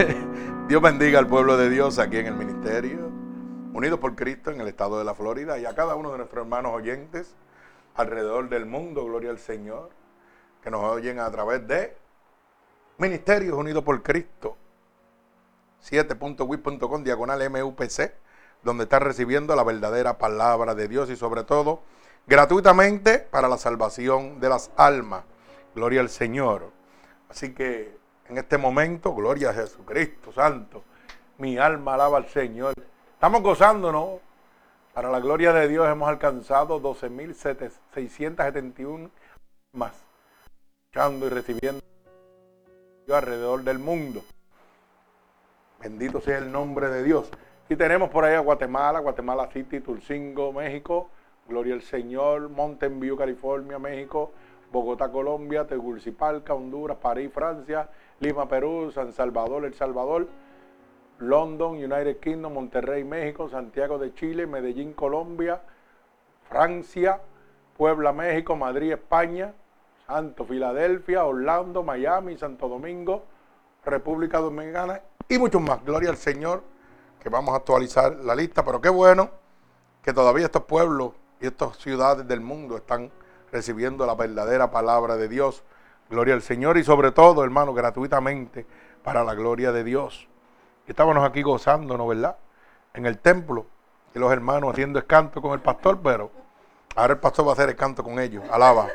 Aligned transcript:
Dios 0.68 0.80
bendiga 0.80 1.18
al 1.18 1.26
pueblo 1.26 1.56
de 1.56 1.68
Dios 1.68 1.98
aquí 1.98 2.18
en 2.18 2.26
el 2.26 2.34
ministerio, 2.34 3.10
unidos 3.72 3.98
por 3.98 4.14
Cristo 4.14 4.50
en 4.50 4.60
el 4.60 4.68
estado 4.68 4.98
de 4.98 5.04
la 5.04 5.14
Florida 5.14 5.58
y 5.58 5.66
a 5.66 5.74
cada 5.74 5.94
uno 5.94 6.12
de 6.12 6.18
nuestros 6.18 6.42
hermanos 6.42 6.72
oyentes 6.72 7.34
alrededor 7.94 8.48
del 8.48 8.66
mundo, 8.66 9.04
gloria 9.04 9.30
al 9.30 9.38
Señor, 9.38 9.90
que 10.62 10.70
nos 10.70 10.82
oyen 10.84 11.18
a 11.18 11.30
través 11.30 11.66
de 11.66 11.96
Ministerios 12.98 13.56
Unidos 13.56 13.84
por 13.84 14.02
Cristo, 14.02 14.56
7.wit.com, 15.84 17.04
diagonal 17.04 17.50
MUPC, 17.50 18.12
donde 18.62 18.84
está 18.84 18.98
recibiendo 18.98 19.54
la 19.56 19.64
verdadera 19.64 20.18
palabra 20.18 20.74
de 20.74 20.88
Dios 20.88 21.10
y 21.10 21.16
sobre 21.16 21.44
todo 21.44 21.80
gratuitamente 22.26 23.18
para 23.18 23.48
la 23.48 23.58
salvación 23.58 24.40
de 24.40 24.48
las 24.48 24.70
almas. 24.76 25.24
Gloria 25.74 26.00
al 26.00 26.10
Señor. 26.10 26.70
Así 27.28 27.54
que 27.54 27.99
en 28.30 28.38
este 28.38 28.56
momento, 28.56 29.12
gloria 29.12 29.50
a 29.50 29.54
Jesucristo 29.54 30.32
Santo. 30.32 30.84
Mi 31.38 31.58
alma 31.58 31.94
alaba 31.94 32.18
al 32.18 32.28
Señor. 32.28 32.74
Estamos 33.14 33.42
gozándonos. 33.42 34.20
Para 34.94 35.10
la 35.10 35.18
gloria 35.18 35.52
de 35.52 35.66
Dios 35.66 35.88
hemos 35.88 36.08
alcanzado 36.08 36.80
12.671 36.80 39.10
más. 39.72 39.94
Escuchando 40.84 41.26
y 41.26 41.30
recibiendo 41.30 41.82
alrededor 43.12 43.64
del 43.64 43.80
mundo. 43.80 44.22
Bendito 45.80 46.20
sea 46.20 46.38
el 46.38 46.52
nombre 46.52 46.88
de 46.88 47.02
Dios. 47.02 47.28
Y 47.68 47.74
tenemos 47.74 48.10
por 48.10 48.24
ahí 48.24 48.36
a 48.36 48.40
Guatemala, 48.40 49.00
Guatemala 49.00 49.48
City, 49.52 49.80
Tulcingo, 49.80 50.52
México. 50.52 51.10
Gloria 51.48 51.74
al 51.74 51.82
Señor, 51.82 52.48
Mountain 52.48 53.00
View, 53.00 53.16
California, 53.16 53.80
México. 53.80 54.30
Bogotá, 54.70 55.10
Colombia, 55.10 55.66
Tegucigalpa, 55.66 56.54
Honduras, 56.54 56.98
París, 56.98 57.32
Francia, 57.34 57.88
Lima, 58.20 58.46
Perú, 58.48 58.90
San 58.92 59.12
Salvador, 59.12 59.64
El 59.64 59.74
Salvador, 59.74 60.28
London, 61.18 61.72
United 61.72 62.18
Kingdom, 62.18 62.52
Monterrey, 62.52 63.02
México, 63.02 63.48
Santiago 63.48 63.98
de 63.98 64.14
Chile, 64.14 64.46
Medellín, 64.46 64.92
Colombia, 64.92 65.62
Francia, 66.48 67.20
Puebla, 67.76 68.12
México, 68.12 68.56
Madrid, 68.56 68.92
España, 68.92 69.54
Santo, 70.06 70.44
Filadelfia, 70.44 71.24
Orlando, 71.24 71.82
Miami, 71.82 72.36
Santo 72.36 72.68
Domingo, 72.68 73.24
República 73.84 74.38
Dominicana 74.38 75.00
y 75.28 75.38
muchos 75.38 75.62
más. 75.62 75.82
Gloria 75.84 76.10
al 76.10 76.18
Señor, 76.18 76.62
que 77.20 77.30
vamos 77.30 77.54
a 77.54 77.58
actualizar 77.58 78.16
la 78.16 78.34
lista, 78.34 78.64
pero 78.64 78.80
qué 78.80 78.90
bueno 78.90 79.30
que 80.02 80.12
todavía 80.12 80.44
estos 80.44 80.64
pueblos 80.64 81.12
y 81.40 81.46
estas 81.46 81.78
ciudades 81.78 82.28
del 82.28 82.40
mundo 82.40 82.76
están 82.76 83.10
recibiendo 83.50 84.04
la 84.04 84.14
verdadera 84.14 84.70
palabra 84.70 85.16
de 85.16 85.28
Dios. 85.28 85.64
Gloria 86.10 86.34
al 86.34 86.42
Señor 86.42 86.76
y 86.76 86.82
sobre 86.82 87.12
todo, 87.12 87.44
hermano, 87.44 87.72
gratuitamente 87.72 88.66
para 89.04 89.22
la 89.22 89.34
gloria 89.34 89.70
de 89.70 89.84
Dios. 89.84 90.28
estábamos 90.86 91.24
aquí 91.24 91.42
gozándonos, 91.42 92.08
¿verdad? 92.08 92.36
En 92.94 93.06
el 93.06 93.18
templo 93.18 93.66
y 94.12 94.18
los 94.18 94.32
hermanos 94.32 94.72
haciendo 94.72 94.98
escanto 94.98 95.40
con 95.40 95.52
el 95.52 95.60
pastor, 95.60 96.00
pero 96.02 96.32
ahora 96.96 97.12
el 97.12 97.20
pastor 97.20 97.46
va 97.46 97.50
a 97.50 97.52
hacer 97.52 97.68
escanto 97.68 98.02
con 98.02 98.18
ellos. 98.18 98.42
Alaba. 98.50 98.88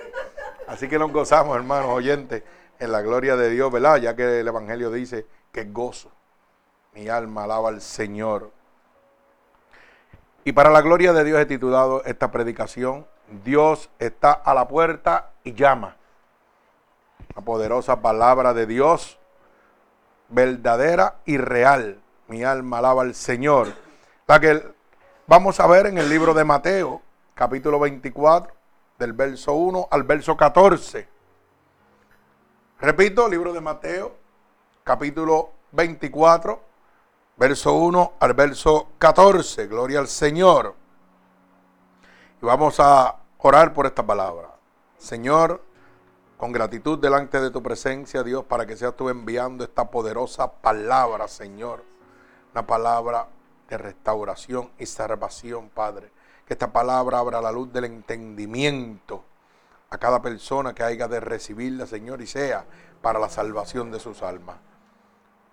Así 0.68 0.90
que 0.90 1.00
nos 1.00 1.12
gozamos, 1.14 1.56
hermanos 1.56 1.88
oyentes, 1.88 2.44
en 2.80 2.92
la 2.92 3.02
gloria 3.02 3.38
de 3.38 3.50
Dios, 3.50 3.72
¿verdad? 3.72 3.96
Ya 3.98 4.14
que 4.14 4.42
el 4.42 4.48
Evangelio 4.48 4.92
dice 4.92 5.26
que 5.54 5.64
gozo. 5.64 6.12
Mi 6.94 7.08
alma 7.08 7.46
alaba 7.46 7.70
al 7.70 7.80
Señor. 7.80 8.52
Y 10.44 10.52
para 10.52 10.70
la 10.70 10.82
gloria 10.82 11.14
de 11.14 11.24
Dios 11.24 11.40
he 11.40 11.46
titulado 11.46 12.04
esta 12.04 12.30
predicación, 12.30 13.08
Dios 13.46 13.90
está 14.00 14.34
a 14.34 14.54
la 14.54 14.68
puerta 14.68 15.32
y 15.46 15.54
llama. 15.54 15.96
La 17.34 17.42
poderosa 17.42 18.02
palabra 18.02 18.54
de 18.54 18.66
Dios, 18.66 19.18
verdadera 20.30 21.16
y 21.26 21.38
real. 21.38 22.02
Mi 22.28 22.44
alma 22.44 22.80
alaba 22.80 23.04
al 23.04 23.16
Señor. 23.16 23.74
La 24.28 24.40
que 24.40 24.64
vamos 25.28 25.60
a 25.60 25.68
ver 25.68 25.88
en 25.88 25.98
el 25.98 26.10
libro 26.10 26.34
de 26.34 26.44
Mateo, 26.44 27.02
capítulo 27.34 27.80
24, 27.80 28.54
del 28.98 29.14
verso 29.14 29.54
1 29.54 29.88
al 29.92 30.04
verso 30.04 30.36
14. 30.36 31.08
Repito, 32.80 33.30
libro 33.30 33.54
de 33.54 33.62
Mateo, 33.62 34.16
capítulo 34.84 35.52
24, 35.72 36.62
verso 37.38 37.74
1 37.74 38.14
al 38.20 38.34
verso 38.34 38.90
14. 38.98 39.68
Gloria 39.68 40.00
al 40.00 40.08
Señor. 40.08 40.76
Y 42.42 42.46
vamos 42.46 42.80
a 42.80 43.16
orar 43.40 43.74
por 43.74 43.86
esta 43.86 44.06
palabra. 44.06 44.50
Señor, 44.98 45.62
con 46.38 46.52
gratitud 46.52 47.00
delante 47.00 47.40
de 47.40 47.50
tu 47.50 47.64
presencia, 47.64 48.24
Dios, 48.24 48.44
para 48.44 48.66
que 48.66 48.76
seas 48.76 48.96
tú 48.96 49.10
enviando 49.10 49.64
esta 49.64 49.90
poderosa 49.90 50.52
palabra, 50.52 51.28
Señor. 51.28 51.84
Una 52.52 52.68
palabra 52.68 53.28
de 53.70 53.78
restauración 53.78 54.70
y 54.78 54.86
salvación, 54.86 55.70
Padre. 55.70 56.12
Que 56.46 56.54
esta 56.54 56.72
palabra 56.72 57.20
abra 57.20 57.42
la 57.42 57.52
luz 57.52 57.72
del 57.72 57.86
entendimiento 57.86 59.24
a 59.90 59.98
cada 59.98 60.22
persona 60.22 60.74
que 60.76 60.84
haya 60.84 61.08
de 61.08 61.20
recibirla, 61.20 61.88
Señor, 61.88 62.22
y 62.22 62.28
sea 62.28 62.66
para 63.02 63.20
la 63.20 63.30
salvación 63.30 63.92
de 63.92 64.00
sus 64.00 64.22
almas. 64.22 64.58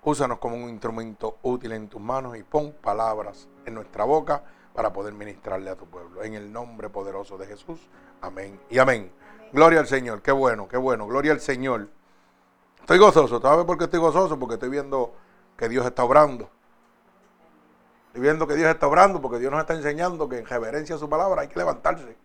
Úsanos 0.02 0.38
como 0.38 0.56
un 0.56 0.68
instrumento 0.68 1.38
útil 1.42 1.72
en 1.72 1.88
tus 1.88 2.00
manos 2.00 2.36
y 2.36 2.42
pon 2.42 2.74
palabras 2.82 3.48
en 3.64 3.74
nuestra 3.74 4.04
boca 4.04 4.42
para 4.74 4.92
poder 4.92 5.12
ministrarle 5.12 5.70
a 5.70 5.76
tu 5.76 5.86
pueblo. 5.86 6.22
En 6.22 6.34
el 6.34 6.52
nombre 6.52 6.88
poderoso 6.88 7.36
de 7.38 7.46
Jesús. 7.46 7.80
Amén 8.20 8.60
y 8.70 8.78
amén. 8.78 9.12
Gloria 9.52 9.80
al 9.80 9.86
Señor. 9.86 10.22
Qué 10.22 10.32
bueno, 10.32 10.68
qué 10.68 10.76
bueno. 10.76 11.06
Gloria 11.06 11.32
al 11.32 11.40
Señor. 11.40 11.88
Estoy 12.80 12.98
gozoso. 12.98 13.40
¿Sabes 13.40 13.64
por 13.64 13.78
qué 13.78 13.84
estoy 13.84 14.00
gozoso? 14.00 14.38
Porque 14.38 14.54
estoy 14.54 14.70
viendo 14.70 15.12
que 15.56 15.68
Dios 15.68 15.84
está 15.84 16.04
obrando. 16.04 16.48
Estoy 18.08 18.22
viendo 18.22 18.46
que 18.46 18.54
Dios 18.54 18.68
está 18.68 18.86
obrando 18.86 19.20
porque 19.20 19.38
Dios 19.38 19.50
nos 19.50 19.60
está 19.60 19.74
enseñando 19.74 20.28
que 20.28 20.38
en 20.38 20.46
reverencia 20.46 20.96
a 20.96 20.98
su 20.98 21.08
palabra 21.08 21.42
hay 21.42 21.48
que 21.48 21.58
levantarse 21.58 22.16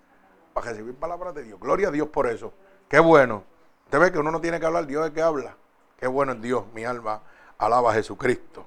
para 0.53 0.71
recibir 0.71 0.95
palabras 0.95 1.33
de 1.33 1.43
Dios. 1.43 1.59
Gloria 1.59 1.89
a 1.89 1.91
Dios 1.91 2.07
por 2.09 2.27
eso. 2.27 2.53
Qué 2.89 2.99
bueno. 2.99 3.43
Usted 3.85 3.99
ve 3.99 4.11
que 4.11 4.19
uno 4.19 4.31
no 4.31 4.41
tiene 4.41 4.59
que 4.59 4.65
hablar, 4.65 4.85
Dios 4.85 5.05
es 5.05 5.13
que 5.13 5.21
habla. 5.21 5.55
Qué 5.97 6.07
bueno 6.07 6.33
es 6.33 6.41
Dios. 6.41 6.65
Mi 6.73 6.83
alma 6.83 7.21
alaba 7.57 7.91
a 7.91 7.93
Jesucristo. 7.93 8.65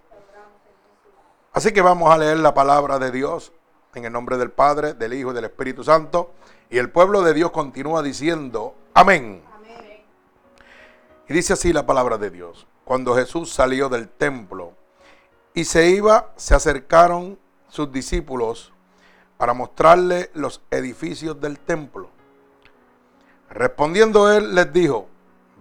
Así 1.53 1.73
que 1.73 1.83
vamos 1.83 2.11
a 2.11 2.17
leer 2.17 2.39
la 2.39 2.55
palabra 2.55 2.99
de 2.99 3.11
Dios 3.11 3.53
en 3.95 4.05
el 4.05 4.13
nombre 4.13 4.37
del 4.37 4.51
Padre, 4.51 4.95
del 4.95 5.15
Hijo 5.15 5.33
y 5.33 5.35
del 5.35 5.45
Espíritu 5.45 5.85
Santo. 5.85 6.33
Y 6.69 6.79
el 6.79 6.91
pueblo 6.91 7.23
de 7.23 7.35
Dios 7.35 7.51
continúa 7.51 8.03
diciendo, 8.03 8.75
amén. 8.95 9.43
Y 11.29 11.33
dice 11.35 11.53
así 11.53 11.73
la 11.73 11.87
palabra 11.87 12.19
de 12.19 12.31
Dios. 12.31 12.67
Cuando 12.85 13.15
Jesús 13.15 13.53
salió 13.53 13.89
del 13.89 14.09
templo 14.09 14.73
y 15.55 15.65
se 15.65 15.91
iba, 15.91 16.33
se 16.37 16.55
acercaron 16.55 17.39
sus 17.69 17.93
discípulos 17.93 18.73
para 19.37 19.55
mostrarle 19.55 20.31
los 20.35 20.61
edificios 20.71 21.41
del 21.41 21.59
templo. 21.59 22.11
Respondiendo 23.49 24.31
él 24.31 24.55
les 24.55 24.73
dijo, 24.73 25.09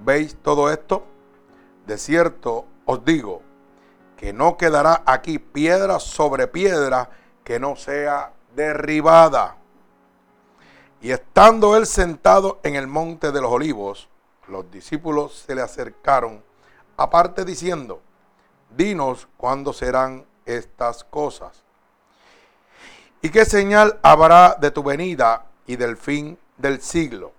¿veis 0.04 0.36
todo 0.42 0.71
esto? 0.71 1.06
De 1.86 1.98
cierto 1.98 2.65
os 2.86 3.04
digo 3.06 3.42
que 4.18 4.33
no 4.33 4.57
quedará 4.57 5.01
aquí 5.06 5.39
piedra 5.39 6.00
sobre 6.00 6.48
piedra 6.48 7.09
que 7.50 7.60
no 7.60 7.75
sea 7.75 8.31
derribada. 8.56 9.56
Y 11.01 11.10
estando 11.10 11.75
él 11.75 11.88
sentado 11.88 12.60
en 12.62 12.75
el 12.75 12.86
monte 12.86 13.31
de 13.31 13.42
los 13.42 13.51
olivos, 13.51 14.07
los 14.48 14.69
discípulos 14.69 15.46
se 15.48 15.56
le 15.56 15.63
acercaron 15.63 16.44
aparte 16.96 17.46
diciendo, 17.46 18.04
dinos 18.78 19.28
cuándo 19.36 19.74
serán 19.74 20.28
estas 20.46 21.04
cosas. 21.04 21.63
¿Y 23.24 23.31
qué 23.31 23.46
señal 23.46 24.00
habrá 24.04 24.54
de 24.54 24.69
tu 24.69 24.84
venida 24.84 25.48
y 25.66 25.75
del 25.75 25.98
fin 25.98 26.38
del 26.56 26.80
siglo? 26.84 27.34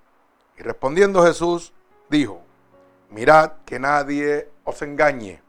Y 0.59 0.63
respondiendo 0.63 1.23
Jesús, 1.23 1.73
dijo, 2.09 2.41
mirad 3.11 3.53
que 3.65 3.79
nadie 3.79 4.51
os 4.65 4.83
engañe, 4.83 5.41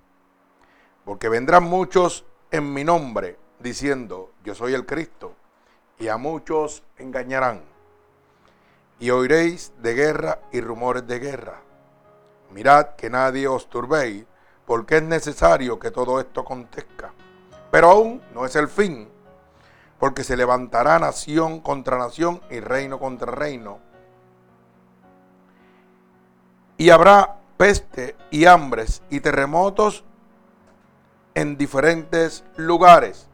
porque 1.04 1.30
vendrán 1.30 1.64
muchos 1.64 2.26
en 2.52 2.72
mi 2.72 2.84
nombre 2.84 3.41
diciendo, 3.62 4.32
yo 4.44 4.56
soy 4.56 4.74
el 4.74 4.86
Cristo, 4.86 5.34
y 6.00 6.08
a 6.08 6.18
muchos 6.18 6.84
engañarán. 6.98 7.62
Y 9.00 9.10
oiréis 9.12 9.72
de 9.82 9.94
guerra 9.94 10.40
y 10.52 10.62
rumores 10.62 11.08
de 11.08 11.20
guerra. 11.20 11.62
Mirad 12.52 12.96
que 12.96 13.10
nadie 13.10 13.48
os 13.48 13.70
turbéis, 13.70 14.26
porque 14.66 14.98
es 14.98 15.04
necesario 15.04 15.80
que 15.80 15.92
todo 15.92 16.20
esto 16.20 16.42
acontezca. 16.42 17.14
Pero 17.72 17.90
aún 17.90 18.22
no 18.34 18.46
es 18.46 18.56
el 18.56 18.68
fin, 18.68 19.10
porque 20.00 20.24
se 20.24 20.36
levantará 20.36 21.00
nación 21.00 21.62
contra 21.62 21.98
nación 21.98 22.42
y 22.50 22.60
reino 22.60 23.00
contra 23.00 23.32
reino. 23.32 23.80
Y 26.78 26.90
habrá 26.90 27.38
peste 27.58 28.16
y 28.32 28.46
hambres 28.46 29.04
y 29.10 29.20
terremotos 29.20 30.04
en 31.36 31.58
diferentes 31.58 32.44
lugares. 32.56 33.28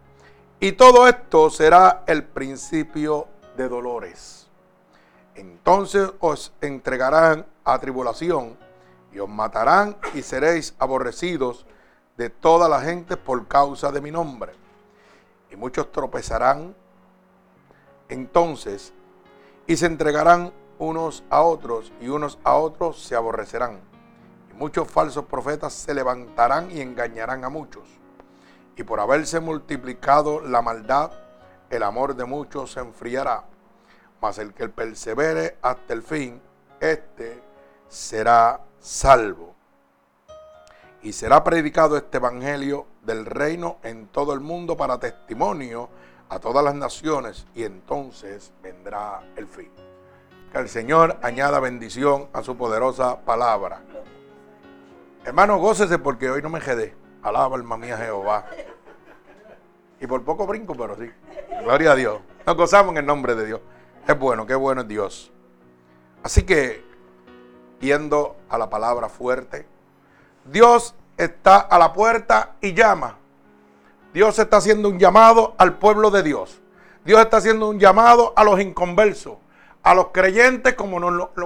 Y 0.60 0.72
todo 0.72 1.08
esto 1.08 1.52
será 1.52 2.04
el 2.08 2.24
principio 2.24 3.28
de 3.56 3.70
dolores. 3.70 4.48
Entonces 5.36 6.10
os 6.20 6.52
entregarán 6.62 7.46
a 7.64 7.78
tribulación 7.78 8.58
y 9.14 9.20
os 9.20 9.30
matarán 9.30 9.96
y 10.16 10.24
seréis 10.24 10.74
aborrecidos 10.80 11.68
de 12.18 12.32
toda 12.32 12.68
la 12.68 12.82
gente 12.82 13.18
por 13.18 13.48
causa 13.48 13.92
de 13.92 14.02
mi 14.02 14.10
nombre. 14.10 14.54
Y 15.52 15.56
muchos 15.56 15.92
tropezarán 15.92 16.76
entonces 18.10 18.94
y 19.68 19.78
se 19.78 19.86
entregarán 19.86 20.52
unos 20.80 21.24
a 21.30 21.44
otros 21.44 21.92
y 22.02 22.08
unos 22.08 22.40
a 22.44 22.56
otros 22.56 23.04
se 23.04 23.16
aborrecerán. 23.16 23.80
Y 24.50 24.54
muchos 24.56 24.88
falsos 24.88 25.26
profetas 25.26 25.74
se 25.74 25.94
levantarán 25.94 26.72
y 26.72 26.82
engañarán 26.82 27.46
a 27.46 27.50
muchos. 27.50 27.97
Y 28.78 28.84
por 28.84 29.00
haberse 29.00 29.40
multiplicado 29.40 30.40
la 30.40 30.62
maldad, 30.62 31.12
el 31.72 31.82
amor 31.82 32.16
de 32.16 32.26
muchos 32.26 32.72
se 32.72 32.80
enfriará. 32.80 33.44
Mas 34.22 34.38
el 34.38 34.54
que 34.54 34.70
persevere 34.70 35.58
hasta 35.64 35.94
el 35.94 36.04
fin, 36.04 36.40
éste 36.80 37.42
será 37.90 38.62
salvo. 38.80 39.56
Y 41.02 41.12
será 41.14 41.44
predicado 41.44 41.98
este 41.98 42.18
evangelio 42.18 42.86
del 43.02 43.26
reino 43.26 43.78
en 43.82 44.08
todo 44.08 44.34
el 44.34 44.42
mundo 44.42 44.78
para 44.78 45.00
testimonio 45.00 45.90
a 46.30 46.40
todas 46.40 46.64
las 46.64 46.76
naciones 46.76 47.48
y 47.56 47.64
entonces 47.64 48.52
vendrá 48.62 49.24
el 49.36 49.48
fin. 49.48 49.72
Que 50.52 50.60
el 50.60 50.70
Señor 50.70 51.18
añada 51.24 51.60
bendición 51.60 52.30
a 52.32 52.44
su 52.44 52.56
poderosa 52.56 53.22
palabra. 53.22 53.82
Hermano, 55.26 55.58
gócese 55.58 55.98
porque 55.98 56.30
hoy 56.30 56.42
no 56.42 56.50
me 56.50 56.60
quedé. 56.60 57.07
Alaba 57.24 57.56
alma 57.56 57.78
mía 57.78 57.98
Jehová. 57.98 58.46
Y 60.00 60.08
por 60.08 60.24
poco 60.24 60.46
brinco, 60.46 60.76
pero 60.76 60.96
sí. 60.96 61.12
Gloria 61.64 61.92
a 61.92 61.96
Dios. 61.96 62.20
Nos 62.46 62.56
gozamos 62.56 62.92
en 62.92 62.98
el 62.98 63.06
nombre 63.06 63.36
de 63.36 63.46
Dios. 63.46 63.62
Es 64.08 64.18
bueno, 64.18 64.46
qué 64.46 64.56
bueno 64.56 64.82
es 64.82 64.88
Dios. 64.88 65.32
Así 66.24 66.44
que, 66.44 66.84
yendo 67.80 68.38
a 68.50 68.58
la 68.58 68.70
palabra 68.70 69.10
fuerte, 69.10 69.68
Dios 70.46 70.96
está 71.18 71.58
a 71.58 71.78
la 71.78 71.94
puerta 71.94 72.56
y 72.62 72.74
llama. 72.74 73.18
Dios 74.14 74.40
está 74.40 74.58
haciendo 74.58 74.90
un 74.90 75.00
llamado 75.00 75.56
al 75.58 75.78
pueblo 75.78 76.10
de 76.12 76.24
Dios. 76.24 76.62
Dios 77.04 77.20
está 77.22 77.38
haciendo 77.38 77.70
un 77.70 77.80
llamado 77.80 78.34
a 78.36 78.44
los 78.44 78.60
inconversos, 78.60 79.38
a 79.84 79.94
los 79.94 80.08
creyentes 80.08 80.74
como, 80.76 81.00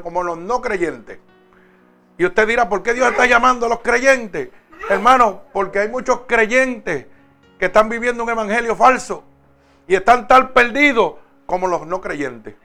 como 0.03 0.23
los 0.23 0.37
no 0.37 0.61
creyentes. 0.61 1.19
Y 2.17 2.25
usted 2.25 2.47
dirá, 2.47 2.69
¿por 2.69 2.83
qué 2.83 2.93
Dios 2.93 3.09
está 3.09 3.25
llamando 3.25 3.65
a 3.65 3.69
los 3.69 3.79
creyentes? 3.79 4.49
Hermano, 4.89 5.43
porque 5.53 5.79
hay 5.79 5.89
muchos 5.89 6.21
creyentes 6.27 7.05
que 7.59 7.65
están 7.65 7.89
viviendo 7.89 8.23
un 8.23 8.29
evangelio 8.29 8.75
falso 8.75 9.23
y 9.87 9.95
están 9.95 10.27
tan 10.27 10.53
perdidos 10.53 11.15
como 11.45 11.67
los 11.67 11.85
no 11.85 12.01
creyentes. 12.01 12.55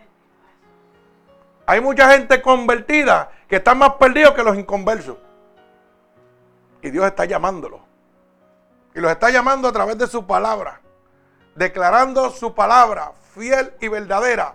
Hay 1.66 1.80
mucha 1.80 2.12
gente 2.12 2.40
convertida 2.40 3.30
que 3.48 3.56
están 3.56 3.78
más 3.78 3.94
perdidos 3.94 4.32
que 4.34 4.44
los 4.44 4.56
inconversos. 4.56 5.16
Y 6.80 6.90
Dios 6.90 7.04
está 7.04 7.24
llamándolos. 7.24 7.80
Y 8.94 9.00
los 9.00 9.10
está 9.10 9.30
llamando 9.30 9.68
a 9.68 9.72
través 9.72 9.98
de 9.98 10.06
su 10.06 10.26
palabra. 10.26 10.80
Declarando 11.56 12.30
su 12.30 12.54
palabra 12.54 13.12
fiel 13.34 13.74
y 13.80 13.88
verdadera. 13.88 14.54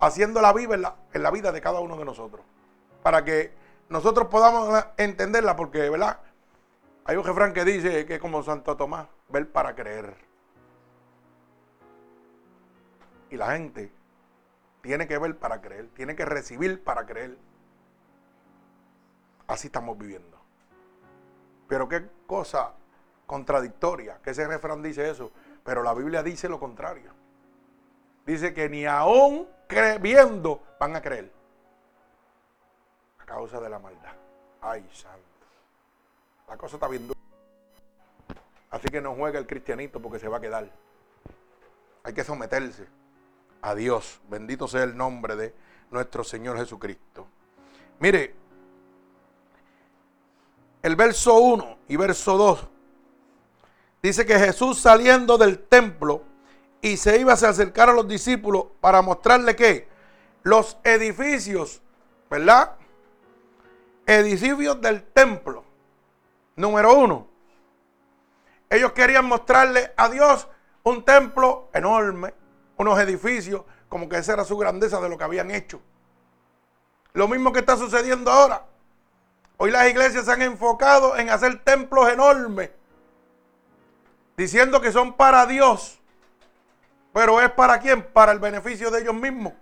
Haciéndola 0.00 0.52
viva 0.52 0.74
en 0.74 0.84
en 1.12 1.22
la 1.22 1.30
vida 1.30 1.52
de 1.52 1.60
cada 1.60 1.80
uno 1.80 1.96
de 1.96 2.04
nosotros. 2.04 2.44
Para 3.02 3.24
que 3.24 3.54
nosotros 3.88 4.26
podamos 4.28 4.84
entenderla. 4.96 5.54
Porque, 5.54 5.88
¿verdad? 5.88 6.18
Hay 7.10 7.16
un 7.16 7.24
refrán 7.24 7.52
que 7.52 7.64
dice 7.64 8.06
que 8.06 8.14
es 8.14 8.20
como 8.20 8.40
Santo 8.40 8.76
Tomás. 8.76 9.08
Ver 9.30 9.50
para 9.50 9.74
creer. 9.74 10.14
Y 13.30 13.36
la 13.36 13.50
gente 13.50 13.90
tiene 14.80 15.08
que 15.08 15.18
ver 15.18 15.36
para 15.36 15.60
creer. 15.60 15.88
Tiene 15.88 16.14
que 16.14 16.24
recibir 16.24 16.84
para 16.84 17.06
creer. 17.06 17.36
Así 19.48 19.66
estamos 19.66 19.98
viviendo. 19.98 20.38
Pero 21.66 21.88
qué 21.88 22.08
cosa 22.28 22.74
contradictoria, 23.26 24.20
que 24.22 24.30
ese 24.30 24.46
refrán 24.46 24.80
dice 24.80 25.10
eso, 25.10 25.32
pero 25.64 25.82
la 25.82 25.94
Biblia 25.94 26.22
dice 26.22 26.48
lo 26.48 26.60
contrario. 26.60 27.10
Dice 28.24 28.54
que 28.54 28.68
ni 28.68 28.86
aún 28.86 29.48
viendo 30.00 30.62
van 30.78 30.94
a 30.94 31.02
creer. 31.02 31.32
A 33.18 33.26
causa 33.26 33.58
de 33.58 33.68
la 33.68 33.80
maldad. 33.80 34.14
Ay, 34.60 34.88
santo. 34.92 35.29
La 36.50 36.56
cosa 36.56 36.76
está 36.76 36.88
bien 36.88 37.06
dura. 37.06 37.18
Así 38.70 38.88
que 38.88 39.00
no 39.00 39.14
juega 39.14 39.38
el 39.38 39.46
cristianito 39.46 40.02
porque 40.02 40.18
se 40.18 40.26
va 40.26 40.38
a 40.38 40.40
quedar. 40.40 40.68
Hay 42.02 42.12
que 42.12 42.24
someterse 42.24 42.86
a 43.62 43.74
Dios. 43.76 44.20
Bendito 44.28 44.66
sea 44.66 44.82
el 44.82 44.96
nombre 44.96 45.36
de 45.36 45.54
nuestro 45.92 46.24
Señor 46.24 46.58
Jesucristo. 46.58 47.26
Mire, 48.00 48.34
el 50.82 50.96
verso 50.96 51.38
1 51.38 51.78
y 51.88 51.96
verso 51.96 52.36
2 52.36 52.66
dice 54.02 54.26
que 54.26 54.38
Jesús 54.38 54.80
saliendo 54.80 55.38
del 55.38 55.58
templo 55.58 56.22
y 56.80 56.96
se 56.96 57.20
iba 57.20 57.32
a 57.32 57.34
acercar 57.34 57.90
a 57.90 57.92
los 57.92 58.08
discípulos 58.08 58.64
para 58.80 59.02
mostrarle 59.02 59.54
que 59.54 59.86
los 60.42 60.78
edificios, 60.82 61.80
¿verdad? 62.28 62.76
Edificios 64.06 64.80
del 64.80 65.04
templo. 65.04 65.69
Número 66.60 66.92
uno. 66.94 67.26
Ellos 68.68 68.92
querían 68.92 69.24
mostrarle 69.24 69.92
a 69.96 70.10
Dios 70.10 70.46
un 70.82 71.04
templo 71.04 71.70
enorme, 71.72 72.34
unos 72.76 73.00
edificios, 73.00 73.62
como 73.88 74.08
que 74.08 74.18
esa 74.18 74.34
era 74.34 74.44
su 74.44 74.58
grandeza 74.58 75.00
de 75.00 75.08
lo 75.08 75.16
que 75.16 75.24
habían 75.24 75.50
hecho. 75.50 75.80
Lo 77.14 77.28
mismo 77.28 77.52
que 77.52 77.60
está 77.60 77.78
sucediendo 77.78 78.30
ahora. 78.30 78.66
Hoy 79.56 79.70
las 79.70 79.88
iglesias 79.88 80.26
se 80.26 80.32
han 80.32 80.42
enfocado 80.42 81.16
en 81.16 81.30
hacer 81.30 81.64
templos 81.64 82.10
enormes, 82.10 82.70
diciendo 84.36 84.82
que 84.82 84.92
son 84.92 85.14
para 85.14 85.46
Dios, 85.46 85.98
pero 87.14 87.40
es 87.40 87.50
para 87.50 87.80
quién? 87.80 88.02
Para 88.02 88.32
el 88.32 88.38
beneficio 88.38 88.90
de 88.90 89.00
ellos 89.00 89.14
mismos. 89.14 89.54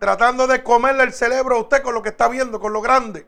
Tratando 0.00 0.48
de 0.48 0.64
comerle 0.64 1.04
el 1.04 1.12
cerebro 1.12 1.56
a 1.56 1.60
usted 1.60 1.82
con 1.82 1.94
lo 1.94 2.02
que 2.02 2.08
está 2.08 2.28
viendo, 2.28 2.58
con 2.58 2.72
lo 2.72 2.80
grande. 2.80 3.26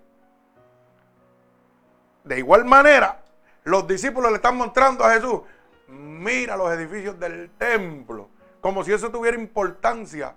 De 2.25 2.39
igual 2.39 2.65
manera, 2.65 3.23
los 3.65 3.87
discípulos 3.87 4.31
le 4.31 4.37
están 4.37 4.57
mostrando 4.57 5.05
a 5.05 5.13
Jesús, 5.13 5.41
mira 5.89 6.57
los 6.57 6.73
edificios 6.73 7.19
del 7.19 7.51
templo, 7.59 8.29
como 8.61 8.85
si 8.85 8.93
eso 8.93 9.11
tuviera 9.11 9.37
importancia. 9.37 10.35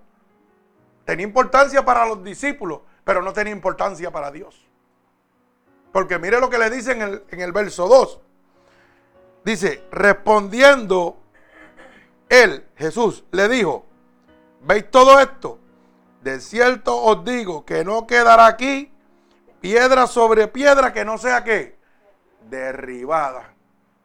Tenía 1.05 1.25
importancia 1.25 1.85
para 1.85 2.05
los 2.05 2.23
discípulos, 2.23 2.81
pero 3.03 3.21
no 3.21 3.33
tenía 3.33 3.53
importancia 3.53 4.11
para 4.11 4.31
Dios. 4.31 4.65
Porque 5.91 6.17
mire 6.17 6.39
lo 6.39 6.49
que 6.49 6.57
le 6.57 6.69
dice 6.69 6.91
en 6.91 7.01
el, 7.01 7.23
en 7.29 7.39
el 7.41 7.51
verso 7.51 7.87
2. 7.87 8.21
Dice, 9.45 9.83
respondiendo 9.91 11.17
él, 12.29 12.65
Jesús, 12.75 13.23
le 13.31 13.47
dijo, 13.47 13.85
¿veis 14.61 14.89
todo 14.89 15.19
esto? 15.19 15.59
De 16.21 16.41
cierto 16.41 16.99
os 16.99 17.23
digo 17.23 17.63
que 17.63 17.85
no 17.85 18.07
quedará 18.07 18.47
aquí 18.47 18.91
piedra 19.61 20.07
sobre 20.07 20.47
piedra 20.47 20.91
que 20.91 21.05
no 21.05 21.19
sea 21.19 21.43
qué? 21.43 21.74
Derribada. 22.49 23.53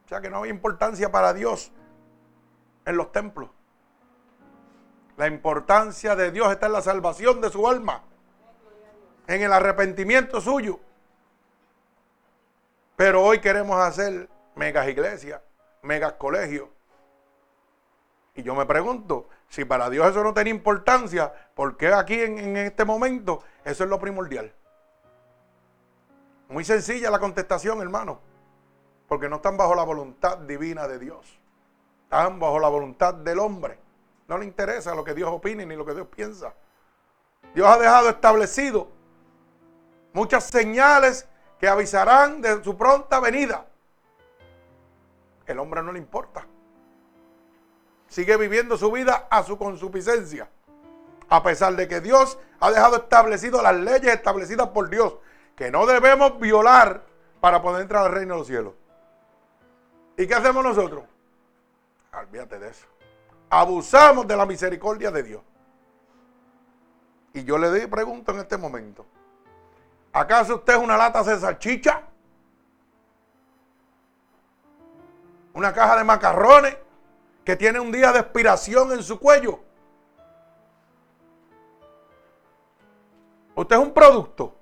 O 0.05 0.07
sea 0.07 0.21
que 0.21 0.29
no 0.29 0.37
había 0.37 0.51
importancia 0.51 1.11
para 1.11 1.33
Dios 1.33 1.71
en 2.85 2.97
los 2.97 3.11
templos. 3.11 3.49
La 5.17 5.27
importancia 5.27 6.15
de 6.15 6.31
Dios 6.31 6.51
está 6.51 6.67
en 6.67 6.73
la 6.73 6.81
salvación 6.81 7.41
de 7.41 7.49
su 7.49 7.67
alma 7.67 8.03
en 9.27 9.41
el 9.41 9.53
arrepentimiento 9.53 10.41
suyo. 10.41 10.79
Pero 12.95 13.23
hoy 13.23 13.39
queremos 13.39 13.79
hacer 13.79 14.29
megas 14.55 14.87
iglesias, 14.87 15.41
megas 15.81 16.13
colegios. 16.13 16.69
Y 18.35 18.43
yo 18.43 18.55
me 18.55 18.65
pregunto, 18.65 19.27
si 19.49 19.65
para 19.65 19.89
Dios 19.89 20.09
eso 20.09 20.23
no 20.23 20.33
tiene 20.33 20.49
importancia, 20.49 21.33
¿por 21.53 21.77
qué 21.77 21.93
aquí 21.93 22.19
en, 22.19 22.37
en 22.37 22.57
este 22.57 22.85
momento 22.85 23.43
eso 23.65 23.83
es 23.83 23.89
lo 23.89 23.99
primordial? 23.99 24.53
Muy 26.47 26.63
sencilla 26.63 27.09
la 27.09 27.19
contestación, 27.19 27.81
hermano. 27.81 28.19
Porque 29.11 29.27
no 29.27 29.35
están 29.35 29.57
bajo 29.57 29.75
la 29.75 29.83
voluntad 29.83 30.37
divina 30.37 30.87
de 30.87 30.97
Dios. 30.97 31.37
Están 32.03 32.39
bajo 32.39 32.57
la 32.59 32.69
voluntad 32.69 33.13
del 33.13 33.39
hombre. 33.39 33.77
No 34.29 34.37
le 34.37 34.45
interesa 34.45 34.95
lo 34.95 35.03
que 35.03 35.13
Dios 35.13 35.29
opine 35.29 35.65
ni 35.65 35.75
lo 35.75 35.85
que 35.85 35.93
Dios 35.93 36.07
piensa. 36.07 36.53
Dios 37.53 37.67
ha 37.67 37.77
dejado 37.77 38.07
establecido 38.07 38.87
muchas 40.13 40.45
señales 40.45 41.27
que 41.59 41.67
avisarán 41.67 42.41
de 42.41 42.63
su 42.63 42.77
pronta 42.77 43.19
venida. 43.19 43.65
El 45.45 45.59
hombre 45.59 45.83
no 45.83 45.91
le 45.91 45.99
importa. 45.99 46.47
Sigue 48.07 48.37
viviendo 48.37 48.77
su 48.77 48.93
vida 48.93 49.27
a 49.29 49.43
su 49.43 49.57
consuficiencia. 49.57 50.49
A 51.27 51.43
pesar 51.43 51.75
de 51.75 51.89
que 51.89 51.99
Dios 51.99 52.39
ha 52.61 52.71
dejado 52.71 52.95
establecido 52.95 53.61
las 53.61 53.75
leyes 53.75 54.13
establecidas 54.13 54.69
por 54.69 54.89
Dios, 54.89 55.17
que 55.57 55.69
no 55.69 55.85
debemos 55.85 56.39
violar 56.39 57.03
para 57.41 57.61
poder 57.61 57.81
entrar 57.81 58.05
al 58.05 58.13
reino 58.13 58.35
de 58.35 58.39
los 58.39 58.47
cielos. 58.47 58.73
¿Y 60.21 60.27
qué 60.27 60.35
hacemos 60.35 60.63
nosotros? 60.63 61.03
Olvídate 62.13 62.59
de 62.59 62.69
eso. 62.69 62.85
Abusamos 63.49 64.27
de 64.27 64.37
la 64.37 64.45
misericordia 64.45 65.09
de 65.09 65.23
Dios. 65.23 65.41
Y 67.33 67.43
yo 67.43 67.57
le 67.57 67.87
pregunto 67.87 68.31
en 68.31 68.39
este 68.39 68.55
momento, 68.55 69.05
¿Acaso 70.13 70.55
usted 70.55 70.73
es 70.73 70.79
una 70.79 70.97
lata 70.97 71.23
de 71.23 71.39
salchicha? 71.39 72.03
una 75.53 75.73
caja 75.73 75.97
de 75.97 76.03
macarrones 76.03 76.77
que 77.43 77.55
tiene 77.55 77.79
un 77.79 77.91
día 77.91 78.11
de 78.11 78.19
expiración 78.19 78.91
en 78.91 79.03
su 79.03 79.19
cuello. 79.19 79.59
Usted 83.55 83.75
es 83.75 83.81
un 83.81 83.93
producto 83.93 84.55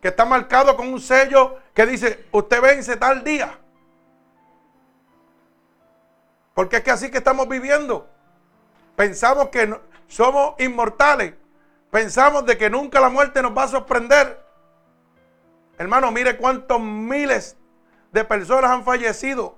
que 0.00 0.08
está 0.08 0.24
marcado 0.24 0.76
con 0.76 0.92
un 0.92 1.00
sello 1.00 1.56
que 1.74 1.84
dice, 1.86 2.26
usted 2.30 2.60
vence 2.60 2.96
tal 2.96 3.24
día. 3.24 3.58
Porque 6.58 6.78
es 6.78 6.82
que 6.82 6.90
así 6.90 7.08
que 7.08 7.18
estamos 7.18 7.48
viviendo. 7.48 8.10
Pensamos 8.96 9.50
que 9.50 9.80
somos 10.08 10.56
inmortales. 10.58 11.34
Pensamos 11.88 12.44
de 12.46 12.58
que 12.58 12.68
nunca 12.68 12.98
la 12.98 13.10
muerte 13.10 13.40
nos 13.42 13.56
va 13.56 13.62
a 13.62 13.68
sorprender. 13.68 14.44
Hermano, 15.78 16.10
mire 16.10 16.36
cuántos 16.36 16.80
miles 16.80 17.56
de 18.10 18.24
personas 18.24 18.72
han 18.72 18.82
fallecido 18.82 19.56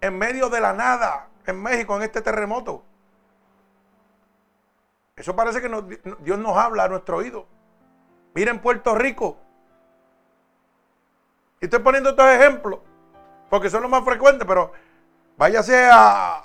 en 0.00 0.16
medio 0.16 0.48
de 0.48 0.62
la 0.62 0.72
nada 0.72 1.28
en 1.44 1.62
México 1.62 1.94
en 1.96 2.04
este 2.04 2.22
terremoto. 2.22 2.82
Eso 5.14 5.36
parece 5.36 5.60
que 5.60 5.68
Dios 6.20 6.38
nos 6.38 6.56
habla 6.56 6.84
a 6.84 6.88
nuestro 6.88 7.18
oído. 7.18 7.46
Miren 8.34 8.62
Puerto 8.62 8.94
Rico. 8.94 9.36
Y 11.60 11.66
estoy 11.66 11.80
poniendo 11.80 12.08
estos 12.08 12.30
ejemplos 12.30 12.80
porque 13.50 13.68
son 13.68 13.82
los 13.82 13.90
más 13.90 14.04
frecuentes, 14.06 14.48
pero 14.48 14.72
váyase 15.36 15.88
a. 15.92 16.42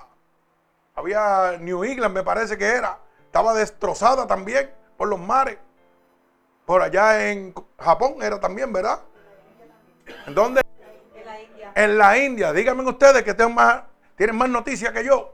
Había 0.95 1.57
New 1.60 1.83
England, 1.83 2.13
me 2.13 2.24
parece 2.24 2.57
que 2.57 2.67
era. 2.67 3.00
Estaba 3.25 3.53
destrozada 3.53 4.27
también 4.27 4.71
por 4.98 5.07
los 5.07 5.19
mares. 5.19 5.57
Por 6.65 6.81
allá 6.81 7.29
en 7.29 7.53
Japón 7.79 8.15
era 8.21 8.39
también, 8.39 8.71
¿verdad? 8.71 9.01
¿En 10.27 10.36
dónde? 10.36 10.62
En 11.15 11.25
la 11.25 11.41
India. 11.41 11.71
En 11.75 11.98
la 11.98 12.17
India. 12.17 12.53
Díganme 12.53 12.83
ustedes 12.83 13.24
que 13.24 13.33
tienen 13.33 13.55
más, 13.55 13.83
tienen 14.15 14.51
noticias 14.51 14.91
que 14.91 15.03
yo. 15.03 15.33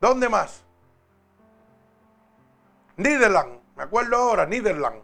¿Dónde 0.00 0.28
más? 0.28 0.62
Niderland. 2.96 3.60
Me 3.76 3.82
acuerdo 3.82 4.16
ahora, 4.16 4.46
Niderland. 4.46 5.02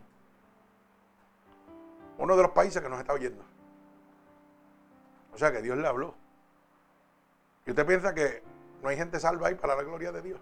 Uno 2.19 2.37
de 2.37 2.43
los 2.43 2.53
países 2.53 2.83
que 2.83 2.89
nos 2.89 3.01
está 3.01 3.13
oyendo. 3.13 3.45
O 5.33 5.39
sea 5.39 5.53
que 5.53 5.63
Dios 5.63 5.77
le 5.77 5.87
habló. 5.87 6.15
Y 7.67 7.71
usted 7.71 7.87
piensa 7.87 8.15
que 8.15 8.43
no 8.83 8.89
hay 8.89 8.97
gente 8.97 9.19
salva 9.19 9.49
ahí 9.49 9.55
para 9.55 9.75
la 9.75 9.83
gloria 9.83 10.13
de 10.13 10.23
Dios. 10.23 10.41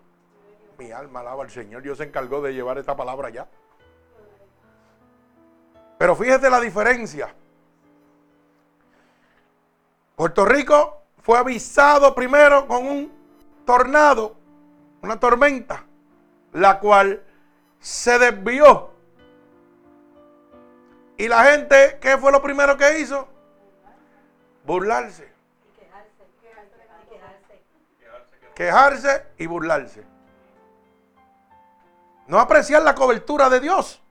Mi 0.78 0.92
alma 0.92 1.20
alaba 1.20 1.44
al 1.44 1.50
Señor. 1.50 1.82
Dios 1.82 1.98
se 1.98 2.04
encargó 2.04 2.40
de 2.42 2.52
llevar 2.52 2.78
esta 2.78 2.96
palabra 2.96 3.28
allá. 3.28 3.48
Pero 5.98 6.14
fíjese 6.16 6.50
la 6.50 6.60
diferencia. 6.60 7.34
Puerto 10.16 10.44
Rico 10.44 11.02
fue 11.22 11.38
avisado 11.38 12.14
primero 12.14 12.66
con 12.68 12.86
un 12.86 13.12
tornado, 13.64 14.36
una 15.02 15.18
tormenta, 15.18 15.84
la 16.52 16.78
cual 16.78 17.22
se 17.80 18.18
desvió 18.18 18.94
y 21.16 21.28
la 21.28 21.44
gente, 21.44 21.98
¿qué 22.00 22.18
fue 22.18 22.32
lo 22.32 22.42
primero 22.42 22.76
que 22.76 22.98
hizo? 22.98 23.28
Burlarse. 24.64 25.32
Quejarse 28.54 29.26
y 29.38 29.46
burlarse. 29.46 30.04
No 32.26 32.38
apreciar 32.38 32.82
la 32.82 32.94
cobertura 32.94 33.50
de 33.50 33.60
Dios. 33.60 34.02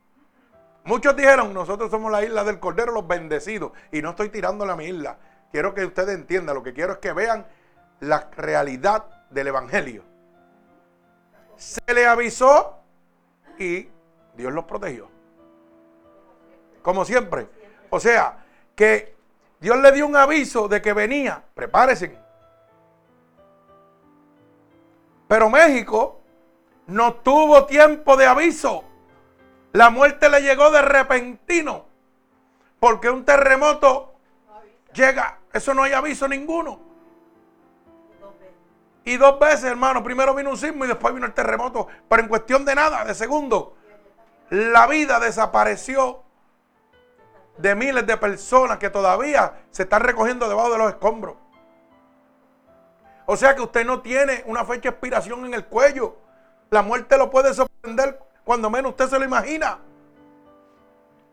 Muchos 0.83 1.15
dijeron, 1.15 1.53
nosotros 1.53 1.89
somos 1.89 2.11
la 2.11 2.23
isla 2.23 2.43
del 2.43 2.59
Cordero, 2.59 2.91
los 2.91 3.07
bendecidos. 3.07 3.71
Y 3.91 4.01
no 4.01 4.11
estoy 4.11 4.29
tirándole 4.29 4.73
a 4.73 4.75
mi 4.75 4.85
isla. 4.85 5.17
Quiero 5.51 5.73
que 5.73 5.85
ustedes 5.85 6.15
entiendan, 6.15 6.55
lo 6.55 6.63
que 6.63 6.73
quiero 6.73 6.93
es 6.93 6.99
que 6.99 7.13
vean 7.13 7.45
la 7.99 8.29
realidad 8.35 9.05
del 9.29 9.47
Evangelio. 9.47 10.03
Se 11.55 11.93
le 11.93 12.05
avisó 12.05 12.79
y 13.57 13.87
Dios 14.35 14.51
los 14.51 14.65
protegió 14.65 15.13
como 16.83 17.05
siempre. 17.05 17.47
O 17.89 17.99
sea, 17.99 18.45
que 18.75 19.15
Dios 19.59 19.77
le 19.79 19.91
dio 19.91 20.05
un 20.05 20.15
aviso 20.15 20.67
de 20.67 20.81
que 20.83 20.93
venía, 20.93 21.41
prepárense. 21.55 22.19
Pero 25.33 25.49
México 25.49 26.21
no 26.85 27.15
tuvo 27.15 27.65
tiempo 27.65 28.15
de 28.15 28.27
aviso. 28.27 28.83
La 29.71 29.89
muerte 29.89 30.29
le 30.29 30.43
llegó 30.43 30.69
de 30.69 30.83
repentino. 30.83 31.87
Porque 32.79 33.09
un 33.09 33.25
terremoto 33.25 34.13
llega, 34.93 35.39
eso 35.51 35.73
no 35.73 35.81
hay 35.81 35.93
aviso 35.93 36.27
ninguno. 36.27 36.79
Y 39.05 39.17
dos 39.17 39.39
veces, 39.39 39.63
hermano, 39.63 40.03
primero 40.03 40.35
vino 40.35 40.51
un 40.51 40.57
sismo 40.57 40.85
y 40.85 40.87
después 40.87 41.15
vino 41.15 41.25
el 41.25 41.33
terremoto, 41.33 41.87
pero 42.07 42.21
en 42.21 42.29
cuestión 42.29 42.63
de 42.63 42.75
nada, 42.75 43.03
de 43.03 43.15
segundo, 43.15 43.75
la 44.51 44.85
vida 44.85 45.19
desapareció 45.19 46.21
de 47.57 47.73
miles 47.73 48.05
de 48.05 48.17
personas 48.17 48.77
que 48.77 48.91
todavía 48.91 49.63
se 49.71 49.81
están 49.81 50.03
recogiendo 50.03 50.47
debajo 50.47 50.69
de 50.69 50.77
los 50.77 50.89
escombros. 50.89 51.37
O 53.25 53.37
sea 53.37 53.55
que 53.55 53.61
usted 53.61 53.85
no 53.85 54.01
tiene 54.01 54.43
una 54.47 54.65
fecha 54.65 54.83
de 54.83 54.89
expiración 54.89 55.45
en 55.45 55.53
el 55.53 55.65
cuello. 55.65 56.17
La 56.69 56.81
muerte 56.81 57.17
lo 57.17 57.29
puede 57.29 57.53
sorprender 57.53 58.19
cuando 58.43 58.69
menos 58.69 58.91
usted 58.91 59.07
se 59.07 59.19
lo 59.19 59.25
imagina. 59.25 59.79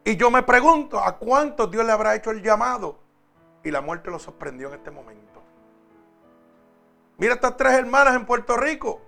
Y 0.05 0.17
yo 0.17 0.31
me 0.31 0.43
pregunto, 0.43 0.99
¿a 0.99 1.17
cuántos 1.19 1.71
Dios 1.71 1.85
le 1.85 1.93
habrá 1.93 2.15
hecho 2.15 2.31
el 2.31 2.43
llamado? 2.43 2.99
Y 3.63 3.71
la 3.71 3.81
muerte 3.81 4.11
lo 4.11 4.19
sorprendió 4.19 4.69
en 4.69 4.75
este 4.75 4.91
momento. 4.91 5.43
Mira 7.19 7.35
estas 7.35 7.57
tres 7.57 7.75
hermanas 7.75 8.15
en 8.15 8.25
Puerto 8.25 8.57
Rico. 8.57 9.03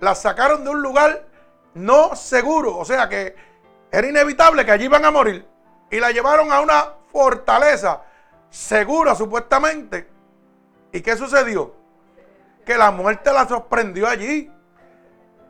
Las 0.00 0.22
sacaron 0.22 0.62
de 0.62 0.70
un 0.70 0.82
lugar 0.82 1.26
no 1.74 2.14
seguro. 2.14 2.76
O 2.76 2.84
sea 2.84 3.08
que 3.08 3.34
era 3.90 4.06
inevitable 4.06 4.64
que 4.64 4.72
allí 4.72 4.84
iban 4.84 5.04
a 5.04 5.10
morir 5.10 5.46
y 5.90 5.98
la 6.00 6.10
llevaron 6.10 6.52
a 6.52 6.60
una 6.60 6.94
fortaleza 7.10 8.02
segura 8.50 9.14
supuestamente. 9.14 10.11
¿Y 10.92 11.00
qué 11.00 11.16
sucedió? 11.16 11.74
Que 12.64 12.76
la 12.76 12.90
muerte 12.90 13.32
la 13.32 13.48
sorprendió 13.48 14.06
allí. 14.06 14.50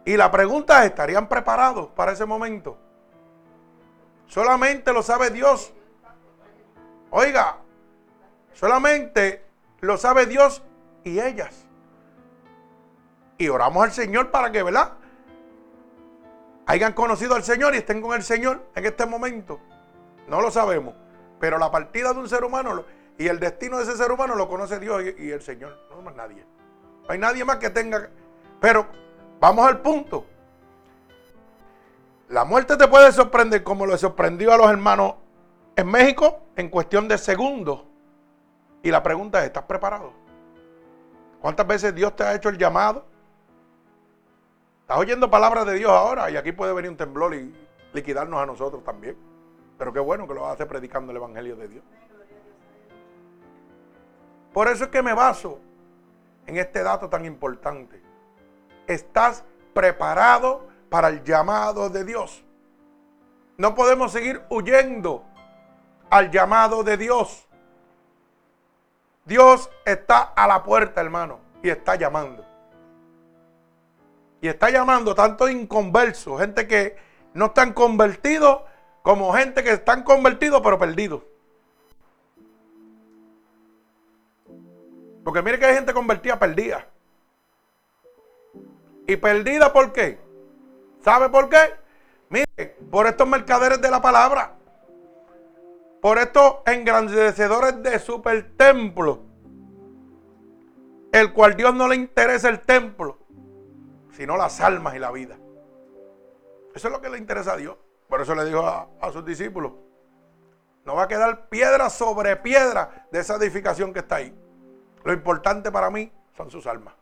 Y 0.04 0.16
la 0.16 0.30
pregunta 0.30 0.80
es, 0.80 0.90
¿estarían 0.90 1.28
preparados 1.28 1.88
para 1.88 2.12
ese 2.12 2.24
momento? 2.24 2.78
Solamente 4.26 4.92
lo 4.92 5.02
sabe 5.02 5.30
Dios. 5.30 5.72
Oiga, 7.10 7.58
solamente 8.54 9.44
lo 9.80 9.96
sabe 9.96 10.26
Dios 10.26 10.62
y 11.04 11.20
ellas. 11.20 11.66
Y 13.36 13.48
oramos 13.48 13.84
al 13.84 13.92
Señor 13.92 14.30
para 14.30 14.50
que, 14.50 14.62
¿verdad? 14.62 14.92
Hayan 16.66 16.92
conocido 16.92 17.34
al 17.34 17.42
Señor 17.42 17.74
y 17.74 17.78
estén 17.78 18.00
con 18.00 18.14
el 18.14 18.22
Señor 18.22 18.64
en 18.74 18.86
este 18.86 19.04
momento. 19.04 19.60
No 20.28 20.40
lo 20.40 20.50
sabemos. 20.50 20.94
Pero 21.38 21.58
la 21.58 21.70
partida 21.70 22.12
de 22.12 22.20
un 22.20 22.28
ser 22.28 22.44
humano 22.44 22.84
y 23.18 23.28
el 23.28 23.38
destino 23.38 23.76
de 23.78 23.84
ese 23.84 23.96
ser 23.96 24.10
humano 24.10 24.34
lo 24.34 24.48
conoce 24.48 24.78
Dios 24.78 25.02
y, 25.18 25.30
el 25.30 25.42
Señor. 25.42 25.78
No 25.90 26.02
más 26.02 26.14
nadie. 26.14 26.44
No 27.02 27.10
hay 27.10 27.18
nadie 27.18 27.44
más 27.44 27.56
que 27.56 27.70
tenga. 27.70 28.08
Pero 28.60 28.86
vamos 29.40 29.66
al 29.66 29.80
punto. 29.80 30.26
La 32.28 32.44
muerte 32.44 32.76
te 32.76 32.88
puede 32.88 33.12
sorprender 33.12 33.62
como 33.62 33.86
lo 33.86 33.96
sorprendió 33.98 34.52
a 34.52 34.56
los 34.56 34.70
hermanos 34.70 35.14
en 35.76 35.86
México 35.90 36.40
en 36.56 36.68
cuestión 36.68 37.06
de 37.08 37.18
segundos. 37.18 37.84
Y 38.82 38.90
la 38.90 39.02
pregunta 39.02 39.40
es, 39.40 39.46
¿estás 39.46 39.64
preparado? 39.64 40.12
¿Cuántas 41.40 41.66
veces 41.66 41.94
Dios 41.94 42.16
te 42.16 42.24
ha 42.24 42.34
hecho 42.34 42.48
el 42.48 42.58
llamado? 42.58 43.04
Estás 44.80 44.98
oyendo 44.98 45.30
palabras 45.30 45.66
de 45.66 45.74
Dios 45.74 45.90
ahora 45.90 46.30
y 46.30 46.36
aquí 46.36 46.52
puede 46.52 46.72
venir 46.72 46.90
un 46.90 46.96
temblor 46.96 47.34
y 47.34 47.54
liquidarnos 47.92 48.42
a 48.42 48.46
nosotros 48.46 48.82
también. 48.82 49.16
Pero 49.78 49.92
qué 49.92 50.00
bueno 50.00 50.26
que 50.26 50.34
lo 50.34 50.46
hace 50.46 50.66
predicando 50.66 51.10
el 51.12 51.18
Evangelio 51.18 51.56
de 51.56 51.68
Dios. 51.68 51.84
Por 54.52 54.68
eso 54.68 54.84
es 54.84 54.90
que 54.90 55.02
me 55.02 55.14
baso 55.14 55.58
en 56.46 56.56
este 56.56 56.82
dato 56.82 57.08
tan 57.08 57.24
importante. 57.24 58.02
Estás 58.86 59.44
preparado 59.72 60.68
para 60.90 61.08
el 61.08 61.22
llamado 61.24 61.88
de 61.88 62.04
Dios. 62.04 62.44
No 63.56 63.74
podemos 63.74 64.12
seguir 64.12 64.42
huyendo 64.50 65.24
al 66.10 66.30
llamado 66.30 66.82
de 66.82 66.96
Dios. 66.96 67.48
Dios 69.24 69.70
está 69.84 70.20
a 70.20 70.46
la 70.46 70.62
puerta, 70.62 71.00
hermano, 71.00 71.38
y 71.62 71.70
está 71.70 71.94
llamando. 71.94 72.44
Y 74.40 74.48
está 74.48 74.70
llamando 74.70 75.14
tanto 75.14 75.48
inconversos, 75.48 76.40
gente 76.40 76.66
que 76.66 76.96
no 77.32 77.46
están 77.46 77.72
convertidos 77.72 78.62
como 79.02 79.32
gente 79.32 79.62
que 79.62 79.70
están 79.70 80.02
convertidos 80.02 80.60
pero 80.62 80.78
perdidos. 80.78 81.22
Porque 85.24 85.42
mire 85.42 85.58
que 85.58 85.66
hay 85.66 85.74
gente 85.74 85.92
convertida 85.94 86.38
perdida. 86.38 86.86
¿Y 89.06 89.16
perdida 89.16 89.72
por 89.72 89.92
qué? 89.92 90.18
¿Sabe 91.04 91.28
por 91.28 91.48
qué? 91.48 91.58
Mire, 92.28 92.76
por 92.90 93.06
estos 93.06 93.26
mercaderes 93.28 93.80
de 93.80 93.90
la 93.90 94.00
palabra. 94.00 94.54
Por 96.00 96.18
estos 96.18 96.56
engrandecedores 96.66 97.82
de 97.82 97.98
super 97.98 98.56
templo. 98.56 99.22
el 101.12 101.32
cual 101.32 101.54
Dios 101.56 101.74
no 101.74 101.88
le 101.88 101.96
interesa 101.96 102.48
el 102.48 102.60
templo, 102.60 103.18
sino 104.12 104.36
las 104.36 104.60
almas 104.60 104.94
y 104.94 104.98
la 104.98 105.12
vida. 105.12 105.36
Eso 106.74 106.88
es 106.88 106.92
lo 106.92 107.00
que 107.02 107.10
le 107.10 107.18
interesa 107.18 107.52
a 107.52 107.56
Dios. 107.56 107.76
Por 108.08 108.22
eso 108.22 108.34
le 108.34 108.44
dijo 108.46 108.66
a, 108.66 108.88
a 109.00 109.12
sus 109.12 109.24
discípulos, 109.24 109.72
no 110.84 110.94
va 110.94 111.04
a 111.04 111.08
quedar 111.08 111.48
piedra 111.48 111.90
sobre 111.90 112.36
piedra 112.36 113.06
de 113.12 113.20
esa 113.20 113.36
edificación 113.36 113.92
que 113.92 114.00
está 114.00 114.16
ahí. 114.16 114.34
Lo 115.04 115.12
importante 115.12 115.70
para 115.70 115.90
mí 115.90 116.10
son 116.36 116.50
sus 116.50 116.66
almas. 116.66 116.94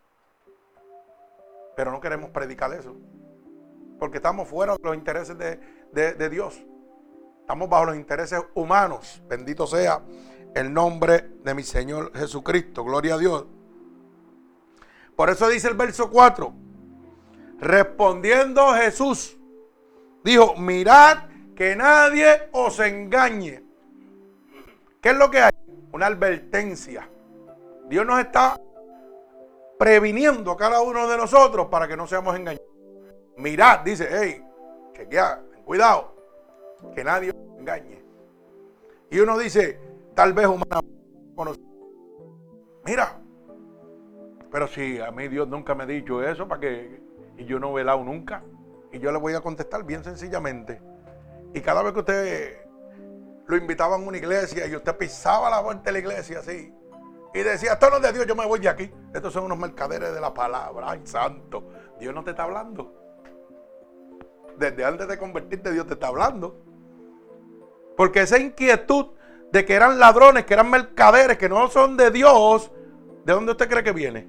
Pero 1.76 1.90
no 1.92 2.00
queremos 2.00 2.30
predicar 2.30 2.72
eso. 2.72 2.96
Porque 3.98 4.16
estamos 4.16 4.48
fuera 4.48 4.74
de 4.76 4.82
los 4.82 4.94
intereses 4.94 5.36
de, 5.38 6.28
Dios. 6.30 6.62
Estamos 7.40 7.68
bajo 7.68 7.86
los 7.86 7.96
intereses 7.96 8.40
humanos. 8.54 9.22
Bendito 9.28 9.66
sea 9.66 10.02
el 10.54 10.72
nombre 10.72 11.30
de 11.42 11.54
mi 11.54 11.62
Señor 11.62 12.12
Jesucristo. 12.16 12.84
Gloria 12.84 13.14
a 13.14 13.18
Dios. 13.18 13.46
Por 15.16 15.28
eso 15.28 15.48
dice 15.48 15.68
el 15.68 15.74
verso 15.74 16.10
4. 16.10 16.52
Respondiendo 17.60 18.72
Jesús, 18.72 19.36
dijo, 20.24 20.56
mirad 20.56 21.28
que 21.54 21.76
nadie 21.76 22.48
os 22.52 22.80
engañe. 22.80 23.62
¿Qué 25.02 25.10
es 25.10 25.16
lo 25.16 25.30
que 25.30 25.42
hay? 25.42 25.52
Una 25.92 26.06
advertencia. 26.06 27.06
Dios 27.90 28.06
nos 28.06 28.20
está 28.20 28.56
previniendo 29.76 30.52
a 30.52 30.56
cada 30.56 30.80
uno 30.80 31.08
de 31.08 31.16
nosotros 31.16 31.66
para 31.66 31.88
que 31.88 31.96
no 31.96 32.06
seamos 32.06 32.36
engañados. 32.36 32.64
Mirad, 33.36 33.80
dice, 33.80 34.08
hey, 34.08 34.44
chequea, 34.92 35.42
cuidado, 35.64 36.14
que 36.94 37.02
nadie 37.02 37.30
os 37.30 37.58
engañe. 37.58 38.00
Y 39.10 39.18
uno 39.18 39.36
dice, 39.36 39.80
tal 40.14 40.32
vez 40.32 40.46
humanamente, 40.46 41.60
mira, 42.84 43.20
pero 44.52 44.68
si 44.68 45.00
a 45.00 45.10
mí 45.10 45.26
Dios 45.26 45.48
nunca 45.48 45.74
me 45.74 45.82
ha 45.82 45.86
dicho 45.86 46.22
eso, 46.22 46.46
¿para 46.46 46.60
qué? 46.60 47.02
Y 47.38 47.44
yo 47.44 47.58
no 47.58 47.70
he 47.70 47.74
velado 47.74 48.04
nunca. 48.04 48.44
Y 48.92 49.00
yo 49.00 49.10
le 49.10 49.18
voy 49.18 49.34
a 49.34 49.40
contestar 49.40 49.82
bien 49.82 50.04
sencillamente. 50.04 50.80
Y 51.54 51.60
cada 51.60 51.82
vez 51.82 51.92
que 51.92 51.98
usted 51.98 52.56
lo 53.48 53.56
invitaban 53.56 54.04
a 54.04 54.06
una 54.06 54.16
iglesia 54.16 54.68
y 54.68 54.76
usted 54.76 54.96
pisaba 54.96 55.50
la 55.50 55.60
puerta 55.60 55.82
de 55.82 55.92
la 55.92 55.98
iglesia 55.98 56.38
así, 56.38 56.72
y 57.32 57.42
decía, 57.42 57.74
esto 57.74 57.90
no 57.90 57.96
es 57.96 58.02
de 58.02 58.12
Dios, 58.12 58.26
yo 58.26 58.34
me 58.34 58.46
voy 58.46 58.58
de 58.58 58.68
aquí. 58.68 58.90
Estos 59.14 59.32
son 59.32 59.44
unos 59.44 59.58
mercaderes 59.58 60.12
de 60.12 60.20
la 60.20 60.34
palabra. 60.34 60.90
Ay, 60.90 61.00
santo. 61.04 61.64
Dios 61.98 62.12
no 62.12 62.24
te 62.24 62.30
está 62.30 62.42
hablando. 62.42 62.92
Desde 64.58 64.84
antes 64.84 65.06
de 65.06 65.16
convertirte, 65.16 65.70
Dios 65.70 65.86
te 65.86 65.94
está 65.94 66.08
hablando. 66.08 66.60
Porque 67.96 68.22
esa 68.22 68.38
inquietud 68.38 69.06
de 69.52 69.64
que 69.64 69.74
eran 69.74 69.98
ladrones, 69.98 70.44
que 70.44 70.54
eran 70.54 70.70
mercaderes, 70.70 71.38
que 71.38 71.48
no 71.48 71.68
son 71.68 71.96
de 71.96 72.10
Dios, 72.10 72.70
¿de 73.24 73.32
dónde 73.32 73.52
usted 73.52 73.68
cree 73.68 73.84
que 73.84 73.92
viene? 73.92 74.28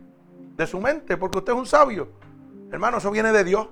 De 0.55 0.67
su 0.67 0.79
mente, 0.79 1.17
porque 1.17 1.39
usted 1.39 1.53
es 1.53 1.59
un 1.59 1.65
sabio. 1.65 2.09
Hermano, 2.71 2.97
eso 2.97 3.09
viene 3.09 3.31
de 3.31 3.43
Dios. 3.43 3.67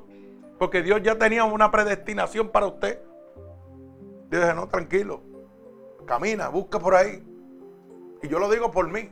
Porque 0.58 0.82
Dios 0.82 1.02
ya 1.04 1.18
tenía 1.18 1.44
una 1.44 1.70
predestinación 1.70 2.50
para 2.50 2.66
usted. 2.66 3.00
Dios 4.30 4.42
dice, 4.42 4.56
no, 4.56 4.68
tranquilo. 4.68 5.22
Camina, 6.06 6.50
busca 6.50 6.80
por 6.80 6.96
ahí. 6.96 7.24
Y 8.24 8.28
yo 8.28 8.40
lo 8.40 8.50
digo 8.50 8.72
por 8.72 8.88
mí. 8.90 9.10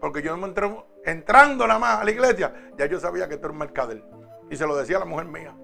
Porque 0.00 0.22
yo 0.22 0.36
me 0.36 0.46
entré, 0.46 0.70
entrando 1.04 1.66
nada 1.66 1.78
más 1.78 2.00
a 2.00 2.04
la 2.04 2.10
iglesia, 2.10 2.52
ya 2.76 2.86
yo 2.86 3.00
sabía 3.00 3.28
que 3.28 3.36
tú 3.36 3.46
eres 3.46 3.58
mercader. 3.58 4.04
Y 4.50 4.56
se 4.56 4.66
lo 4.66 4.76
decía 4.76 4.96
a 4.96 5.00
la 5.00 5.06
mujer 5.06 5.26
mía. 5.26 5.54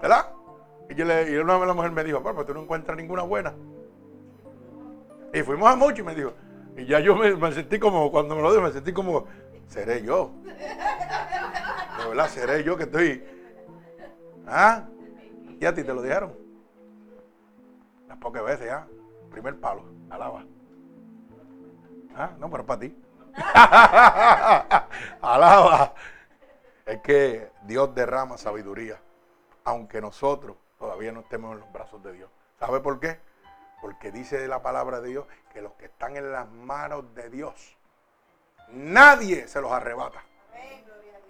¿Verdad? 0.00 0.30
Y, 0.88 0.94
yo 0.94 1.04
le, 1.04 1.32
y 1.32 1.36
una 1.36 1.58
vez 1.58 1.68
la 1.68 1.74
mujer 1.74 1.92
me 1.92 2.04
dijo, 2.04 2.22
pero 2.22 2.44
tú 2.44 2.54
no 2.54 2.62
encuentras 2.62 2.96
ninguna 2.96 3.22
buena. 3.22 3.54
Y 5.32 5.42
fuimos 5.42 5.70
a 5.70 5.76
mucho 5.76 6.02
y 6.02 6.04
me 6.04 6.14
dijo, 6.14 6.34
y 6.76 6.84
ya 6.86 7.00
yo 7.00 7.16
me, 7.16 7.52
sentí 7.52 7.78
como, 7.78 8.10
cuando 8.10 8.34
me 8.36 8.42
lo 8.42 8.50
dijo, 8.50 8.62
me 8.62 8.72
sentí 8.72 8.92
como, 8.92 9.26
seré 9.68 10.02
yo. 10.02 10.32
De 10.44 12.08
verdad, 12.08 12.28
seré 12.28 12.62
yo 12.64 12.76
que 12.76 12.84
estoy. 12.84 13.24
¿Ah? 14.46 14.84
Y 15.60 15.64
a 15.64 15.74
ti 15.74 15.82
te 15.82 15.94
lo 15.94 16.02
dijeron. 16.02 16.34
Las 18.08 18.18
pocas 18.18 18.44
veces, 18.44 18.70
¿ah? 18.70 18.86
Primer 19.30 19.58
palo, 19.58 19.84
alaba. 20.10 20.44
¿Ah? 22.14 22.32
No, 22.38 22.50
pero 22.50 22.66
para 22.66 22.80
ti. 22.80 22.94
Alaba. 25.22 25.94
Es 26.84 27.00
que 27.00 27.50
Dios 27.62 27.94
derrama 27.94 28.36
sabiduría, 28.38 29.00
aunque 29.64 30.00
nosotros 30.00 30.56
todavía 30.78 31.12
no 31.12 31.20
estemos 31.20 31.52
en 31.52 31.60
los 31.60 31.72
brazos 31.72 32.02
de 32.02 32.12
Dios. 32.12 32.30
¿Sabe 32.58 32.80
por 32.80 32.98
qué? 33.00 33.20
Porque 33.80 34.10
dice 34.10 34.46
la 34.48 34.62
palabra 34.62 35.00
de 35.00 35.08
Dios 35.08 35.26
que 35.52 35.62
los 35.62 35.72
que 35.72 35.86
están 35.86 36.16
en 36.16 36.32
las 36.32 36.48
manos 36.48 37.14
de 37.14 37.30
Dios, 37.30 37.76
nadie 38.68 39.46
se 39.48 39.60
los 39.60 39.72
arrebata. 39.72 40.22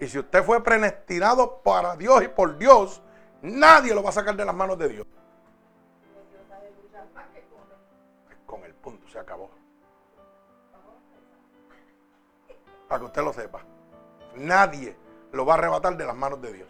Y 0.01 0.09
si 0.09 0.19
usted 0.19 0.43
fue 0.43 0.63
predestinado 0.65 1.59
para 1.63 1.97
Dios 1.97 2.23
y 2.25 2.29
por 2.29 2.59
Dios, 2.59 3.03
nadie 3.41 3.95
lo 3.95 4.03
va 4.03 4.11
a 4.11 4.13
sacar 4.13 4.35
de 4.35 4.45
las 4.45 4.55
manos 4.55 4.79
de 4.79 4.89
Dios. 4.89 5.07
Para 12.93 13.01
que 13.01 13.07
usted 13.07 13.23
lo 13.23 13.33
sepa. 13.33 13.63
Nadie 14.37 14.95
lo 15.33 15.47
va 15.47 15.55
a 15.55 15.57
arrebatar 15.57 15.97
de 15.97 16.05
las 16.05 16.15
manos 16.15 16.43
de 16.43 16.53
Dios. 16.53 16.69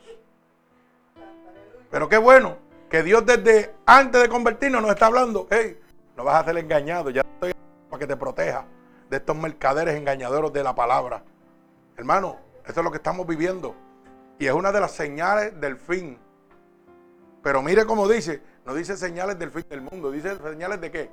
Pero 1.91 2.09
qué 2.09 2.17
bueno 2.17 2.59
que 2.89 3.03
Dios 3.03 3.27
desde 3.27 3.75
antes 3.87 4.23
de 4.23 4.29
convertirnos 4.29 4.81
nos 4.81 4.93
está 4.93 5.07
hablando, 5.07 5.49
hey, 5.51 5.81
no 6.17 6.23
vas 6.23 6.41
a 6.41 6.45
ser 6.45 6.59
engañado, 6.59 7.11
ya 7.11 7.23
estoy 7.23 7.53
para 7.91 7.99
que 7.99 8.07
te 8.07 8.17
proteja 8.17 8.65
de 9.11 9.17
estos 9.17 9.35
mercaderes 9.35 9.97
engañadores 9.97 10.53
de 10.53 10.63
la 10.63 10.77
palabra. 10.77 11.25
Hermano, 11.97 12.39
esto 12.65 12.79
es 12.81 12.85
lo 12.85 12.93
que 12.93 12.99
estamos 12.99 13.27
viviendo. 13.27 13.75
Y 14.39 14.47
es 14.47 14.53
una 14.53 14.71
de 14.71 14.79
las 14.79 14.93
señales 14.93 15.61
del 15.61 15.77
fin. 15.77 16.21
Pero 17.43 17.63
mire 17.63 17.85
cómo 17.85 18.07
dice, 18.07 18.41
no 18.65 18.75
dice 18.75 18.97
señales 18.97 19.41
del 19.41 19.51
fin 19.51 19.65
del 19.69 19.81
mundo, 19.81 20.13
dice 20.13 20.39
señales 20.39 20.81
de 20.81 20.91
qué. 20.93 21.11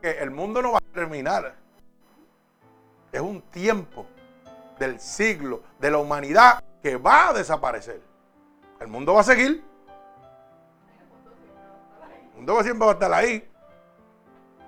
Que 0.00 0.18
el 0.18 0.32
mundo 0.32 0.60
no 0.60 0.72
va 0.72 0.78
a 0.78 0.92
terminar. 0.92 1.61
Es 3.12 3.20
un 3.20 3.42
tiempo 3.42 4.06
del 4.78 4.98
siglo, 4.98 5.62
de 5.78 5.90
la 5.90 5.98
humanidad 5.98 6.64
que 6.82 6.96
va 6.96 7.28
a 7.28 7.32
desaparecer. 7.34 8.00
El 8.80 8.88
mundo 8.88 9.12
va 9.12 9.20
a 9.20 9.24
seguir. 9.24 9.62
El 12.30 12.36
mundo 12.36 12.62
siempre 12.62 12.86
va 12.86 12.92
a 12.92 12.94
estar 12.94 13.12
ahí. 13.12 13.48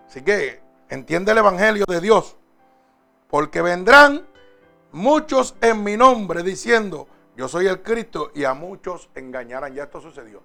Así 0.07 0.23
que 0.23 0.61
entiende 0.91 1.33
el 1.33 1.39
Evangelio 1.39 1.87
de 1.89 2.01
Dios. 2.01 2.37
Porque 3.29 3.63
vendrán 3.63 4.27
muchos 4.93 5.57
en 5.63 5.83
mi 5.83 5.97
nombre 5.97 6.43
diciendo, 6.43 7.09
yo 7.37 7.49
soy 7.49 7.67
el 7.67 7.83
Cristo 7.83 8.31
y 8.35 8.45
a 8.45 8.53
muchos 8.53 9.09
engañarán. 9.15 9.73
Ya 9.73 9.85
esto 9.85 10.03
sucedió. 10.03 10.43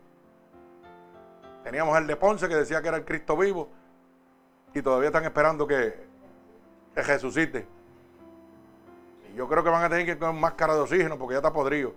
Teníamos 1.66 1.98
el 1.98 2.08
de 2.08 2.16
Ponce 2.16 2.48
que 2.48 2.56
decía 2.56 2.82
que 2.82 2.88
era 2.88 2.98
el 2.98 3.06
Cristo 3.06 3.36
vivo 3.36 3.70
y 4.74 4.82
todavía 4.82 5.10
están 5.10 5.26
esperando 5.26 5.68
que, 5.68 6.08
que 6.96 7.04
resucite 7.04 7.79
yo 9.40 9.48
creo 9.48 9.64
que 9.64 9.70
van 9.70 9.86
a 9.86 9.90
tener 9.90 10.06
que 10.06 10.20
con 10.20 10.38
máscara 10.38 10.74
de 10.74 10.82
oxígeno 10.82 11.18
porque 11.18 11.36
ya 11.36 11.38
está 11.38 11.54
podrido. 11.54 11.94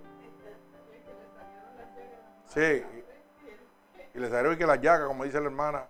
Sí. 2.45 2.85
Y 4.13 4.17
les 4.17 4.29
salió 4.29 4.57
que 4.57 4.65
la 4.65 4.77
llaga, 4.77 5.07
como 5.07 5.25
dice 5.25 5.41
la 5.41 5.47
hermana, 5.47 5.89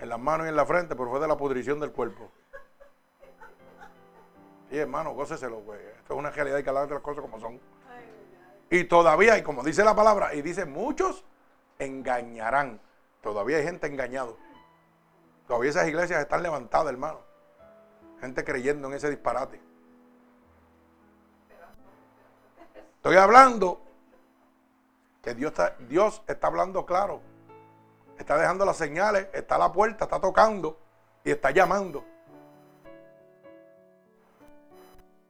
en 0.00 0.08
las 0.08 0.18
manos 0.18 0.46
y 0.46 0.48
en 0.48 0.56
la 0.56 0.64
frente, 0.64 0.96
pero 0.96 1.10
fue 1.10 1.20
de 1.20 1.28
la 1.28 1.36
pudrición 1.36 1.78
del 1.78 1.92
cuerpo. 1.92 2.30
Sí, 4.70 4.78
hermano, 4.78 5.12
góceselo, 5.12 5.60
güey. 5.60 5.78
Esto 5.78 6.14
es 6.14 6.18
una 6.18 6.30
realidad 6.30 6.56
y 6.56 6.62
que 6.62 6.70
hablar 6.70 6.88
de 6.88 6.94
las 6.94 7.02
cosas 7.02 7.20
como 7.20 7.38
son. 7.38 7.60
Y 8.70 8.84
todavía, 8.84 9.36
y 9.36 9.42
como 9.42 9.62
dice 9.62 9.84
la 9.84 9.94
palabra, 9.94 10.32
y 10.32 10.40
dice, 10.40 10.64
muchos 10.64 11.22
engañarán. 11.78 12.80
Todavía 13.20 13.58
hay 13.58 13.64
gente 13.64 13.88
engañado. 13.88 14.38
Todavía 15.46 15.68
esas 15.68 15.86
iglesias 15.86 16.22
están 16.22 16.42
levantadas, 16.42 16.90
hermano. 16.90 17.20
Gente 18.22 18.42
creyendo 18.42 18.88
en 18.88 18.94
ese 18.94 19.10
disparate. 19.10 19.67
Estoy 22.98 23.16
hablando 23.16 23.80
que 25.22 25.32
Dios 25.34 25.52
está, 25.52 25.76
Dios 25.88 26.20
está 26.26 26.48
hablando 26.48 26.84
claro. 26.84 27.20
Está 28.18 28.36
dejando 28.36 28.64
las 28.64 28.76
señales, 28.76 29.28
está 29.32 29.54
a 29.54 29.58
la 29.58 29.72
puerta, 29.72 30.04
está 30.04 30.20
tocando 30.20 30.76
y 31.22 31.30
está 31.30 31.52
llamando. 31.52 32.04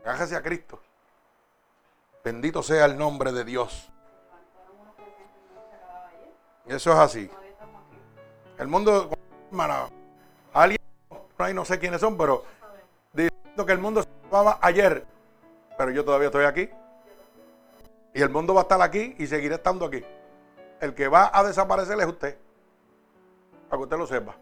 Cájese 0.02 0.35
a 0.35 0.42
Cristo. 0.42 0.81
Bendito 2.24 2.62
sea 2.62 2.87
el 2.87 2.96
nombre 2.96 3.33
de 3.33 3.44
Dios. 3.44 3.90
Eso 6.66 6.92
es 6.92 6.98
así. 6.98 7.31
El 8.57 8.66
mundo, 8.68 9.11
hermana, 9.50 9.90
alguien, 10.54 10.81
no 11.54 11.64
sé 11.66 11.78
quiénes 11.78 12.00
son, 12.00 12.16
pero 12.16 12.44
diciendo 13.12 13.66
que 13.66 13.72
el 13.72 13.78
mundo 13.78 14.02
se 14.02 14.09
acababa 14.26 14.59
ayer, 14.62 15.07
pero 15.76 15.90
yo 15.90 16.02
todavía 16.02 16.28
estoy 16.28 16.46
aquí. 16.46 16.70
Y 18.14 18.23
el 18.23 18.31
mundo 18.31 18.55
va 18.55 18.61
a 18.61 18.62
estar 18.62 18.81
aquí 18.83 19.14
y 19.18 19.27
seguirá 19.27 19.57
estando 19.57 19.87
aquí. 19.87 20.05
El 20.81 20.94
que 20.94 21.09
va 21.09 21.31
a 21.33 21.44
desaparecer 21.44 21.99
es 22.01 22.07
usted. 22.07 22.38
Para 23.68 23.79
que 23.79 23.85
usted 23.85 23.99
lo 23.99 24.07
sepa. 24.07 24.37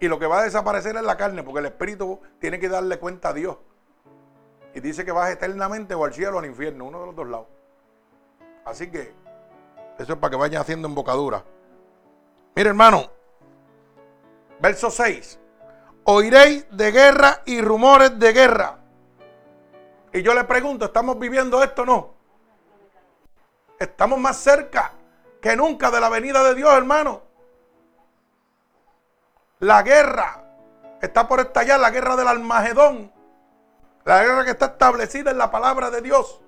Y 0.00 0.08
lo 0.08 0.18
que 0.18 0.26
va 0.26 0.40
a 0.40 0.42
desaparecer 0.42 0.96
es 0.96 1.02
la 1.02 1.16
carne, 1.16 1.42
porque 1.42 1.60
el 1.60 1.66
espíritu 1.66 2.20
tiene 2.40 2.58
que 2.58 2.68
darle 2.68 2.98
cuenta 2.98 3.28
a 3.28 3.32
Dios. 3.32 3.56
y 4.74 4.80
dice 4.80 5.04
que 5.04 5.12
vas 5.12 5.30
eternamente 5.30 5.94
o 5.94 6.04
al 6.04 6.14
cielo 6.14 6.36
o 6.36 6.38
al 6.38 6.46
infierno, 6.46 6.86
uno 6.86 7.00
de 7.00 7.06
los 7.06 7.14
dos 7.14 7.28
lados. 7.28 7.46
Así 8.64 8.90
que 8.90 9.12
eso 9.98 10.14
es 10.14 10.18
para 10.18 10.30
que 10.30 10.36
vayan 10.36 10.62
haciendo 10.62 10.88
embocadura. 10.88 11.44
Mire, 12.56 12.70
hermano, 12.70 13.10
verso 14.60 14.90
6. 14.90 15.38
Oiréis 16.04 16.66
de 16.70 16.90
guerra 16.90 17.42
y 17.44 17.60
rumores 17.60 18.18
de 18.18 18.32
guerra. 18.32 18.78
Y 20.12 20.22
yo 20.22 20.34
le 20.34 20.44
pregunto, 20.44 20.86
¿estamos 20.86 21.18
viviendo 21.18 21.62
esto 21.62 21.82
o 21.82 21.86
no? 21.86 22.14
Estamos 23.82 24.16
más 24.16 24.36
cerca 24.36 24.92
que 25.40 25.56
nunca 25.56 25.90
de 25.90 25.98
la 25.98 26.08
venida 26.08 26.44
de 26.44 26.54
Dios, 26.54 26.72
hermano. 26.72 27.22
La 29.58 29.82
guerra 29.82 30.44
está 31.00 31.26
por 31.26 31.40
estallar, 31.40 31.80
la 31.80 31.90
guerra 31.90 32.14
del 32.14 32.28
Almagedón. 32.28 33.12
La 34.04 34.22
guerra 34.22 34.44
que 34.44 34.52
está 34.52 34.66
establecida 34.66 35.32
en 35.32 35.38
la 35.38 35.50
palabra 35.50 35.90
de 35.90 36.00
Dios. 36.00 36.40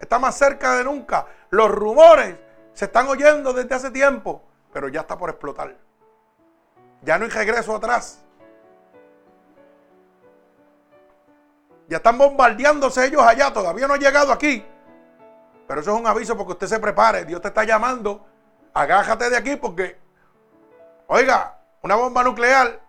Está 0.00 0.18
más 0.18 0.36
cerca 0.36 0.74
de 0.74 0.82
nunca. 0.82 1.26
Los 1.50 1.70
rumores 1.70 2.34
se 2.72 2.86
están 2.86 3.06
oyendo 3.06 3.52
desde 3.52 3.76
hace 3.76 3.92
tiempo, 3.92 4.42
pero 4.72 4.88
ya 4.88 5.02
está 5.02 5.16
por 5.16 5.30
explotar. 5.30 5.76
Ya 7.02 7.18
no 7.18 7.24
hay 7.24 7.30
regreso 7.30 7.76
atrás. 7.76 8.24
Ya 11.86 11.98
están 11.98 12.18
bombardeándose 12.18 13.06
ellos 13.06 13.22
allá, 13.22 13.52
todavía 13.52 13.86
no 13.86 13.94
ha 13.94 13.98
llegado 13.98 14.32
aquí. 14.32 14.66
Pero 15.66 15.80
eso 15.80 15.94
es 15.94 16.00
un 16.00 16.06
aviso 16.06 16.36
porque 16.36 16.52
usted 16.52 16.66
se 16.66 16.78
prepare. 16.78 17.24
Dios 17.24 17.40
te 17.40 17.48
está 17.48 17.64
llamando. 17.64 18.26
Agájate 18.72 19.30
de 19.30 19.36
aquí 19.36 19.56
porque, 19.56 19.98
oiga, 21.06 21.58
una 21.82 21.96
bomba 21.96 22.22
nuclear 22.22 22.80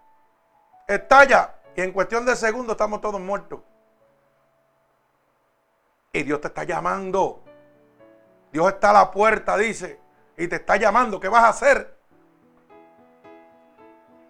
estalla 0.87 1.55
y 1.75 1.81
en 1.81 1.91
cuestión 1.91 2.25
de 2.25 2.35
segundos 2.35 2.73
estamos 2.73 3.01
todos 3.01 3.19
muertos. 3.19 3.61
Y 6.11 6.23
Dios 6.23 6.41
te 6.41 6.47
está 6.47 6.63
llamando. 6.63 7.43
Dios 8.51 8.67
está 8.67 8.89
a 8.89 8.93
la 8.93 9.11
puerta, 9.11 9.57
dice, 9.57 9.99
y 10.37 10.47
te 10.47 10.55
está 10.55 10.77
llamando. 10.77 11.19
¿Qué 11.19 11.27
vas 11.27 11.43
a 11.43 11.49
hacer? 11.49 11.97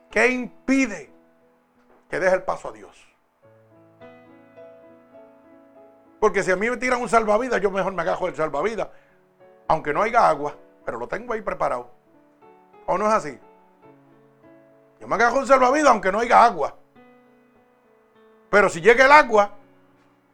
¿Qué 0.09 0.27
impide 0.29 1.13
que 2.09 2.19
deje 2.19 2.35
el 2.35 2.43
paso 2.43 2.69
a 2.69 2.71
Dios? 2.71 3.07
Porque 6.19 6.43
si 6.43 6.51
a 6.51 6.55
mí 6.55 6.69
me 6.69 6.77
tiran 6.77 7.01
un 7.01 7.09
salvavidas, 7.09 7.61
yo 7.61 7.69
mejor 7.69 7.93
me 7.93 8.01
agajo 8.01 8.25
del 8.25 8.35
salvavidas. 8.35 8.89
Aunque 9.67 9.93
no 9.93 10.01
haya 10.01 10.27
agua, 10.27 10.55
pero 10.85 10.97
lo 10.97 11.07
tengo 11.07 11.33
ahí 11.33 11.41
preparado. 11.41 11.91
¿O 12.85 12.97
no 12.97 13.07
es 13.07 13.13
así? 13.13 13.39
Yo 14.99 15.07
me 15.07 15.15
agajo 15.15 15.39
un 15.39 15.47
salvavidas 15.47 15.91
aunque 15.91 16.11
no 16.11 16.19
haya 16.19 16.43
agua. 16.43 16.75
Pero 18.49 18.69
si 18.69 18.81
llega 18.81 19.05
el 19.05 19.11
agua, 19.11 19.51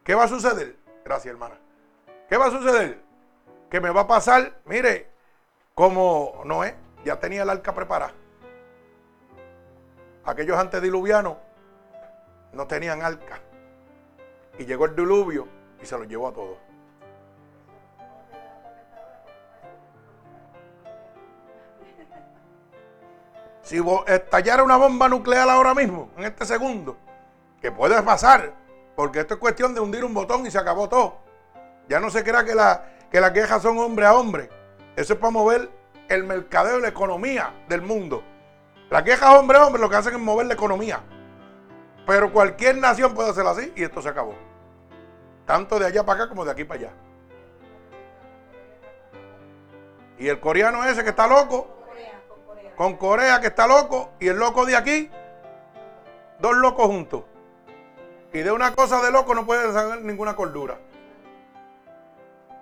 ¿qué 0.04 0.15
va 0.15 0.24
a 0.24 0.28
suceder? 0.28 0.78
Gracias, 1.04 1.32
hermana. 1.34 1.56
¿Qué 2.30 2.38
va 2.38 2.46
a 2.46 2.52
suceder? 2.52 3.02
Que 3.69 3.82
me 3.82 3.89
va 3.89 4.02
a 4.02 4.08
pasar, 4.08 4.60
mire, 4.65 5.10
como 5.74 6.41
Noé 6.46 6.76
ya 7.04 7.19
tenía 7.19 7.43
el 7.43 7.50
arca 7.50 7.74
preparada. 7.74 8.13
Aquellos 10.24 10.58
antediluvianos 10.58 11.38
no 12.54 12.67
tenían 12.67 13.02
arca. 13.02 13.41
Y 14.58 14.65
llegó 14.65 14.86
el 14.86 14.96
diluvio 14.96 15.48
y 15.84 15.86
se 15.86 15.98
lo 15.98 16.06
llevó 16.06 16.30
a 16.30 16.34
todos. 16.34 16.58
Si 23.62 23.82
estallara 24.08 24.63
una 24.63 24.78
bomba 24.78 25.08
nuclear 25.08 25.50
ahora 25.50 25.74
mismo, 25.74 26.10
en 26.17 26.26
este 26.26 26.46
segundo, 26.46 26.98
que 27.62 27.72
puede 27.72 28.02
pasar, 28.02 28.54
porque 28.96 29.22
esto 29.22 29.36
es 29.36 29.39
cuestión 29.39 29.74
de 29.74 29.80
hundir 29.80 30.04
un 30.04 30.13
botón 30.13 30.46
y 30.46 30.52
se 30.52 30.58
acabó 30.58 30.89
todo. 30.89 31.19
Ya 31.88 32.00
no 32.00 32.10
se 32.10 32.24
crea 32.24 32.43
que, 32.43 32.56
la, 32.56 32.86
que 33.12 33.22
las 33.22 33.32
quejas 33.32 33.62
son 33.62 33.78
hombre 33.80 34.06
a 34.06 34.13
hombre. 34.13 34.50
Eso 34.96 35.13
es 35.13 35.19
para 35.19 35.32
mover 35.32 35.69
el 36.10 36.24
mercadeo 36.24 36.80
la 36.80 36.89
economía 36.89 37.54
del 37.67 37.82
mundo. 37.82 38.24
Las 38.89 39.04
quejas 39.04 39.36
hombre 39.36 39.58
a 39.58 39.65
hombre 39.65 39.82
lo 39.82 39.89
que 39.89 39.96
hacen 39.96 40.13
es 40.13 40.19
mover 40.19 40.46
la 40.46 40.54
economía. 40.54 41.02
Pero 42.06 42.32
cualquier 42.32 42.78
nación 42.78 43.13
puede 43.13 43.30
hacerlo 43.32 43.52
así 43.52 43.72
y 43.76 43.84
esto 43.84 44.02
se 44.02 44.10
acabó. 44.10 44.53
Tanto 45.45 45.79
de 45.79 45.86
allá 45.86 46.06
para 46.06 46.23
acá 46.23 46.29
como 46.29 46.45
de 46.45 46.51
aquí 46.51 46.63
para 46.63 46.79
allá. 46.79 46.91
Y 50.17 50.27
el 50.27 50.39
coreano 50.39 50.84
ese 50.86 51.03
que 51.03 51.10
está 51.10 51.27
loco, 51.27 51.67
con 52.75 52.97
Corea 52.97 53.41
que 53.41 53.47
está 53.47 53.67
loco, 53.67 54.12
y 54.19 54.27
el 54.27 54.38
loco 54.38 54.65
de 54.65 54.75
aquí, 54.75 55.10
dos 56.39 56.56
locos 56.56 56.88
juntos. 56.88 57.23
Y 58.32 58.39
de 58.39 58.51
una 58.51 58.73
cosa 58.73 59.01
de 59.01 59.12
loco 59.12 59.36
no 59.36 59.45
puede 59.45 59.71
saber 59.73 60.01
ninguna 60.01 60.36
cordura. 60.36 60.79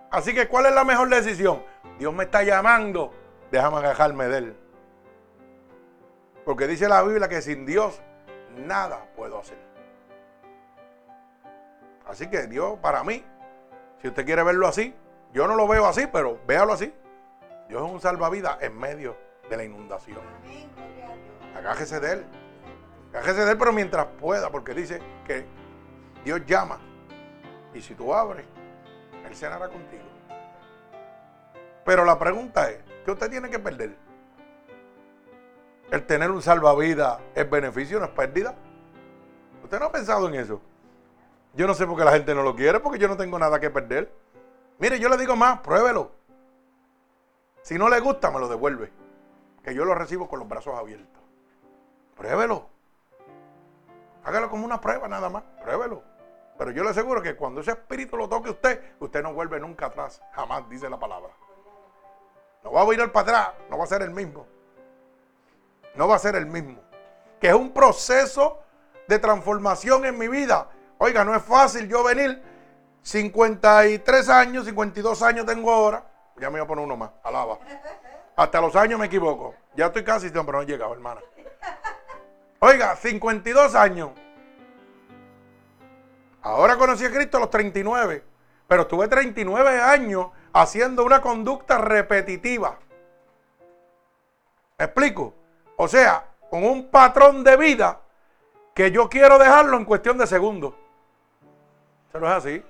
Así 0.09 0.33
que, 0.33 0.47
¿cuál 0.47 0.65
es 0.65 0.73
la 0.73 0.83
mejor 0.83 1.07
decisión? 1.09 1.63
Dios 1.97 2.13
me 2.13 2.25
está 2.25 2.43
llamando, 2.43 3.13
déjame 3.51 3.77
agajarme 3.77 4.27
de 4.27 4.37
Él. 4.37 4.57
Porque 6.43 6.67
dice 6.67 6.89
la 6.89 7.01
Biblia 7.03 7.29
que 7.29 7.41
sin 7.41 7.65
Dios 7.65 8.01
nada 8.57 9.05
puedo 9.15 9.39
hacer. 9.39 9.70
Así 12.11 12.27
que 12.27 12.45
Dios, 12.47 12.77
para 12.79 13.05
mí, 13.05 13.23
si 14.01 14.09
usted 14.09 14.25
quiere 14.25 14.43
verlo 14.43 14.67
así, 14.67 14.93
yo 15.31 15.47
no 15.47 15.55
lo 15.55 15.65
veo 15.65 15.85
así, 15.85 16.07
pero 16.11 16.37
véalo 16.45 16.73
así. 16.73 16.93
Dios 17.69 17.85
es 17.85 17.89
un 17.89 18.01
salvavidas 18.01 18.61
en 18.61 18.77
medio 18.77 19.15
de 19.49 19.55
la 19.55 19.63
inundación. 19.63 20.19
Agájese 21.55 22.01
de 22.01 22.11
él. 22.11 22.25
Agájese 23.13 23.45
de 23.45 23.51
él, 23.53 23.57
pero 23.57 23.71
mientras 23.71 24.07
pueda, 24.19 24.49
porque 24.49 24.73
dice 24.73 24.99
que 25.25 25.45
Dios 26.25 26.45
llama. 26.45 26.79
Y 27.73 27.79
si 27.79 27.95
tú 27.95 28.13
abres, 28.13 28.45
Él 29.25 29.33
cenará 29.33 29.69
contigo. 29.69 30.03
Pero 31.85 32.03
la 32.03 32.19
pregunta 32.19 32.69
es, 32.69 32.79
¿qué 33.05 33.11
usted 33.11 33.29
tiene 33.29 33.49
que 33.49 33.57
perder? 33.57 33.95
¿El 35.89 36.05
tener 36.05 36.29
un 36.29 36.41
salvavidas 36.41 37.19
es 37.35 37.49
beneficio, 37.49 37.99
no 37.99 38.05
es 38.07 38.11
pérdida? 38.11 38.53
¿Usted 39.63 39.79
no 39.79 39.85
ha 39.85 39.91
pensado 39.93 40.27
en 40.27 40.35
eso? 40.35 40.61
Yo 41.53 41.67
no 41.67 41.73
sé 41.73 41.85
por 41.85 41.97
qué 41.97 42.05
la 42.05 42.13
gente 42.13 42.33
no 42.33 42.43
lo 42.43 42.55
quiere, 42.55 42.79
porque 42.79 42.97
yo 42.97 43.07
no 43.07 43.17
tengo 43.17 43.37
nada 43.37 43.59
que 43.59 43.69
perder. 43.69 44.11
Mire, 44.79 44.99
yo 44.99 45.09
le 45.09 45.17
digo 45.17 45.35
más, 45.35 45.59
pruébelo. 45.59 46.11
Si 47.61 47.77
no 47.77 47.89
le 47.89 47.99
gusta, 47.99 48.31
me 48.31 48.39
lo 48.39 48.47
devuelve. 48.47 48.91
Que 49.63 49.75
yo 49.75 49.85
lo 49.85 49.93
recibo 49.93 50.27
con 50.27 50.39
los 50.39 50.47
brazos 50.47 50.77
abiertos. 50.77 51.21
Pruébelo. 52.15 52.67
Hágalo 54.23 54.49
como 54.49 54.65
una 54.65 54.79
prueba 54.79 55.07
nada 55.07 55.29
más. 55.29 55.43
Pruébelo. 55.61 56.03
Pero 56.57 56.71
yo 56.71 56.83
le 56.83 56.91
aseguro 56.91 57.21
que 57.21 57.35
cuando 57.35 57.61
ese 57.61 57.71
espíritu 57.71 58.17
lo 58.17 58.29
toque 58.29 58.49
a 58.49 58.51
usted, 58.51 58.81
usted 58.99 59.21
no 59.21 59.33
vuelve 59.33 59.59
nunca 59.59 59.87
atrás. 59.87 60.21
Jamás 60.33 60.67
dice 60.69 60.89
la 60.89 60.99
palabra. 60.99 61.31
No 62.63 62.71
va 62.71 62.83
a 62.83 62.93
ir 62.93 63.11
para 63.11 63.21
atrás. 63.21 63.49
No 63.69 63.77
va 63.77 63.83
a 63.83 63.87
ser 63.87 64.01
el 64.03 64.11
mismo. 64.11 64.47
No 65.95 66.07
va 66.07 66.15
a 66.15 66.19
ser 66.19 66.35
el 66.35 66.45
mismo. 66.45 66.79
Que 67.39 67.49
es 67.49 67.55
un 67.55 67.71
proceso 67.71 68.59
de 69.07 69.19
transformación 69.19 70.05
en 70.05 70.17
mi 70.17 70.27
vida 70.27 70.69
Oiga, 71.03 71.25
no 71.25 71.35
es 71.35 71.41
fácil 71.41 71.87
yo 71.87 72.03
venir 72.03 72.39
53 73.01 74.29
años, 74.29 74.65
52 74.65 75.23
años 75.23 75.47
tengo 75.47 75.71
ahora. 75.71 76.05
Ya 76.37 76.51
me 76.51 76.59
voy 76.59 76.65
a 76.65 76.67
poner 76.67 76.85
uno 76.85 76.95
más, 76.95 77.09
alaba. 77.23 77.57
Hasta 78.35 78.61
los 78.61 78.75
años 78.75 78.99
me 78.99 79.07
equivoco. 79.07 79.55
Ya 79.75 79.87
estoy 79.87 80.03
casi, 80.03 80.29
pero 80.29 80.51
no 80.51 80.61
he 80.61 80.65
llegado, 80.67 80.93
hermana. 80.93 81.19
Oiga, 82.59 82.95
52 82.95 83.73
años. 83.73 84.11
Ahora 86.43 86.77
conocí 86.77 87.03
a 87.03 87.11
Cristo 87.11 87.37
a 87.37 87.39
los 87.39 87.49
39, 87.49 88.23
pero 88.67 88.83
estuve 88.83 89.07
39 89.07 89.81
años 89.81 90.27
haciendo 90.53 91.03
una 91.03 91.19
conducta 91.19 91.79
repetitiva. 91.79 92.77
¿Me 94.77 94.85
explico? 94.85 95.33
O 95.77 95.87
sea, 95.87 96.27
con 96.51 96.63
un 96.63 96.91
patrón 96.91 97.43
de 97.43 97.57
vida 97.57 98.01
que 98.75 98.91
yo 98.91 99.09
quiero 99.09 99.39
dejarlo 99.39 99.77
en 99.77 99.85
cuestión 99.85 100.19
de 100.19 100.27
segundos. 100.27 100.75
Eso 102.11 102.19
no 102.19 102.27
es 102.27 102.33
así. 102.33 102.63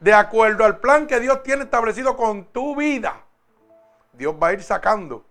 De 0.00 0.14
acuerdo 0.14 0.64
al 0.64 0.78
plan 0.78 1.06
que 1.06 1.20
Dios 1.20 1.42
tiene 1.42 1.64
establecido 1.64 2.16
con 2.16 2.46
tu 2.46 2.74
vida, 2.74 3.20
Dios 4.14 4.34
va 4.42 4.48
a 4.48 4.52
ir 4.54 4.62
sacando, 4.62 5.26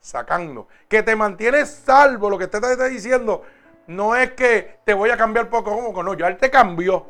sacando. 0.00 0.66
Que 0.88 1.04
te 1.04 1.14
mantienes 1.14 1.70
salvo, 1.70 2.28
lo 2.28 2.38
que 2.38 2.48
te 2.48 2.56
está 2.56 2.88
diciendo, 2.88 3.44
no 3.86 4.16
es 4.16 4.32
que 4.32 4.80
te 4.84 4.94
voy 4.94 5.10
a 5.10 5.16
cambiar 5.16 5.48
poco 5.48 5.70
como 5.70 6.02
no, 6.02 6.14
ya 6.14 6.26
Él 6.26 6.38
te 6.38 6.50
cambió. 6.50 7.06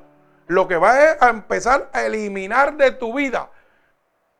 Lo 0.47 0.69
que 0.69 0.77
va 0.77 1.05
es 1.05 1.23
a 1.23 1.31
empezar 1.31 1.89
a 1.95 2.03
eliminar 2.03 2.77
de 2.77 2.91
tu 2.91 3.15
vida 3.15 3.49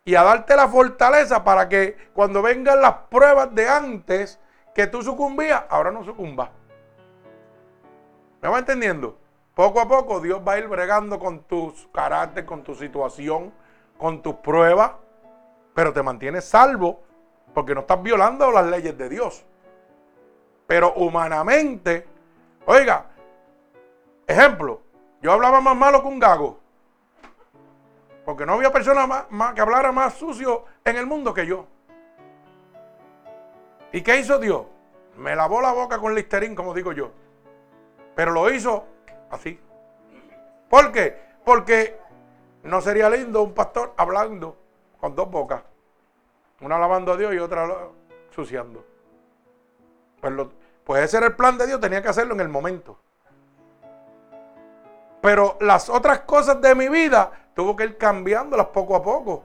y 0.05 0.15
a 0.15 0.23
darte 0.23 0.55
la 0.55 0.69
fortaleza 0.69 1.45
para 1.45 1.67
que 1.67 2.11
cuando 2.13 2.43
vengan 2.43 2.83
las 2.83 2.95
pruebas 3.09 3.55
de 3.55 3.69
antes 3.69 4.39
que 4.75 4.87
tú 4.87 5.01
sucumbías, 5.01 5.63
ahora 5.71 5.91
no 5.91 6.05
sucumbas. 6.05 6.51
¿Me 8.43 8.51
va 8.51 8.59
entendiendo? 8.59 9.22
Poco 9.55 9.81
a 9.81 9.89
poco 9.89 10.21
Dios 10.21 10.41
va 10.47 10.53
a 10.53 10.59
ir 10.59 10.69
bregando 10.69 11.19
con 11.19 11.41
tu 11.45 11.75
carácter, 11.93 12.47
con 12.47 12.63
tu 12.63 12.75
situación, 12.75 13.53
con 13.99 14.23
tus 14.23 14.37
pruebas, 14.37 14.93
pero 15.75 15.93
te 15.93 16.03
mantienes 16.03 16.47
salvo 16.47 17.03
porque 17.53 17.75
no 17.75 17.81
estás 17.83 18.03
violando 18.03 18.51
las 18.51 18.67
leyes 18.67 18.97
de 18.97 19.09
Dios. 19.09 19.45
Pero 20.67 20.95
humanamente, 20.95 22.07
oiga, 22.67 23.07
ejemplo, 24.27 24.81
Yo 25.21 25.31
hablaba 25.31 25.61
más 25.61 25.77
malo 25.77 26.03
que 26.03 26.09
un 26.09 26.19
gago. 26.19 26.59
Porque 28.25 28.45
no 28.45 28.55
había 28.55 28.73
persona 28.73 29.07
más, 29.07 29.55
que 29.55 29.61
hablara 29.61 29.93
más 29.93 30.15
sucio 30.15 30.65
en 30.85 30.97
el 30.97 31.07
mundo 31.07 31.33
que 31.33 31.47
yo. 31.47 31.67
¿Y 33.93 34.01
qué 34.03 34.19
hizo 34.19 34.41
Dios? 34.41 34.65
Me 35.17 35.37
lavó 35.37 35.61
la 35.61 35.73
boca 35.73 35.99
con 35.99 36.15
listerín, 36.15 36.57
como 36.57 36.75
digo 36.75 36.93
yo. 36.93 37.13
Pero 38.17 38.33
lo 38.33 38.51
hizo 38.51 38.85
así. 39.33 39.59
¿Por 40.69 40.93
qué? 40.93 41.19
Porque 41.45 41.99
no 42.63 42.81
sería 42.81 43.11
lindo 43.11 43.43
un 43.43 43.53
pastor 43.53 43.93
hablando 43.97 44.57
con 45.01 45.17
dos 45.17 45.29
bocas. 45.31 45.63
Una 46.61 46.77
alabando 46.77 47.13
a 47.13 47.17
Dios 47.17 47.35
y 47.35 47.39
otra 47.39 47.67
suciando. 48.31 48.85
Pues, 50.21 50.33
pues 50.85 51.03
ese 51.03 51.17
era 51.17 51.27
el 51.27 51.35
plan 51.35 51.59
de 51.59 51.67
Dios, 51.67 51.81
tenía 51.81 52.01
que 52.01 52.09
hacerlo 52.09 52.35
en 52.35 52.41
el 52.41 52.49
momento. 52.49 52.99
Pero 55.21 55.57
las 55.61 55.89
otras 55.89 56.21
cosas 56.21 56.61
de 56.61 56.75
mi 56.75 56.89
vida 56.89 57.33
tuvo 57.55 57.75
que 57.75 57.85
ir 57.85 57.99
cambiándolas 57.99 58.67
poco 58.67 58.95
a 58.95 59.03
poco. 59.03 59.45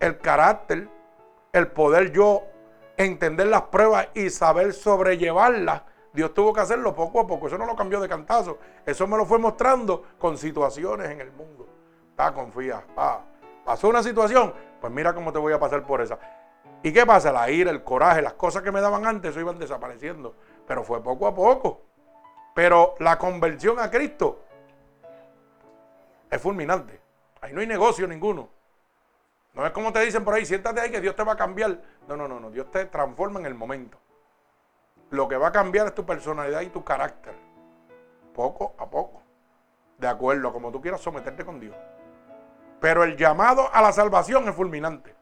El 0.00 0.18
carácter, 0.18 0.88
el 1.52 1.68
poder 1.68 2.10
yo 2.10 2.42
entender 2.96 3.46
las 3.46 3.62
pruebas 3.62 4.08
y 4.14 4.30
saber 4.30 4.72
sobrellevarlas. 4.72 5.82
Dios 6.14 6.32
tuvo 6.32 6.52
que 6.52 6.60
hacerlo 6.60 6.94
poco 6.94 7.20
a 7.20 7.26
poco. 7.26 7.48
Eso 7.48 7.58
no 7.58 7.66
lo 7.66 7.74
cambió 7.74 8.00
de 8.00 8.08
cantazo. 8.08 8.58
Eso 8.86 9.06
me 9.08 9.16
lo 9.16 9.26
fue 9.26 9.38
mostrando 9.38 10.04
con 10.16 10.38
situaciones 10.38 11.10
en 11.10 11.20
el 11.20 11.32
mundo. 11.32 11.68
Está 12.10 12.32
confía. 12.32 12.84
pasó 13.64 13.88
una 13.88 14.00
situación. 14.00 14.54
Pues 14.80 14.92
mira 14.92 15.12
cómo 15.12 15.32
te 15.32 15.40
voy 15.40 15.52
a 15.52 15.58
pasar 15.58 15.84
por 15.84 16.00
esa. 16.00 16.16
¿Y 16.84 16.92
qué 16.92 17.04
pasa? 17.04 17.32
La 17.32 17.50
ira, 17.50 17.72
el 17.72 17.82
coraje, 17.82 18.22
las 18.22 18.34
cosas 18.34 18.62
que 18.62 18.70
me 18.70 18.80
daban 18.80 19.04
antes, 19.04 19.32
eso 19.32 19.40
iban 19.40 19.58
desapareciendo. 19.58 20.36
Pero 20.68 20.84
fue 20.84 21.02
poco 21.02 21.26
a 21.26 21.34
poco. 21.34 21.82
Pero 22.54 22.94
la 23.00 23.18
conversión 23.18 23.80
a 23.80 23.90
Cristo 23.90 24.42
es 26.30 26.40
fulminante. 26.40 27.00
Ahí 27.40 27.52
no 27.52 27.60
hay 27.60 27.66
negocio 27.66 28.06
ninguno. 28.06 28.48
No 29.54 29.66
es 29.66 29.72
como 29.72 29.92
te 29.92 30.00
dicen 30.00 30.24
por 30.24 30.34
ahí, 30.34 30.46
siéntate 30.46 30.80
ahí 30.80 30.90
que 30.92 31.00
Dios 31.00 31.16
te 31.16 31.24
va 31.24 31.32
a 31.32 31.36
cambiar. 31.36 31.80
No, 32.06 32.16
no, 32.16 32.28
no, 32.28 32.38
no. 32.38 32.50
Dios 32.50 32.70
te 32.70 32.84
transforma 32.84 33.40
en 33.40 33.46
el 33.46 33.54
momento. 33.54 33.98
Lo 35.14 35.28
que 35.28 35.36
va 35.36 35.46
a 35.46 35.52
cambiar 35.52 35.86
es 35.86 35.94
tu 35.94 36.04
personalidad 36.04 36.60
y 36.62 36.70
tu 36.70 36.82
carácter. 36.82 37.36
Poco 38.34 38.74
a 38.76 38.90
poco. 38.90 39.22
De 39.96 40.08
acuerdo, 40.08 40.52
como 40.52 40.72
tú 40.72 40.80
quieras 40.80 41.00
someterte 41.00 41.44
con 41.44 41.60
Dios. 41.60 41.76
Pero 42.80 43.04
el 43.04 43.16
llamado 43.16 43.72
a 43.72 43.80
la 43.80 43.92
salvación 43.92 44.48
es 44.48 44.56
fulminante. 44.56 45.14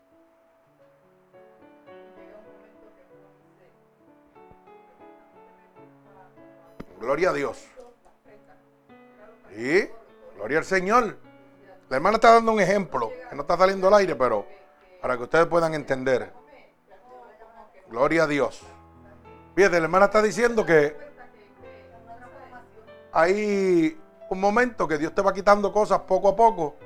Gloria 6.99 7.29
a 7.29 7.33
Dios. 7.35 7.69
Y 9.55 9.91
gloria 10.37 10.57
al 10.61 10.65
Señor. 10.65 11.19
La 11.91 11.97
hermana 11.97 12.15
está 12.15 12.33
dando 12.33 12.53
un 12.53 12.61
ejemplo, 12.61 13.13
que 13.29 13.37
no 13.37 13.43
está 13.43 13.59
saliendo 13.59 13.89
al 13.89 13.95
aire, 13.95 14.17
pero 14.17 14.47
para 15.03 15.19
que 15.19 15.25
ustedes 15.25 15.45
puedan 15.49 15.75
entender. 15.75 16.33
Gloria 17.91 18.23
a 18.23 18.27
Dios. 18.27 18.65
Fíjate, 19.55 19.79
la 19.79 19.85
hermana 19.85 20.07
está 20.07 20.23
diciendo 20.23 20.65
que 20.65 20.97
hay 23.13 24.01
un 24.31 24.41
momento 24.41 24.89
que 24.89 24.97
Dios 24.97 25.15
te 25.15 25.21
va 25.23 25.33
quitando 25.33 25.73
cosas 25.73 26.01
poco 26.01 26.31
a 26.31 26.37
poco. 26.37 26.77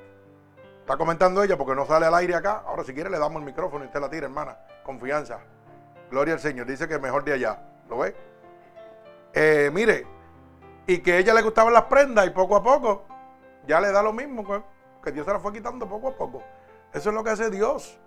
Está 0.80 0.96
comentando 0.96 1.42
ella 1.42 1.56
porque 1.56 1.74
no 1.74 1.86
sale 1.86 2.06
al 2.06 2.14
aire 2.14 2.34
acá. 2.34 2.64
Ahora 2.66 2.84
si 2.84 2.92
quiere 2.92 3.10
le 3.10 3.18
damos 3.18 3.40
el 3.40 3.46
micrófono 3.46 3.84
y 3.84 3.86
usted 3.86 4.00
la 4.00 4.10
tira, 4.10 4.26
hermana. 4.26 4.56
Confianza. 4.84 5.40
Gloria 6.10 6.34
al 6.34 6.40
Señor. 6.40 6.66
Dice 6.66 6.88
que 6.88 6.98
mejor 6.98 7.24
de 7.24 7.34
allá. 7.34 7.60
¿Lo 7.88 7.98
ve? 7.98 8.16
Eh, 9.32 9.70
mire, 9.72 10.06
y 10.86 10.98
que 10.98 11.12
a 11.12 11.18
ella 11.18 11.34
le 11.34 11.42
gustaban 11.42 11.72
las 11.72 11.84
prendas 11.84 12.26
y 12.26 12.30
poco 12.30 12.56
a 12.56 12.62
poco 12.62 13.04
ya 13.66 13.80
le 13.80 13.90
da 13.90 14.02
lo 14.02 14.12
mismo, 14.12 14.44
pues, 14.44 14.62
que 15.02 15.12
Dios 15.12 15.26
se 15.26 15.32
la 15.32 15.40
fue 15.40 15.52
quitando 15.52 15.88
poco 15.88 16.08
a 16.08 16.16
poco. 16.16 16.42
Eso 16.92 17.10
es 17.10 17.14
lo 17.14 17.22
que 17.22 17.30
hace 17.30 17.50
Dios. 17.50 17.98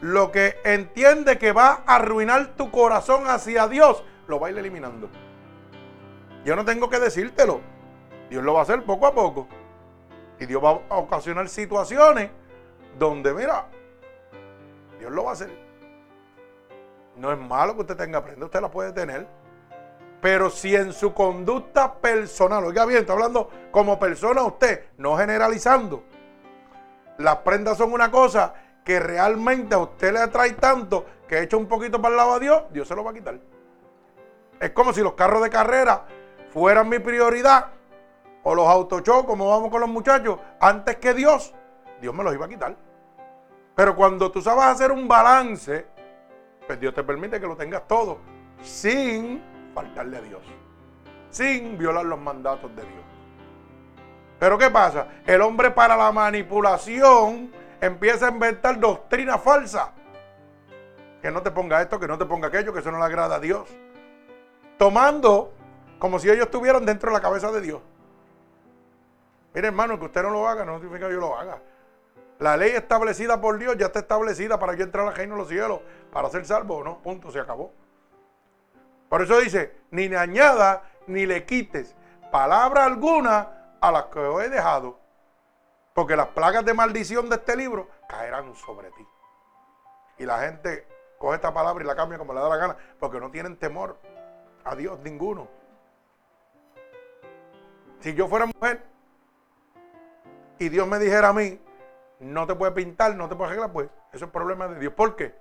Lo 0.00 0.30
que 0.32 0.56
entiende 0.64 1.38
que 1.38 1.52
va 1.52 1.82
a 1.86 1.96
arruinar 1.96 2.56
tu 2.56 2.70
corazón 2.70 3.28
hacia 3.28 3.68
Dios, 3.68 4.02
lo 4.26 4.40
va 4.40 4.48
a 4.48 4.50
ir 4.50 4.58
eliminando. 4.58 5.08
Yo 6.44 6.56
no 6.56 6.64
tengo 6.64 6.90
que 6.90 6.98
decírtelo. 6.98 7.60
Dios 8.28 8.42
lo 8.42 8.54
va 8.54 8.60
a 8.60 8.62
hacer 8.64 8.84
poco 8.84 9.06
a 9.06 9.14
poco. 9.14 9.48
Y 10.38 10.46
Dios 10.46 10.62
va 10.62 10.80
a 10.88 10.96
ocasionar 10.96 11.48
situaciones 11.48 12.30
donde, 12.98 13.32
mira, 13.32 13.66
Dios 14.98 15.12
lo 15.12 15.24
va 15.24 15.30
a 15.30 15.34
hacer. 15.34 15.50
No 17.16 17.32
es 17.32 17.38
malo 17.38 17.74
que 17.74 17.82
usted 17.82 17.96
tenga 17.96 18.22
prenda, 18.24 18.46
usted 18.46 18.60
la 18.60 18.70
puede 18.70 18.92
tener. 18.92 19.26
Pero 20.20 20.50
si 20.50 20.74
en 20.74 20.92
su 20.92 21.12
conducta 21.12 21.94
personal, 21.94 22.64
oiga 22.64 22.86
bien, 22.86 23.00
está 23.00 23.12
hablando 23.12 23.50
como 23.70 23.98
persona 23.98 24.42
usted, 24.42 24.86
no 24.96 25.16
generalizando. 25.16 26.02
Las 27.18 27.36
prendas 27.38 27.78
son 27.78 27.92
una 27.92 28.10
cosa 28.10 28.54
que 28.84 29.00
realmente 29.00 29.74
a 29.74 29.78
usted 29.78 30.12
le 30.12 30.20
atrae 30.20 30.52
tanto 30.52 31.06
que 31.26 31.40
echa 31.40 31.56
un 31.56 31.66
poquito 31.66 32.00
para 32.00 32.12
el 32.12 32.16
lado 32.18 32.34
a 32.34 32.38
Dios, 32.38 32.62
Dios 32.70 32.86
se 32.86 32.94
lo 32.94 33.02
va 33.02 33.10
a 33.10 33.14
quitar. 33.14 33.38
Es 34.60 34.70
como 34.70 34.92
si 34.92 35.00
los 35.00 35.14
carros 35.14 35.42
de 35.42 35.50
carrera 35.50 36.04
fueran 36.52 36.88
mi 36.88 36.98
prioridad, 36.98 37.68
o 38.44 38.54
los 38.54 38.68
autochos, 38.68 39.24
como 39.24 39.48
vamos 39.48 39.70
con 39.70 39.80
los 39.80 39.88
muchachos, 39.88 40.38
antes 40.60 40.96
que 40.96 41.14
Dios, 41.14 41.54
Dios 42.00 42.14
me 42.14 42.22
los 42.22 42.34
iba 42.34 42.44
a 42.44 42.48
quitar. 42.48 42.76
Pero 43.74 43.96
cuando 43.96 44.30
tú 44.30 44.42
sabes 44.42 44.64
hacer 44.64 44.92
un 44.92 45.08
balance, 45.08 45.86
pues 46.66 46.78
Dios 46.78 46.94
te 46.94 47.02
permite 47.02 47.40
que 47.40 47.46
lo 47.46 47.56
tengas 47.56 47.88
todo 47.88 48.18
sin 48.62 49.42
faltarle 49.74 50.18
a 50.18 50.20
Dios, 50.20 50.42
sin 51.30 51.76
violar 51.76 52.04
los 52.04 52.20
mandatos 52.20 52.70
de 52.76 52.82
Dios. 52.82 53.04
Pero 54.38 54.58
¿qué 54.58 54.70
pasa? 54.70 55.08
El 55.26 55.40
hombre 55.40 55.70
para 55.70 55.96
la 55.96 56.12
manipulación 56.12 57.50
empieza 57.86 58.26
a 58.26 58.30
inventar 58.30 58.78
doctrina 58.78 59.38
falsa. 59.38 59.92
Que 61.20 61.30
no 61.30 61.42
te 61.42 61.50
ponga 61.50 61.80
esto, 61.80 61.98
que 61.98 62.06
no 62.06 62.18
te 62.18 62.26
ponga 62.26 62.48
aquello, 62.48 62.72
que 62.72 62.80
eso 62.80 62.90
no 62.90 62.98
le 62.98 63.04
agrada 63.04 63.36
a 63.36 63.40
Dios. 63.40 63.68
Tomando 64.78 65.52
como 65.98 66.18
si 66.18 66.28
ellos 66.28 66.46
estuvieran 66.46 66.84
dentro 66.84 67.10
de 67.10 67.14
la 67.14 67.22
cabeza 67.22 67.50
de 67.50 67.60
Dios. 67.60 67.80
Mire 69.54 69.68
hermano, 69.68 69.98
que 69.98 70.06
usted 70.06 70.22
no 70.22 70.30
lo 70.30 70.48
haga 70.48 70.64
no 70.64 70.78
significa 70.80 71.06
que 71.08 71.14
yo 71.14 71.20
lo 71.20 71.38
haga. 71.38 71.58
La 72.40 72.56
ley 72.56 72.70
establecida 72.70 73.40
por 73.40 73.58
Dios 73.58 73.76
ya 73.78 73.86
está 73.86 74.00
establecida 74.00 74.58
para 74.58 74.74
yo 74.74 74.84
entrar 74.84 75.06
al 75.06 75.14
reino 75.14 75.34
de 75.34 75.40
los 75.40 75.48
cielos, 75.48 75.80
para 76.12 76.28
ser 76.28 76.44
salvo 76.44 76.78
o 76.78 76.84
no. 76.84 76.98
Punto, 76.98 77.30
se 77.30 77.38
acabó. 77.38 77.72
Por 79.08 79.22
eso 79.22 79.38
dice, 79.38 79.76
ni 79.92 80.08
le 80.08 80.18
añada 80.18 80.82
ni 81.06 81.24
le 81.24 81.44
quites 81.44 81.94
palabra 82.34 82.84
alguna 82.84 83.76
a 83.80 83.92
las 83.92 84.06
que 84.06 84.18
os 84.18 84.42
he 84.42 84.48
dejado, 84.48 84.98
porque 85.94 86.16
las 86.16 86.28
plagas 86.28 86.64
de 86.64 86.74
maldición 86.74 87.30
de 87.30 87.36
este 87.36 87.56
libro 87.56 87.88
caerán 88.08 88.54
sobre 88.56 88.90
ti. 88.90 89.06
Y 90.18 90.26
la 90.26 90.40
gente 90.40 90.86
coge 91.18 91.36
esta 91.36 91.54
palabra 91.54 91.82
y 91.82 91.86
la 91.86 91.96
cambia 91.96 92.18
como 92.18 92.34
le 92.34 92.40
da 92.40 92.48
la 92.48 92.56
gana, 92.56 92.76
porque 92.98 93.20
no 93.20 93.30
tienen 93.30 93.56
temor 93.56 93.98
a 94.64 94.74
Dios 94.74 94.98
ninguno. 95.00 95.48
Si 98.00 98.12
yo 98.14 98.28
fuera 98.28 98.46
mujer 98.46 98.84
y 100.58 100.68
Dios 100.68 100.86
me 100.86 100.98
dijera 100.98 101.28
a 101.28 101.32
mí, 101.32 101.58
no 102.20 102.46
te 102.46 102.54
puede 102.54 102.72
pintar, 102.72 103.14
no 103.14 103.28
te 103.28 103.36
puede 103.36 103.50
arreglar, 103.50 103.72
pues 103.72 103.88
eso 104.12 104.26
es 104.26 104.30
problema 104.30 104.68
de 104.68 104.78
Dios. 104.80 104.92
¿Por 104.92 105.16
qué? 105.16 105.34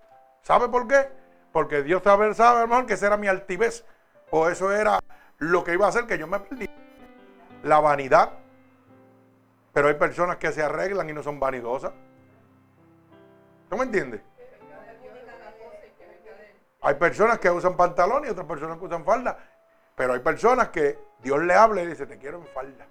¿Sabe 0.44 0.70
por 0.70 0.88
qué? 0.88 1.10
Porque 1.52 1.84
Dios 1.84 2.02
sabe, 2.04 2.34
sabe, 2.34 2.62
hermano, 2.62 2.86
que 2.86 2.94
esa 2.94 3.08
era 3.08 3.18
mi 3.18 3.28
altivez. 3.28 3.86
O 4.32 4.50
eso 4.50 4.72
era 4.72 5.00
lo 5.38 5.63
que 5.63 5.74
iba 5.74 5.86
a 5.86 5.89
hacer 5.89 6.06
que 6.06 6.18
yo 6.18 6.28
me 6.28 6.39
perdí. 6.39 6.70
La 7.63 7.80
vanidad. 7.80 8.42
Pero 9.73 9.88
hay 9.88 9.95
personas 9.95 10.38
que 10.38 10.51
se 10.51 10.62
arreglan 10.62 11.09
y 11.09 11.13
no 11.13 11.23
son 11.23 11.39
vanidosas. 11.39 11.91
¿No 13.69 13.77
me 13.77 13.83
entiendes? 13.86 14.21
Hay 16.81 16.95
personas 16.95 17.39
que 17.39 17.49
usan 17.49 17.75
pantalón 17.75 18.25
y 18.25 18.29
otras 18.29 18.45
personas 18.45 18.77
que 18.77 18.86
usan 18.86 19.03
falda. 19.03 19.38
Pero 19.95 20.13
hay 20.13 20.19
personas 20.19 20.69
que 20.69 20.99
Dios 21.19 21.41
le 21.41 21.53
habla 21.53 21.81
y 21.81 21.88
dice, 21.88 22.05
te 22.05 22.17
quiero 22.17 22.38
en 22.38 22.47
falda. 22.47 22.86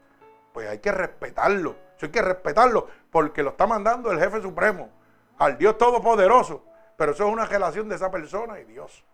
Pues 0.53 0.69
hay 0.69 0.79
que 0.79 0.91
respetarlo. 0.91 1.77
Eso 1.97 2.07
hay 2.07 2.13
que 2.13 2.23
respetarlo 2.23 2.89
porque 3.11 3.43
lo 3.43 3.51
está 3.51 3.67
mandando 3.67 4.11
el 4.11 4.19
jefe 4.19 4.43
supremo, 4.43 4.91
al 5.39 5.57
Dios 5.59 5.79
Todopoderoso. 5.79 6.65
Pero 6.97 7.13
eso 7.13 7.27
es 7.27 7.33
una 7.33 7.47
relación 7.47 7.89
de 7.89 7.97
esa 7.97 8.11
persona 8.11 8.59
y 8.61 8.65
Dios. 8.65 9.05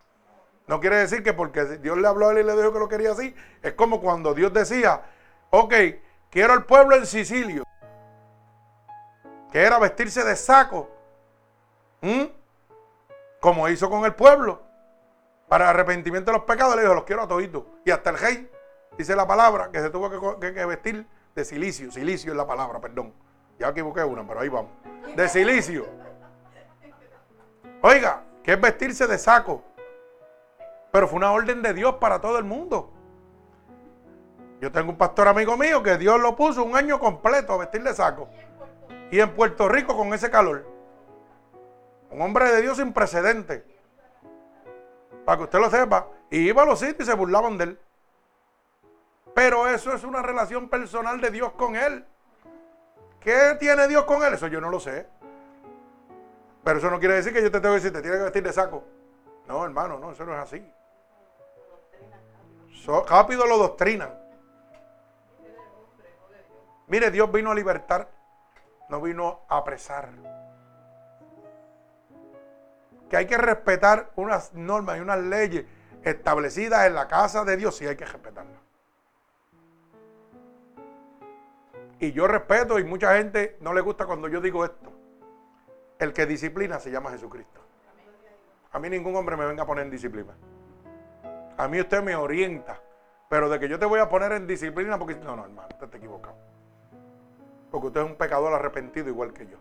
No 0.67 0.81
quiere 0.81 0.97
decir 0.97 1.23
que 1.23 1.33
porque 1.33 1.65
Dios 1.79 1.99
le 1.99 2.07
habló 2.07 2.29
a 2.29 2.33
él 2.33 2.39
y 2.39 2.45
le 2.45 2.55
dijo 2.55 2.73
que 2.73 2.79
lo 2.79 2.89
quería 2.89 3.13
así. 3.13 3.35
Es 3.63 3.73
como 3.73 4.01
cuando 4.01 4.35
Dios 4.35 4.53
decía, 4.53 5.03
ok, 5.51 5.75
quiero 6.31 6.53
al 6.53 6.65
pueblo 6.65 6.97
en 6.97 7.07
Sicilio. 7.07 7.65
Que 9.51 9.63
era 9.63 9.79
vestirse 9.79 10.25
de 10.25 10.37
saco. 10.37 10.91
Como 13.41 13.69
hizo 13.69 13.89
con 13.89 14.05
el 14.05 14.15
pueblo. 14.15 14.63
Para 15.49 15.71
arrepentimiento 15.71 16.31
de 16.31 16.39
los 16.39 16.47
pecados 16.47 16.77
le 16.77 16.83
dijo, 16.83 16.95
los 16.95 17.05
quiero 17.05 17.23
a 17.23 17.29
toditos. 17.29 17.65
Y 17.85 17.91
hasta 17.91 18.11
el 18.11 18.19
rey, 18.19 18.51
dice 18.99 19.17
la 19.17 19.27
palabra, 19.27 19.71
que 19.71 19.81
se 19.81 19.89
tuvo 19.89 20.39
que, 20.39 20.53
que 20.53 20.67
vestir 20.67 21.07
de 21.35 21.45
silicio. 21.45 21.91
Silicio 21.91 22.33
es 22.33 22.37
la 22.37 22.47
palabra, 22.47 22.81
perdón. 22.81 23.15
Ya 23.59 23.69
equivoqué 23.69 24.05
una, 24.05 24.27
pero 24.27 24.41
ahí 24.41 24.49
vamos. 24.49 24.71
De 25.17 25.29
silicio. 25.29 25.87
Oiga, 27.81 28.25
que 28.43 28.53
es 28.53 28.61
vestirse 28.61 29.07
de 29.07 29.19
saco. 29.19 29.63
Pero 30.93 31.09
fue 31.09 31.17
una 31.17 31.33
orden 31.33 31.63
de 31.63 31.73
Dios 31.73 31.95
para 31.95 32.21
todo 32.21 32.39
el 32.39 32.45
mundo. 32.45 32.93
Yo 34.61 34.73
tengo 34.73 34.91
un 34.91 34.99
pastor 34.99 35.29
amigo 35.29 35.57
mío 35.57 35.83
que 35.83 35.97
Dios 35.97 36.21
lo 36.21 36.35
puso 36.35 36.65
un 36.65 36.77
año 36.77 36.99
completo 36.99 37.53
a 37.53 37.59
vestir 37.59 37.83
de 37.83 37.95
saco. 37.95 38.29
Y 39.11 39.21
en 39.21 39.33
Puerto 39.35 39.69
Rico 39.69 39.97
con 39.97 40.13
ese 40.13 40.31
calor. 40.31 40.67
Un 42.11 42.23
hombre 42.23 42.51
de 42.51 42.63
Dios 42.63 42.77
sin 42.79 42.93
precedente. 42.93 43.65
Para 45.25 45.39
que 45.39 45.45
usted 45.45 45.61
lo 45.61 45.71
sepa. 45.71 46.09
Y 46.31 46.49
iba 46.49 46.63
a 46.63 46.67
los 46.67 46.81
sitios 46.81 47.09
y 47.09 47.11
se 47.11 47.17
burlaban 47.17 47.57
de 47.57 47.65
él. 47.65 47.81
Pero 49.35 49.69
eso 49.69 49.93
es 49.95 50.03
una 50.03 50.23
relación 50.23 50.69
personal 50.69 51.21
de 51.21 51.31
Dios 51.31 51.53
con 51.53 51.77
él. 51.77 52.05
¿Qué 53.21 53.57
tiene 53.61 53.87
Dios 53.87 54.05
con 54.05 54.25
él? 54.25 54.35
Eso 54.35 54.49
yo 54.49 54.61
no 54.61 54.71
lo 54.71 54.81
sé. 54.81 55.07
Pero 56.65 56.79
eso 56.79 56.91
no 56.91 56.99
quiere 56.99 57.15
decir 57.15 57.33
que 57.33 57.43
yo 57.43 57.51
te 57.51 57.61
tengo 57.61 57.75
que 57.75 57.81
decir, 57.81 57.93
te 57.93 58.03
tiene 58.03 58.17
que 58.17 58.25
vestir 58.25 58.43
de 58.43 58.53
saco. 58.53 58.85
No, 59.47 59.65
hermano, 59.65 59.99
no, 59.99 60.11
eso 60.11 60.25
no 60.25 60.35
es 60.35 60.41
así. 60.41 60.73
rápido 63.09 63.47
lo 63.47 63.59
doctrinan. 63.59 64.28
Mire, 66.89 67.11
Dios 67.11 67.31
vino 67.31 67.51
a 67.51 67.55
libertar, 67.55 68.11
no 68.89 69.01
vino 69.01 69.41
a 69.49 69.59
apresar. 69.59 70.09
Que 73.09 73.17
hay 73.17 73.27
que 73.27 73.37
respetar 73.37 74.11
unas 74.17 74.55
normas 74.55 74.99
y 74.99 75.01
unas 75.01 75.19
leyes 75.19 75.67
establecidas 76.03 76.87
en 76.87 76.95
la 76.95 77.07
casa 77.09 77.45
de 77.45 77.57
Dios, 77.57 77.77
sí 77.77 77.87
hay 77.87 77.97
que 77.97 78.05
respetarlas. 78.05 78.59
Y 82.01 82.13
yo 82.13 82.29
respeto 82.29 82.79
y 82.79 82.85
mucha 82.85 83.17
gente 83.17 83.57
no 83.61 83.75
le 83.75 83.81
gusta 83.81 84.07
cuando 84.07 84.29
yo 84.29 84.41
digo 84.41 84.65
esto. 84.65 84.93
El 85.99 86.13
que 86.13 86.27
disciplina 86.27 86.79
se 86.79 86.91
llama 86.91 87.11
Jesucristo. 87.11 87.61
A 88.71 88.79
mí 88.79 88.89
ningún 88.89 89.17
hombre 89.17 89.37
me 89.37 89.47
venga 89.47 89.65
a 89.65 89.67
poner 89.67 89.85
en 89.85 89.91
disciplina. 89.91 90.35
A 91.57 91.67
mí 91.67 91.81
usted 91.81 92.03
me 92.03 92.15
orienta. 92.15 92.81
Pero 93.29 93.49
de 93.49 93.59
que 93.59 93.69
yo 93.69 93.79
te 93.79 93.85
voy 93.85 94.01
a 94.01 94.09
poner 94.09 94.33
en 94.33 94.47
disciplina 94.47 94.99
porque... 94.99 95.17
No, 95.17 95.37
no, 95.37 95.45
hermano, 95.45 95.69
usted 95.73 95.85
está 95.85 95.99
equivocado. 95.99 96.48
Porque 97.71 97.89
usted 97.89 98.01
es 98.01 98.07
un 98.07 98.17
pecador 98.17 98.53
arrepentido 98.53 99.09
igual 99.09 99.33
que 99.33 99.47
yo. 99.47 99.59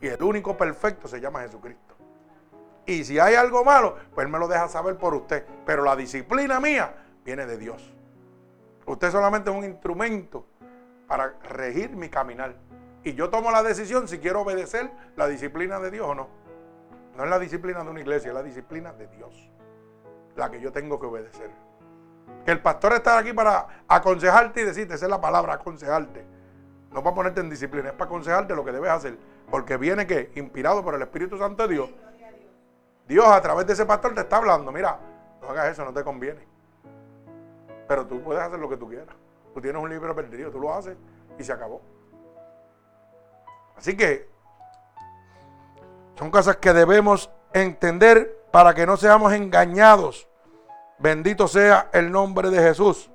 Y 0.00 0.08
el 0.08 0.22
único 0.22 0.56
perfecto 0.56 1.08
se 1.08 1.20
llama 1.20 1.42
Jesucristo. 1.42 1.94
Y 2.86 3.04
si 3.04 3.18
hay 3.18 3.34
algo 3.34 3.64
malo, 3.64 3.96
pues 4.14 4.28
me 4.28 4.38
lo 4.38 4.48
deja 4.48 4.68
saber 4.68 4.96
por 4.96 5.14
usted. 5.14 5.46
Pero 5.64 5.84
la 5.84 5.96
disciplina 5.96 6.60
mía 6.60 6.94
viene 7.24 7.46
de 7.46 7.56
Dios. 7.56 7.94
Usted 8.86 9.10
solamente 9.10 9.50
es 9.50 9.56
un 9.56 9.64
instrumento 9.64 10.46
para 11.06 11.34
regir 11.50 11.96
mi 11.96 12.08
caminar. 12.08 12.54
Y 13.02 13.14
yo 13.14 13.30
tomo 13.30 13.50
la 13.50 13.62
decisión 13.62 14.08
si 14.08 14.18
quiero 14.18 14.42
obedecer 14.42 14.90
la 15.16 15.26
disciplina 15.26 15.78
de 15.78 15.90
Dios 15.90 16.06
o 16.06 16.14
no. 16.14 16.28
No 17.16 17.24
es 17.24 17.30
la 17.30 17.38
disciplina 17.38 17.84
de 17.84 17.90
una 17.90 18.00
iglesia, 18.00 18.28
es 18.28 18.34
la 18.34 18.42
disciplina 18.42 18.92
de 18.92 19.06
Dios. 19.08 19.50
La 20.36 20.50
que 20.50 20.60
yo 20.60 20.72
tengo 20.72 20.98
que 20.98 21.06
obedecer. 21.06 21.50
Que 22.44 22.50
el 22.50 22.60
pastor 22.60 22.94
está 22.94 23.16
aquí 23.16 23.32
para 23.32 23.84
aconsejarte 23.88 24.62
y 24.62 24.64
decirte, 24.64 24.94
esa 24.94 25.06
es 25.06 25.10
la 25.10 25.20
palabra, 25.20 25.54
aconsejarte. 25.54 26.26
No 26.94 27.02
para 27.02 27.16
ponerte 27.16 27.40
en 27.40 27.50
disciplina, 27.50 27.88
es 27.88 27.94
para 27.94 28.04
aconsejarte 28.04 28.54
lo 28.54 28.64
que 28.64 28.70
debes 28.70 28.88
hacer. 28.88 29.18
Porque 29.50 29.76
viene 29.76 30.06
que, 30.06 30.30
inspirado 30.36 30.84
por 30.84 30.94
el 30.94 31.02
Espíritu 31.02 31.36
Santo 31.36 31.66
de 31.66 31.74
Dios, 31.74 31.90
Dios 33.08 33.26
a 33.26 33.42
través 33.42 33.66
de 33.66 33.72
ese 33.72 33.84
pastor 33.84 34.14
te 34.14 34.20
está 34.20 34.36
hablando, 34.36 34.70
mira, 34.70 35.00
no 35.42 35.48
hagas 35.48 35.72
eso, 35.72 35.84
no 35.84 35.92
te 35.92 36.04
conviene. 36.04 36.46
Pero 37.88 38.06
tú 38.06 38.22
puedes 38.22 38.40
hacer 38.40 38.60
lo 38.60 38.68
que 38.68 38.76
tú 38.76 38.88
quieras. 38.88 39.14
Tú 39.52 39.60
tienes 39.60 39.82
un 39.82 39.90
libro 39.90 40.14
perdido, 40.14 40.52
tú 40.52 40.60
lo 40.60 40.72
haces 40.72 40.96
y 41.36 41.42
se 41.42 41.52
acabó. 41.52 41.82
Así 43.76 43.96
que 43.96 44.28
son 46.16 46.30
cosas 46.30 46.58
que 46.58 46.72
debemos 46.72 47.28
entender 47.52 48.46
para 48.52 48.72
que 48.72 48.86
no 48.86 48.96
seamos 48.96 49.32
engañados. 49.32 50.28
Bendito 51.00 51.48
sea 51.48 51.88
el 51.92 52.12
nombre 52.12 52.50
de 52.50 52.62
Jesús. 52.62 53.10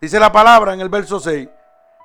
Dice 0.00 0.20
la 0.20 0.30
palabra 0.30 0.72
en 0.72 0.80
el 0.80 0.88
verso 0.88 1.18
6. 1.18 1.48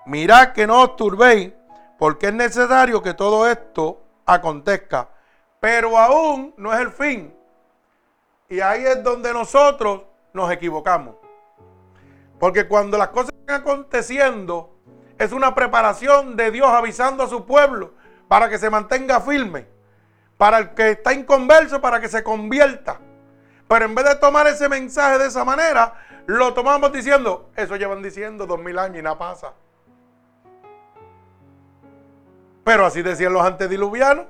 Mirad 0.08 0.54
que 0.54 0.66
no 0.66 0.84
os 0.84 0.96
turbéis, 0.96 1.52
porque 2.00 2.28
es 2.28 2.34
necesario 2.34 3.04
que 3.04 3.14
todo 3.14 3.46
esto 3.46 4.02
acontezca. 4.26 5.10
Pero 5.60 5.98
aún 5.98 6.54
no 6.56 6.74
es 6.74 6.80
el 6.80 6.92
fin. 6.92 7.36
Y 8.48 8.62
ahí 8.62 8.86
es 8.86 9.04
donde 9.04 9.34
nosotros 9.34 10.04
nos 10.32 10.50
equivocamos. 10.50 11.16
Porque 12.40 12.70
cuando 12.70 12.98
las 12.98 13.10
cosas 13.10 13.34
están 13.38 13.60
aconteciendo, 13.60 14.78
es 15.18 15.34
una 15.34 15.54
preparación 15.54 16.38
de 16.38 16.52
Dios 16.52 16.70
avisando 16.70 17.24
a 17.24 17.28
su 17.28 17.46
pueblo 17.46 17.92
para 18.30 18.50
que 18.50 18.58
se 18.58 18.70
mantenga 18.70 19.20
firme. 19.20 19.68
Para 20.38 20.60
el 20.60 20.70
que 20.70 20.92
está 20.92 21.14
inconverso, 21.14 21.82
para 21.82 22.00
que 22.00 22.08
se 22.08 22.24
convierta. 22.24 23.02
Pero 23.68 23.84
en 23.84 23.94
vez 23.94 24.06
de 24.06 24.16
tomar 24.16 24.48
ese 24.48 24.70
mensaje 24.70 25.18
de 25.18 25.28
esa 25.28 25.44
manera, 25.44 25.96
lo 26.28 26.54
tomamos 26.54 26.94
diciendo, 26.94 27.52
eso 27.58 27.76
llevan 27.76 28.02
diciendo 28.02 28.46
dos 28.46 28.60
mil 28.60 28.80
años 28.80 29.00
y 29.00 29.02
nada 29.02 29.18
pasa. 29.18 29.54
Pero 32.68 32.86
así 32.86 33.02
decían 33.02 33.32
los 33.32 33.46
antediluvianos. 33.46 34.26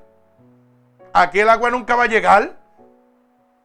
Aquí 1.11 1.39
el 1.39 1.49
agua 1.49 1.71
nunca 1.71 1.95
va 1.95 2.03
a 2.03 2.07
llegar. 2.07 2.55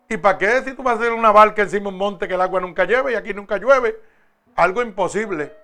¿Y 0.09 0.17
para 0.17 0.39
qué 0.39 0.63
si 0.63 0.73
tú 0.73 0.83
vas 0.83 0.95
a 0.95 0.99
hacer 0.99 1.13
una 1.13 1.31
barca 1.31 1.61
encima 1.61 1.83
de 1.83 1.89
un 1.89 1.99
monte 1.99 2.27
que 2.27 2.33
el 2.33 2.41
agua 2.41 2.59
nunca 2.59 2.87
lleve 2.87 3.13
y 3.13 3.15
aquí 3.15 3.35
nunca 3.35 3.59
llueve? 3.59 4.01
Algo 4.57 4.81
imposible. 4.81 5.55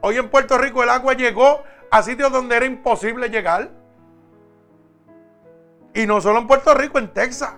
Hoy 0.00 0.16
en 0.16 0.30
Puerto 0.30 0.56
Rico 0.56 0.82
el 0.82 0.88
agua 0.88 1.12
llegó 1.12 1.62
a 1.90 2.02
sitios 2.02 2.32
donde 2.32 2.56
era 2.56 2.64
imposible 2.64 3.28
llegar. 3.28 3.68
Y 5.92 6.06
no 6.06 6.22
solo 6.22 6.38
en 6.38 6.46
Puerto 6.46 6.72
Rico, 6.72 6.98
en 6.98 7.12
Texas. 7.12 7.52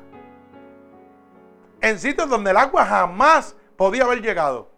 En 1.81 2.01
sitios 2.01 2.29
donde 2.29 2.51
el 2.51 2.57
agua 2.57 2.85
jamás 2.85 3.57
podía 3.77 4.03
haber 4.03 4.21
llegado. 4.21 4.73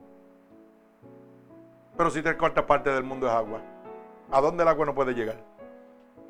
Pero 1.96 2.10
si 2.10 2.20
tres 2.20 2.36
cuartas 2.36 2.66
partes 2.66 2.92
del 2.92 3.04
mundo 3.04 3.26
es 3.26 3.32
agua, 3.32 3.62
¿a 4.30 4.42
dónde 4.42 4.62
el 4.62 4.68
agua 4.68 4.84
no 4.84 4.94
puede 4.94 5.14
llegar? 5.14 5.53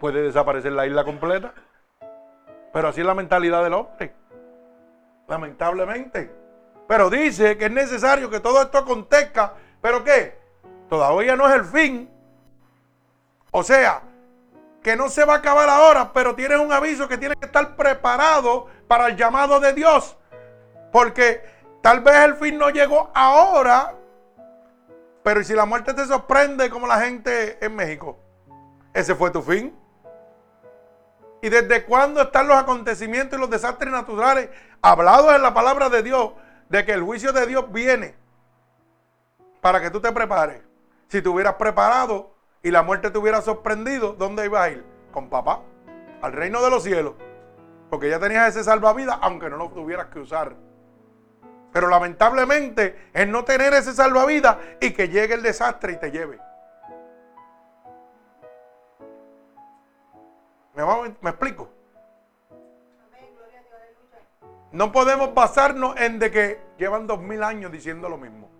Puede 0.04 0.20
desaparecer 0.20 0.70
la 0.72 0.86
isla 0.86 1.02
completa. 1.02 1.54
Pero 2.74 2.88
así 2.88 3.00
es 3.00 3.06
la 3.06 3.14
mentalidad 3.14 3.64
del 3.64 3.72
hombre. 3.72 4.14
Lamentablemente. 5.26 6.30
Pero 6.86 7.08
dice 7.08 7.56
que 7.56 7.64
es 7.64 7.70
necesario 7.70 8.28
que 8.28 8.38
todo 8.38 8.60
esto 8.60 8.76
acontezca. 8.76 9.54
¿Pero 9.80 10.04
qué? 10.04 10.38
Todavía 10.90 11.36
no 11.36 11.48
es 11.48 11.54
el 11.54 11.64
fin. 11.64 12.10
O 13.50 13.62
sea, 13.62 14.02
que 14.82 14.94
no 14.94 15.08
se 15.08 15.24
va 15.24 15.36
a 15.36 15.38
acabar 15.38 15.70
ahora, 15.70 16.12
pero 16.12 16.34
tienes 16.34 16.58
un 16.58 16.70
aviso 16.70 17.08
que 17.08 17.16
tienes 17.16 17.38
que 17.38 17.46
estar 17.46 17.74
preparado 17.74 18.66
para 18.86 19.06
el 19.06 19.16
llamado 19.16 19.58
de 19.58 19.72
Dios. 19.72 20.18
Porque 20.92 21.42
tal 21.80 22.00
vez 22.02 22.16
el 22.16 22.34
fin 22.34 22.58
no 22.58 22.68
llegó 22.68 23.10
ahora, 23.14 23.94
pero 25.22 25.42
si 25.42 25.54
la 25.54 25.64
muerte 25.64 25.94
te 25.94 26.04
sorprende 26.04 26.68
como 26.68 26.86
la 26.86 27.00
gente 27.00 27.56
en 27.64 27.74
México? 27.74 28.18
Ese 28.92 29.14
fue 29.14 29.30
tu 29.30 29.40
fin. 29.40 29.74
¿Y 31.44 31.50
desde 31.50 31.84
cuándo 31.84 32.22
están 32.22 32.48
los 32.48 32.56
acontecimientos 32.56 33.36
y 33.36 33.40
los 33.42 33.50
desastres 33.50 33.92
naturales 33.92 34.48
hablados 34.80 35.34
en 35.34 35.42
la 35.42 35.52
palabra 35.52 35.90
de 35.90 36.02
Dios 36.02 36.32
de 36.70 36.86
que 36.86 36.92
el 36.92 37.02
juicio 37.02 37.34
de 37.34 37.46
Dios 37.46 37.70
viene 37.70 38.14
para 39.60 39.78
que 39.82 39.90
tú 39.90 40.00
te 40.00 40.10
prepares. 40.10 40.62
Si 41.08 41.20
te 41.20 41.28
hubieras 41.28 41.56
preparado 41.56 42.34
y 42.62 42.70
la 42.70 42.82
muerte 42.82 43.10
te 43.10 43.18
hubiera 43.18 43.42
sorprendido, 43.42 44.14
¿dónde 44.14 44.46
ibas 44.46 44.62
a 44.62 44.70
ir? 44.70 44.86
Con 45.12 45.28
papá, 45.28 45.60
al 46.22 46.32
reino 46.32 46.62
de 46.62 46.70
los 46.70 46.82
cielos. 46.82 47.12
Porque 47.90 48.08
ya 48.08 48.18
tenías 48.18 48.48
ese 48.48 48.64
salvavidas, 48.64 49.18
aunque 49.20 49.50
no 49.50 49.58
lo 49.58 49.68
tuvieras 49.68 50.06
que 50.06 50.20
usar. 50.20 50.56
Pero 51.74 51.88
lamentablemente 51.88 53.10
es 53.12 53.28
no 53.28 53.44
tener 53.44 53.74
ese 53.74 53.92
salvavidas 53.92 54.56
y 54.80 54.94
que 54.94 55.10
llegue 55.10 55.34
el 55.34 55.42
desastre 55.42 55.92
y 55.92 55.96
te 55.98 56.10
lleve. 56.10 56.40
¿Me, 60.74 60.84
¿Me 61.20 61.30
explico? 61.30 61.68
No 64.72 64.90
podemos 64.90 65.32
basarnos 65.32 65.96
en 66.00 66.18
de 66.18 66.30
que 66.32 66.60
llevan 66.78 67.06
dos 67.06 67.20
mil 67.20 67.44
años 67.44 67.70
diciendo 67.70 68.08
lo 68.08 68.18
mismo. 68.18 68.50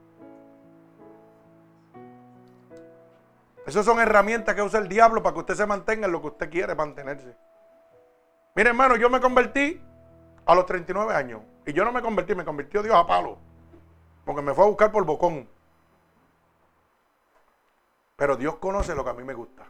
Esas 3.67 3.85
son 3.85 3.99
herramientas 3.99 4.55
que 4.55 4.63
usa 4.63 4.79
el 4.79 4.89
diablo 4.89 5.23
para 5.23 5.35
que 5.35 5.41
usted 5.41 5.55
se 5.55 5.67
mantenga 5.67 6.07
en 6.07 6.13
lo 6.13 6.21
que 6.21 6.29
usted 6.29 6.51
quiere 6.51 6.75
mantenerse. 6.75 7.35
Mire, 8.55 8.69
hermano, 8.69 8.95
yo 8.95 9.11
me 9.11 9.21
convertí 9.21 9.83
a 10.47 10.55
los 10.55 10.67
39 10.67 11.15
años. 11.15 11.43
Y 11.67 11.73
yo 11.73 11.85
no 11.85 11.91
me 11.91 12.03
convertí, 12.03 12.35
me 12.35 12.45
convirtió 12.45 12.83
Dios 12.83 12.95
a 12.95 13.07
palo. 13.07 13.39
Porque 14.25 14.43
me 14.43 14.55
fue 14.55 14.65
a 14.65 14.69
buscar 14.69 14.93
por 14.93 15.05
bocón. 15.05 15.49
Pero 18.17 18.37
Dios 18.37 18.57
conoce 18.59 18.95
lo 18.95 19.03
que 19.03 19.11
a 19.11 19.15
mí 19.15 19.25
me 19.25 19.35
gusta. 19.35 19.65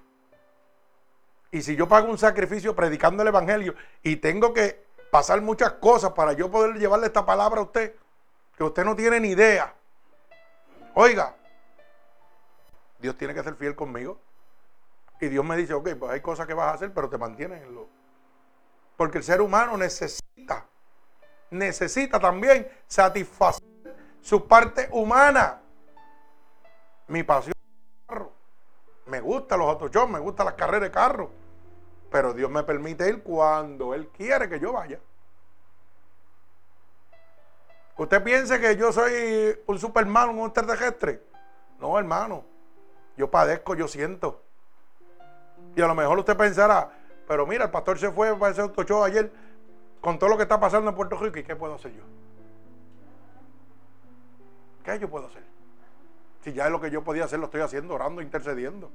Y 1.54 1.62
si 1.62 1.76
yo 1.76 1.86
pago 1.86 2.10
un 2.10 2.18
sacrificio 2.18 2.74
predicando 2.74 3.22
el 3.22 3.28
Evangelio 3.28 3.76
y 4.02 4.16
tengo 4.16 4.52
que 4.52 4.86
pasar 5.12 5.40
muchas 5.40 5.74
cosas 5.74 6.10
para 6.10 6.32
yo 6.32 6.50
poder 6.50 6.74
llevarle 6.80 7.06
esta 7.06 7.24
palabra 7.24 7.60
a 7.60 7.62
usted, 7.62 7.94
que 8.56 8.64
usted 8.64 8.84
no 8.84 8.96
tiene 8.96 9.20
ni 9.20 9.28
idea. 9.28 9.72
Oiga, 10.94 11.36
Dios 12.98 13.16
tiene 13.16 13.34
que 13.34 13.44
ser 13.44 13.54
fiel 13.54 13.76
conmigo. 13.76 14.18
Y 15.20 15.28
Dios 15.28 15.44
me 15.44 15.56
dice, 15.56 15.74
ok, 15.74 15.90
pues 15.96 16.10
hay 16.10 16.20
cosas 16.20 16.48
que 16.48 16.54
vas 16.54 16.72
a 16.72 16.74
hacer, 16.74 16.92
pero 16.92 17.08
te 17.08 17.18
mantienes 17.18 17.62
en 17.62 17.72
lo... 17.72 17.86
Porque 18.96 19.18
el 19.18 19.24
ser 19.24 19.40
humano 19.40 19.76
necesita, 19.76 20.66
necesita 21.52 22.18
también 22.18 22.68
satisfacer 22.88 23.62
su 24.20 24.48
parte 24.48 24.88
humana. 24.90 25.60
Mi 27.06 27.22
pasión. 27.22 27.54
Me 29.06 29.20
gustan 29.20 29.60
los 29.60 29.68
autoshows, 29.68 30.10
me 30.10 30.18
gustan 30.18 30.46
las 30.46 30.56
carreras 30.56 30.82
de 30.82 30.90
carro. 30.90 31.43
Pero 32.14 32.32
Dios 32.32 32.48
me 32.48 32.62
permite 32.62 33.08
ir 33.08 33.24
cuando 33.24 33.92
Él 33.92 34.06
quiere 34.16 34.48
que 34.48 34.60
yo 34.60 34.72
vaya. 34.72 35.00
¿Usted 37.96 38.22
piensa 38.22 38.60
que 38.60 38.76
yo 38.76 38.92
soy 38.92 39.58
un 39.66 39.76
superman, 39.80 40.28
un 40.28 40.46
extraterrestre? 40.46 41.24
No, 41.80 41.98
hermano. 41.98 42.44
Yo 43.16 43.28
padezco, 43.28 43.74
yo 43.74 43.88
siento. 43.88 44.44
Y 45.74 45.82
a 45.82 45.88
lo 45.88 45.96
mejor 45.96 46.16
usted 46.16 46.36
pensará, 46.36 46.88
pero 47.26 47.48
mira, 47.48 47.64
el 47.64 47.72
pastor 47.72 47.98
se 47.98 48.12
fue 48.12 48.38
para 48.38 48.52
ese 48.52 48.60
autoshow 48.60 49.02
ayer 49.02 49.32
con 50.00 50.16
todo 50.16 50.30
lo 50.30 50.36
que 50.36 50.44
está 50.44 50.60
pasando 50.60 50.90
en 50.90 50.94
Puerto 50.94 51.16
Rico. 51.16 51.40
¿Y 51.40 51.42
qué 51.42 51.56
puedo 51.56 51.74
hacer 51.74 51.94
yo? 51.94 52.04
¿Qué 54.84 55.00
yo 55.00 55.10
puedo 55.10 55.26
hacer? 55.26 55.42
Si 56.44 56.52
ya 56.52 56.66
es 56.66 56.70
lo 56.70 56.80
que 56.80 56.92
yo 56.92 57.02
podía 57.02 57.24
hacer, 57.24 57.40
lo 57.40 57.46
estoy 57.46 57.62
haciendo, 57.62 57.92
orando, 57.92 58.22
intercediendo. 58.22 58.92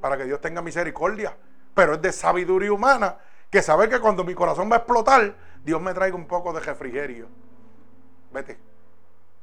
Para 0.00 0.16
que 0.16 0.22
Dios 0.22 0.40
tenga 0.40 0.62
misericordia. 0.62 1.36
Pero 1.78 1.94
es 1.94 2.02
de 2.02 2.10
sabiduría 2.10 2.72
humana 2.72 3.18
que 3.48 3.62
saber 3.62 3.88
que 3.88 4.00
cuando 4.00 4.24
mi 4.24 4.34
corazón 4.34 4.68
va 4.68 4.74
a 4.74 4.78
explotar, 4.78 5.32
Dios 5.62 5.80
me 5.80 5.94
traiga 5.94 6.16
un 6.16 6.26
poco 6.26 6.52
de 6.52 6.58
refrigerio. 6.58 7.28
Vete. 8.32 8.58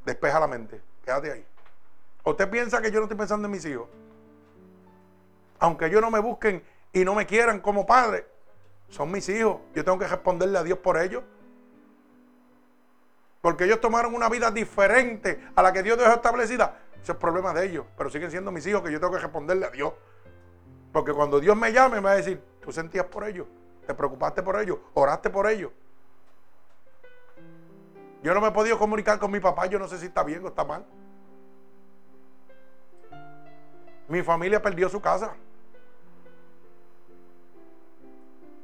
Despeja 0.05 0.38
la 0.41 0.45
mente. 0.45 0.81
Quédate 1.05 1.31
ahí. 1.31 1.45
¿Usted 2.25 2.49
piensa 2.49 2.81
que 2.81 2.91
yo 2.91 2.99
no 2.99 3.05
estoy 3.05 3.17
pensando 3.17 3.45
en 3.45 3.53
mis 3.53 3.63
hijos? 3.63 3.88
Aunque 5.59 5.86
ellos 5.86 6.01
no 6.01 6.11
me 6.11 6.19
busquen 6.19 6.61
y 6.91 7.05
no 7.05 7.15
me 7.15 7.25
quieran 7.25 7.61
como 7.61 7.86
padre, 7.86 8.27
son 8.89 9.11
mis 9.11 9.29
hijos. 9.29 9.61
Yo 9.73 9.86
tengo 9.86 9.97
que 9.97 10.05
responderle 10.05 10.57
a 10.57 10.63
Dios 10.63 10.79
por 10.79 10.97
ellos. 10.97 11.23
Porque 13.39 13.63
ellos 13.63 13.79
tomaron 13.79 14.13
una 14.13 14.27
vida 14.27 14.51
diferente 14.51 15.41
a 15.55 15.63
la 15.63 15.71
que 15.71 15.83
Dios 15.83 15.97
dejó 15.97 16.11
establecida. 16.11 16.81
Ese 17.01 17.13
es 17.13 17.17
problema 17.17 17.53
de 17.53 17.65
ellos. 17.65 17.86
Pero 17.97 18.09
siguen 18.09 18.29
siendo 18.29 18.51
mis 18.51 18.67
hijos 18.67 18.81
que 18.81 18.91
yo 18.91 18.99
tengo 18.99 19.13
que 19.13 19.19
responderle 19.19 19.67
a 19.67 19.69
Dios. 19.69 19.93
Porque 20.95 21.11
cuando 21.11 21.41
Dios 21.41 21.57
me 21.57 21.73
llame, 21.73 21.97
me 21.97 22.03
va 22.03 22.11
a 22.11 22.15
decir, 22.15 22.41
tú 22.61 22.71
sentías 22.71 23.05
por 23.07 23.25
ellos, 23.25 23.45
te 23.85 23.93
preocupaste 23.93 24.41
por 24.41 24.57
ellos, 24.61 24.79
oraste 24.93 25.29
por 25.29 25.45
ellos. 25.45 25.69
Yo 28.23 28.33
no 28.33 28.39
me 28.39 28.47
he 28.47 28.51
podido 28.51 28.79
comunicar 28.79 29.19
con 29.19 29.29
mi 29.29 29.41
papá, 29.41 29.65
yo 29.65 29.77
no 29.77 29.89
sé 29.89 29.97
si 29.97 30.05
está 30.05 30.23
bien 30.23 30.45
o 30.45 30.47
está 30.47 30.63
mal. 30.63 30.85
Mi 34.07 34.23
familia 34.23 34.61
perdió 34.61 34.87
su 34.87 35.01
casa. 35.01 35.35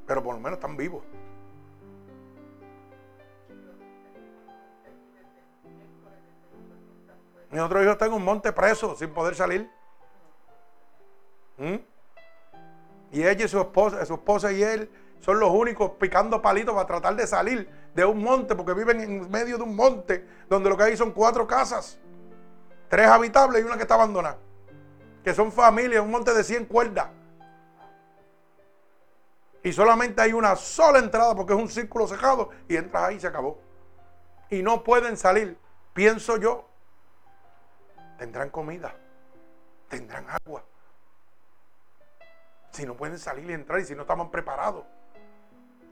Pero 0.07 0.23
por 0.23 0.33
lo 0.33 0.39
menos 0.39 0.57
están 0.57 0.77
vivos. 0.77 1.03
Mi 7.49 7.59
otro 7.59 7.83
hijo 7.83 7.91
está 7.91 8.05
en 8.05 8.13
un 8.13 8.23
monte 8.23 8.53
preso 8.53 8.95
sin 8.95 9.09
poder 9.09 9.35
salir. 9.35 9.69
¿Mm? 11.57 11.90
Y 13.11 13.23
ella 13.23 13.45
y 13.45 13.47
su 13.47 13.59
esposa, 13.59 14.05
su 14.05 14.13
esposa 14.13 14.51
y 14.51 14.63
él 14.63 14.89
son 15.19 15.39
los 15.39 15.51
únicos 15.51 15.91
picando 15.99 16.41
palitos 16.41 16.73
para 16.73 16.87
tratar 16.87 17.15
de 17.15 17.27
salir 17.27 17.69
de 17.93 18.05
un 18.05 18.23
monte, 18.23 18.55
porque 18.55 18.73
viven 18.73 18.99
en 19.01 19.29
medio 19.29 19.57
de 19.57 19.63
un 19.63 19.75
monte 19.75 20.25
donde 20.49 20.69
lo 20.69 20.77
que 20.77 20.83
hay 20.83 20.97
son 20.97 21.11
cuatro 21.11 21.45
casas, 21.45 21.99
tres 22.89 23.07
habitables 23.07 23.61
y 23.61 23.65
una 23.65 23.75
que 23.75 23.83
está 23.83 23.95
abandonada, 23.95 24.37
que 25.23 25.33
son 25.33 25.51
familias, 25.51 26.01
un 26.01 26.11
monte 26.11 26.33
de 26.33 26.43
100 26.43 26.65
cuerdas. 26.65 27.07
Y 29.63 29.71
solamente 29.73 30.21
hay 30.21 30.33
una 30.33 30.55
sola 30.55 30.99
entrada 30.99 31.35
porque 31.35 31.53
es 31.53 31.59
un 31.59 31.69
círculo 31.69 32.07
cerrado 32.07 32.49
y 32.67 32.77
entras 32.77 33.03
ahí 33.03 33.17
y 33.17 33.19
se 33.19 33.27
acabó. 33.27 33.59
Y 34.49 34.63
no 34.63 34.83
pueden 34.83 35.17
salir, 35.17 35.57
pienso 35.93 36.37
yo, 36.37 36.67
tendrán 38.17 38.49
comida, 38.49 38.95
tendrán 39.87 40.25
agua. 40.43 40.63
Si 42.71 42.85
no 42.85 42.95
pueden 42.95 43.19
salir 43.19 43.49
y 43.49 43.53
entrar 43.53 43.79
y 43.79 43.85
si 43.85 43.95
no 43.95 44.01
estaban 44.01 44.31
preparados. 44.31 44.85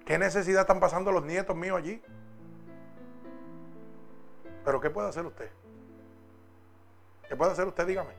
¿Qué 0.05 0.17
necesidad 0.17 0.61
están 0.61 0.79
pasando 0.79 1.11
los 1.11 1.23
nietos 1.23 1.55
míos 1.55 1.77
allí? 1.77 2.01
Pero 4.65 4.79
¿qué 4.79 4.89
puede 4.89 5.09
hacer 5.09 5.25
usted? 5.25 5.49
¿Qué 7.27 7.35
puede 7.35 7.51
hacer 7.51 7.67
usted? 7.67 7.85
Dígame. 7.85 8.13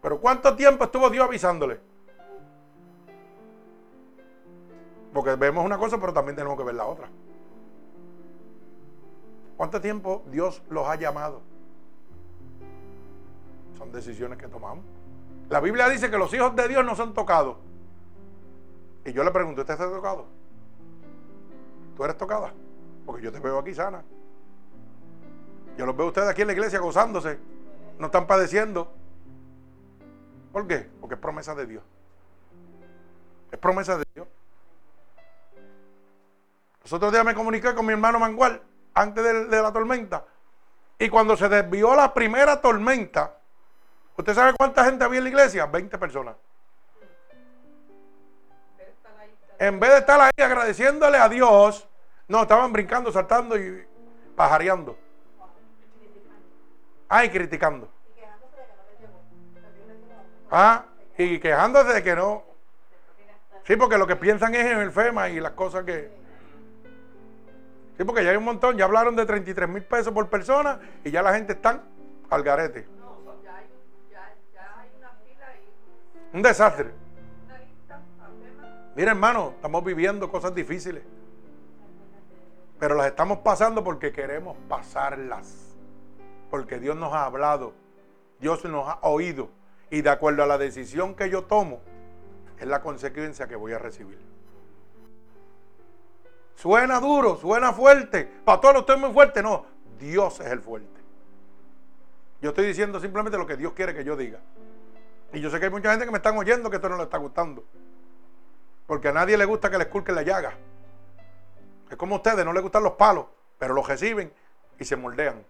Pero 0.00 0.20
¿cuánto 0.20 0.54
tiempo 0.54 0.84
estuvo 0.84 1.10
Dios 1.10 1.26
avisándole? 1.26 1.80
Porque 5.12 5.34
vemos 5.36 5.64
una 5.64 5.78
cosa, 5.78 5.98
pero 5.98 6.12
también 6.12 6.36
tenemos 6.36 6.58
que 6.58 6.64
ver 6.64 6.74
la 6.74 6.86
otra. 6.86 7.08
¿Cuánto 9.56 9.80
tiempo 9.80 10.24
Dios 10.26 10.62
los 10.68 10.86
ha 10.88 10.96
llamado? 10.96 11.42
Son 13.84 13.92
decisiones 13.92 14.38
que 14.38 14.48
tomamos. 14.48 14.82
La 15.50 15.60
Biblia 15.60 15.90
dice 15.90 16.10
que 16.10 16.16
los 16.16 16.32
hijos 16.32 16.56
de 16.56 16.68
Dios 16.68 16.82
no 16.86 16.96
son 16.96 17.12
tocados. 17.12 17.58
Y 19.04 19.12
yo 19.12 19.22
le 19.22 19.30
pregunto, 19.30 19.60
¿usted 19.60 19.74
está 19.74 19.90
tocado? 19.90 20.24
¿Tú 21.94 22.02
eres 22.02 22.16
tocada? 22.16 22.54
Porque 23.04 23.24
yo 23.24 23.30
te 23.30 23.40
veo 23.40 23.58
aquí 23.58 23.74
sana. 23.74 24.02
Yo 25.76 25.84
los 25.84 25.94
veo 25.94 26.06
a 26.06 26.08
ustedes 26.08 26.28
aquí 26.30 26.40
en 26.40 26.46
la 26.46 26.54
iglesia 26.54 26.78
gozándose. 26.78 27.38
No 27.98 28.06
están 28.06 28.26
padeciendo. 28.26 28.90
¿Por 30.50 30.66
qué? 30.66 30.88
Porque 30.98 31.16
es 31.16 31.20
promesa 31.20 31.54
de 31.54 31.66
Dios. 31.66 31.84
Es 33.52 33.58
promesa 33.58 33.98
de 33.98 34.04
Dios. 34.14 34.26
Los 36.84 36.92
otros 36.94 37.12
días 37.12 37.24
me 37.26 37.34
comuniqué 37.34 37.74
con 37.74 37.84
mi 37.84 37.92
hermano 37.92 38.18
Mangual 38.18 38.62
antes 38.94 39.22
de, 39.22 39.44
de 39.44 39.62
la 39.62 39.70
tormenta. 39.74 40.24
Y 40.98 41.10
cuando 41.10 41.36
se 41.36 41.50
desvió 41.50 41.94
la 41.94 42.14
primera 42.14 42.62
tormenta, 42.62 43.40
¿usted 44.16 44.34
sabe 44.34 44.54
cuánta 44.56 44.84
gente 44.84 45.04
había 45.04 45.18
en 45.18 45.24
la 45.24 45.30
iglesia? 45.30 45.66
20 45.66 45.98
personas. 45.98 46.36
En 49.58 49.78
vez 49.78 49.90
de 49.90 49.98
estar 49.98 50.20
ahí 50.20 50.44
agradeciéndole 50.44 51.18
a 51.18 51.28
Dios, 51.28 51.88
no, 52.28 52.42
estaban 52.42 52.72
brincando, 52.72 53.12
saltando 53.12 53.56
y 53.56 53.86
pajareando. 54.34 54.98
Ah, 57.08 57.24
y 57.24 57.30
criticando. 57.30 57.88
Ah, 60.50 60.84
y 61.16 61.38
quejándose 61.38 61.92
de 61.92 62.02
que 62.02 62.16
no. 62.16 62.42
Sí, 63.66 63.76
porque 63.76 63.96
lo 63.96 64.06
que 64.06 64.16
piensan 64.16 64.54
es 64.54 64.66
en 64.66 64.78
el 64.78 64.90
FEMA 64.90 65.28
y 65.28 65.40
las 65.40 65.52
cosas 65.52 65.84
que. 65.84 66.10
Sí, 67.96 68.04
porque 68.04 68.24
ya 68.24 68.30
hay 68.30 68.36
un 68.36 68.44
montón, 68.44 68.76
ya 68.76 68.84
hablaron 68.84 69.14
de 69.14 69.24
33 69.24 69.68
mil 69.68 69.84
pesos 69.84 70.12
por 70.12 70.28
persona 70.28 70.80
y 71.04 71.10
ya 71.10 71.22
la 71.22 71.32
gente 71.32 71.52
está 71.52 71.82
al 72.30 72.42
garete. 72.42 72.86
Un 76.34 76.42
desastre. 76.42 76.90
Mira, 78.96 79.12
hermano, 79.12 79.52
estamos 79.54 79.84
viviendo 79.84 80.28
cosas 80.28 80.52
difíciles. 80.52 81.04
Pero 82.80 82.96
las 82.96 83.06
estamos 83.06 83.38
pasando 83.38 83.84
porque 83.84 84.10
queremos 84.10 84.56
pasarlas. 84.68 85.76
Porque 86.50 86.80
Dios 86.80 86.96
nos 86.96 87.12
ha 87.12 87.24
hablado. 87.26 87.72
Dios 88.40 88.64
nos 88.64 88.88
ha 88.88 88.98
oído. 89.02 89.48
Y 89.90 90.02
de 90.02 90.10
acuerdo 90.10 90.42
a 90.42 90.46
la 90.46 90.58
decisión 90.58 91.14
que 91.14 91.30
yo 91.30 91.44
tomo, 91.44 91.80
es 92.58 92.66
la 92.66 92.82
consecuencia 92.82 93.46
que 93.46 93.54
voy 93.54 93.72
a 93.72 93.78
recibir. 93.78 94.18
Suena 96.56 96.98
duro, 96.98 97.36
suena 97.36 97.72
fuerte. 97.72 98.24
Pastor, 98.44 98.76
usted 98.76 98.94
es 98.94 99.00
muy 99.00 99.12
fuerte. 99.12 99.40
No, 99.40 99.66
Dios 100.00 100.40
es 100.40 100.50
el 100.50 100.60
fuerte. 100.60 101.00
Yo 102.42 102.48
estoy 102.48 102.66
diciendo 102.66 102.98
simplemente 102.98 103.38
lo 103.38 103.46
que 103.46 103.56
Dios 103.56 103.72
quiere 103.72 103.94
que 103.94 104.02
yo 104.02 104.16
diga. 104.16 104.40
Y 105.34 105.40
yo 105.40 105.50
sé 105.50 105.58
que 105.58 105.66
hay 105.66 105.70
mucha 105.70 105.90
gente 105.90 106.04
que 106.06 106.12
me 106.12 106.18
están 106.18 106.38
oyendo 106.38 106.70
que 106.70 106.76
esto 106.76 106.88
no 106.88 106.96
le 106.96 107.02
está 107.02 107.18
gustando. 107.18 107.64
Porque 108.86 109.08
a 109.08 109.12
nadie 109.12 109.36
le 109.36 109.44
gusta 109.44 109.68
que 109.68 109.76
le 109.76 109.84
esculquen 109.84 110.14
la 110.14 110.22
llaga. 110.22 110.54
Es 111.90 111.96
como 111.96 112.14
a 112.14 112.18
ustedes, 112.18 112.44
no 112.44 112.52
les 112.52 112.62
gustan 112.62 112.84
los 112.84 112.92
palos, 112.92 113.26
pero 113.58 113.74
los 113.74 113.86
reciben 113.86 114.32
y 114.78 114.84
se 114.84 114.94
moldean. 114.94 115.44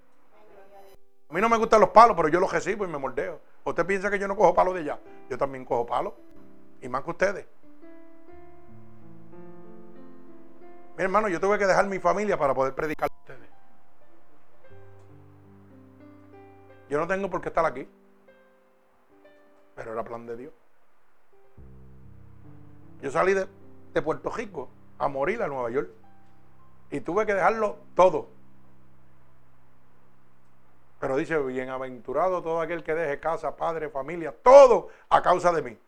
A 1.28 1.34
mí 1.34 1.40
no 1.40 1.50
me 1.50 1.58
gustan 1.58 1.80
los 1.80 1.90
palos, 1.90 2.16
pero 2.16 2.28
yo 2.28 2.40
los 2.40 2.50
recibo 2.50 2.86
y 2.86 2.88
me 2.88 2.96
moldeo. 2.96 3.40
¿Usted 3.62 3.84
piensa 3.84 4.10
que 4.10 4.18
yo 4.18 4.26
no 4.26 4.36
cojo 4.36 4.54
palos 4.54 4.74
de 4.74 4.80
allá? 4.80 4.98
Yo 5.28 5.36
también 5.36 5.66
cojo 5.66 5.84
palos. 5.84 6.14
Y 6.80 6.88
más 6.88 7.02
que 7.02 7.10
ustedes. 7.10 7.46
Mi 10.96 11.02
hermano, 11.02 11.28
yo 11.28 11.38
tuve 11.40 11.58
que 11.58 11.66
dejar 11.66 11.86
mi 11.88 11.98
familia 11.98 12.38
para 12.38 12.54
poder 12.54 12.74
predicar 12.74 13.10
a 13.10 13.20
ustedes. 13.20 13.50
Yo 16.88 16.98
no 16.98 17.06
tengo 17.06 17.28
por 17.28 17.42
qué 17.42 17.48
estar 17.48 17.66
aquí. 17.66 17.86
Pero 19.74 19.92
era 19.92 20.04
plan 20.04 20.26
de 20.26 20.36
Dios. 20.36 20.52
Yo 23.02 23.10
salí 23.10 23.34
de, 23.34 23.46
Puerto 24.02 24.30
Rico 24.30 24.70
a 24.98 25.08
morir 25.08 25.42
a 25.42 25.48
Nueva 25.48 25.70
York. 25.70 25.90
Y 26.90 27.00
tuve 27.00 27.26
que 27.26 27.34
dejarlo 27.34 27.78
todo. 27.94 28.28
Pero 31.00 31.16
dice, 31.16 31.38
bienaventurado 31.38 32.42
todo 32.42 32.60
aquel 32.60 32.82
que 32.82 32.94
deje 32.94 33.20
casa, 33.20 33.56
padre, 33.56 33.90
familia, 33.90 34.34
todo 34.42 34.88
a 35.10 35.20
causa 35.22 35.52
de 35.52 35.62
mí. 35.62 35.78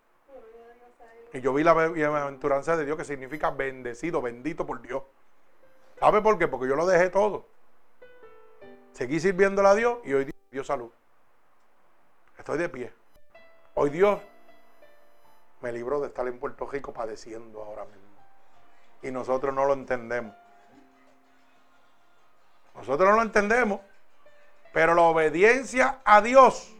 Y 1.32 1.40
yo 1.40 1.54
vi 1.54 1.64
la 1.64 1.74
bienaventuranza 1.88 2.76
de 2.76 2.84
Dios 2.84 2.96
que 2.96 3.04
significa 3.04 3.50
bendecido, 3.50 4.20
bendito 4.20 4.66
por 4.66 4.82
Dios. 4.82 5.02
¿Sabe 5.98 6.20
por 6.20 6.38
qué? 6.38 6.48
Porque 6.48 6.68
yo 6.68 6.76
lo 6.76 6.86
dejé 6.86 7.08
todo. 7.08 7.46
Seguí 8.92 9.20
sirviéndole 9.20 9.68
a 9.68 9.74
Dios 9.74 9.98
y 10.04 10.12
hoy 10.12 10.24
Dios 10.24 10.36
dio 10.50 10.64
salud. 10.64 10.90
Estoy 12.38 12.58
de 12.58 12.68
pie. 12.68 12.92
Hoy 13.78 13.90
Dios 13.90 14.22
me 15.60 15.70
libró 15.70 16.00
de 16.00 16.06
estar 16.06 16.26
en 16.26 16.38
Puerto 16.38 16.66
Rico 16.66 16.94
padeciendo 16.94 17.62
ahora 17.62 17.84
mismo. 17.84 18.08
Y 19.02 19.10
nosotros 19.10 19.54
no 19.54 19.66
lo 19.66 19.74
entendemos. 19.74 20.34
Nosotros 22.74 23.10
no 23.10 23.16
lo 23.16 23.22
entendemos. 23.22 23.80
Pero 24.72 24.94
la 24.94 25.02
obediencia 25.02 26.00
a 26.06 26.22
Dios 26.22 26.74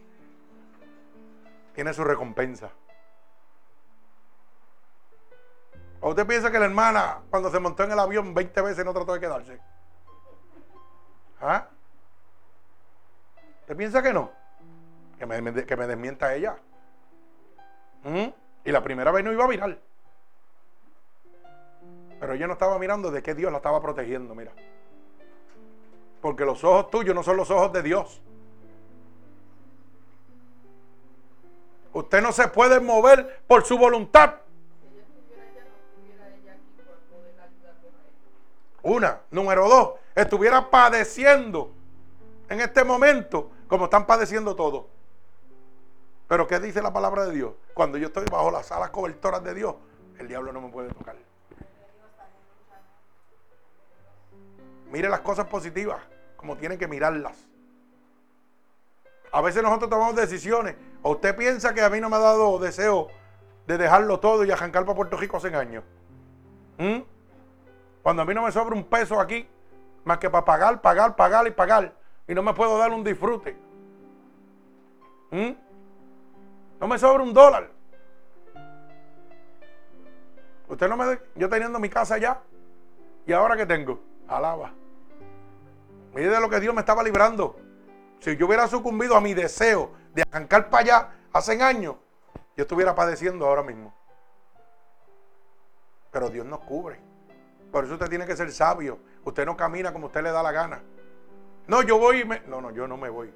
tiene 1.75 1.93
su 1.93 2.03
recompensa. 2.03 2.71
¿O 6.01 6.09
usted 6.09 6.25
piensa 6.25 6.51
que 6.51 6.57
la 6.57 6.65
hermana, 6.65 7.19
cuando 7.29 7.51
se 7.51 7.59
montó 7.59 7.83
en 7.83 7.91
el 7.91 7.99
avión 7.99 8.33
20 8.33 8.59
veces, 8.61 8.83
no 8.83 8.93
trató 8.93 9.13
de 9.13 9.19
quedarse? 9.19 9.59
¿Ah? 11.41 11.67
¿Usted 13.61 13.77
piensa 13.77 14.01
que 14.01 14.13
no? 14.13 14.31
Que 15.19 15.27
me, 15.27 15.65
que 15.65 15.75
me 15.75 15.85
desmienta 15.85 16.33
ella. 16.33 16.57
Y 18.63 18.71
la 18.71 18.83
primera 18.83 19.11
vez 19.11 19.23
no 19.23 19.31
iba 19.31 19.43
a 19.43 19.47
mirar. 19.47 19.77
Pero 22.19 22.33
ella 22.33 22.47
no 22.47 22.53
estaba 22.53 22.79
mirando 22.79 23.11
de 23.11 23.21
qué 23.21 23.35
Dios 23.35 23.51
la 23.51 23.57
estaba 23.57 23.81
protegiendo, 23.81 24.33
mira. 24.33 24.51
Porque 26.21 26.45
los 26.45 26.63
ojos 26.63 26.89
tuyos 26.89 27.13
no 27.13 27.23
son 27.23 27.37
los 27.37 27.51
ojos 27.51 27.71
de 27.73 27.83
Dios. 27.83 28.21
Usted 31.93 32.21
no 32.21 32.31
se 32.31 32.47
puede 32.47 32.79
mover 32.79 33.41
por 33.47 33.65
su 33.65 33.77
voluntad. 33.77 34.35
Una. 38.83 39.21
Número 39.31 39.67
dos, 39.67 39.93
estuviera 40.15 40.69
padeciendo 40.69 41.71
en 42.49 42.61
este 42.61 42.83
momento 42.83 43.51
como 43.67 43.85
están 43.85 44.05
padeciendo 44.05 44.55
todos. 44.55 44.85
Pero 46.27 46.45
¿qué 46.45 46.59
dice 46.59 46.81
la 46.81 46.91
palabra 46.91 47.25
de 47.25 47.33
Dios? 47.33 47.53
Cuando 47.73 47.97
yo 47.97 48.07
estoy 48.07 48.25
bajo 48.29 48.51
las 48.51 48.71
alas 48.71 48.89
cobertoras 48.89 49.43
de 49.43 49.53
Dios, 49.53 49.75
el 50.19 50.27
diablo 50.27 50.51
no 50.51 50.61
me 50.61 50.69
puede 50.69 50.89
tocar. 50.89 51.15
Mire 54.91 55.09
las 55.09 55.21
cosas 55.21 55.45
positivas, 55.47 56.01
como 56.35 56.57
tienen 56.57 56.77
que 56.77 56.87
mirarlas. 56.87 57.47
A 59.31 59.41
veces 59.41 59.61
nosotros 59.61 59.89
tomamos 59.89 60.15
decisiones. 60.15 60.75
¿O 61.01 61.11
usted 61.11 61.35
piensa 61.35 61.73
que 61.73 61.81
a 61.81 61.89
mí 61.89 61.99
no 61.99 62.09
me 62.09 62.15
ha 62.15 62.19
dado 62.19 62.57
deseo 62.59 63.09
de 63.65 63.77
dejarlo 63.77 64.19
todo 64.19 64.43
y 64.45 64.51
arrancar 64.51 64.85
para 64.85 64.95
Puerto 64.95 65.17
Rico 65.17 65.37
hace 65.37 65.53
años? 65.55 65.83
¿Mm? 66.77 66.99
Cuando 68.01 68.21
a 68.21 68.25
mí 68.25 68.33
no 68.33 68.43
me 68.43 68.51
sobra 68.51 68.75
un 68.75 68.85
peso 68.85 69.19
aquí, 69.19 69.47
más 70.05 70.17
que 70.17 70.29
para 70.29 70.45
pagar, 70.45 70.81
pagar, 70.81 71.15
pagar 71.15 71.47
y 71.47 71.51
pagar, 71.51 71.93
y 72.27 72.33
no 72.33 72.41
me 72.41 72.53
puedo 72.53 72.77
dar 72.77 72.91
un 72.91 73.03
disfrute. 73.03 73.57
¿Mm? 75.31 75.66
No 76.79 76.87
me 76.87 76.97
sobra 76.99 77.23
un 77.23 77.33
dólar. 77.33 77.69
Usted 80.67 80.87
no 80.89 80.97
me. 80.97 81.19
Yo 81.35 81.49
teniendo 81.49 81.79
mi 81.79 81.89
casa 81.89 82.15
allá, 82.15 82.41
¿y 83.25 83.33
ahora 83.33 83.55
qué 83.55 83.65
tengo? 83.65 83.99
Alaba. 84.27 84.73
Mire 86.13 86.29
de 86.29 86.41
lo 86.41 86.49
que 86.49 86.59
Dios 86.59 86.73
me 86.73 86.81
estaba 86.81 87.03
librando. 87.03 87.59
Si 88.19 88.35
yo 88.35 88.47
hubiera 88.47 88.67
sucumbido 88.67 89.15
a 89.15 89.21
mi 89.21 89.33
deseo 89.33 89.91
de 90.13 90.23
arrancar 90.23 90.69
para 90.69 90.83
allá 90.83 91.09
hace 91.31 91.61
años, 91.61 91.95
yo 92.55 92.63
estuviera 92.63 92.95
padeciendo 92.95 93.45
ahora 93.45 93.63
mismo. 93.63 93.93
Pero 96.11 96.29
Dios 96.29 96.45
nos 96.45 96.59
cubre. 96.61 96.99
Por 97.71 97.83
eso 97.83 97.93
usted 97.93 98.09
tiene 98.09 98.25
que 98.25 98.35
ser 98.35 98.51
sabio. 98.51 98.99
Usted 99.23 99.45
no 99.45 99.55
camina 99.55 99.93
como 99.93 100.07
usted 100.07 100.23
le 100.23 100.31
da 100.31 100.41
la 100.41 100.51
gana. 100.51 100.81
No, 101.67 101.83
yo 101.83 101.99
voy 101.99 102.21
y 102.21 102.25
me... 102.25 102.39
No, 102.47 102.61
no, 102.61 102.71
yo 102.71 102.87
no 102.87 102.97
me 102.97 103.09
voy. 103.09 103.31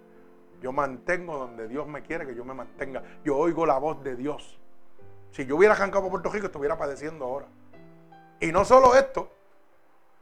Yo 0.62 0.72
mantengo 0.72 1.38
donde 1.38 1.68
Dios 1.68 1.88
me 1.88 2.04
quiere 2.04 2.26
que 2.26 2.36
yo 2.36 2.46
me 2.46 2.54
mantenga. 2.54 3.02
Yo 3.26 3.36
oigo 3.36 3.66
la 3.66 3.80
voz 3.80 4.04
de 4.04 4.16
Dios. 4.16 4.60
Si 5.32 5.46
yo 5.46 5.56
hubiera 5.56 5.74
arrancado 5.74 6.04
por 6.04 6.12
Puerto 6.12 6.30
Rico, 6.30 6.46
estuviera 6.46 6.78
padeciendo 6.78 7.26
ahora. 7.26 7.48
Y 8.40 8.52
no 8.52 8.64
solo 8.64 8.96
esto, 8.96 9.32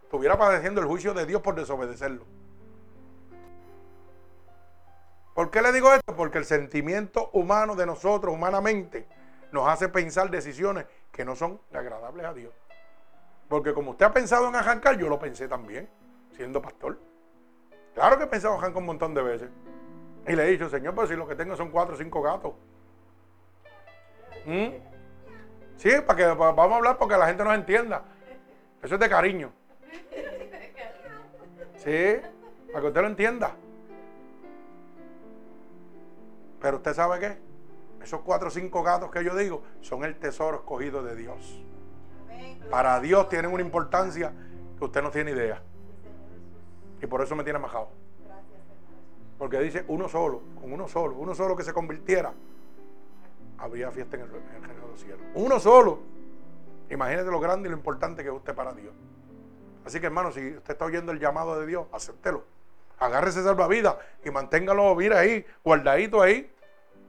estuviera 0.03 0.37
padeciendo 0.37 0.79
el 0.79 0.87
juicio 0.87 1.13
de 1.13 1.25
Dios 1.25 1.41
por 1.41 1.55
desobedecerlo. 1.55 2.23
¿Por 5.33 5.51
qué 5.51 5.61
le 5.61 5.71
digo 5.71 5.93
esto? 5.93 6.15
Porque 6.15 6.37
el 6.37 6.45
sentimiento 6.45 7.29
humano 7.33 7.75
de 7.75 7.85
nosotros, 7.85 8.33
humanamente, 8.33 9.07
nos 9.51 9.67
hace 9.67 9.89
pensar 9.89 10.29
decisiones 10.29 10.85
que 11.11 11.25
no 11.25 11.35
son 11.35 11.59
agradables 11.73 12.25
a 12.25 12.33
Dios. 12.33 12.53
Porque 13.47 13.73
como 13.73 13.91
usted 13.91 14.05
ha 14.05 14.13
pensado 14.13 14.47
en 14.47 14.55
arrancar, 14.55 14.97
yo 14.97 15.09
lo 15.09 15.19
pensé 15.19 15.47
también, 15.47 15.89
siendo 16.35 16.61
pastor. 16.61 16.99
Claro 17.93 18.17
que 18.17 18.25
he 18.25 18.27
pensado 18.27 18.53
en 18.53 18.59
arrancar 18.59 18.79
un 18.79 18.85
montón 18.85 19.13
de 19.13 19.21
veces. 19.21 19.49
Y 20.29 20.35
le 20.35 20.43
he 20.43 20.51
dicho, 20.51 20.69
Señor, 20.69 20.93
pues 20.93 21.09
si 21.09 21.15
lo 21.15 21.27
que 21.27 21.35
tengo 21.35 21.55
son 21.55 21.71
cuatro 21.71 21.95
o 21.95 21.97
cinco 21.97 22.21
gatos. 22.21 22.53
¿Mm? 24.45 24.67
Sí, 25.75 25.89
para 26.05 26.17
que 26.17 26.25
vamos 26.25 26.71
a 26.71 26.75
hablar 26.75 26.97
porque 26.99 27.17
la 27.17 27.25
gente 27.25 27.43
nos 27.43 27.55
entienda. 27.55 28.03
Eso 28.83 28.93
es 28.93 29.01
de 29.01 29.09
cariño. 29.09 29.51
Sí, 31.77 32.17
para 32.67 32.81
que 32.81 32.87
usted 32.87 33.01
lo 33.01 33.07
entienda. 33.07 33.55
Pero 36.61 36.77
usted 36.77 36.93
sabe 36.93 37.19
qué? 37.19 37.37
Esos 38.03 38.21
cuatro 38.21 38.49
o 38.49 38.51
cinco 38.51 38.83
gatos 38.83 39.09
que 39.09 39.23
yo 39.23 39.35
digo 39.35 39.63
son 39.81 40.03
el 40.03 40.15
tesoro 40.19 40.57
escogido 40.57 41.01
de 41.01 41.15
Dios. 41.15 41.59
Para 42.69 42.99
Dios 42.99 43.27
tienen 43.29 43.51
una 43.51 43.63
importancia 43.63 44.31
que 44.77 44.85
usted 44.85 45.01
no 45.01 45.09
tiene 45.09 45.31
idea. 45.31 45.59
Y 47.01 47.07
por 47.07 47.23
eso 47.23 47.35
me 47.35 47.43
tiene 47.43 47.57
majado. 47.57 47.98
Porque 49.39 49.57
dice 49.61 49.85
uno 49.87 50.09
solo, 50.09 50.41
con 50.59 50.71
uno 50.71 50.87
solo, 50.89 51.15
uno 51.15 51.33
solo 51.33 51.55
que 51.55 51.63
se 51.63 51.73
convirtiera, 51.73 52.33
habría 53.57 53.89
fiesta 53.89 54.17
en 54.17 54.23
el, 54.23 54.29
reino 54.29 54.67
de 54.67 54.91
los 54.91 54.99
cielos. 54.99 55.21
Uno 55.33 55.59
solo. 55.59 55.99
Imagínese 56.89 57.31
lo 57.31 57.39
grande 57.39 57.69
y 57.69 57.71
lo 57.71 57.77
importante 57.77 58.21
que 58.21 58.29
es 58.29 58.35
usted 58.35 58.53
para 58.53 58.73
Dios. 58.73 58.93
Así 59.85 59.99
que 60.01 60.07
hermano, 60.07 60.31
si 60.33 60.55
usted 60.55 60.73
está 60.73 60.85
oyendo 60.85 61.13
el 61.13 61.19
llamado 61.19 61.57
de 61.57 61.65
Dios, 61.65 61.87
acéptelo. 61.93 62.43
Agárrese 62.99 63.41
salvavidas 63.41 63.95
y 64.25 64.29
manténgalo, 64.29 64.93
mira 64.95 65.19
ahí, 65.19 65.45
guardadito 65.63 66.21
ahí. 66.21 66.53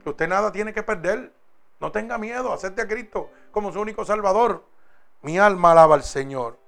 Que 0.05 0.11
usted 0.11 0.29
nada 0.29 0.53
tiene 0.53 0.73
que 0.73 0.85
perder. 0.85 1.33
No 1.81 1.91
tenga 1.91 2.17
miedo, 2.17 2.53
acepte 2.53 2.83
a 2.83 2.87
Cristo 2.87 3.31
como 3.51 3.73
su 3.73 3.81
único 3.81 4.05
Salvador. 4.05 4.65
Mi 5.23 5.39
alma 5.39 5.73
alaba 5.73 5.97
al 5.97 6.05
Señor. 6.05 6.59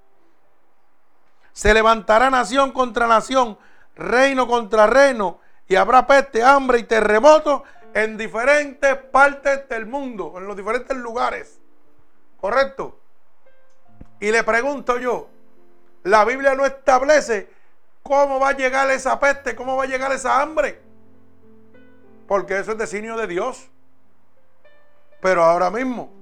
Se 1.52 1.72
levantará 1.72 2.30
nación 2.30 2.72
contra 2.72 3.06
nación, 3.06 3.58
reino 3.94 4.48
contra 4.48 4.86
reino, 4.86 5.38
y 5.72 5.76
habrá 5.76 6.06
peste, 6.06 6.42
hambre 6.42 6.80
y 6.80 6.82
terremotos 6.82 7.62
en 7.94 8.18
diferentes 8.18 8.94
partes 8.94 9.66
del 9.70 9.86
mundo, 9.86 10.34
en 10.36 10.46
los 10.46 10.54
diferentes 10.54 10.94
lugares. 10.94 11.58
¿Correcto? 12.38 13.00
Y 14.20 14.30
le 14.30 14.44
pregunto 14.44 14.98
yo, 14.98 15.30
la 16.02 16.26
Biblia 16.26 16.54
no 16.54 16.66
establece 16.66 17.48
cómo 18.02 18.38
va 18.38 18.50
a 18.50 18.52
llegar 18.52 18.90
esa 18.90 19.18
peste, 19.18 19.56
cómo 19.56 19.74
va 19.74 19.84
a 19.84 19.86
llegar 19.86 20.12
esa 20.12 20.42
hambre. 20.42 20.78
Porque 22.28 22.58
eso 22.58 22.72
es 22.72 22.78
designio 22.78 23.16
de 23.16 23.26
Dios. 23.26 23.70
Pero 25.22 25.42
ahora 25.42 25.70
mismo 25.70 26.12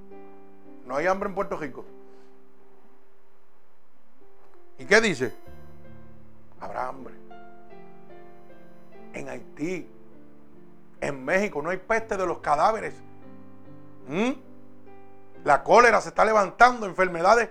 no 0.87 0.95
hay 0.95 1.09
hambre 1.09 1.29
en 1.29 1.35
Puerto 1.35 1.57
Rico. 1.57 1.85
¿Y 4.79 4.85
qué 4.85 5.01
dice? 5.01 5.35
Habrá 6.61 6.87
hambre. 6.87 7.20
En 9.13 9.29
Haití, 9.29 9.89
en 11.01 11.25
México, 11.25 11.63
no 11.63 11.71
hay 11.71 11.79
peste 11.79 12.17
de 12.17 12.27
los 12.27 12.39
cadáveres. 12.39 12.95
¿Mm? 14.09 14.33
La 15.45 15.63
cólera 15.63 16.01
se 16.01 16.11
está 16.11 16.25
levantando, 16.25 16.87
enfermedades 16.87 17.49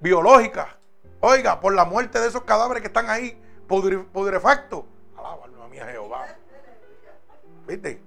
biológicas. 0.00 0.68
Oiga, 1.20 1.60
por 1.60 1.74
la 1.74 1.84
muerte 1.84 2.18
de 2.20 2.28
esos 2.28 2.42
cadáveres 2.42 2.80
que 2.80 2.88
están 2.88 3.08
ahí, 3.08 3.40
pudrefactos. 3.68 4.84
Alaba 5.16 5.44
a 5.64 5.68
mía 5.68 5.86
Jehová. 5.86 6.26
¿Viste? 7.66 8.02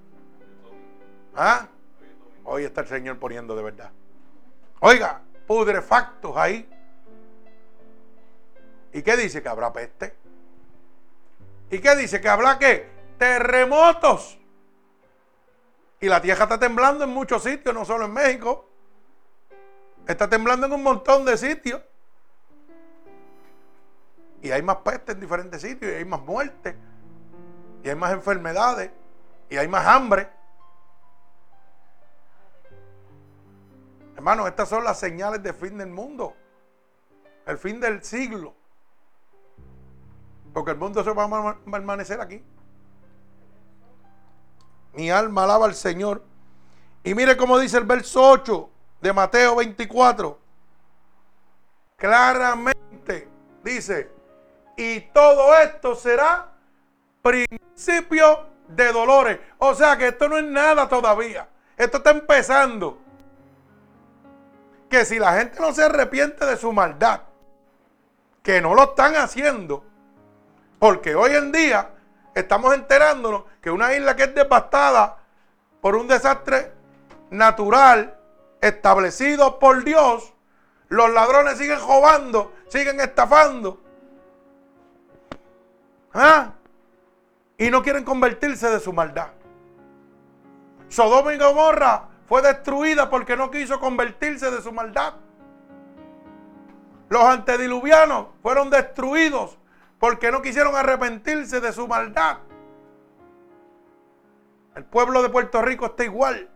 ¿Ah? 1.36 1.68
Hoy 2.44 2.66
está 2.66 2.82
el 2.82 2.88
Señor 2.88 3.20
poniendo 3.20 3.56
de 3.56 3.64
verdad. 3.64 3.92
Oiga, 4.82 5.22
pudrefactos 5.48 6.36
ahí. 6.36 6.70
¿Y 8.92 9.02
qué 9.02 9.16
dice? 9.16 9.42
Que 9.42 9.50
habrá 9.50 9.72
peste. 9.72 10.14
¿Y 11.74 11.80
qué 11.80 11.96
dice? 11.96 12.22
Que 12.22 12.30
habrá 12.30 12.60
qué? 12.60 12.88
Terremotos. 13.18 14.38
Y 16.00 16.08
la 16.08 16.22
tierra 16.22 16.44
está 16.44 16.60
temblando 16.60 17.04
en 17.04 17.10
muchos 17.10 17.42
sitios, 17.42 17.74
no 17.74 17.84
solo 17.84 18.06
en 18.06 18.14
México. 18.14 18.70
Está 20.08 20.30
temblando 20.30 20.68
en 20.68 20.74
un 20.74 20.84
montón 20.84 21.26
de 21.26 21.36
sitios. 21.36 21.82
Y 24.44 24.52
hay 24.52 24.62
más 24.62 24.76
peste 24.78 25.14
en 25.14 25.20
diferentes 25.20 25.64
sitios, 25.64 25.92
y 25.92 25.96
hay 25.96 26.06
más 26.06 26.22
muertes, 26.22 26.76
y 27.84 27.90
hay 27.90 27.96
más 27.96 28.12
enfermedades, 28.12 28.92
y 29.50 29.58
hay 29.58 29.68
más 29.68 29.88
hambre. 29.88 30.30
Hermanos, 34.16 34.48
estas 34.48 34.70
son 34.70 34.84
las 34.84 35.00
señales 35.00 35.42
de 35.42 35.54
fin 35.54 35.80
del 35.80 35.90
mundo. 35.90 36.36
El 37.48 37.58
fin 37.58 37.80
del 37.80 38.04
siglo. 38.04 38.54
Porque 40.54 40.72
el 40.72 40.78
mundo 40.78 41.04
se 41.04 41.12
va 41.12 41.24
a 41.24 41.58
permanecer 41.70 42.22
aquí. 42.22 42.44
Mi 44.94 45.10
alma 45.10 45.44
alaba 45.44 45.66
al 45.66 45.76
Señor. 45.76 46.24
Y 47.04 47.16
mire 47.16 47.36
cómo 47.36 47.58
dice 47.58 47.78
el 47.78 47.86
verso 47.86 48.22
8 48.22 48.70
de 49.02 49.14
Mateo 49.14 49.56
24. 49.56 50.40
Claramente 51.98 53.28
dice, 53.64 54.12
y 54.78 55.02
todo 55.12 55.56
esto 55.58 55.96
será 55.96 56.52
principio 57.22 58.48
de 58.68 58.92
dolores. 58.92 59.40
O 59.58 59.74
sea 59.74 59.98
que 59.98 60.10
esto 60.10 60.30
no 60.30 60.38
es 60.38 60.46
nada 60.46 60.88
todavía. 60.88 61.48
Esto 61.76 61.98
está 61.98 62.12
empezando. 62.12 63.00
Que 64.90 65.06
si 65.06 65.18
la 65.18 65.34
gente 65.40 65.60
no 65.60 65.74
se 65.74 65.84
arrepiente 65.84 66.46
de 66.46 66.56
su 66.58 66.72
maldad, 66.72 67.22
que 68.44 68.62
no 68.62 68.76
lo 68.76 68.84
están 68.84 69.16
haciendo, 69.16 69.84
porque 70.84 71.16
hoy 71.16 71.32
en 71.34 71.54
día 71.54 71.92
estamos 72.36 72.74
enterándonos 72.74 73.46
que 73.62 73.72
una 73.72 73.94
isla 73.94 74.18
que 74.18 74.24
es 74.24 74.36
devastada 74.36 75.16
por 75.80 75.96
un 75.96 76.10
desastre 76.10 76.74
natural 77.30 78.20
establecido 78.60 79.60
por 79.60 79.86
Dios, 79.86 80.34
los 80.90 81.10
ladrones 81.12 81.58
siguen 81.58 81.80
robando, 81.80 82.52
siguen 82.68 83.00
estafando. 83.00 83.82
¿Ah? 86.14 86.52
Y 87.58 87.72
no 87.72 87.82
quieren 87.82 88.04
convertirse 88.04 88.70
de 88.70 88.82
su 88.82 88.92
maldad. 88.92 89.30
Sodoma 90.90 91.34
y 91.34 91.38
Gomorra 91.38 92.10
fue 92.28 92.42
destruida 92.42 93.10
porque 93.10 93.38
no 93.38 93.50
quiso 93.52 93.80
convertirse 93.80 94.52
de 94.52 94.62
su 94.62 94.74
maldad. 94.74 95.14
Los 97.08 97.24
antediluvianos 97.24 98.26
fueron 98.42 98.70
destruidos 98.70 99.58
porque 100.04 100.34
no 100.34 100.42
quisieron 100.42 100.76
arrepentirse 100.76 101.62
de 101.62 101.72
su 101.72 101.88
maldad. 101.88 102.40
El 104.76 104.84
pueblo 104.84 105.24
de 105.24 105.30
Puerto 105.30 105.62
Rico 105.62 105.86
está 105.86 106.04
igual. 106.04 106.50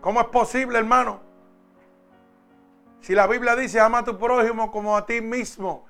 ¿Cómo 0.00 0.22
es 0.22 0.26
posible, 0.28 0.78
hermano? 0.78 1.20
Si 3.02 3.14
la 3.14 3.26
Biblia 3.26 3.54
dice, 3.56 3.78
ama 3.78 3.98
a 3.98 4.04
tu 4.04 4.16
prójimo 4.16 4.70
como 4.70 4.96
a 4.96 5.04
ti 5.04 5.20
mismo, 5.20 5.84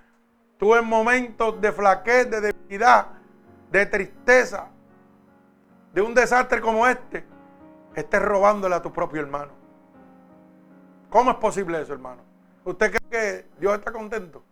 tú 0.56 0.74
en 0.74 0.84
momentos 0.84 1.60
de 1.60 1.70
flaquez, 1.70 2.28
de 2.28 2.40
debilidad, 2.40 3.06
de 3.70 3.86
tristeza, 3.86 4.70
de 5.94 6.02
un 6.02 6.14
desastre 6.14 6.60
como 6.60 6.84
este, 6.84 7.24
estés 7.94 8.22
robándole 8.22 8.74
a 8.74 8.82
tu 8.82 8.92
propio 8.92 9.20
hermano. 9.20 9.52
¿Cómo 11.10 11.30
es 11.30 11.36
posible 11.36 11.80
eso, 11.80 11.92
hermano? 11.92 12.27
¿Usted 12.64 12.90
cree 12.90 13.10
que 13.10 13.46
Dios 13.58 13.74
está 13.74 13.92
contento? 13.92 14.42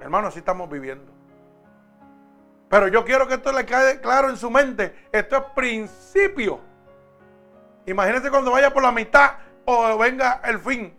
Hermano, 0.00 0.28
así 0.28 0.40
estamos 0.40 0.68
viviendo. 0.68 1.12
Pero 2.68 2.88
yo 2.88 3.04
quiero 3.04 3.28
que 3.28 3.34
esto 3.34 3.52
le 3.52 3.66
quede 3.66 4.00
claro 4.00 4.30
en 4.30 4.36
su 4.36 4.50
mente. 4.50 5.08
Esto 5.12 5.36
es 5.36 5.42
principio. 5.54 6.60
Imagínense 7.86 8.30
cuando 8.30 8.50
vaya 8.50 8.72
por 8.72 8.82
la 8.82 8.90
mitad 8.90 9.32
o 9.64 9.98
venga 9.98 10.40
el 10.44 10.58
fin. 10.58 10.94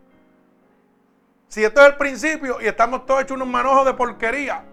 Si 1.47 1.63
esto 1.63 1.81
es 1.81 1.87
el 1.87 1.97
principio 1.97 2.61
y 2.61 2.67
estamos 2.67 3.05
todos 3.05 3.21
hechos 3.21 3.35
unos 3.35 3.47
manojos 3.47 3.85
de 3.85 3.93
porquería. 3.93 4.63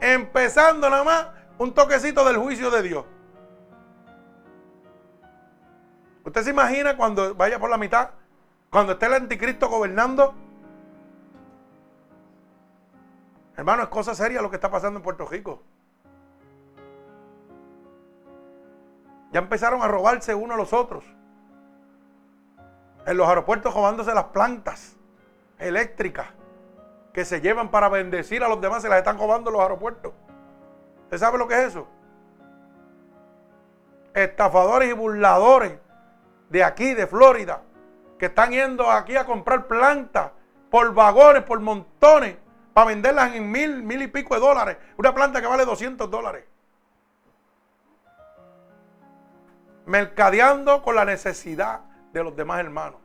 Empezando 0.00 0.90
nada 0.90 1.04
más 1.04 1.26
un 1.58 1.72
toquecito 1.74 2.24
del 2.24 2.36
juicio 2.36 2.70
de 2.70 2.82
Dios. 2.82 3.04
¿Usted 6.24 6.42
se 6.42 6.50
imagina 6.50 6.96
cuando 6.96 7.34
vaya 7.34 7.58
por 7.58 7.70
la 7.70 7.78
mitad? 7.78 8.10
Cuando 8.70 8.92
esté 8.92 9.06
el 9.06 9.14
anticristo 9.14 9.68
gobernando. 9.68 10.32
Hermano, 13.56 13.82
es 13.82 13.88
cosa 13.88 14.14
seria 14.14 14.40
lo 14.40 14.48
que 14.48 14.56
está 14.56 14.70
pasando 14.70 14.98
en 14.98 15.02
Puerto 15.02 15.26
Rico. 15.26 15.62
Ya 19.32 19.40
empezaron 19.40 19.82
a 19.82 19.88
robarse 19.88 20.34
uno 20.34 20.54
a 20.54 20.56
los 20.56 20.72
otros. 20.72 21.04
En 23.06 23.16
los 23.16 23.28
aeropuertos 23.28 23.74
robándose 23.74 24.14
las 24.14 24.24
plantas 24.26 24.96
eléctricas 25.58 26.28
que 27.12 27.24
se 27.24 27.40
llevan 27.40 27.70
para 27.70 27.88
bendecir 27.88 28.44
a 28.44 28.48
los 28.48 28.60
demás, 28.60 28.82
se 28.82 28.88
las 28.88 28.98
están 28.98 29.18
robando 29.18 29.50
en 29.50 29.54
los 29.54 29.62
aeropuertos. 29.62 30.12
¿Usted 31.04 31.18
sabe 31.18 31.38
lo 31.38 31.48
que 31.48 31.54
es 31.54 31.68
eso? 31.70 31.88
Estafadores 34.14 34.90
y 34.90 34.92
burladores 34.92 35.78
de 36.48 36.64
aquí, 36.64 36.94
de 36.94 37.06
Florida, 37.06 37.62
que 38.20 38.26
están 38.26 38.50
yendo 38.50 38.90
aquí 38.90 39.16
a 39.16 39.24
comprar 39.24 39.66
plantas 39.66 40.32
por 40.70 40.92
vagones, 40.92 41.42
por 41.42 41.58
montones, 41.58 42.36
para 42.74 42.88
venderlas 42.88 43.34
en 43.34 43.50
mil, 43.50 43.82
mil 43.82 44.02
y 44.02 44.08
pico 44.08 44.34
de 44.34 44.40
dólares. 44.40 44.76
Una 44.98 45.14
planta 45.14 45.40
que 45.40 45.46
vale 45.46 45.64
200 45.64 46.10
dólares. 46.10 46.44
Mercadeando 49.86 50.82
con 50.82 50.96
la 50.96 51.06
necesidad 51.06 51.80
de 52.12 52.22
los 52.22 52.36
demás 52.36 52.60
hermanos. 52.60 53.00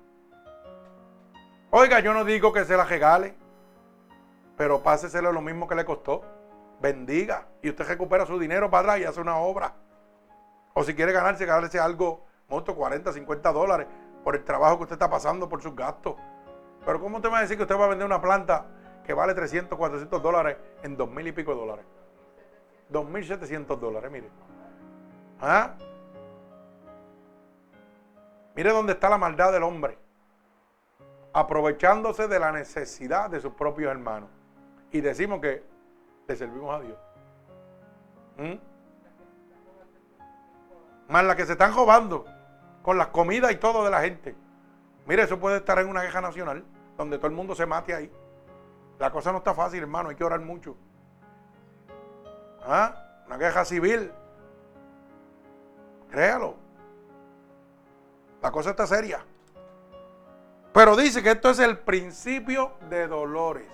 Oiga, 1.72 2.02
yo 2.02 2.14
no 2.14 2.26
digo 2.26 2.52
que 2.52 2.66
se 2.66 2.76
la 2.76 2.84
regale, 2.84 3.36
pero 4.58 4.84
páseselo 4.84 5.32
lo 5.32 5.42
mismo 5.42 5.66
que 5.66 5.76
le 5.76 5.86
costó. 5.86 6.26
Bendiga 6.82 7.48
y 7.62 7.70
usted 7.70 7.88
recupera 7.88 8.26
su 8.26 8.38
dinero 8.38 8.70
para 8.70 8.82
atrás 8.82 9.00
y 9.00 9.06
hace 9.06 9.22
una 9.22 9.38
obra. 9.38 9.76
O 10.74 10.84
si 10.84 10.94
quiere 10.94 11.14
ganarse, 11.14 11.46
ganarse 11.46 11.80
algo, 11.80 12.26
monto 12.50 12.76
40, 12.76 13.14
50 13.14 13.54
dólares 13.54 13.88
por 14.26 14.36
el 14.36 14.44
trabajo 14.44 14.78
que 14.78 14.84
usted 14.84 14.96
está 14.96 15.08
pasando, 15.08 15.48
por 15.48 15.62
sus 15.62 15.76
gastos. 15.76 16.16
Pero 16.84 17.00
¿cómo 17.00 17.18
usted 17.18 17.32
va 17.32 17.38
a 17.38 17.42
decir 17.42 17.58
que 17.58 17.64
usted 17.64 17.78
va 17.78 17.86
a 17.86 17.90
vender 17.90 18.08
una 18.08 18.20
planta 18.20 18.66
que 19.06 19.14
vale 19.14 19.36
300, 19.36 19.78
400 19.78 20.22
dólares 20.22 20.58
en 20.82 20.98
dos 20.98 21.08
mil 21.12 21.28
y 21.28 21.32
pico 21.32 21.54
de 21.54 21.60
dólares? 21.60 21.86
2.700 22.92 23.78
dólares, 23.78 24.12
mire. 24.12 24.32
¿Ah? 25.40 25.76
Mire 28.56 28.72
dónde 28.72 28.94
está 28.94 29.10
la 29.10 29.20
maldad 29.20 29.52
del 29.52 29.62
hombre. 29.62 29.96
Aprovechándose 31.32 32.28
de 32.28 32.40
la 32.40 32.52
necesidad 32.52 33.30
de 33.30 33.40
sus 33.40 33.54
propios 33.54 33.92
hermanos. 33.92 34.30
Y 34.92 35.02
decimos 35.02 35.40
que 35.40 35.64
le 36.28 36.36
servimos 36.36 36.74
a 36.74 36.82
Dios. 36.82 36.98
¿Mm? 38.38 38.54
Más 41.10 41.24
la 41.24 41.36
que 41.36 41.46
se 41.46 41.52
están 41.52 41.76
robando 41.76 42.26
con 42.86 43.00
las 43.00 43.08
comidas 43.08 43.52
y 43.52 43.56
todo 43.56 43.84
de 43.84 43.90
la 43.90 44.02
gente. 44.02 44.36
Mire, 45.08 45.24
eso 45.24 45.40
puede 45.40 45.58
estar 45.58 45.80
en 45.80 45.90
una 45.90 46.04
queja 46.04 46.22
nacional, 46.22 46.64
donde 46.96 47.18
todo 47.18 47.26
el 47.26 47.34
mundo 47.34 47.56
se 47.56 47.66
mate 47.66 47.96
ahí. 47.96 48.12
La 49.00 49.10
cosa 49.10 49.32
no 49.32 49.40
está 49.40 49.56
fácil, 49.56 49.82
hermano, 49.82 50.10
hay 50.10 50.16
que 50.16 50.24
orar 50.24 50.40
mucho. 50.40 50.78
¿Ah? 52.64 53.24
Una 53.26 53.40
queja 53.40 53.66
civil. 53.66 54.12
Créalo. 56.12 56.58
La 58.40 58.52
cosa 58.52 58.70
está 58.70 58.86
seria. 58.86 59.26
Pero 60.72 60.96
dice 60.96 61.24
que 61.24 61.32
esto 61.32 61.50
es 61.50 61.58
el 61.58 61.80
principio 61.80 62.74
de 62.88 63.08
dolores. 63.08 63.72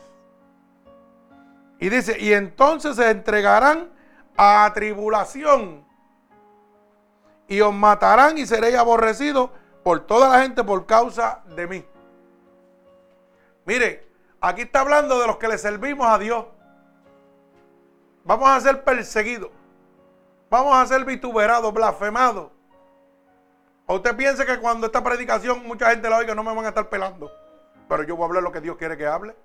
Y 1.80 1.90
dice, 1.90 2.18
y 2.18 2.32
entonces 2.32 2.96
se 2.96 3.10
entregarán 3.10 3.90
a 4.38 4.72
tribulación. 4.74 5.86
Y 7.52 7.60
os 7.60 7.74
matarán 7.74 8.38
y 8.38 8.46
seréis 8.46 8.78
aborrecidos 8.78 9.50
por 9.84 10.08
toda 10.08 10.30
la 10.30 10.42
gente 10.42 10.64
por 10.64 10.86
causa 10.86 11.44
de 11.54 11.68
mí. 11.68 11.86
Mire, 13.66 14.08
aquí 14.40 14.62
está 14.62 14.80
hablando 14.80 15.20
de 15.20 15.28
los 15.28 15.36
que 15.36 15.50
le 15.50 15.58
servimos 15.58 16.08
a 16.08 16.18
Dios. 16.18 16.46
Vamos 18.24 18.48
a 18.48 18.58
ser 18.62 18.86
perseguidos. 18.86 19.50
Vamos 20.50 20.74
a 20.78 20.86
ser 20.86 21.04
vituperados, 21.04 21.74
blasfemados. 21.74 22.52
¿O 23.86 23.96
usted 23.96 24.16
piensa 24.16 24.46
que 24.46 24.58
cuando 24.58 24.88
esta 24.88 25.04
predicación 25.04 25.68
mucha 25.68 25.90
gente 25.90 26.10
la 26.10 26.20
oiga 26.20 26.34
no 26.34 26.44
me 26.44 26.56
van 26.56 26.64
a 26.64 26.70
estar 26.70 26.88
pelando? 26.88 27.30
Pero 27.90 28.04
yo 28.04 28.16
voy 28.16 28.24
a 28.24 28.28
hablar 28.28 28.44
lo 28.44 28.54
que 28.54 28.62
Dios 28.62 28.78
quiere 28.78 28.96
que 28.96 29.08
hable. 29.08 29.36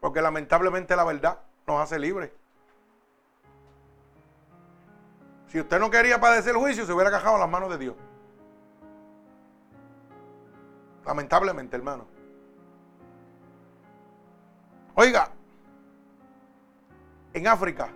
Porque 0.00 0.22
lamentablemente 0.22 0.96
la 0.96 1.04
verdad 1.04 1.38
nos 1.66 1.82
hace 1.82 1.98
libres. 1.98 2.30
Si 5.56 5.60
usted 5.60 5.80
no 5.80 5.90
quería 5.90 6.20
padecer 6.20 6.54
juicio, 6.54 6.84
se 6.84 6.92
hubiera 6.92 7.10
cajado 7.10 7.38
las 7.38 7.48
manos 7.48 7.70
de 7.70 7.78
Dios. 7.78 7.96
Lamentablemente, 11.06 11.74
hermano. 11.74 12.06
Oiga, 14.96 15.30
en 17.32 17.46
África 17.46 17.88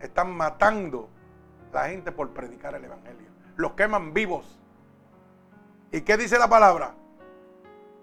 están 0.00 0.36
matando 0.36 1.08
la 1.72 1.88
gente 1.88 2.12
por 2.12 2.28
predicar 2.34 2.74
el 2.74 2.84
Evangelio 2.84 3.30
los 3.56 3.72
queman 3.72 4.12
vivos. 4.12 4.60
¿Y 5.90 6.02
qué 6.02 6.18
dice 6.18 6.38
la 6.38 6.50
palabra? 6.50 6.94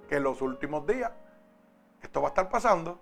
Que 0.09 0.15
en 0.15 0.23
los 0.23 0.41
últimos 0.41 0.87
días 0.87 1.11
esto 2.01 2.23
va 2.23 2.29
a 2.29 2.31
estar 2.31 2.49
pasando. 2.49 2.99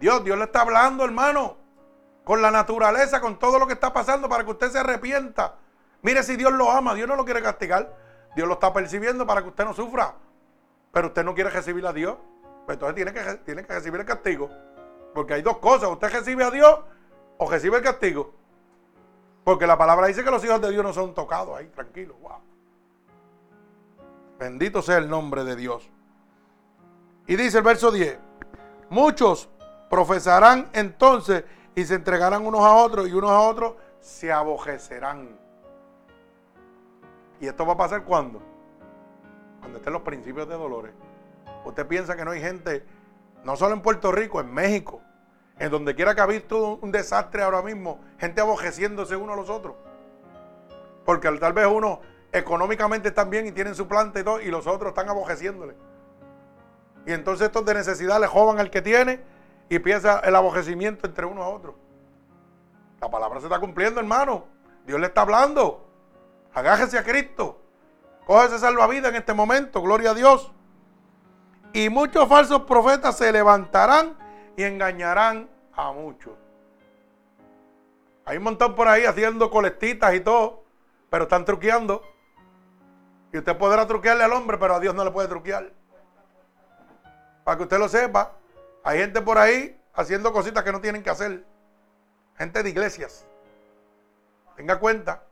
Dios, 0.00 0.24
Dios 0.24 0.38
le 0.38 0.44
está 0.44 0.62
hablando, 0.62 1.04
hermano, 1.04 1.59
con 2.24 2.42
la 2.42 2.50
naturaleza, 2.50 3.20
con 3.20 3.38
todo 3.38 3.58
lo 3.58 3.66
que 3.66 3.74
está 3.74 3.92
pasando 3.92 4.28
para 4.28 4.44
que 4.44 4.50
usted 4.50 4.70
se 4.70 4.78
arrepienta. 4.78 5.56
Mire 6.02 6.22
si 6.22 6.36
Dios 6.36 6.52
lo 6.52 6.70
ama, 6.70 6.94
Dios 6.94 7.08
no 7.08 7.16
lo 7.16 7.24
quiere 7.24 7.42
castigar. 7.42 7.94
Dios 8.34 8.46
lo 8.46 8.54
está 8.54 8.72
percibiendo 8.72 9.26
para 9.26 9.42
que 9.42 9.48
usted 9.48 9.64
no 9.64 9.74
sufra. 9.74 10.14
pero 10.92 11.08
usted 11.08 11.24
no 11.24 11.34
quiere 11.34 11.50
recibir 11.50 11.86
a 11.86 11.92
Dios, 11.92 12.16
pues 12.66 12.76
entonces 12.76 12.96
tiene 12.96 13.12
que, 13.12 13.34
tiene 13.44 13.64
que 13.64 13.72
recibir 13.72 14.00
el 14.00 14.06
castigo. 14.06 14.50
Porque 15.14 15.34
hay 15.34 15.42
dos 15.42 15.58
cosas, 15.58 15.88
usted 15.88 16.10
recibe 16.12 16.44
a 16.44 16.50
Dios 16.50 16.80
o 17.38 17.50
recibe 17.50 17.78
el 17.78 17.82
castigo. 17.82 18.34
Porque 19.44 19.66
la 19.66 19.78
palabra 19.78 20.06
dice 20.06 20.22
que 20.22 20.30
los 20.30 20.44
hijos 20.44 20.60
de 20.60 20.70
Dios 20.70 20.84
no 20.84 20.92
son 20.92 21.14
tocados 21.14 21.56
ahí, 21.58 21.68
tranquilo, 21.68 22.14
wow. 22.20 22.38
Bendito 24.38 24.82
sea 24.82 24.98
el 24.98 25.08
nombre 25.08 25.44
de 25.44 25.56
Dios. 25.56 25.88
Y 27.26 27.36
dice 27.36 27.58
el 27.58 27.64
verso 27.64 27.90
10, 27.90 28.18
muchos 28.88 29.48
profesarán 29.88 30.68
entonces 30.72 31.44
y 31.74 31.84
se 31.84 31.94
entregarán 31.94 32.46
unos 32.46 32.62
a 32.62 32.74
otros 32.74 33.08
y 33.08 33.12
unos 33.12 33.30
a 33.30 33.40
otros 33.40 33.74
se 34.00 34.32
abojecerán. 34.32 35.38
¿Y 37.40 37.46
esto 37.46 37.64
va 37.64 37.74
a 37.74 37.76
pasar 37.76 38.04
cuando? 38.04 38.40
Cuando 39.60 39.78
estén 39.78 39.92
los 39.92 40.02
principios 40.02 40.48
de 40.48 40.54
dolores. 40.54 40.92
Usted 41.64 41.86
piensa 41.86 42.16
que 42.16 42.24
no 42.24 42.32
hay 42.32 42.40
gente, 42.40 42.84
no 43.44 43.56
solo 43.56 43.74
en 43.74 43.82
Puerto 43.82 44.12
Rico, 44.12 44.40
en 44.40 44.52
México, 44.52 45.00
en 45.58 45.70
donde 45.70 45.94
quiera 45.94 46.14
que 46.14 46.20
ha 46.20 46.26
visto 46.26 46.78
un 46.80 46.90
desastre 46.90 47.42
ahora 47.42 47.62
mismo, 47.62 48.00
gente 48.18 48.40
abojeciéndose 48.40 49.16
uno 49.16 49.34
a 49.34 49.36
los 49.36 49.50
otros. 49.50 49.74
Porque 51.04 51.30
tal 51.32 51.52
vez 51.52 51.66
uno 51.66 52.00
económicamente 52.32 53.08
están 53.08 53.30
bien 53.30 53.46
y 53.46 53.52
tienen 53.52 53.74
su 53.74 53.86
planta 53.86 54.20
y 54.20 54.24
todo, 54.24 54.40
y 54.40 54.50
los 54.50 54.66
otros 54.66 54.90
están 54.90 55.08
abojeciéndole. 55.08 55.74
Y 57.06 57.12
entonces 57.12 57.46
estos 57.46 57.64
de 57.64 57.74
necesidad 57.74 58.20
le 58.20 58.26
joban 58.26 58.58
al 58.58 58.70
que 58.70 58.82
tiene 58.82 59.20
y 59.70 59.76
empieza 59.76 60.18
el 60.18 60.34
abojecimiento 60.34 61.06
entre 61.06 61.24
uno 61.24 61.44
a 61.44 61.48
otro. 61.48 61.76
La 63.00 63.08
palabra 63.08 63.38
se 63.38 63.46
está 63.46 63.60
cumpliendo, 63.60 64.00
hermano. 64.00 64.44
Dios 64.84 65.00
le 65.00 65.06
está 65.06 65.22
hablando. 65.22 65.86
Agájese 66.52 66.98
a 66.98 67.04
Cristo. 67.04 67.56
Cógese 68.26 68.58
salvavidas 68.58 69.10
en 69.10 69.16
este 69.16 69.32
momento. 69.32 69.80
Gloria 69.80 70.10
a 70.10 70.14
Dios. 70.14 70.52
Y 71.72 71.88
muchos 71.88 72.28
falsos 72.28 72.62
profetas 72.62 73.16
se 73.16 73.30
levantarán 73.30 74.18
y 74.56 74.64
engañarán 74.64 75.48
a 75.72 75.92
muchos. 75.92 76.32
Hay 78.24 78.38
un 78.38 78.42
montón 78.42 78.74
por 78.74 78.88
ahí 78.88 79.04
haciendo 79.04 79.50
colectitas 79.50 80.12
y 80.14 80.20
todo, 80.20 80.64
pero 81.10 81.24
están 81.24 81.44
truqueando. 81.44 82.02
Y 83.32 83.38
usted 83.38 83.56
podrá 83.56 83.86
truquearle 83.86 84.24
al 84.24 84.32
hombre, 84.32 84.58
pero 84.58 84.74
a 84.74 84.80
Dios 84.80 84.96
no 84.96 85.04
le 85.04 85.12
puede 85.12 85.28
truquear. 85.28 85.72
Para 87.44 87.56
que 87.56 87.62
usted 87.62 87.78
lo 87.78 87.88
sepa, 87.88 88.32
hay 88.82 88.98
gente 88.98 89.20
por 89.20 89.38
ahí 89.38 89.78
haciendo 89.94 90.32
cositas 90.32 90.64
que 90.64 90.72
no 90.72 90.80
tienen 90.80 91.02
que 91.02 91.10
hacer. 91.10 91.44
Gente 92.36 92.62
de 92.62 92.70
iglesias. 92.70 93.26
Tenga 94.56 94.78
cuenta. 94.78 95.24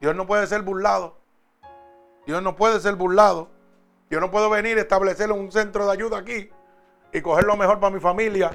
Dios 0.00 0.14
no 0.16 0.26
puede 0.26 0.46
ser 0.46 0.62
burlado. 0.62 1.18
Dios 2.26 2.42
no 2.42 2.56
puede 2.56 2.80
ser 2.80 2.96
burlado. 2.96 3.50
Yo 4.08 4.20
no 4.20 4.30
puedo 4.30 4.50
venir 4.50 4.78
a 4.78 4.80
establecer 4.80 5.30
un 5.30 5.52
centro 5.52 5.86
de 5.86 5.92
ayuda 5.92 6.18
aquí 6.18 6.50
y 7.12 7.20
coger 7.20 7.44
lo 7.44 7.56
mejor 7.56 7.78
para 7.78 7.94
mi 7.94 8.00
familia. 8.00 8.50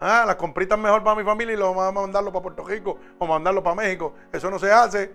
Ah, 0.00 0.24
las 0.26 0.36
compritas 0.36 0.78
mejor 0.78 1.02
para 1.02 1.16
mi 1.16 1.24
familia 1.24 1.54
y 1.54 1.56
lo 1.56 1.72
vamos 1.72 1.84
a 1.84 1.92
mandarlo 1.92 2.32
para 2.32 2.42
Puerto 2.42 2.64
Rico 2.64 2.98
o 3.18 3.26
mandarlo 3.26 3.62
para 3.62 3.76
México. 3.76 4.14
Eso 4.32 4.50
no 4.50 4.58
se 4.58 4.72
hace. 4.72 5.14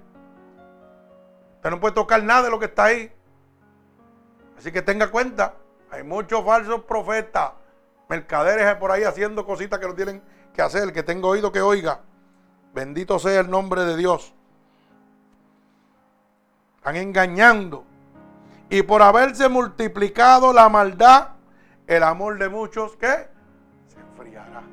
Usted 1.56 1.70
no 1.70 1.80
puede 1.80 1.93
tocar 1.93 2.24
nada 2.24 2.43
de 2.43 2.49
lo 2.49 2.60
que 2.60 2.66
está 2.66 2.86
ahí. 2.86 3.12
Así 4.58 4.72
que 4.72 4.82
tenga 4.82 5.12
cuenta. 5.12 5.56
Hay 5.92 6.04
muchos 6.04 6.44
falsos 6.46 6.84
profetas, 6.86 7.52
mercaderes 8.08 8.74
por 8.76 8.92
ahí 8.92 9.04
haciendo 9.04 9.46
cositas 9.46 9.78
que 9.78 9.88
no 9.88 9.94
tienen 9.94 10.24
que 10.54 10.62
hacer. 10.62 10.84
El 10.84 10.94
que 10.94 11.04
tenga 11.04 11.28
oído 11.28 11.52
que 11.52 11.62
oiga. 11.62 12.00
Bendito 12.74 13.20
sea 13.20 13.42
el 13.42 13.50
nombre 13.50 13.84
de 13.84 13.98
Dios. 13.98 14.34
Están 16.78 16.96
engañando. 16.96 17.84
Y 18.70 18.84
por 18.84 19.02
haberse 19.02 19.50
multiplicado 19.50 20.54
la 20.54 20.70
maldad, 20.70 21.32
el 21.88 22.04
amor 22.04 22.39
de 22.39 22.48
muchos, 22.48 22.96
¿qué? 22.96 23.28
Se 23.89 24.00
enfriará. 24.00 24.64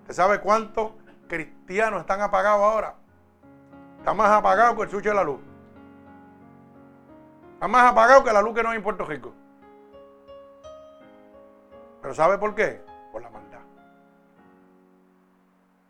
¿Usted 0.00 0.14
sabe 0.14 0.40
cuántos 0.40 0.92
cristianos 1.28 2.00
están 2.00 2.20
apagados 2.20 2.60
ahora? 2.60 2.96
Está 3.98 4.12
más 4.14 4.32
apagado 4.32 4.74
que 4.74 4.82
el 4.82 4.90
sucho 4.90 5.10
de 5.10 5.14
la 5.14 5.22
luz. 5.22 5.38
Está 7.52 7.68
más 7.68 7.92
apagado 7.92 8.24
que 8.24 8.32
la 8.32 8.42
luz 8.42 8.52
que 8.52 8.62
no 8.64 8.70
hay 8.70 8.78
en 8.78 8.82
Puerto 8.82 9.04
Rico. 9.04 9.32
Pero 12.04 12.14
¿sabe 12.14 12.36
por 12.36 12.54
qué? 12.54 12.82
Por 13.12 13.22
la 13.22 13.30
maldad. 13.30 13.62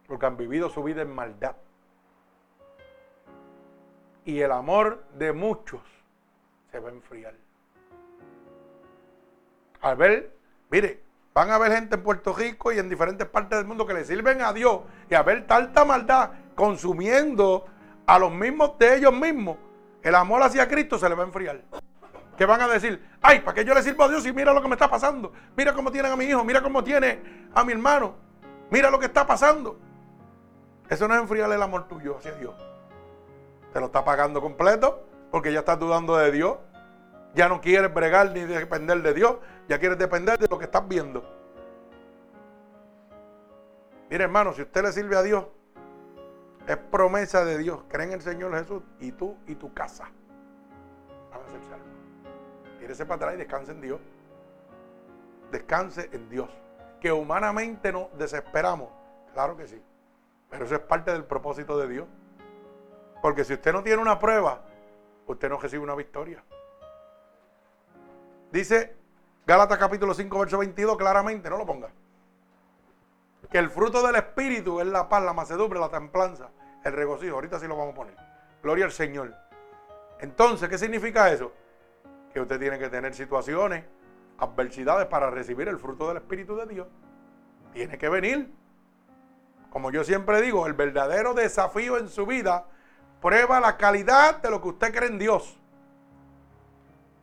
Porque 0.06 0.26
han 0.26 0.36
vivido 0.36 0.70
su 0.70 0.80
vida 0.80 1.02
en 1.02 1.12
maldad. 1.12 1.56
Y 4.24 4.38
el 4.38 4.52
amor 4.52 5.02
de 5.14 5.32
muchos 5.32 5.80
se 6.70 6.78
va 6.78 6.90
a 6.90 6.92
enfriar. 6.92 7.34
Al 9.80 9.96
ver, 9.96 10.36
mire, 10.70 11.02
van 11.34 11.50
a 11.50 11.56
haber 11.56 11.72
gente 11.72 11.96
en 11.96 12.04
Puerto 12.04 12.32
Rico 12.32 12.70
y 12.70 12.78
en 12.78 12.88
diferentes 12.88 13.26
partes 13.26 13.58
del 13.58 13.66
mundo 13.66 13.84
que 13.84 13.94
le 13.94 14.04
sirven 14.04 14.40
a 14.40 14.52
Dios 14.52 14.82
y 15.10 15.16
a 15.16 15.24
ver 15.24 15.48
tanta 15.48 15.84
maldad 15.84 16.30
consumiendo 16.54 17.66
a 18.06 18.20
los 18.20 18.30
mismos 18.30 18.78
de 18.78 18.98
ellos 18.98 19.12
mismos, 19.12 19.56
el 20.00 20.14
amor 20.14 20.44
hacia 20.44 20.68
Cristo 20.68 20.96
se 20.96 21.08
le 21.08 21.16
va 21.16 21.24
a 21.24 21.26
enfriar. 21.26 21.60
Que 22.36 22.46
van 22.46 22.60
a 22.60 22.68
decir, 22.68 23.02
ay, 23.22 23.40
¿para 23.40 23.54
qué 23.54 23.64
yo 23.64 23.74
le 23.74 23.82
sirvo 23.82 24.04
a 24.04 24.08
Dios 24.08 24.26
y 24.26 24.32
mira 24.32 24.52
lo 24.52 24.60
que 24.60 24.68
me 24.68 24.74
está 24.74 24.90
pasando? 24.90 25.32
Mira 25.56 25.72
cómo 25.72 25.90
tienen 25.92 26.12
a 26.12 26.16
mi 26.16 26.24
hijo, 26.24 26.44
mira 26.44 26.62
cómo 26.62 26.82
tiene 26.82 27.48
a 27.54 27.64
mi 27.64 27.72
hermano, 27.72 28.16
mira 28.70 28.90
lo 28.90 28.98
que 28.98 29.06
está 29.06 29.26
pasando. 29.26 29.78
Eso 30.88 31.08
no 31.08 31.14
es 31.14 31.20
enfriar 31.20 31.50
el 31.50 31.62
amor 31.62 31.88
tuyo 31.88 32.16
hacia 32.16 32.32
Dios. 32.32 32.54
Te 33.72 33.80
lo 33.80 33.86
está 33.86 34.04
pagando 34.04 34.40
completo 34.40 35.06
porque 35.30 35.52
ya 35.52 35.60
estás 35.60 35.78
dudando 35.78 36.16
de 36.16 36.30
Dios. 36.30 36.58
Ya 37.34 37.48
no 37.48 37.60
quieres 37.60 37.92
bregar 37.92 38.30
ni 38.30 38.40
depender 38.40 39.02
de 39.02 39.12
Dios, 39.12 39.38
ya 39.68 39.80
quieres 39.80 39.98
depender 39.98 40.38
de 40.38 40.46
lo 40.46 40.56
que 40.56 40.66
estás 40.66 40.86
viendo. 40.86 41.24
Mire 44.08 44.24
hermano, 44.24 44.52
si 44.52 44.62
usted 44.62 44.82
le 44.82 44.92
sirve 44.92 45.16
a 45.16 45.22
Dios, 45.22 45.46
es 46.68 46.76
promesa 46.76 47.44
de 47.44 47.58
Dios. 47.58 47.80
Cree 47.88 48.06
en 48.06 48.12
el 48.12 48.22
Señor 48.22 48.56
Jesús 48.56 48.82
y 49.00 49.10
tú 49.10 49.36
y 49.46 49.56
tu 49.56 49.74
casa 49.74 50.04
van 51.32 51.42
a 51.42 51.48
ser 51.50 51.60
salvos. 51.62 52.03
Tírese 52.84 53.06
para 53.06 53.16
atrás 53.16 53.34
y 53.34 53.38
descanse 53.38 53.72
en 53.72 53.80
Dios. 53.80 53.98
Descanse 55.50 56.10
en 56.12 56.28
Dios. 56.28 56.50
Que 57.00 57.10
humanamente 57.10 57.90
nos 57.90 58.14
desesperamos. 58.18 58.90
Claro 59.32 59.56
que 59.56 59.66
sí. 59.66 59.82
Pero 60.50 60.66
eso 60.66 60.74
es 60.74 60.82
parte 60.82 61.10
del 61.10 61.24
propósito 61.24 61.78
de 61.78 61.88
Dios. 61.88 62.06
Porque 63.22 63.42
si 63.42 63.54
usted 63.54 63.72
no 63.72 63.82
tiene 63.82 64.02
una 64.02 64.18
prueba, 64.18 64.60
usted 65.26 65.48
no 65.48 65.58
recibe 65.58 65.82
una 65.82 65.94
victoria. 65.94 66.44
Dice 68.52 68.94
Gálatas 69.46 69.78
capítulo 69.78 70.12
5, 70.12 70.38
verso 70.38 70.58
22 70.58 70.98
claramente, 70.98 71.48
no 71.48 71.56
lo 71.56 71.64
ponga 71.64 71.88
que 73.50 73.58
el 73.58 73.70
fruto 73.70 74.04
del 74.04 74.16
Espíritu 74.16 74.80
es 74.80 74.86
la 74.88 75.08
paz, 75.08 75.22
la 75.22 75.32
macedumbre, 75.32 75.78
la 75.78 75.88
templanza, 75.88 76.50
el 76.82 76.92
regocijo. 76.92 77.36
Ahorita 77.36 77.58
sí 77.60 77.68
lo 77.68 77.76
vamos 77.76 77.92
a 77.92 77.96
poner. 77.96 78.16
Gloria 78.62 78.84
al 78.84 78.90
Señor. 78.90 79.32
Entonces, 80.18 80.68
¿qué 80.68 80.76
significa 80.76 81.30
eso? 81.30 81.52
Que 82.34 82.40
usted 82.40 82.58
tiene 82.58 82.78
que 82.78 82.88
tener 82.88 83.14
situaciones, 83.14 83.84
adversidades 84.38 85.06
para 85.06 85.30
recibir 85.30 85.68
el 85.68 85.78
fruto 85.78 86.08
del 86.08 86.16
Espíritu 86.16 86.56
de 86.56 86.66
Dios. 86.66 86.88
Tiene 87.72 87.96
que 87.96 88.08
venir. 88.08 88.52
Como 89.70 89.92
yo 89.92 90.04
siempre 90.04 90.42
digo, 90.42 90.66
el 90.66 90.72
verdadero 90.72 91.32
desafío 91.32 91.96
en 91.96 92.08
su 92.08 92.26
vida 92.26 92.66
prueba 93.22 93.60
la 93.60 93.76
calidad 93.76 94.42
de 94.42 94.50
lo 94.50 94.60
que 94.60 94.68
usted 94.68 94.92
cree 94.92 95.08
en 95.08 95.18
Dios. 95.18 95.56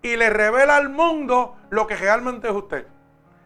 Y 0.01 0.15
le 0.15 0.29
revela 0.29 0.77
al 0.77 0.89
mundo 0.89 1.57
lo 1.69 1.85
que 1.87 1.95
realmente 1.95 2.47
es 2.47 2.53
usted. 2.55 2.87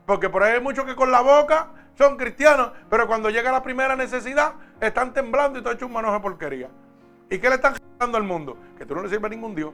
Porque 0.05 0.29
por 0.29 0.43
ahí 0.43 0.53
hay 0.53 0.61
muchos 0.61 0.85
que 0.85 0.95
con 0.95 1.11
la 1.11 1.21
boca 1.21 1.69
son 1.95 2.15
cristianos, 2.15 2.71
pero 2.89 3.07
cuando 3.07 3.29
llega 3.29 3.51
la 3.51 3.63
primera 3.63 3.95
necesidad, 3.95 4.53
están 4.79 5.13
temblando 5.13 5.57
y 5.57 5.63
todo 5.63 5.73
hecho 5.73 5.87
un 5.87 5.93
manojo 5.93 6.13
de 6.13 6.19
porquería. 6.19 6.69
¿Y 7.29 7.39
qué 7.39 7.49
le 7.49 7.55
están 7.55 7.75
dando 7.97 8.17
al 8.17 8.23
mundo? 8.23 8.55
Que 8.77 8.85
tú 8.85 8.93
no 8.93 9.01
le 9.01 9.09
sirves 9.09 9.25
a 9.25 9.29
ningún 9.29 9.55
Dios. 9.55 9.73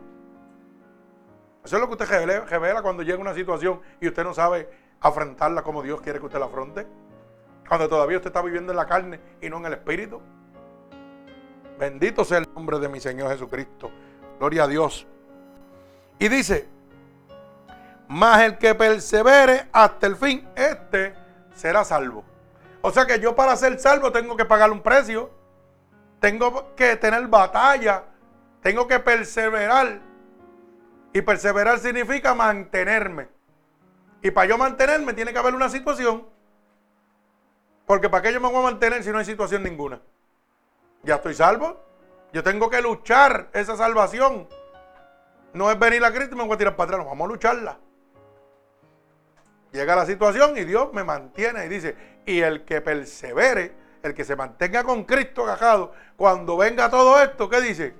Eso 1.64 1.76
es 1.76 1.82
lo 1.82 1.88
que 1.88 2.04
usted 2.04 2.46
revela 2.50 2.82
cuando 2.82 3.04
llega 3.04 3.20
una 3.20 3.34
situación 3.34 3.82
y 4.00 4.08
usted 4.08 4.24
no 4.24 4.34
sabe 4.34 4.70
afrontarla 5.00 5.62
como 5.62 5.84
Dios 5.84 6.02
quiere 6.02 6.20
que 6.20 6.26
usted 6.26 6.40
la 6.40 6.46
afronte. 6.46 6.88
Cuando 7.68 7.88
todavía 7.88 8.18
usted 8.18 8.30
está 8.30 8.42
viviendo 8.42 8.72
en 8.72 8.78
la 8.78 8.86
carne 8.86 9.20
y 9.42 9.50
no 9.50 9.58
en 9.58 9.66
el 9.68 9.74
espíritu. 9.74 10.22
Bendito 11.80 12.24
sea 12.26 12.40
el 12.40 12.48
nombre 12.54 12.80
de 12.80 12.90
mi 12.90 13.00
Señor 13.00 13.32
Jesucristo. 13.32 13.92
Gloria 14.40 14.64
a 14.64 14.68
Dios. 14.68 15.08
Y 16.20 16.28
dice, 16.28 16.68
más 18.08 18.42
el 18.42 18.58
que 18.58 18.76
persevere 18.76 19.68
hasta 19.72 20.08
el 20.08 20.16
fin, 20.16 20.48
este 20.56 21.16
será 21.54 21.84
salvo. 21.84 22.24
O 22.82 22.92
sea 22.92 23.06
que 23.06 23.20
yo 23.20 23.36
para 23.36 23.56
ser 23.56 23.80
salvo 23.80 24.12
tengo 24.12 24.36
que 24.36 24.46
pagar 24.46 24.72
un 24.72 24.82
precio, 24.82 25.30
tengo 26.20 26.76
que 26.76 26.96
tener 26.98 27.28
batalla, 27.28 28.04
tengo 28.62 28.88
que 28.88 29.00
perseverar. 29.00 30.02
Y 31.14 31.22
perseverar 31.22 31.80
significa 31.80 32.34
mantenerme. 32.34 33.28
Y 34.22 34.32
para 34.32 34.48
yo 34.48 34.58
mantenerme 34.58 35.14
tiene 35.14 35.34
que 35.34 35.40
haber 35.40 35.56
una 35.56 35.70
situación. 35.70 36.28
Porque 37.86 38.10
para 38.10 38.24
qué 38.24 38.34
yo 38.34 38.40
me 38.40 38.48
voy 38.48 38.60
a 38.60 38.72
mantener 38.72 39.04
si 39.04 39.12
no 39.12 39.18
hay 39.18 39.26
situación 39.26 39.64
ninguna. 39.64 40.00
Ya 41.04 41.16
estoy 41.16 41.34
salvo. 41.34 41.84
Yo 42.32 42.44
tengo 42.44 42.70
que 42.70 42.82
luchar 42.82 43.50
esa 43.54 43.76
salvación. 43.76 44.48
no 45.54 45.70
es 45.70 45.78
venir 45.78 46.04
a 46.06 46.14
Cristo 46.14 46.36
y 46.36 46.38
me 46.38 46.46
voy 46.46 46.54
a 46.54 46.58
tirar 46.58 46.76
para 46.78 46.86
atrás, 46.86 47.00
no, 47.04 47.10
vamos 47.10 47.26
a 47.26 47.34
lucharla. 47.34 47.78
Llega 49.74 49.96
la 49.96 50.06
situación 50.06 50.58
y 50.58 50.64
Dios 50.64 50.94
me 50.94 51.04
mantiene 51.04 51.66
y 51.66 51.70
dice, 51.70 51.96
y 52.26 52.40
el 52.40 52.64
que 52.64 52.80
persevere, 52.80 53.74
el 54.04 54.14
que 54.14 54.24
se 54.24 54.36
mantenga 54.36 54.84
con 54.84 55.04
Cristo 55.04 55.44
agajado, 55.44 55.94
cuando 56.16 56.56
venga 56.56 56.90
todo 56.90 57.22
esto, 57.22 57.50
¿qué 57.50 57.60
dice? 57.60 57.94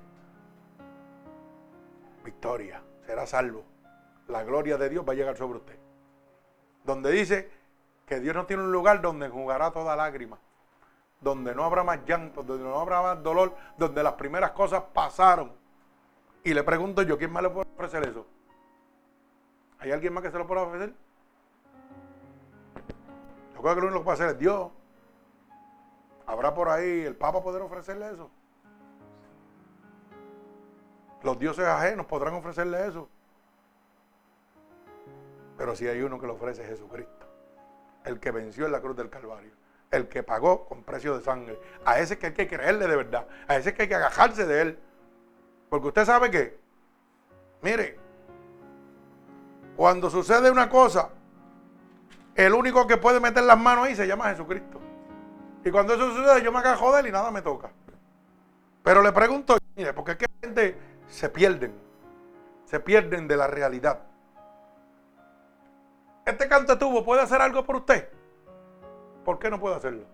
Victoria, 2.24 2.82
será 3.12 3.26
salvo. 3.26 3.62
La 4.28 4.42
gloria 4.42 4.78
de 4.78 4.88
Dios 4.88 5.04
va 5.06 5.12
a 5.12 5.16
llegar 5.16 5.36
sobre 5.36 5.58
usted. 5.58 5.78
Donde 6.82 7.10
dice 7.10 7.50
que 8.06 8.20
Dios 8.20 8.34
no 8.34 8.46
tiene 8.46 8.62
un 8.62 8.72
lugar 8.72 9.02
donde 9.02 9.28
jugará 9.28 9.70
toda 9.70 9.94
lágrima, 9.94 10.38
donde 11.20 11.54
no 11.54 11.64
habrá 11.64 11.84
más 11.84 12.06
llanto, 12.06 12.42
donde 12.42 12.64
no 12.64 12.80
habrá 12.80 13.02
más 13.02 13.22
dolor, 13.22 13.54
donde 13.76 14.02
las 14.02 14.14
primeras 14.14 14.52
cosas 14.52 14.82
pasaron. 14.94 15.52
Y 16.42 16.54
le 16.54 16.62
pregunto 16.62 17.02
yo, 17.02 17.18
¿quién 17.18 17.30
más 17.30 17.42
le 17.42 17.50
puede 17.50 17.68
ofrecer 17.74 18.08
eso? 18.08 18.26
¿Hay 19.78 19.92
alguien 19.92 20.14
más 20.14 20.22
que 20.22 20.30
se 20.30 20.38
lo 20.38 20.46
pueda 20.46 20.62
ofrecer? 20.62 20.94
Yo 23.54 23.60
creo 23.60 23.74
que 23.74 23.80
lo 23.82 23.86
único 23.88 24.00
que 24.00 24.04
puede 24.04 24.14
hacer 24.14 24.28
es 24.30 24.38
Dios. 24.38 24.70
¿Habrá 26.24 26.54
por 26.54 26.70
ahí 26.70 27.02
el 27.02 27.14
Papa 27.14 27.42
poder 27.42 27.60
ofrecerle 27.60 28.10
eso? 28.10 28.30
Los 31.22 31.38
dioses 31.38 31.66
ajenos 31.66 32.06
podrán 32.06 32.34
ofrecerle 32.34 32.86
eso. 32.86 33.08
Pero 35.56 35.76
si 35.76 35.86
hay 35.86 36.00
uno 36.02 36.20
que 36.20 36.26
lo 36.26 36.34
ofrece 36.34 36.64
Jesucristo, 36.64 37.26
el 38.04 38.18
que 38.18 38.30
venció 38.30 38.66
en 38.66 38.72
la 38.72 38.80
cruz 38.80 38.96
del 38.96 39.10
Calvario, 39.10 39.52
el 39.90 40.08
que 40.08 40.22
pagó 40.22 40.64
con 40.64 40.82
precio 40.82 41.16
de 41.16 41.22
sangre. 41.22 41.58
A 41.84 42.00
ese 42.00 42.18
que 42.18 42.26
hay 42.26 42.32
que 42.32 42.48
creerle 42.48 42.88
de 42.88 42.96
verdad, 42.96 43.26
a 43.46 43.56
ese 43.56 43.74
que 43.74 43.82
hay 43.82 43.88
que 43.88 43.94
agajarse 43.94 44.46
de 44.46 44.62
él. 44.62 44.78
Porque 45.68 45.88
usted 45.88 46.04
sabe 46.04 46.30
que, 46.30 46.58
mire, 47.62 47.98
cuando 49.76 50.10
sucede 50.10 50.50
una 50.50 50.68
cosa, 50.68 51.10
el 52.34 52.54
único 52.54 52.86
que 52.86 52.96
puede 52.96 53.20
meter 53.20 53.44
las 53.44 53.58
manos 53.58 53.86
ahí 53.86 53.94
se 53.94 54.06
llama 54.06 54.30
Jesucristo. 54.30 54.80
Y 55.64 55.70
cuando 55.70 55.94
eso 55.94 56.10
sucede, 56.14 56.42
yo 56.42 56.50
me 56.50 56.58
agajo 56.58 56.92
de 56.92 57.00
él 57.00 57.06
y 57.06 57.12
nada 57.12 57.30
me 57.30 57.42
toca. 57.42 57.70
Pero 58.82 59.02
le 59.02 59.12
pregunto, 59.12 59.56
mire, 59.76 59.92
porque 59.92 60.12
es 60.12 60.16
que 60.18 60.26
gente 60.42 60.76
se 61.08 61.28
pierden, 61.28 61.74
se 62.64 62.80
pierden 62.80 63.28
de 63.28 63.36
la 63.36 63.46
realidad. 63.46 64.00
¿Este 66.24 66.48
canto 66.48 66.78
tubo 66.78 67.04
puede 67.04 67.22
hacer 67.22 67.40
algo 67.40 67.64
por 67.64 67.76
usted? 67.76 68.08
¿Por 69.24 69.38
qué 69.38 69.50
no 69.50 69.58
puede 69.58 69.76
hacerlo? 69.76 70.04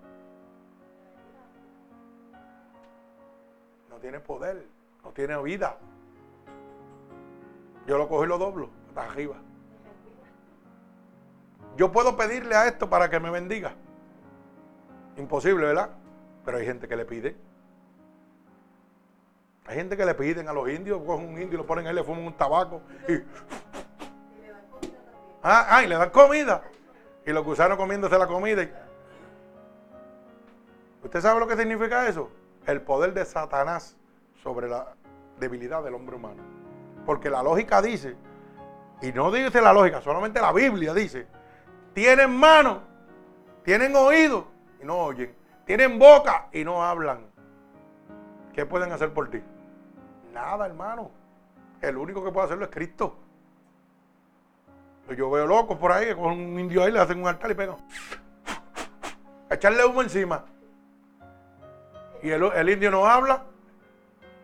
No 3.91 3.97
tiene 3.97 4.21
poder, 4.21 4.67
no 5.05 5.11
tiene 5.11 5.41
vida. 5.43 5.77
Yo 7.87 7.99
lo 7.99 8.09
cojo 8.09 8.25
y 8.25 8.29
lo 8.29 8.39
doblo, 8.39 8.71
hasta 8.89 9.05
arriba. 9.05 9.37
Yo 11.77 11.93
puedo 11.93 12.17
pedirle 12.17 12.55
a 12.55 12.67
esto 12.67 12.91
para 12.91 13.09
que 13.09 13.21
me 13.21 13.31
bendiga. 13.31 13.75
Imposible, 15.17 15.67
¿verdad? 15.67 15.91
Pero 16.45 16.59
hay 16.59 16.67
gente 16.67 16.89
que 16.89 16.97
le 16.97 17.05
pide. 17.05 17.48
Hay 19.69 19.77
gente 19.77 19.99
que 19.99 20.07
le 20.07 20.15
piden 20.15 20.49
a 20.49 20.55
los 20.55 20.67
indios, 20.71 21.03
cogen 21.05 21.29
un 21.29 21.43
indio 21.43 21.55
y 21.55 21.57
lo 21.59 21.67
ponen 21.67 21.87
ahí, 21.87 21.95
le 21.95 22.03
fuman 22.03 22.25
un 22.25 22.33
tabaco 22.33 22.81
y. 23.07 23.17
Ah, 25.43 25.67
ah, 25.69 25.85
y 25.85 25.87
le 25.87 25.95
dan 25.95 26.09
comida. 26.09 26.63
Y 27.27 27.33
los 27.33 27.45
gusanos 27.45 27.77
comiéndose 27.77 28.19
la 28.19 28.27
comida. 28.27 28.67
¿Usted 31.05 31.21
sabe 31.21 31.39
lo 31.39 31.47
que 31.47 31.57
significa 31.57 32.09
eso? 32.09 32.31
El 32.67 32.81
poder 32.81 33.13
de 33.13 33.27
Satanás 33.27 33.95
sobre 34.43 34.69
la 34.69 34.95
debilidad 35.39 35.85
del 35.85 35.95
hombre 35.95 36.17
humano. 36.17 36.43
Porque 37.05 37.29
la 37.29 37.43
lógica 37.43 37.83
dice, 37.83 38.17
y 39.03 39.13
no 39.13 39.31
dice 39.31 39.61
la 39.61 39.75
lógica, 39.75 40.01
solamente 40.01 40.41
la 40.41 40.53
Biblia 40.53 40.95
dice, 40.95 41.27
tienen 41.93 42.35
manos, 42.35 42.79
tienen 43.65 43.95
oídos 43.95 44.45
y 44.83 44.87
no 44.87 44.97
oyen, 44.97 45.35
tienen 45.67 45.99
boca 45.99 46.49
y 46.53 46.65
no 46.65 46.83
hablan. 46.83 47.27
¿Qué 48.55 48.65
pueden 48.65 48.93
hacer 48.93 49.13
por 49.13 49.29
ti? 49.31 49.43
Nada, 50.39 50.67
hermano. 50.67 51.11
El 51.81 51.97
único 51.97 52.23
que 52.25 52.31
puede 52.31 52.47
hacerlo 52.47 52.65
es 52.67 52.71
Cristo. 52.71 53.17
Yo 55.17 55.31
veo 55.31 55.47
locos 55.49 55.77
por 55.79 55.91
ahí, 55.91 56.15
con 56.15 56.27
un 56.27 56.61
indio 56.61 56.85
ahí 56.85 56.93
le 56.93 57.01
hacen 57.01 57.21
un 57.21 57.27
altar 57.27 57.51
y 57.51 57.55
pegan. 57.55 57.77
echarle 59.51 59.85
humo 59.85 60.01
encima. 60.01 60.45
Y 62.23 62.31
el, 62.31 62.45
el 62.45 62.71
indio 62.71 62.89
no 62.93 63.05
habla. 63.05 63.43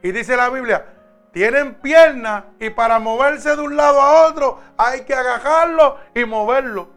Y 0.03 0.11
dice 0.11 0.37
la 0.37 0.49
Biblia, 0.51 0.85
tienen 1.33 1.75
piernas 1.75 2.43
y 2.59 2.71
para 2.71 2.99
moverse 2.99 3.55
de 3.55 3.63
un 3.63 3.77
lado 3.77 4.01
a 4.01 4.27
otro 4.27 4.59
hay 4.77 5.03
que 5.05 5.15
agajarlo 5.15 5.99
y 6.13 6.25
moverlo. 6.25 6.89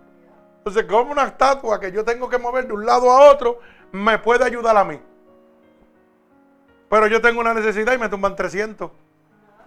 Entonces, 0.57 0.85
como 0.85 1.11
una 1.11 1.25
estatua 1.25 1.79
que 1.79 1.91
yo 1.91 2.03
tengo 2.03 2.27
que 2.29 2.39
mover 2.39 2.65
de 2.65 2.73
un 2.73 2.83
lado 2.83 3.11
a 3.11 3.31
otro, 3.31 3.59
me 3.91 4.17
puede 4.17 4.43
ayudar 4.43 4.75
a 4.75 4.83
mí. 4.83 4.99
Pero 6.89 7.07
yo 7.07 7.21
tengo 7.21 7.41
una 7.41 7.53
necesidad 7.53 7.93
y 7.93 7.97
me 7.97 8.09
tumban 8.09 8.35
300. 8.35 8.91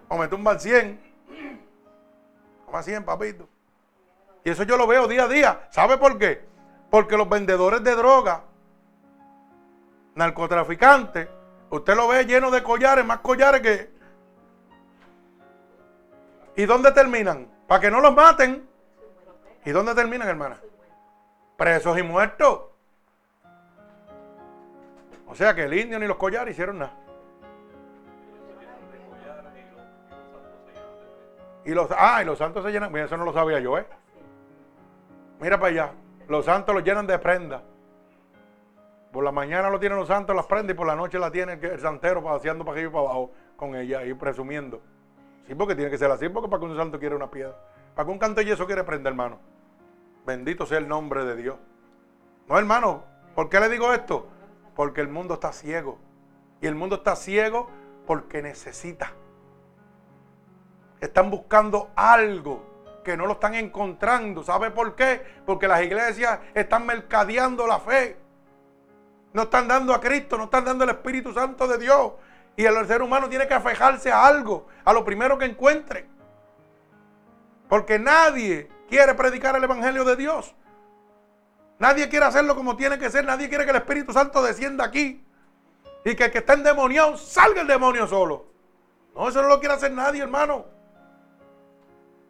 O 0.07 0.17
me 0.17 0.27
tumban 0.27 0.59
100. 0.59 0.99
Toma 2.65 2.83
100, 2.83 3.05
papito. 3.05 3.47
Y 4.43 4.49
eso 4.49 4.63
yo 4.63 4.77
lo 4.77 4.87
veo 4.87 5.07
día 5.07 5.25
a 5.25 5.27
día. 5.27 5.67
¿Sabe 5.69 5.97
por 5.97 6.17
qué? 6.17 6.43
Porque 6.89 7.15
los 7.15 7.29
vendedores 7.29 7.83
de 7.83 7.95
droga, 7.95 8.43
narcotraficantes, 10.15 11.27
usted 11.69 11.95
lo 11.95 12.07
ve 12.07 12.25
lleno 12.25 12.49
de 12.49 12.63
collares, 12.63 13.05
más 13.05 13.19
collares 13.19 13.61
que... 13.61 13.91
¿Y 16.55 16.65
dónde 16.65 16.91
terminan? 16.91 17.47
Para 17.67 17.79
que 17.79 17.91
no 17.91 18.01
los 18.01 18.13
maten. 18.13 18.67
¿Y 19.63 19.71
dónde 19.71 19.93
terminan, 19.95 20.27
hermana? 20.27 20.59
Presos 21.55 21.97
y 21.97 22.03
muertos. 22.03 22.61
O 25.27 25.35
sea 25.35 25.55
que 25.55 25.63
el 25.63 25.73
indio 25.73 25.97
ni 25.99 26.07
los 26.07 26.17
collares 26.17 26.53
hicieron 26.53 26.79
nada. 26.79 26.93
Y 31.65 31.71
los, 31.71 31.89
ah, 31.95 32.21
y 32.21 32.25
los 32.25 32.37
santos 32.37 32.63
se 32.63 32.71
llenan. 32.71 32.91
Mira, 32.91 33.05
eso 33.05 33.17
no 33.17 33.25
lo 33.25 33.33
sabía 33.33 33.59
yo, 33.59 33.77
¿eh? 33.77 33.85
Mira 35.39 35.59
para 35.59 35.71
allá. 35.71 35.91
Los 36.27 36.45
santos 36.45 36.73
los 36.73 36.83
llenan 36.83 37.07
de 37.07 37.19
prenda. 37.19 37.63
Por 39.11 39.23
la 39.23 39.31
mañana 39.31 39.69
lo 39.69 39.79
tienen 39.79 39.97
los 39.97 40.07
santos 40.07 40.35
las 40.35 40.45
prendas 40.45 40.73
y 40.73 40.77
por 40.77 40.87
la 40.87 40.95
noche 40.95 41.19
la 41.19 41.29
tiene 41.29 41.53
el 41.53 41.79
santero 41.79 42.23
paseando 42.23 42.63
para 42.63 42.77
arriba 42.77 42.89
y 42.89 42.93
para 42.93 43.03
abajo 43.03 43.31
con 43.57 43.75
ella 43.75 44.05
y 44.05 44.13
presumiendo. 44.13 44.81
Sí, 45.45 45.53
porque 45.55 45.75
tiene 45.75 45.91
que 45.91 45.97
ser 45.97 46.09
así, 46.09 46.29
porque 46.29 46.47
para 46.47 46.61
que 46.61 46.65
un 46.67 46.77
santo 46.77 46.97
quiere 46.97 47.15
una 47.15 47.29
piedra. 47.29 47.55
Para 47.93 48.05
que 48.05 48.11
un 48.11 48.19
canto 48.19 48.41
y 48.41 48.49
eso 48.49 48.65
quiere 48.65 48.83
prender, 48.83 49.11
hermano. 49.11 49.39
Bendito 50.25 50.65
sea 50.65 50.77
el 50.77 50.87
nombre 50.87 51.25
de 51.25 51.35
Dios. 51.35 51.57
No, 52.47 52.57
hermano, 52.57 53.03
¿por 53.35 53.49
qué 53.49 53.59
le 53.59 53.67
digo 53.67 53.93
esto? 53.93 54.27
Porque 54.75 55.01
el 55.01 55.09
mundo 55.09 55.33
está 55.33 55.51
ciego. 55.51 55.97
Y 56.61 56.67
el 56.67 56.75
mundo 56.75 56.97
está 56.97 57.15
ciego 57.15 57.69
porque 58.07 58.41
necesita. 58.41 59.13
Están 61.01 61.31
buscando 61.31 61.89
algo 61.95 62.71
que 63.03 63.17
no 63.17 63.25
lo 63.25 63.33
están 63.33 63.55
encontrando. 63.55 64.43
¿Sabe 64.43 64.71
por 64.71 64.95
qué? 64.95 65.21
Porque 65.45 65.67
las 65.67 65.81
iglesias 65.81 66.39
están 66.53 66.85
mercadeando 66.85 67.65
la 67.67 67.79
fe. 67.79 68.17
No 69.33 69.43
están 69.43 69.67
dando 69.67 69.93
a 69.93 69.99
Cristo, 69.99 70.37
no 70.37 70.45
están 70.45 70.65
dando 70.65 70.83
el 70.83 70.91
Espíritu 70.91 71.33
Santo 71.33 71.67
de 71.67 71.77
Dios. 71.77 72.13
Y 72.55 72.65
el 72.65 72.85
ser 72.85 73.01
humano 73.01 73.27
tiene 73.29 73.47
que 73.47 73.53
afejarse 73.53 74.11
a 74.11 74.25
algo, 74.25 74.67
a 74.85 74.93
lo 74.93 75.03
primero 75.03 75.37
que 75.37 75.45
encuentre. 75.45 76.07
Porque 77.67 77.97
nadie 77.97 78.69
quiere 78.87 79.15
predicar 79.15 79.55
el 79.55 79.63
Evangelio 79.63 80.03
de 80.03 80.15
Dios. 80.15 80.53
Nadie 81.79 82.09
quiere 82.09 82.25
hacerlo 82.25 82.55
como 82.55 82.75
tiene 82.75 82.99
que 82.99 83.09
ser. 83.09 83.25
Nadie 83.25 83.49
quiere 83.49 83.63
que 83.63 83.71
el 83.71 83.77
Espíritu 83.77 84.13
Santo 84.13 84.43
descienda 84.43 84.85
aquí. 84.85 85.25
Y 86.03 86.15
que 86.15 86.25
el 86.25 86.31
que 86.31 86.39
está 86.39 86.53
endemoniado 86.53 87.17
salga 87.17 87.61
el 87.61 87.67
demonio 87.67 88.05
solo. 88.05 88.45
No, 89.15 89.29
eso 89.29 89.41
no 89.41 89.47
lo 89.47 89.59
quiere 89.59 89.75
hacer 89.75 89.91
nadie, 89.91 90.21
hermano. 90.21 90.65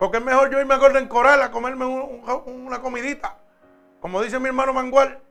Porque 0.02 0.18
es 0.18 0.24
mejor 0.24 0.50
yo 0.50 0.60
irme 0.60 0.74
a 0.74 0.80
Golden 0.80 1.08
Coral 1.08 1.44
a 1.44 1.52
comerme 1.52 1.86
una 1.86 2.82
comidita. 2.82 3.38
Como 4.00 4.20
dice 4.20 4.40
mi 4.40 4.48
hermano 4.48 4.74
Mangual, 4.74 5.22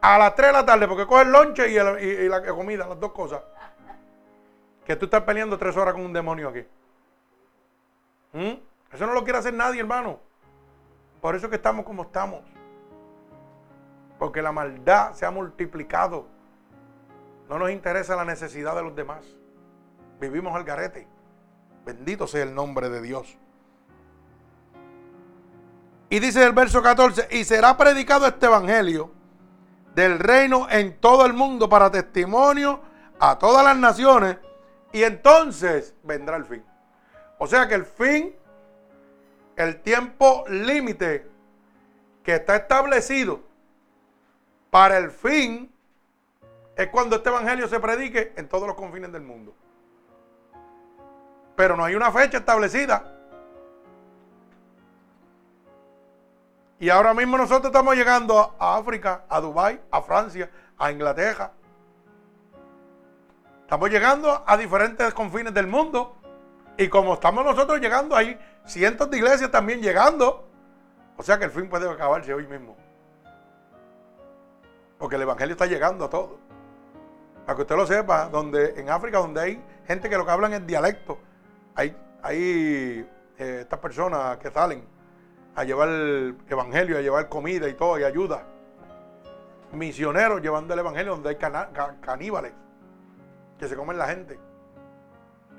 a 0.00 0.16
las 0.16 0.34
3 0.34 0.46
de 0.46 0.52
la 0.54 0.64
tarde, 0.64 0.88
porque 0.88 1.06
coge 1.06 1.24
el 1.24 1.30
lonche 1.30 1.68
y, 1.68 2.26
la 2.26 2.42
comida, 2.46 2.86
las 2.86 2.98
dos 2.98 3.12
cosas. 3.12 3.42
Que 4.86 4.96
tú 4.96 5.04
estás 5.04 5.22
peleando 5.24 5.58
tres 5.58 5.76
horas 5.76 5.92
con 5.92 6.02
un 6.02 6.14
demonio 6.14 6.48
aquí. 6.48 6.66
¿Mm? 8.32 8.52
Eso 8.90 9.06
no 9.06 9.12
lo 9.12 9.22
quiere 9.22 9.38
hacer 9.38 9.52
nadie, 9.52 9.80
hermano. 9.80 10.18
Por 11.20 11.36
eso 11.36 11.50
que 11.50 11.56
estamos 11.56 11.84
como 11.84 12.04
estamos. 12.04 12.40
Porque 14.18 14.40
la 14.40 14.50
maldad 14.50 15.12
se 15.12 15.26
ha 15.26 15.30
multiplicado. 15.30 16.26
No 17.50 17.58
nos 17.58 17.70
interesa 17.70 18.16
la 18.16 18.24
necesidad 18.24 18.74
de 18.76 18.82
los 18.82 18.96
demás. 18.96 19.26
Vivimos 20.18 20.56
al 20.56 20.64
garete. 20.64 21.06
Bendito 21.84 22.26
sea 22.26 22.44
el 22.44 22.54
nombre 22.54 22.88
de 22.88 23.02
Dios. 23.02 23.38
Y 26.12 26.18
dice 26.18 26.44
el 26.44 26.52
verso 26.52 26.82
14, 26.82 27.28
y 27.30 27.44
será 27.44 27.76
predicado 27.76 28.26
este 28.26 28.46
evangelio 28.46 29.12
del 29.94 30.18
reino 30.18 30.68
en 30.68 30.98
todo 30.98 31.24
el 31.24 31.32
mundo 31.32 31.68
para 31.68 31.88
testimonio 31.88 32.80
a 33.20 33.38
todas 33.38 33.64
las 33.64 33.76
naciones, 33.76 34.38
y 34.92 35.04
entonces 35.04 35.94
vendrá 36.02 36.36
el 36.36 36.44
fin. 36.44 36.64
O 37.38 37.46
sea 37.46 37.68
que 37.68 37.74
el 37.74 37.84
fin, 37.84 38.34
el 39.54 39.80
tiempo 39.82 40.44
límite 40.48 41.30
que 42.24 42.34
está 42.34 42.56
establecido 42.56 43.40
para 44.70 44.98
el 44.98 45.12
fin 45.12 45.72
es 46.76 46.88
cuando 46.88 47.16
este 47.16 47.28
evangelio 47.28 47.68
se 47.68 47.78
predique 47.78 48.32
en 48.36 48.48
todos 48.48 48.66
los 48.66 48.74
confines 48.74 49.12
del 49.12 49.22
mundo. 49.22 49.54
Pero 51.54 51.76
no 51.76 51.84
hay 51.84 51.94
una 51.94 52.10
fecha 52.10 52.38
establecida. 52.38 53.19
Y 56.80 56.88
ahora 56.88 57.12
mismo 57.12 57.36
nosotros 57.36 57.66
estamos 57.66 57.94
llegando 57.94 58.56
a 58.58 58.78
África, 58.78 59.24
a 59.28 59.38
Dubái, 59.38 59.78
a 59.90 60.00
Francia, 60.00 60.48
a 60.78 60.90
Inglaterra. 60.90 61.52
Estamos 63.60 63.90
llegando 63.90 64.42
a 64.46 64.56
diferentes 64.56 65.12
confines 65.12 65.52
del 65.52 65.66
mundo. 65.66 66.16
Y 66.78 66.88
como 66.88 67.12
estamos 67.12 67.44
nosotros 67.44 67.78
llegando 67.80 68.16
ahí, 68.16 68.40
cientos 68.64 69.10
de 69.10 69.18
iglesias 69.18 69.50
también 69.50 69.82
llegando. 69.82 70.48
O 71.18 71.22
sea 71.22 71.38
que 71.38 71.44
el 71.44 71.50
fin 71.50 71.68
puede 71.68 71.86
acabarse 71.86 72.32
hoy 72.32 72.46
mismo. 72.46 72.74
Porque 74.98 75.16
el 75.16 75.22
Evangelio 75.22 75.52
está 75.52 75.66
llegando 75.66 76.06
a 76.06 76.08
todos. 76.08 76.38
Para 77.44 77.56
que 77.56 77.62
usted 77.62 77.76
lo 77.76 77.86
sepa, 77.86 78.30
donde, 78.30 78.80
en 78.80 78.88
África, 78.88 79.18
donde 79.18 79.38
hay 79.38 79.64
gente 79.86 80.08
que 80.08 80.16
lo 80.16 80.24
que 80.24 80.30
hablan 80.30 80.54
es 80.54 80.66
dialecto, 80.66 81.18
hay, 81.74 81.94
hay 82.22 83.06
eh, 83.36 83.58
estas 83.60 83.78
personas 83.80 84.38
que 84.38 84.50
salen 84.50 84.82
a 85.60 85.64
llevar 85.64 85.90
el 85.90 86.38
Evangelio, 86.48 86.96
a 86.96 87.02
llevar 87.02 87.28
comida 87.28 87.68
y 87.68 87.74
todo, 87.74 87.98
y 87.98 88.04
ayuda. 88.04 88.44
Misioneros 89.72 90.40
llevando 90.40 90.72
el 90.72 90.80
Evangelio 90.80 91.12
donde 91.12 91.28
hay 91.28 91.36
caníbales 92.00 92.52
que 93.58 93.68
se 93.68 93.76
comen 93.76 93.98
la 93.98 94.08
gente. 94.08 94.38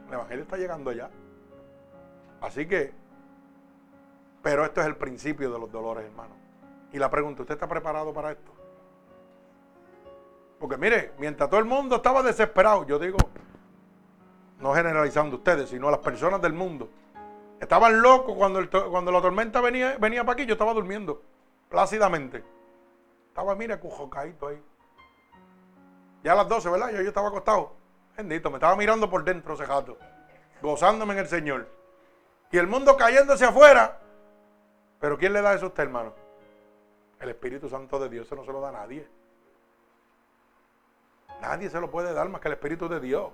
El 0.08 0.14
Evangelio 0.14 0.44
está 0.44 0.58
llegando 0.58 0.90
allá. 0.90 1.10
Así 2.42 2.66
que, 2.66 2.92
pero 4.42 4.66
esto 4.66 4.82
es 4.82 4.88
el 4.88 4.96
principio 4.96 5.52
de 5.52 5.60
los 5.60 5.72
dolores, 5.72 6.04
hermano. 6.06 6.36
Y 6.92 6.98
la 6.98 7.10
pregunta, 7.12 7.44
¿usted 7.44 7.54
está 7.54 7.68
preparado 7.68 8.12
para 8.12 8.32
esto? 8.32 8.52
Porque 10.60 10.78
mire, 10.78 11.14
mientras 11.20 11.48
todo 11.48 11.60
el 11.60 11.66
mundo 11.66 11.98
estaba 11.98 12.24
desesperado, 12.24 12.88
yo 12.88 12.98
digo, 12.98 13.18
no 14.60 14.74
generalizando 14.74 15.38
ustedes, 15.38 15.70
sino 15.70 15.92
las 15.92 16.00
personas 16.00 16.42
del 16.42 16.54
mundo, 16.54 16.90
estaban 17.62 18.02
locos 18.02 18.36
cuando, 18.36 18.68
cuando 18.90 19.12
la 19.12 19.22
tormenta 19.22 19.62
venía, 19.62 19.96
venía 20.00 20.24
para 20.24 20.34
aquí, 20.34 20.46
yo 20.46 20.54
estaba 20.54 20.74
durmiendo 20.74 21.22
plácidamente. 21.70 22.44
Estaba, 23.28 23.56
mire, 23.56 23.80
cujocadito 23.80 24.48
ahí. 24.48 24.62
Ya 26.24 26.34
a 26.34 26.36
las 26.36 26.50
12, 26.50 26.70
¿verdad? 26.70 26.90
Yo, 26.92 27.02
yo 27.02 27.08
estaba 27.08 27.30
acostado. 27.30 27.74
Bendito, 28.18 28.50
me 28.50 28.58
estaba 28.58 28.76
mirando 28.76 29.10
por 29.10 29.24
dentro 29.24 29.54
ese 29.54 29.66
gozándome 30.62 31.14
en 31.14 31.20
el 31.20 31.28
Señor. 31.28 31.68
Y 32.52 32.58
el 32.58 32.68
mundo 32.68 32.98
cayéndose 32.98 33.46
afuera. 33.46 34.00
Pero 35.00 35.18
¿quién 35.18 35.34
le 35.34 35.42
da 35.42 35.54
eso 35.54 35.66
a 35.66 35.68
usted, 35.70 35.84
hermano? 35.84 36.14
El 37.20 37.30
Espíritu 37.30 37.70
Santo 37.70 38.00
de 38.00 38.10
Dios, 38.10 38.26
eso 38.26 38.36
no 38.36 38.44
se 38.44 38.52
lo 38.52 38.60
da 38.60 38.70
a 38.70 38.74
nadie. 38.74 39.08
Nadie 41.40 41.70
se 41.70 41.80
lo 41.80 41.90
puede 41.90 42.14
dar 42.14 42.28
más 42.30 42.42
que 42.42 42.50
el 42.50 42.54
Espíritu 42.54 42.90
de 42.90 43.00
Dios. 43.00 43.32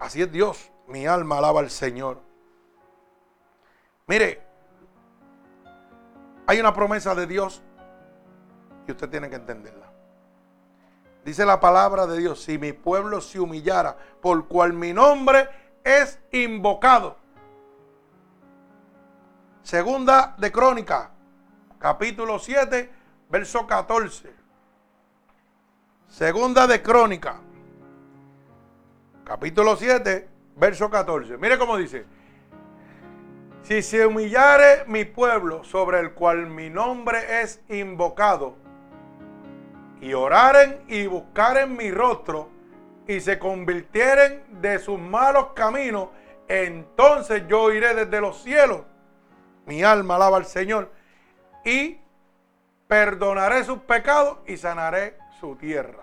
Así 0.00 0.20
es 0.20 0.32
Dios. 0.32 0.71
Mi 0.92 1.06
alma 1.06 1.38
alaba 1.38 1.60
al 1.60 1.70
Señor. 1.70 2.20
Mire, 4.06 4.42
hay 6.46 6.60
una 6.60 6.74
promesa 6.74 7.14
de 7.14 7.26
Dios 7.26 7.62
y 8.86 8.90
usted 8.90 9.08
tiene 9.08 9.30
que 9.30 9.36
entenderla. 9.36 9.90
Dice 11.24 11.46
la 11.46 11.60
palabra 11.60 12.06
de 12.06 12.18
Dios, 12.18 12.42
si 12.42 12.58
mi 12.58 12.74
pueblo 12.74 13.22
se 13.22 13.40
humillara, 13.40 13.96
por 14.20 14.46
cual 14.48 14.74
mi 14.74 14.92
nombre 14.92 15.48
es 15.82 16.18
invocado. 16.30 17.16
Segunda 19.62 20.34
de 20.36 20.52
Crónica, 20.52 21.10
capítulo 21.78 22.38
7, 22.38 22.92
verso 23.30 23.66
14. 23.66 24.30
Segunda 26.08 26.66
de 26.66 26.82
Crónica, 26.82 27.40
capítulo 29.24 29.74
7, 29.74 30.31
verso 30.56 30.90
14. 30.90 31.36
Mire 31.38 31.58
cómo 31.58 31.76
dice. 31.76 32.04
Si 33.62 33.82
se 33.82 34.04
humillare 34.04 34.84
mi 34.86 35.04
pueblo 35.04 35.62
sobre 35.62 36.00
el 36.00 36.12
cual 36.12 36.46
mi 36.46 36.68
nombre 36.68 37.42
es 37.42 37.60
invocado, 37.68 38.56
y 40.02 40.14
oraren 40.14 40.82
y 40.88 41.06
buscaren 41.06 41.76
mi 41.76 41.92
rostro 41.92 42.50
y 43.06 43.20
se 43.20 43.38
convirtieren 43.38 44.42
de 44.60 44.80
sus 44.80 44.98
malos 44.98 45.52
caminos, 45.54 46.08
entonces 46.48 47.44
yo 47.46 47.72
iré 47.72 47.94
desde 47.94 48.20
los 48.20 48.42
cielos. 48.42 48.82
Mi 49.64 49.84
alma 49.84 50.16
alaba 50.16 50.38
al 50.38 50.44
Señor 50.44 50.90
y 51.64 52.00
perdonaré 52.88 53.62
sus 53.62 53.78
pecados 53.78 54.38
y 54.44 54.56
sanaré 54.56 55.16
su 55.38 55.54
tierra. 55.54 56.02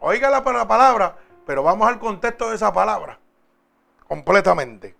Oiga 0.00 0.28
la 0.28 0.42
palabra, 0.42 1.16
pero 1.48 1.62
vamos 1.62 1.88
al 1.88 1.98
contexto 1.98 2.50
de 2.50 2.56
esa 2.56 2.70
palabra 2.70 3.18
completamente. 4.06 4.94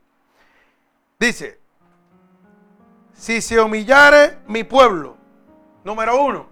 Dice, 1.20 1.61
si 3.12 3.42
se 3.42 3.61
humillare 3.61 4.38
mi 4.46 4.64
pueblo, 4.64 5.14
número 5.84 6.24
uno, 6.24 6.49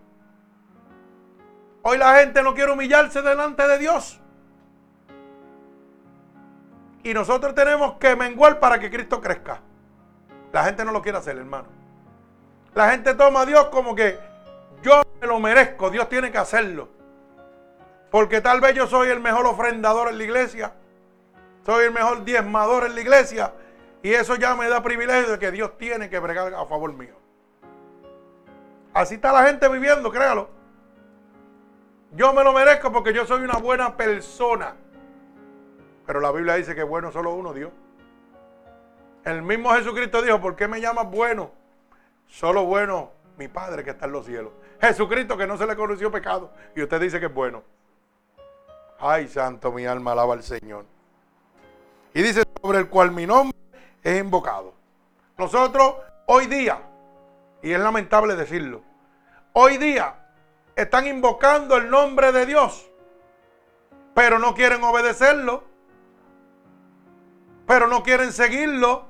Hoy 1.81 1.97
la 1.99 2.19
gente 2.19 2.43
no 2.43 2.53
quiere 2.53 2.73
humillarse 2.73 3.23
delante 3.23 3.67
de 3.67 3.79
Dios. 3.79 4.21
Y 7.05 7.15
nosotros 7.15 7.55
tenemos 7.55 7.95
que 7.99 8.17
menguar 8.17 8.59
para 8.59 8.81
que 8.81 8.91
Cristo 8.91 9.21
crezca. 9.21 9.61
La 10.53 10.65
gente 10.65 10.85
no 10.85 10.91
lo 10.91 11.01
quiere 11.01 11.19
hacer, 11.19 11.39
hermano. 11.39 11.69
La 12.75 12.91
gente 12.91 13.15
toma 13.15 13.43
a 13.43 13.47
Dios 13.47 13.67
como 13.67 13.95
que 13.95 14.19
yo 14.83 15.01
me 15.21 15.29
lo 15.29 15.39
merezco, 15.39 15.89
Dios 15.89 16.09
tiene 16.09 16.33
que 16.33 16.39
hacerlo. 16.39 16.96
Porque 18.11 18.41
tal 18.41 18.61
vez 18.61 18.75
yo 18.75 18.87
soy 18.87 19.09
el 19.09 19.21
mejor 19.21 19.47
ofrendador 19.47 20.09
en 20.09 20.19
la 20.19 20.25
iglesia, 20.25 20.73
soy 21.65 21.87
el 21.87 21.93
mejor 21.93 22.25
diezmador 22.25 22.87
en 22.87 22.95
la 22.95 23.01
iglesia, 23.01 23.53
y 24.03 24.13
eso 24.13 24.37
ya 24.37 24.55
me 24.55 24.69
da 24.69 24.83
privilegio 24.83 25.33
de 25.33 25.39
que 25.39 25.51
Dios 25.51 25.77
tiene 25.79 26.09
que 26.09 26.19
bregar 26.19 26.55
a 26.55 26.65
favor 26.67 26.93
mío. 26.93 27.15
Así 28.95 29.17
está 29.17 29.33
la 29.33 29.45
gente 29.45 29.69
viviendo, 29.69 30.11
créalo. 30.11 30.49
Yo 32.13 32.33
me 32.33 32.43
lo 32.43 32.53
merezco 32.53 32.91
porque 32.93 33.13
yo 33.13 33.27
soy 33.27 33.43
una 33.43 33.59
buena 33.59 33.97
persona. 33.97 34.75
Pero 36.07 36.21
la 36.21 36.33
Biblia 36.33 36.55
dice 36.55 36.75
que 36.75 36.83
bueno 36.83 37.11
solo 37.11 37.35
uno, 37.35 37.53
Dios. 37.53 37.73
El 39.25 39.43
mismo 39.43 39.71
Jesucristo 39.75 40.23
dijo, 40.23 40.41
¿por 40.41 40.55
qué 40.55 40.69
me 40.69 40.81
llamas 40.81 41.11
bueno? 41.11 41.51
Solo 42.27 42.65
bueno 42.65 43.11
mi 43.37 43.49
Padre 43.49 43.83
que 43.85 43.91
está 43.91 44.07
en 44.07 44.13
los 44.13 44.25
cielos. 44.25 44.53
Jesucristo 44.81 45.37
que 45.37 45.47
no 45.47 45.59
se 45.59 45.67
le 45.67 45.77
conoció 45.77 46.11
pecado. 46.11 46.53
Y 46.75 46.83
usted 46.83 47.01
dice 47.01 47.19
que 47.19 47.27
es 47.27 47.35
bueno. 47.35 47.65
Ay, 48.99 49.29
santo, 49.29 49.73
mi 49.73 49.85
alma 49.85 50.13
alaba 50.13 50.35
al 50.35 50.43
Señor. 50.43 50.87
Y 52.15 52.23
dice, 52.23 52.45
sobre 52.63 52.79
el 52.79 52.89
cual 52.89 53.13
mi 53.13 53.27
nombre 53.27 53.57
es 54.03 54.21
invocado. 54.21 54.75
Nosotros 55.37 55.97
hoy 56.27 56.47
día, 56.47 56.81
y 57.63 57.73
es 57.73 57.79
lamentable 57.79 58.37
decirlo, 58.37 58.83
hoy 59.53 59.77
día 59.77 60.15
están 60.75 61.07
invocando 61.07 61.77
el 61.77 61.91
nombre 61.91 62.33
de 62.33 62.47
Dios, 62.47 62.89
pero 64.15 64.39
no 64.39 64.55
quieren 64.55 64.83
obedecerlo, 64.83 65.65
pero 67.67 67.87
no 67.87 68.03
quieren 68.03 68.33
seguirlo, 68.33 69.05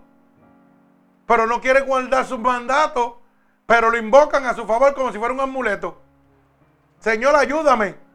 pero 1.27 1.47
no 1.47 1.61
quieren 1.61 1.87
guardar 1.87 2.25
sus 2.25 2.41
mandatos, 2.41 3.15
pero 3.67 3.91
lo 3.91 3.99
invocan 3.99 4.47
a 4.47 4.55
su 4.55 4.67
favor 4.67 4.95
como 4.95 5.13
si 5.13 5.19
fuera 5.19 5.35
un 5.35 5.41
amuleto. 5.41 6.01
Señor, 6.99 7.37
ayúdame. 7.37 8.06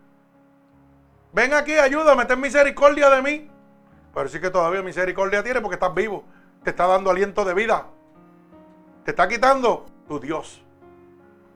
Ven 1.33 1.53
aquí, 1.53 1.73
ayúdame, 1.73 2.25
ten 2.25 2.39
misericordia 2.39 3.09
de 3.09 3.21
mí. 3.21 3.51
Pero 4.13 4.27
sí 4.27 4.39
que 4.41 4.49
todavía 4.49 4.81
misericordia 4.81 5.43
tiene 5.43 5.61
porque 5.61 5.75
estás 5.75 5.93
vivo. 5.93 6.25
Te 6.63 6.71
está 6.71 6.87
dando 6.87 7.09
aliento 7.09 7.45
de 7.45 7.53
vida. 7.53 7.87
Te 9.05 9.11
está 9.11 9.27
quitando 9.27 9.85
tu 10.07 10.19
Dios 10.19 10.63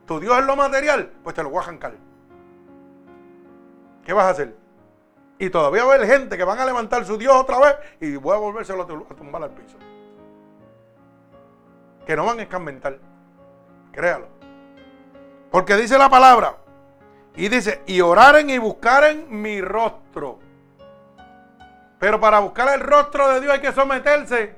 tu 0.06 0.20
Dios 0.20 0.38
es 0.38 0.46
lo 0.46 0.56
material, 0.56 1.10
pues 1.22 1.34
te 1.34 1.42
lo 1.42 1.50
voy 1.50 1.58
a 1.58 1.62
arrancar. 1.62 1.94
¿Qué 4.04 4.12
vas 4.12 4.26
a 4.26 4.30
hacer? 4.30 4.56
Y 5.38 5.50
todavía 5.50 5.84
va 5.84 5.92
a 5.92 5.96
haber 5.96 6.08
gente 6.08 6.36
que 6.36 6.44
van 6.44 6.58
a 6.58 6.64
levantar 6.64 7.04
su 7.04 7.18
Dios 7.18 7.34
otra 7.34 7.58
vez 7.58 7.76
y 8.00 8.16
voy 8.16 8.34
a 8.34 8.38
volvérselo 8.38 8.82
a 8.82 9.14
tumbar 9.14 9.42
al 9.42 9.50
piso. 9.50 9.76
Que 12.06 12.14
no 12.16 12.24
van 12.24 12.38
a 12.38 12.42
escarmentar. 12.42 12.98
Créalo. 13.92 14.28
Porque 15.50 15.76
dice 15.76 15.98
la 15.98 16.08
palabra. 16.08 16.56
Y 17.36 17.48
dice, 17.48 17.82
y 17.86 18.00
oraren 18.00 18.48
y 18.50 18.58
buscaren 18.58 19.26
mi 19.28 19.60
rostro. 19.60 20.38
Pero 21.98 22.20
para 22.20 22.40
buscar 22.40 22.74
el 22.74 22.80
rostro 22.80 23.28
de 23.28 23.40
Dios 23.40 23.52
hay 23.52 23.60
que 23.60 23.72
someterse. 23.72 24.54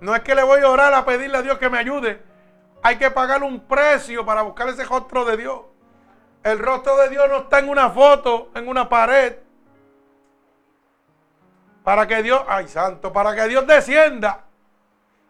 No 0.00 0.14
es 0.14 0.22
que 0.22 0.34
le 0.34 0.42
voy 0.42 0.60
a 0.60 0.68
orar 0.68 0.92
a 0.92 1.04
pedirle 1.04 1.38
a 1.38 1.42
Dios 1.42 1.58
que 1.58 1.70
me 1.70 1.78
ayude. 1.78 2.22
Hay 2.82 2.96
que 2.96 3.10
pagar 3.10 3.42
un 3.42 3.60
precio 3.60 4.24
para 4.26 4.42
buscar 4.42 4.68
ese 4.68 4.84
rostro 4.84 5.24
de 5.24 5.36
Dios. 5.36 5.60
El 6.42 6.58
rostro 6.58 6.96
de 6.96 7.08
Dios 7.08 7.28
no 7.28 7.38
está 7.38 7.60
en 7.60 7.68
una 7.68 7.90
foto, 7.90 8.50
en 8.54 8.68
una 8.68 8.88
pared. 8.88 9.36
para 11.86 12.04
que 12.04 12.20
Dios, 12.20 12.42
ay 12.48 12.66
santo, 12.66 13.12
para 13.12 13.32
que 13.32 13.46
Dios 13.46 13.64
descienda 13.64 14.46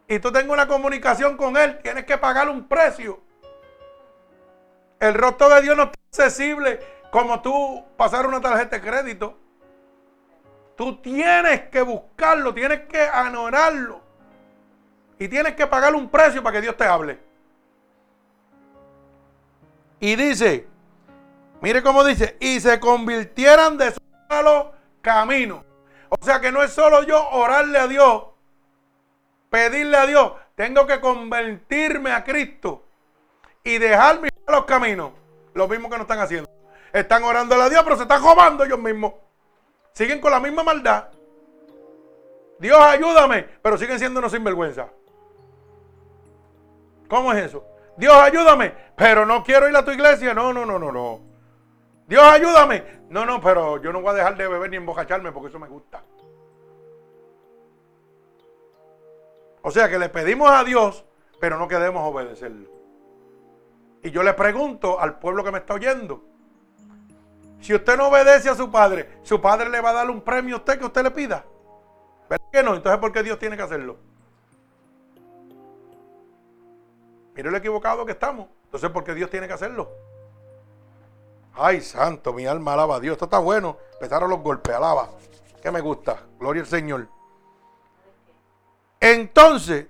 y 0.08 0.18
tú 0.20 0.32
tengas 0.32 0.50
una 0.50 0.66
comunicación 0.66 1.36
con 1.36 1.54
Él, 1.54 1.78
tienes 1.82 2.06
que 2.06 2.16
pagar 2.16 2.48
un 2.48 2.66
precio. 2.66 3.20
El 4.98 5.12
rostro 5.12 5.50
de 5.50 5.60
Dios 5.60 5.76
no 5.76 5.82
es 5.82 5.90
accesible 6.18 6.80
como 7.10 7.40
tú 7.40 7.84
pasar 7.96 8.26
una 8.26 8.40
tarjeta 8.40 8.76
de 8.76 8.82
crédito. 8.82 9.38
Tú 10.76 10.96
tienes 10.96 11.68
que 11.70 11.82
buscarlo, 11.82 12.52
tienes 12.52 12.80
que 12.86 13.00
anorarlo. 13.00 14.00
Y 15.18 15.28
tienes 15.28 15.54
que 15.54 15.66
pagar 15.66 15.94
un 15.94 16.10
precio 16.10 16.42
para 16.42 16.54
que 16.54 16.62
Dios 16.62 16.76
te 16.76 16.84
hable. 16.84 17.18
Y 19.98 20.14
dice, 20.16 20.66
mire 21.62 21.82
cómo 21.82 22.04
dice, 22.04 22.36
y 22.38 22.60
se 22.60 22.78
convirtieran 22.78 23.78
de 23.78 23.92
su 23.92 24.00
malo 24.28 24.72
camino. 25.00 25.64
O 26.10 26.22
sea 26.22 26.40
que 26.40 26.52
no 26.52 26.62
es 26.62 26.72
solo 26.72 27.02
yo 27.04 27.30
orarle 27.30 27.78
a 27.78 27.86
Dios, 27.86 28.24
pedirle 29.48 29.96
a 29.96 30.06
Dios, 30.06 30.32
tengo 30.54 30.86
que 30.86 31.00
convertirme 31.00 32.12
a 32.12 32.24
Cristo 32.24 32.84
y 33.64 33.78
dejar 33.78 34.20
mis 34.20 34.30
malos 34.46 34.66
caminos. 34.66 35.12
Lo 35.56 35.66
mismo 35.66 35.88
que 35.88 35.96
no 35.96 36.02
están 36.02 36.20
haciendo. 36.20 36.48
Están 36.92 37.24
orando 37.24 37.54
a 37.54 37.70
Dios, 37.70 37.82
pero 37.82 37.96
se 37.96 38.02
están 38.02 38.22
robando 38.22 38.62
ellos 38.62 38.78
mismos. 38.78 39.14
Siguen 39.94 40.20
con 40.20 40.30
la 40.30 40.38
misma 40.38 40.62
maldad. 40.62 41.08
Dios 42.58 42.78
ayúdame, 42.78 43.42
pero 43.62 43.78
siguen 43.78 43.98
siendo 43.98 44.20
unos 44.20 44.32
sinvergüenza. 44.32 44.88
¿Cómo 47.08 47.32
es 47.32 47.46
eso? 47.46 47.64
Dios 47.96 48.14
ayúdame, 48.14 48.74
pero 48.96 49.24
no 49.24 49.42
quiero 49.42 49.66
ir 49.66 49.74
a 49.74 49.84
tu 49.84 49.92
iglesia. 49.92 50.34
No, 50.34 50.52
no, 50.52 50.66
no, 50.66 50.78
no, 50.78 50.92
no. 50.92 51.20
Dios 52.06 52.22
ayúdame. 52.22 53.06
No, 53.08 53.24
no, 53.24 53.40
pero 53.40 53.80
yo 53.80 53.94
no 53.94 54.02
voy 54.02 54.10
a 54.10 54.14
dejar 54.14 54.36
de 54.36 54.48
beber 54.48 54.68
ni 54.68 54.76
embocacharme 54.76 55.32
porque 55.32 55.48
eso 55.48 55.58
me 55.58 55.68
gusta. 55.68 56.02
O 59.62 59.70
sea 59.70 59.88
que 59.88 59.98
le 59.98 60.10
pedimos 60.10 60.50
a 60.50 60.64
Dios, 60.64 61.06
pero 61.40 61.56
no 61.56 61.66
queremos 61.66 62.02
obedecerlo. 62.06 62.75
Y 64.02 64.10
yo 64.10 64.22
le 64.22 64.34
pregunto 64.34 65.00
al 65.00 65.18
pueblo 65.18 65.42
que 65.42 65.50
me 65.50 65.58
está 65.58 65.74
oyendo, 65.74 66.24
si 67.60 67.74
usted 67.74 67.96
no 67.96 68.08
obedece 68.08 68.48
a 68.48 68.54
su 68.54 68.70
padre, 68.70 69.18
su 69.22 69.40
padre 69.40 69.68
le 69.68 69.80
va 69.80 69.90
a 69.90 69.94
dar 69.94 70.10
un 70.10 70.20
premio 70.20 70.56
a 70.56 70.58
usted 70.58 70.78
que 70.78 70.84
usted 70.84 71.02
le 71.02 71.10
pida. 71.10 71.44
¿Verdad 72.28 72.46
que 72.52 72.62
no? 72.62 72.74
Entonces, 72.74 73.00
¿por 73.00 73.12
qué 73.12 73.22
Dios 73.22 73.38
tiene 73.38 73.56
que 73.56 73.62
hacerlo? 73.62 73.96
Mire 77.34 77.50
lo 77.50 77.56
equivocado 77.56 78.06
que 78.06 78.12
estamos. 78.12 78.48
Entonces, 78.64 78.90
¿por 78.90 79.04
qué 79.04 79.14
Dios 79.14 79.30
tiene 79.30 79.46
que 79.46 79.52
hacerlo? 79.52 79.90
Ay, 81.54 81.80
santo, 81.80 82.32
mi 82.32 82.46
alma 82.46 82.74
alaba 82.74 82.96
a 82.96 83.00
Dios. 83.00 83.14
Esto 83.14 83.26
está 83.26 83.38
bueno. 83.38 83.78
Empezaron 83.94 84.30
los 84.30 84.40
golpes, 84.40 84.74
alaba. 84.74 85.10
Que 85.62 85.70
me 85.70 85.80
gusta. 85.80 86.22
Gloria 86.38 86.62
al 86.62 86.68
Señor. 86.68 87.08
Entonces, 89.00 89.86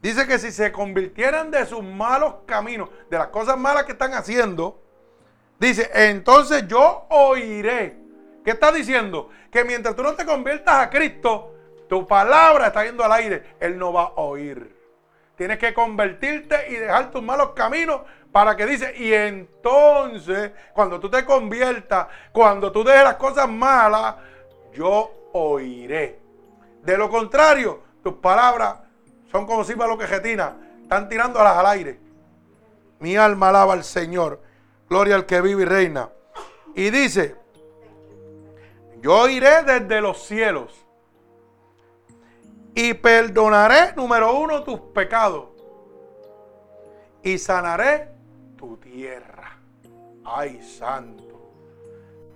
dice 0.00 0.26
que 0.26 0.38
si 0.38 0.52
se 0.52 0.72
convirtieran 0.72 1.50
de 1.50 1.66
sus 1.66 1.82
malos 1.82 2.34
caminos, 2.46 2.88
de 3.10 3.18
las 3.18 3.28
cosas 3.28 3.58
malas 3.58 3.84
que 3.84 3.92
están 3.92 4.14
haciendo, 4.14 4.80
dice, 5.58 5.90
entonces 5.94 6.66
yo 6.68 7.06
oiré. 7.10 7.96
¿Qué 8.44 8.52
está 8.52 8.72
diciendo? 8.72 9.30
Que 9.50 9.64
mientras 9.64 9.94
tú 9.94 10.02
no 10.02 10.14
te 10.14 10.24
conviertas 10.24 10.74
a 10.76 10.90
Cristo, 10.90 11.54
tu 11.88 12.06
palabra 12.06 12.68
está 12.68 12.84
yendo 12.84 13.04
al 13.04 13.12
aire. 13.12 13.56
Él 13.60 13.78
no 13.78 13.92
va 13.92 14.04
a 14.04 14.12
oír. 14.20 14.76
Tienes 15.36 15.58
que 15.58 15.74
convertirte 15.74 16.70
y 16.70 16.74
dejar 16.74 17.10
tus 17.10 17.22
malos 17.22 17.50
caminos 17.50 18.02
para 18.32 18.56
que 18.56 18.66
dice, 18.66 18.94
y 18.96 19.12
entonces, 19.12 20.52
cuando 20.74 21.00
tú 21.00 21.10
te 21.10 21.24
conviertas, 21.24 22.08
cuando 22.32 22.70
tú 22.72 22.84
dejes 22.84 23.04
las 23.04 23.16
cosas 23.16 23.48
malas, 23.48 24.16
yo 24.72 25.30
oiré. 25.32 26.18
De 26.82 26.96
lo 26.96 27.08
contrario, 27.08 27.82
tus 28.02 28.14
palabras 28.14 28.78
son 29.30 29.46
como 29.46 29.64
si 29.64 29.74
lo 29.74 29.98
que 29.98 30.06
retina, 30.06 30.56
están 30.82 31.08
tirándolas 31.08 31.56
al 31.56 31.66
aire. 31.66 32.00
Mi 33.00 33.16
alma 33.16 33.50
alaba 33.50 33.74
al 33.74 33.84
Señor. 33.84 34.40
Gloria 34.88 35.14
al 35.14 35.26
que 35.26 35.40
vive 35.40 35.62
y 35.62 35.66
reina. 35.66 36.08
Y 36.74 36.90
dice, 36.90 37.36
yo 39.00 39.28
iré 39.28 39.62
desde 39.62 40.00
los 40.00 40.24
cielos 40.24 40.74
y 42.74 42.94
perdonaré, 42.94 43.92
número 43.96 44.38
uno, 44.38 44.62
tus 44.62 44.80
pecados. 44.94 45.48
Y 47.22 47.36
sanaré 47.38 48.08
tu 48.56 48.76
tierra. 48.76 49.58
Ay, 50.24 50.62
santo. 50.62 51.24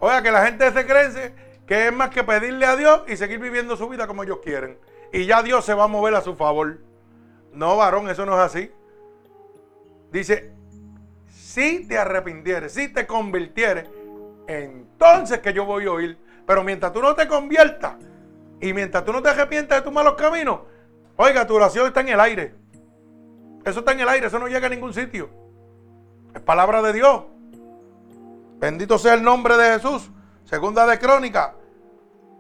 Oiga, 0.00 0.22
que 0.22 0.30
la 0.30 0.44
gente 0.44 0.70
se 0.72 0.86
cree 0.86 1.34
que 1.66 1.86
es 1.86 1.92
más 1.92 2.10
que 2.10 2.24
pedirle 2.24 2.66
a 2.66 2.76
Dios 2.76 3.02
y 3.06 3.16
seguir 3.16 3.38
viviendo 3.38 3.76
su 3.76 3.88
vida 3.88 4.06
como 4.06 4.24
ellos 4.24 4.40
quieren. 4.42 4.78
Y 5.12 5.26
ya 5.26 5.42
Dios 5.42 5.64
se 5.64 5.74
va 5.74 5.84
a 5.84 5.88
mover 5.88 6.14
a 6.14 6.22
su 6.22 6.34
favor. 6.34 6.80
No, 7.52 7.76
varón, 7.76 8.08
eso 8.08 8.24
no 8.24 8.34
es 8.34 8.40
así. 8.40 8.70
Dice, 10.10 10.52
si 11.28 11.86
te 11.86 11.98
arrepintieres, 11.98 12.72
si 12.72 12.88
te 12.88 13.06
convirtieres, 13.06 13.88
entonces 14.46 15.40
que 15.40 15.52
yo 15.52 15.66
voy 15.66 15.84
a 15.84 15.92
oír. 15.92 16.18
Pero 16.46 16.64
mientras 16.64 16.92
tú 16.92 17.02
no 17.02 17.14
te 17.14 17.28
conviertas, 17.28 17.96
y 18.60 18.72
mientras 18.72 19.04
tú 19.04 19.12
no 19.12 19.22
te 19.22 19.28
arrepientas 19.28 19.78
de 19.78 19.82
tus 19.82 19.92
malos 19.92 20.14
caminos, 20.14 20.60
oiga, 21.16 21.46
tu 21.46 21.56
oración 21.56 21.88
está 21.88 22.00
en 22.00 22.08
el 22.10 22.20
aire. 22.20 22.54
Eso 23.64 23.80
está 23.80 23.92
en 23.92 24.00
el 24.00 24.08
aire, 24.08 24.28
eso 24.28 24.38
no 24.38 24.48
llega 24.48 24.66
a 24.66 24.70
ningún 24.70 24.94
sitio. 24.94 25.28
Es 26.34 26.40
palabra 26.40 26.80
de 26.80 26.92
Dios. 26.92 27.24
Bendito 28.58 28.98
sea 28.98 29.14
el 29.14 29.22
nombre 29.22 29.56
de 29.56 29.74
Jesús. 29.74 30.10
Segunda 30.44 30.86
de 30.86 30.98
Crónica, 30.98 31.54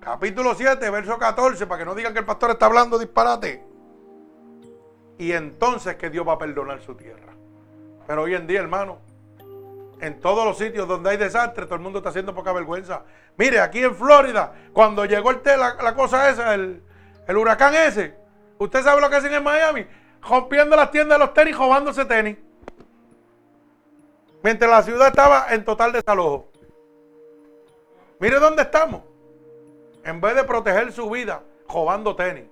capítulo 0.02 0.54
7, 0.54 0.90
verso 0.90 1.16
14, 1.16 1.66
para 1.66 1.78
que 1.78 1.84
no 1.84 1.94
digan 1.94 2.12
que 2.12 2.18
el 2.18 2.24
pastor 2.24 2.50
está 2.50 2.66
hablando 2.66 2.98
disparate. 2.98 3.64
Y 5.18 5.32
entonces 5.32 5.96
que 5.96 6.10
Dios 6.10 6.26
va 6.26 6.32
a 6.32 6.38
perdonar 6.38 6.80
su 6.80 6.94
tierra. 6.94 7.34
Pero 8.06 8.22
hoy 8.22 8.34
en 8.34 8.46
día, 8.46 8.60
hermano, 8.60 8.98
en 10.00 10.18
todos 10.20 10.44
los 10.44 10.58
sitios 10.58 10.88
donde 10.88 11.10
hay 11.10 11.16
desastre, 11.16 11.66
todo 11.66 11.76
el 11.76 11.80
mundo 11.80 12.00
está 12.00 12.10
haciendo 12.10 12.34
poca 12.34 12.52
vergüenza. 12.52 13.04
Mire, 13.36 13.60
aquí 13.60 13.84
en 13.84 13.94
Florida, 13.94 14.52
cuando 14.72 15.04
llegó 15.04 15.30
el 15.30 15.40
la, 15.44 15.94
cosa 15.94 16.28
esa, 16.28 16.54
el, 16.54 16.82
huracán 17.28 17.74
ese, 17.74 18.16
¿usted 18.58 18.82
sabe 18.82 19.00
lo 19.00 19.08
que 19.08 19.16
hacen 19.16 19.32
en 19.32 19.44
Miami? 19.44 19.86
Rompiendo 20.28 20.74
las 20.74 20.90
tiendas 20.90 21.18
de 21.18 21.24
los 21.24 21.34
tenis, 21.34 21.56
robándose 21.56 22.04
tenis. 22.04 22.36
Mientras 24.42 24.68
la 24.68 24.82
ciudad 24.82 25.08
estaba 25.08 25.46
en 25.50 25.64
total 25.64 25.92
desalojo. 25.92 26.50
Mire 28.18 28.40
dónde 28.40 28.62
estamos. 28.62 29.11
En 30.04 30.20
vez 30.20 30.34
de 30.34 30.44
proteger 30.44 30.92
su 30.92 31.08
vida, 31.10 31.42
robando 31.68 32.16
tenis. 32.16 32.44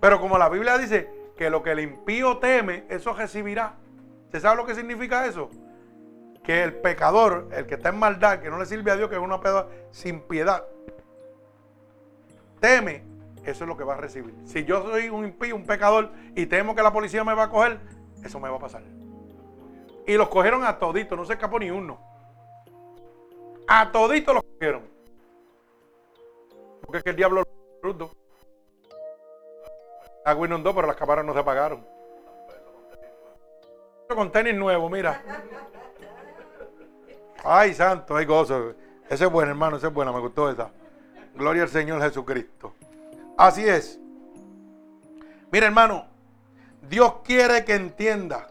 Pero 0.00 0.20
como 0.20 0.38
la 0.38 0.48
Biblia 0.48 0.76
dice 0.78 1.08
que 1.36 1.50
lo 1.50 1.62
que 1.62 1.72
el 1.72 1.80
impío 1.80 2.38
teme, 2.38 2.84
eso 2.88 3.12
recibirá. 3.14 3.76
¿Usted 4.26 4.40
sabe 4.40 4.56
lo 4.56 4.66
que 4.66 4.74
significa 4.74 5.26
eso? 5.26 5.50
Que 6.42 6.62
el 6.62 6.74
pecador, 6.74 7.48
el 7.52 7.66
que 7.66 7.74
está 7.74 7.88
en 7.88 7.98
maldad, 7.98 8.40
que 8.40 8.50
no 8.50 8.58
le 8.58 8.66
sirve 8.66 8.90
a 8.90 8.96
Dios, 8.96 9.08
que 9.08 9.16
es 9.16 9.20
una 9.20 9.40
pedo 9.40 9.70
sin 9.92 10.20
piedad, 10.20 10.64
teme, 12.60 13.04
eso 13.44 13.64
es 13.64 13.68
lo 13.68 13.76
que 13.76 13.84
va 13.84 13.94
a 13.94 13.98
recibir. 13.98 14.34
Si 14.44 14.64
yo 14.64 14.82
soy 14.82 15.08
un 15.08 15.24
impío, 15.24 15.56
un 15.56 15.64
pecador, 15.64 16.10
y 16.34 16.46
temo 16.46 16.74
que 16.74 16.82
la 16.82 16.92
policía 16.92 17.24
me 17.24 17.34
va 17.34 17.44
a 17.44 17.50
coger, 17.50 17.80
eso 18.22 18.40
me 18.40 18.48
va 18.48 18.56
a 18.56 18.60
pasar. 18.60 18.82
Y 20.06 20.14
los 20.14 20.28
cogieron 20.28 20.64
a 20.64 20.78
toditos, 20.78 21.16
no 21.16 21.24
se 21.24 21.34
escapó 21.34 21.58
ni 21.58 21.70
uno. 21.70 21.98
A 23.66 23.90
toditos 23.90 24.34
los 24.34 24.44
cogieron. 24.44 24.93
Porque 26.84 26.98
es 26.98 27.04
que 27.04 27.10
el 27.10 27.16
diablo 27.16 27.42
lo 27.42 27.80
bruto. 27.80 28.10
Agua 30.24 30.46
inundó, 30.46 30.74
pero 30.74 30.86
las 30.86 30.96
cámaras 30.96 31.24
no 31.24 31.32
se 31.32 31.40
apagaron 31.40 31.94
con 34.14 34.30
tenis 34.30 34.54
nuevo, 34.54 34.88
mira. 34.88 35.22
Ay, 37.42 37.74
santo, 37.74 38.16
hay 38.16 38.24
gozo. 38.24 38.74
Ese 39.08 39.24
es 39.24 39.30
bueno, 39.30 39.50
hermano, 39.50 39.76
ese 39.76 39.88
es 39.88 39.92
bueno, 39.92 40.12
me 40.12 40.20
gustó 40.20 40.50
esa. 40.50 40.70
Gloria 41.34 41.62
al 41.62 41.68
Señor 41.68 42.00
Jesucristo. 42.00 42.74
Así 43.36 43.66
es. 43.66 43.98
Mira, 45.50 45.66
hermano, 45.66 46.06
Dios 46.88 47.16
quiere 47.24 47.64
que 47.64 47.74
entienda 47.74 48.48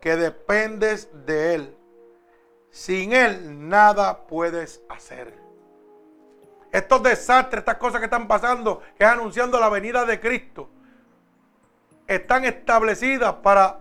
que 0.00 0.16
dependes 0.16 1.08
de 1.26 1.54
Él. 1.54 1.76
Sin 2.70 3.12
Él 3.12 3.68
nada 3.68 4.26
puedes 4.26 4.82
hacer. 4.88 5.47
Estos 6.78 7.02
desastres, 7.02 7.62
estas 7.62 7.76
cosas 7.76 7.98
que 7.98 8.04
están 8.04 8.28
pasando, 8.28 8.80
que 8.96 9.02
es 9.02 9.10
anunciando 9.10 9.58
la 9.58 9.68
venida 9.68 10.04
de 10.04 10.20
Cristo, 10.20 10.70
están 12.06 12.44
establecidas 12.44 13.34
para 13.42 13.80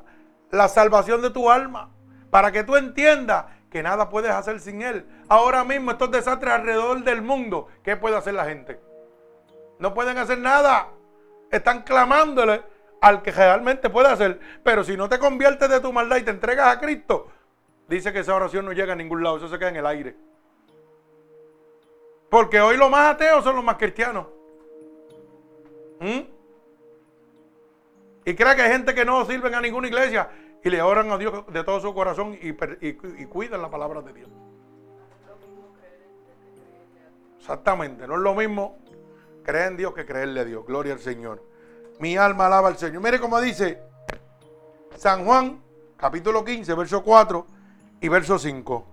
la 0.50 0.68
salvación 0.68 1.22
de 1.22 1.30
tu 1.30 1.52
alma, 1.52 1.92
para 2.32 2.52
que 2.52 2.64
tú 2.64 2.76
entiendas 2.76 3.46
que 3.70 3.84
nada 3.84 4.10
puedes 4.10 4.32
hacer 4.32 4.60
sin 4.60 4.82
Él. 4.82 5.06
Ahora 5.30 5.64
mismo 5.64 5.92
estos 5.92 6.10
desastres 6.10 6.52
alrededor 6.52 7.04
del 7.04 7.22
mundo, 7.22 7.68
¿qué 7.84 7.96
puede 7.98 8.18
hacer 8.18 8.34
la 8.34 8.46
gente? 8.46 8.80
No 9.78 9.94
pueden 9.94 10.18
hacer 10.18 10.40
nada. 10.40 10.88
Están 11.52 11.84
clamándole 11.84 12.64
al 13.00 13.22
que 13.22 13.32
realmente 13.32 13.92
puede 13.92 14.08
hacer. 14.08 14.40
Pero 14.64 14.84
si 14.84 14.98
no 14.98 15.08
te 15.08 15.20
conviertes 15.20 15.70
de 15.70 15.82
tu 15.82 15.94
maldad 15.94 16.18
y 16.18 16.24
te 16.24 16.32
entregas 16.32 16.76
a 16.76 16.80
Cristo, 16.80 17.28
dice 17.88 18.12
que 18.12 18.22
esa 18.22 18.34
oración 18.34 18.66
no 18.66 18.72
llega 18.72 18.94
a 18.94 18.96
ningún 18.96 19.22
lado, 19.22 19.38
eso 19.38 19.50
se 19.50 19.60
queda 19.60 19.70
en 19.70 19.76
el 19.76 19.86
aire. 19.86 20.27
Porque 22.30 22.60
hoy 22.60 22.78
los 22.78 22.90
más 22.90 23.16
ateos 23.16 23.44
son 23.44 23.56
los 23.56 23.64
más 23.64 23.78
cristianos. 23.78 24.28
¿Mm? 26.00 26.20
Y 28.26 28.36
cree 28.36 28.56
que 28.56 28.62
hay 28.62 28.72
gente 28.72 28.94
que 28.94 29.06
no 29.06 29.26
sirven 29.26 29.56
a 29.56 29.62
ninguna 29.62 29.88
iglesia 29.88 30.30
y 30.64 30.70
le 30.70 30.82
oran 30.82 31.10
a 31.12 31.18
Dios 31.18 31.46
de 31.48 31.64
todo 31.64 31.80
su 31.80 31.94
corazón 31.94 32.38
y, 32.42 32.50
y 32.82 33.26
cuidan 33.26 33.62
la 33.62 33.70
palabra 33.70 34.02
de 34.02 34.14
Dios. 34.14 34.30
Exactamente, 37.40 38.06
no 38.06 38.16
es 38.16 38.20
lo 38.20 38.36
mismo 38.36 38.78
creer 39.44 39.72
en 39.72 39.78
Dios 39.78 39.94
que 39.94 40.06
creerle 40.06 40.42
a 40.42 40.46
Dios. 40.46 40.66
Gloria 40.66 40.92
al 40.92 41.00
Señor. 41.00 41.42
Mi 42.00 42.18
alma 42.18 42.48
alaba 42.48 42.68
al 42.68 42.78
Señor. 42.78 43.02
Mire 43.02 43.20
cómo 43.20 43.40
dice 43.40 43.82
San 44.98 45.24
Juan, 45.24 45.62
capítulo 45.96 46.44
15, 46.44 46.74
verso 46.74 47.02
4 47.02 47.48
y 48.02 48.10
verso 48.10 48.38
5. 48.38 48.86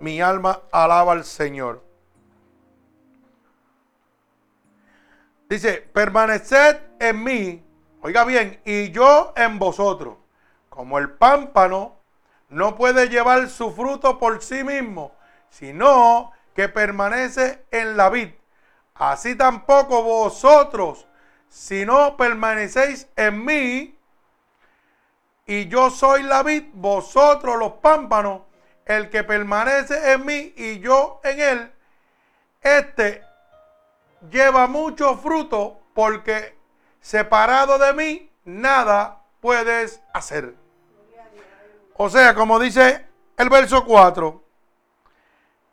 Mi 0.00 0.22
alma 0.22 0.62
alaba 0.72 1.12
al 1.12 1.24
Señor. 1.24 1.89
Dice, 5.50 5.80
permaneced 5.92 6.76
en 7.00 7.24
mí, 7.24 7.64
oiga 8.02 8.22
bien, 8.22 8.60
y 8.64 8.92
yo 8.92 9.32
en 9.34 9.58
vosotros. 9.58 10.16
Como 10.68 10.96
el 10.96 11.10
pámpano 11.10 11.96
no 12.50 12.76
puede 12.76 13.08
llevar 13.08 13.50
su 13.50 13.72
fruto 13.72 14.16
por 14.20 14.40
sí 14.44 14.62
mismo, 14.62 15.12
sino 15.48 16.30
que 16.54 16.68
permanece 16.68 17.64
en 17.72 17.96
la 17.96 18.10
vid. 18.10 18.28
Así 18.94 19.34
tampoco 19.34 20.04
vosotros, 20.04 21.08
si 21.48 21.84
no 21.84 22.16
permanecéis 22.16 23.08
en 23.16 23.44
mí, 23.44 23.98
y 25.46 25.66
yo 25.66 25.90
soy 25.90 26.22
la 26.22 26.44
vid, 26.44 26.66
vosotros 26.74 27.58
los 27.58 27.72
pámpanos, 27.72 28.42
el 28.84 29.10
que 29.10 29.24
permanece 29.24 30.12
en 30.12 30.24
mí 30.24 30.54
y 30.56 30.78
yo 30.78 31.20
en 31.24 31.40
él, 31.40 31.72
este 32.62 33.29
lleva 34.30 34.66
mucho 34.66 35.16
fruto 35.16 35.80
porque 35.94 36.56
separado 37.00 37.78
de 37.78 37.92
mí 37.94 38.30
nada 38.44 39.22
puedes 39.40 40.02
hacer. 40.12 40.54
O 41.96 42.08
sea, 42.08 42.34
como 42.34 42.58
dice 42.58 43.06
el 43.36 43.48
verso 43.48 43.84
4, 43.84 44.42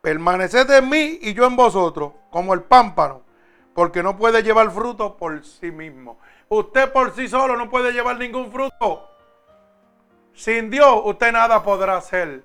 permaneced 0.00 0.70
en 0.70 0.88
mí 0.88 1.18
y 1.22 1.34
yo 1.34 1.46
en 1.46 1.56
vosotros, 1.56 2.12
como 2.30 2.54
el 2.54 2.62
pámpano, 2.62 3.22
porque 3.74 4.02
no 4.02 4.16
puede 4.16 4.42
llevar 4.42 4.70
fruto 4.70 5.16
por 5.16 5.44
sí 5.44 5.70
mismo. 5.70 6.18
Usted 6.48 6.90
por 6.92 7.14
sí 7.14 7.28
solo 7.28 7.56
no 7.56 7.68
puede 7.68 7.92
llevar 7.92 8.18
ningún 8.18 8.50
fruto. 8.50 9.08
Sin 10.34 10.70
Dios 10.70 11.02
usted 11.04 11.32
nada 11.32 11.62
podrá 11.62 11.96
hacer. 11.96 12.44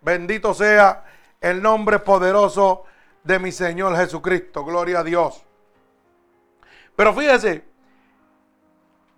Bendito 0.00 0.54
sea 0.54 1.04
el 1.40 1.60
nombre 1.60 1.98
poderoso 1.98 2.84
de 3.24 3.38
mi 3.38 3.52
Señor 3.52 3.96
Jesucristo. 3.96 4.64
Gloria 4.64 5.00
a 5.00 5.04
Dios. 5.04 5.44
Pero 6.96 7.14
fíjese, 7.14 7.64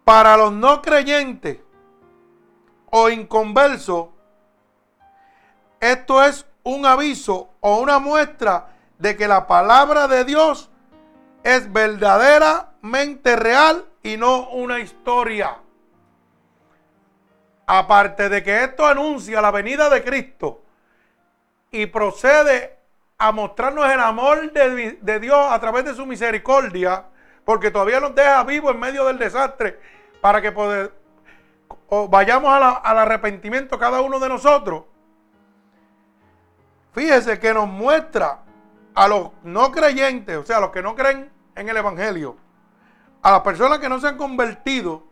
para 0.04 0.36
los 0.36 0.52
no 0.52 0.82
creyentes 0.82 1.58
o 2.90 3.08
inconversos, 3.08 4.08
esto 5.80 6.22
es 6.22 6.46
un 6.62 6.86
aviso 6.86 7.50
o 7.60 7.78
una 7.78 7.98
muestra 7.98 8.68
de 8.98 9.16
que 9.16 9.28
la 9.28 9.46
palabra 9.46 10.08
de 10.08 10.24
Dios 10.24 10.70
es 11.42 11.70
verdaderamente 11.72 13.36
real 13.36 13.84
y 14.02 14.16
no 14.16 14.50
una 14.50 14.80
historia. 14.80 15.58
Aparte 17.66 18.28
de 18.28 18.42
que 18.42 18.64
esto 18.64 18.86
anuncia 18.86 19.40
la 19.40 19.50
venida 19.50 19.88
de 19.88 20.04
Cristo 20.04 20.62
y 21.70 21.86
procede 21.86 22.73
a 23.18 23.32
mostrarnos 23.32 23.86
el 23.90 24.00
amor 24.00 24.52
de, 24.52 25.20
Dios 25.20 25.46
a 25.50 25.58
través 25.60 25.84
de 25.84 25.94
su 25.94 26.06
misericordia, 26.06 27.04
porque 27.44 27.70
todavía 27.70 28.00
nos 28.00 28.14
deja 28.14 28.42
vivos 28.44 28.74
en 28.74 28.80
medio 28.80 29.04
del 29.04 29.18
desastre, 29.18 29.78
para 30.20 30.40
que 30.40 30.50
vayamos 32.08 32.52
al 32.52 32.98
arrepentimiento 32.98 33.78
cada 33.78 34.00
uno 34.00 34.18
de 34.18 34.28
nosotros. 34.28 34.84
Fíjese 36.92 37.38
que 37.38 37.52
nos 37.52 37.68
muestra 37.68 38.40
a 38.94 39.08
los 39.08 39.30
no 39.42 39.72
creyentes, 39.72 40.36
o 40.36 40.44
sea, 40.44 40.58
a 40.58 40.60
los 40.60 40.70
que 40.70 40.82
no 40.82 40.94
creen 40.94 41.30
en 41.54 41.68
el 41.68 41.76
Evangelio, 41.76 42.36
a 43.22 43.32
las 43.32 43.40
personas 43.40 43.78
que 43.78 43.88
no 43.88 43.98
se 43.98 44.08
han 44.08 44.16
convertido, 44.16 45.04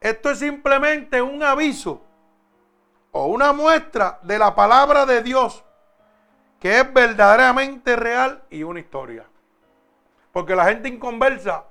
esto 0.00 0.30
es 0.30 0.38
simplemente 0.38 1.20
un 1.20 1.42
aviso 1.42 2.02
o 3.12 3.26
una 3.26 3.52
muestra 3.52 4.18
de 4.22 4.38
la 4.38 4.54
palabra 4.54 5.04
de 5.04 5.22
Dios 5.22 5.62
que 6.60 6.80
es 6.80 6.92
verdaderamente 6.92 7.96
real 7.96 8.44
y 8.50 8.62
una 8.62 8.80
historia. 8.80 9.24
Porque 10.30 10.54
la 10.54 10.66
gente 10.66 10.88
inconversa, 10.88 11.64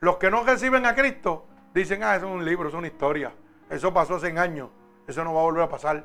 los 0.00 0.16
que 0.16 0.30
no 0.30 0.42
reciben 0.42 0.86
a 0.86 0.94
Cristo, 0.94 1.46
dicen, 1.74 2.02
ah, 2.02 2.16
eso 2.16 2.26
es 2.26 2.32
un 2.32 2.44
libro, 2.44 2.68
es 2.68 2.74
una 2.74 2.86
historia. 2.86 3.32
Eso 3.68 3.92
pasó 3.92 4.16
hace 4.16 4.36
años, 4.36 4.70
eso 5.06 5.22
no 5.22 5.34
va 5.34 5.40
a 5.40 5.44
volver 5.44 5.62
a 5.62 5.68
pasar. 5.68 6.04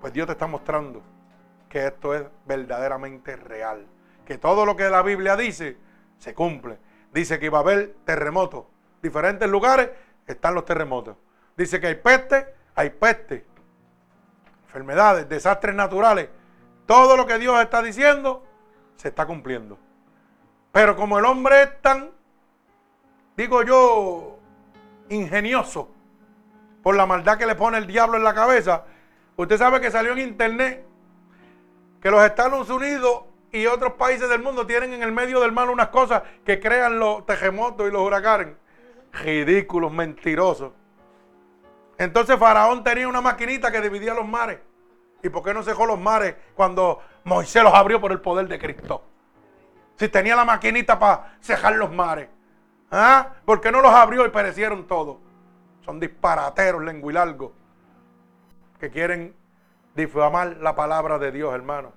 Pues 0.00 0.12
Dios 0.12 0.26
te 0.26 0.32
está 0.32 0.46
mostrando 0.46 1.02
que 1.68 1.86
esto 1.86 2.14
es 2.14 2.24
verdaderamente 2.46 3.36
real. 3.36 3.86
Que 4.24 4.38
todo 4.38 4.64
lo 4.64 4.74
que 4.74 4.88
la 4.88 5.02
Biblia 5.02 5.36
dice 5.36 5.76
se 6.18 6.34
cumple. 6.34 6.78
Dice 7.12 7.38
que 7.38 7.46
iba 7.46 7.58
a 7.58 7.60
haber 7.60 7.94
terremotos. 8.04 8.64
Diferentes 9.02 9.48
lugares 9.48 9.90
están 10.26 10.54
los 10.54 10.64
terremotos. 10.64 11.16
Dice 11.56 11.78
que 11.78 11.88
hay 11.88 11.94
peste, 11.94 12.54
hay 12.74 12.90
peste. 12.90 13.46
Enfermedades, 14.76 15.26
desastres 15.26 15.74
naturales. 15.74 16.28
Todo 16.84 17.16
lo 17.16 17.24
que 17.24 17.38
Dios 17.38 17.58
está 17.62 17.80
diciendo 17.80 18.44
se 18.96 19.08
está 19.08 19.24
cumpliendo. 19.24 19.78
Pero 20.70 20.94
como 20.96 21.18
el 21.18 21.24
hombre 21.24 21.62
es 21.62 21.80
tan, 21.80 22.10
digo 23.38 23.62
yo, 23.62 24.38
ingenioso 25.08 25.90
por 26.82 26.94
la 26.94 27.06
maldad 27.06 27.38
que 27.38 27.46
le 27.46 27.54
pone 27.54 27.78
el 27.78 27.86
diablo 27.86 28.18
en 28.18 28.24
la 28.24 28.34
cabeza, 28.34 28.84
usted 29.36 29.56
sabe 29.56 29.80
que 29.80 29.90
salió 29.90 30.12
en 30.12 30.18
internet 30.18 30.84
que 32.02 32.10
los 32.10 32.22
Estados 32.22 32.68
Unidos 32.68 33.22
y 33.52 33.64
otros 33.64 33.94
países 33.94 34.28
del 34.28 34.42
mundo 34.42 34.66
tienen 34.66 34.92
en 34.92 35.02
el 35.02 35.10
medio 35.10 35.40
del 35.40 35.52
mar 35.52 35.70
unas 35.70 35.88
cosas 35.88 36.22
que 36.44 36.60
crean 36.60 36.98
los 36.98 37.24
terremotos 37.24 37.88
y 37.88 37.90
los 37.90 38.02
huracanes. 38.02 38.48
Ridículos, 39.10 39.90
mentirosos. 39.90 40.72
Entonces 41.98 42.38
Faraón 42.38 42.84
tenía 42.84 43.08
una 43.08 43.20
maquinita 43.20 43.70
que 43.70 43.80
dividía 43.80 44.14
los 44.14 44.26
mares. 44.26 44.58
¿Y 45.22 45.28
por 45.28 45.42
qué 45.42 45.54
no 45.54 45.62
cejó 45.62 45.86
los 45.86 45.98
mares 45.98 46.36
cuando 46.54 47.00
Moisés 47.24 47.62
los 47.62 47.74
abrió 47.74 48.00
por 48.00 48.12
el 48.12 48.20
poder 48.20 48.48
de 48.48 48.58
Cristo? 48.58 49.02
Si 49.96 50.08
tenía 50.08 50.36
la 50.36 50.44
maquinita 50.44 50.98
para 50.98 51.36
cejar 51.40 51.74
los 51.76 51.90
mares. 51.90 52.28
¿Ah? 52.90 53.30
¿Por 53.44 53.60
qué 53.60 53.72
no 53.72 53.80
los 53.80 53.92
abrió 53.92 54.26
y 54.26 54.30
perecieron 54.30 54.86
todos? 54.86 55.16
Son 55.84 55.98
disparateros, 55.98 56.82
lenguilargos, 56.82 57.52
que 58.78 58.90
quieren 58.90 59.34
difamar 59.94 60.58
la 60.58 60.76
palabra 60.76 61.18
de 61.18 61.32
Dios, 61.32 61.54
hermano. 61.54 61.92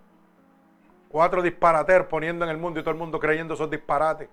Cuatro 1.10 1.42
disparateros 1.42 2.08
poniendo 2.08 2.46
en 2.46 2.52
el 2.52 2.58
mundo 2.58 2.80
y 2.80 2.84
todo 2.84 2.92
el 2.92 2.98
mundo 2.98 3.20
creyendo 3.20 3.56
esos 3.56 3.70
disparates. 3.70 4.30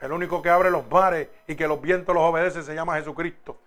El 0.00 0.12
único 0.12 0.42
que 0.42 0.50
abre 0.50 0.70
los 0.70 0.88
mares 0.90 1.28
y 1.46 1.54
que 1.54 1.66
los 1.66 1.80
vientos 1.80 2.14
los 2.14 2.24
obedece 2.24 2.62
se 2.62 2.74
llama 2.74 2.96
Jesucristo. 2.96 3.58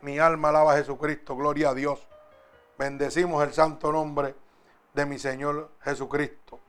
Mi 0.00 0.18
alma 0.18 0.50
alaba 0.50 0.74
a 0.74 0.76
Jesucristo, 0.76 1.36
gloria 1.36 1.70
a 1.70 1.74
Dios. 1.74 2.06
Bendecimos 2.78 3.42
el 3.42 3.52
santo 3.52 3.90
nombre 3.90 4.34
de 4.94 5.06
mi 5.06 5.18
Señor 5.18 5.70
Jesucristo. 5.80 6.60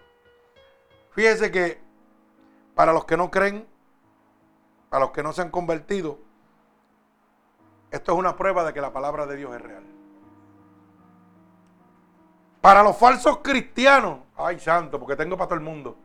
Fíjese 1.11 1.51
que 1.51 1.80
para 2.73 2.93
los 2.93 3.06
que 3.06 3.18
no 3.18 3.30
creen, 3.30 3.68
para 4.89 5.06
los 5.06 5.11
que 5.11 5.22
no 5.22 5.34
se 5.34 5.41
han 5.41 5.51
convertido, 5.51 6.18
esto 7.91 8.14
es 8.14 8.18
una 8.18 8.35
prueba 8.35 8.64
de 8.64 8.73
que 8.73 8.81
la 8.81 8.93
palabra 8.93 9.26
de 9.26 9.35
Dios 9.35 9.53
es 9.56 9.61
real. 9.61 9.84
Para 12.61 12.84
los 12.84 12.97
falsos 12.97 13.39
cristianos, 13.43 14.19
ay 14.35 14.60
santo, 14.60 14.99
porque 14.99 15.15
tengo 15.15 15.38
para 15.38 15.47
todo 15.47 15.60
el 15.60 15.65
mundo. 15.65 15.97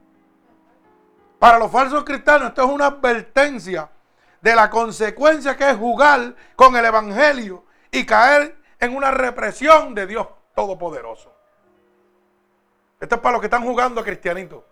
Para 1.38 1.58
los 1.58 1.70
falsos 1.70 2.04
cristianos, 2.04 2.48
esto 2.48 2.64
es 2.64 2.70
una 2.70 2.86
advertencia 2.86 3.90
de 4.44 4.54
la 4.54 4.68
consecuencia 4.68 5.56
que 5.56 5.70
es 5.70 5.76
jugar 5.78 6.36
con 6.54 6.76
el 6.76 6.84
Evangelio 6.84 7.64
y 7.90 8.04
caer 8.04 8.54
en 8.78 8.94
una 8.94 9.10
represión 9.10 9.94
de 9.94 10.06
Dios 10.06 10.28
Todopoderoso. 10.54 11.34
Esto 13.00 13.14
es 13.14 13.20
para 13.22 13.32
los 13.32 13.40
que 13.40 13.46
están 13.46 13.64
jugando 13.64 14.02
a 14.02 14.04
cristianito. 14.04 14.62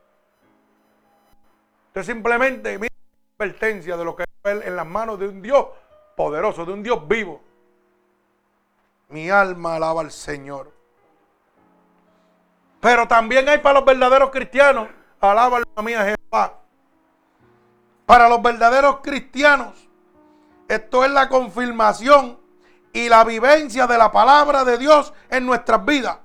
Esto 1.87 2.01
es 2.01 2.07
simplemente 2.07 2.77
una 2.77 2.87
advertencia 3.39 3.97
de 3.97 4.05
lo 4.05 4.15
que 4.15 4.25
es 4.25 4.67
en 4.67 4.77
las 4.77 4.87
manos 4.87 5.19
de 5.19 5.29
un 5.29 5.41
Dios 5.41 5.67
poderoso, 6.17 6.67
de 6.67 6.73
un 6.75 6.83
Dios 6.83 7.09
vivo. 7.09 7.41
Mi 9.09 9.31
alma 9.31 9.77
alaba 9.77 10.03
al 10.03 10.13
Señor. 10.13 10.71
Pero 12.79 13.09
también 13.09 13.49
hay 13.49 13.59
para 13.59 13.77
los 13.77 13.87
verdaderos 13.87 14.31
cristianos, 14.31 14.89
alaba 15.19 15.57
alma 15.57 15.83
mía 15.83 16.05
Jehová. 16.05 16.62
Para 18.07 18.29
los 18.29 18.43
verdaderos 18.43 18.99
cristianos, 19.03 19.89
esto 20.69 21.05
es 21.05 21.11
la 21.11 21.29
confirmación 21.29 22.39
y 22.93 23.09
la 23.09 23.25
vivencia 23.25 23.87
de 23.87 23.99
la 23.99 24.13
palabra 24.13 24.65
de 24.65 24.79
Dios 24.79 25.13
en 25.31 25.47
nuestras 25.47 25.85
vidas. 25.85 26.19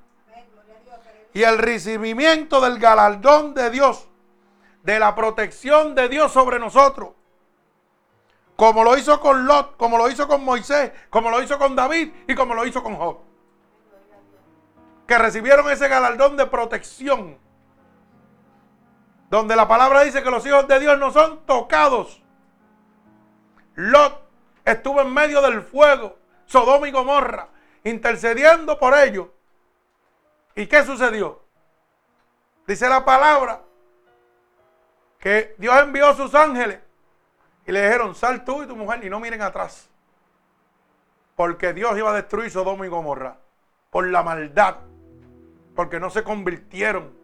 y 1.33 1.43
el 1.43 1.59
recibimiento 1.59 2.59
del 2.61 2.79
galardón 2.79 3.53
de 3.53 3.69
Dios, 3.69 4.07
de 4.81 4.97
la 4.97 5.13
protección 5.13 5.93
de 5.93 6.09
Dios 6.09 6.31
sobre 6.31 6.57
nosotros. 6.57 7.09
Como 8.55 8.83
lo 8.83 8.97
hizo 8.97 9.19
con 9.19 9.45
Lot, 9.45 9.77
como 9.77 9.99
lo 9.99 10.09
hizo 10.09 10.27
con 10.27 10.43
Moisés, 10.43 10.91
como 11.11 11.29
lo 11.29 11.43
hizo 11.43 11.59
con 11.59 11.75
David 11.75 12.11
y 12.27 12.33
como 12.33 12.55
lo 12.55 12.65
hizo 12.65 12.81
con 12.81 12.95
Job. 12.95 13.19
Que 15.05 15.19
recibieron 15.19 15.69
ese 15.69 15.87
galardón 15.87 16.37
de 16.37 16.47
protección. 16.47 17.37
Donde 19.29 19.55
la 19.55 19.67
palabra 19.67 20.03
dice 20.03 20.23
que 20.23 20.31
los 20.31 20.45
hijos 20.45 20.67
de 20.67 20.79
Dios 20.79 20.97
no 20.97 21.11
son 21.11 21.45
tocados. 21.45 22.21
Lot 23.75 24.21
estuvo 24.63 25.01
en 25.01 25.13
medio 25.13 25.41
del 25.41 25.61
fuego, 25.61 26.17
Sodoma 26.45 26.87
y 26.87 26.91
Gomorra, 26.91 27.49
intercediendo 27.83 28.79
por 28.79 28.97
ellos. 28.97 29.27
¿Y 30.55 30.67
qué 30.67 30.83
sucedió? 30.83 31.43
Dice 32.65 32.89
la 32.89 33.05
palabra 33.05 33.61
que 35.19 35.55
Dios 35.57 35.79
envió 35.81 36.07
a 36.07 36.15
sus 36.15 36.33
ángeles 36.35 36.79
y 37.65 37.71
le 37.71 37.83
dijeron, 37.83 38.15
sal 38.15 38.45
tú 38.45 38.63
y 38.63 38.67
tu 38.67 38.75
mujer 38.75 39.03
y 39.03 39.09
no 39.09 39.19
miren 39.19 39.41
atrás. 39.41 39.89
Porque 41.35 41.73
Dios 41.73 41.97
iba 41.97 42.09
a 42.11 42.15
destruir 42.15 42.49
Sodoma 42.49 42.85
y 42.85 42.89
Gomorra 42.89 43.37
por 43.89 44.07
la 44.07 44.23
maldad, 44.23 44.77
porque 45.75 45.99
no 45.99 46.09
se 46.09 46.23
convirtieron. 46.23 47.16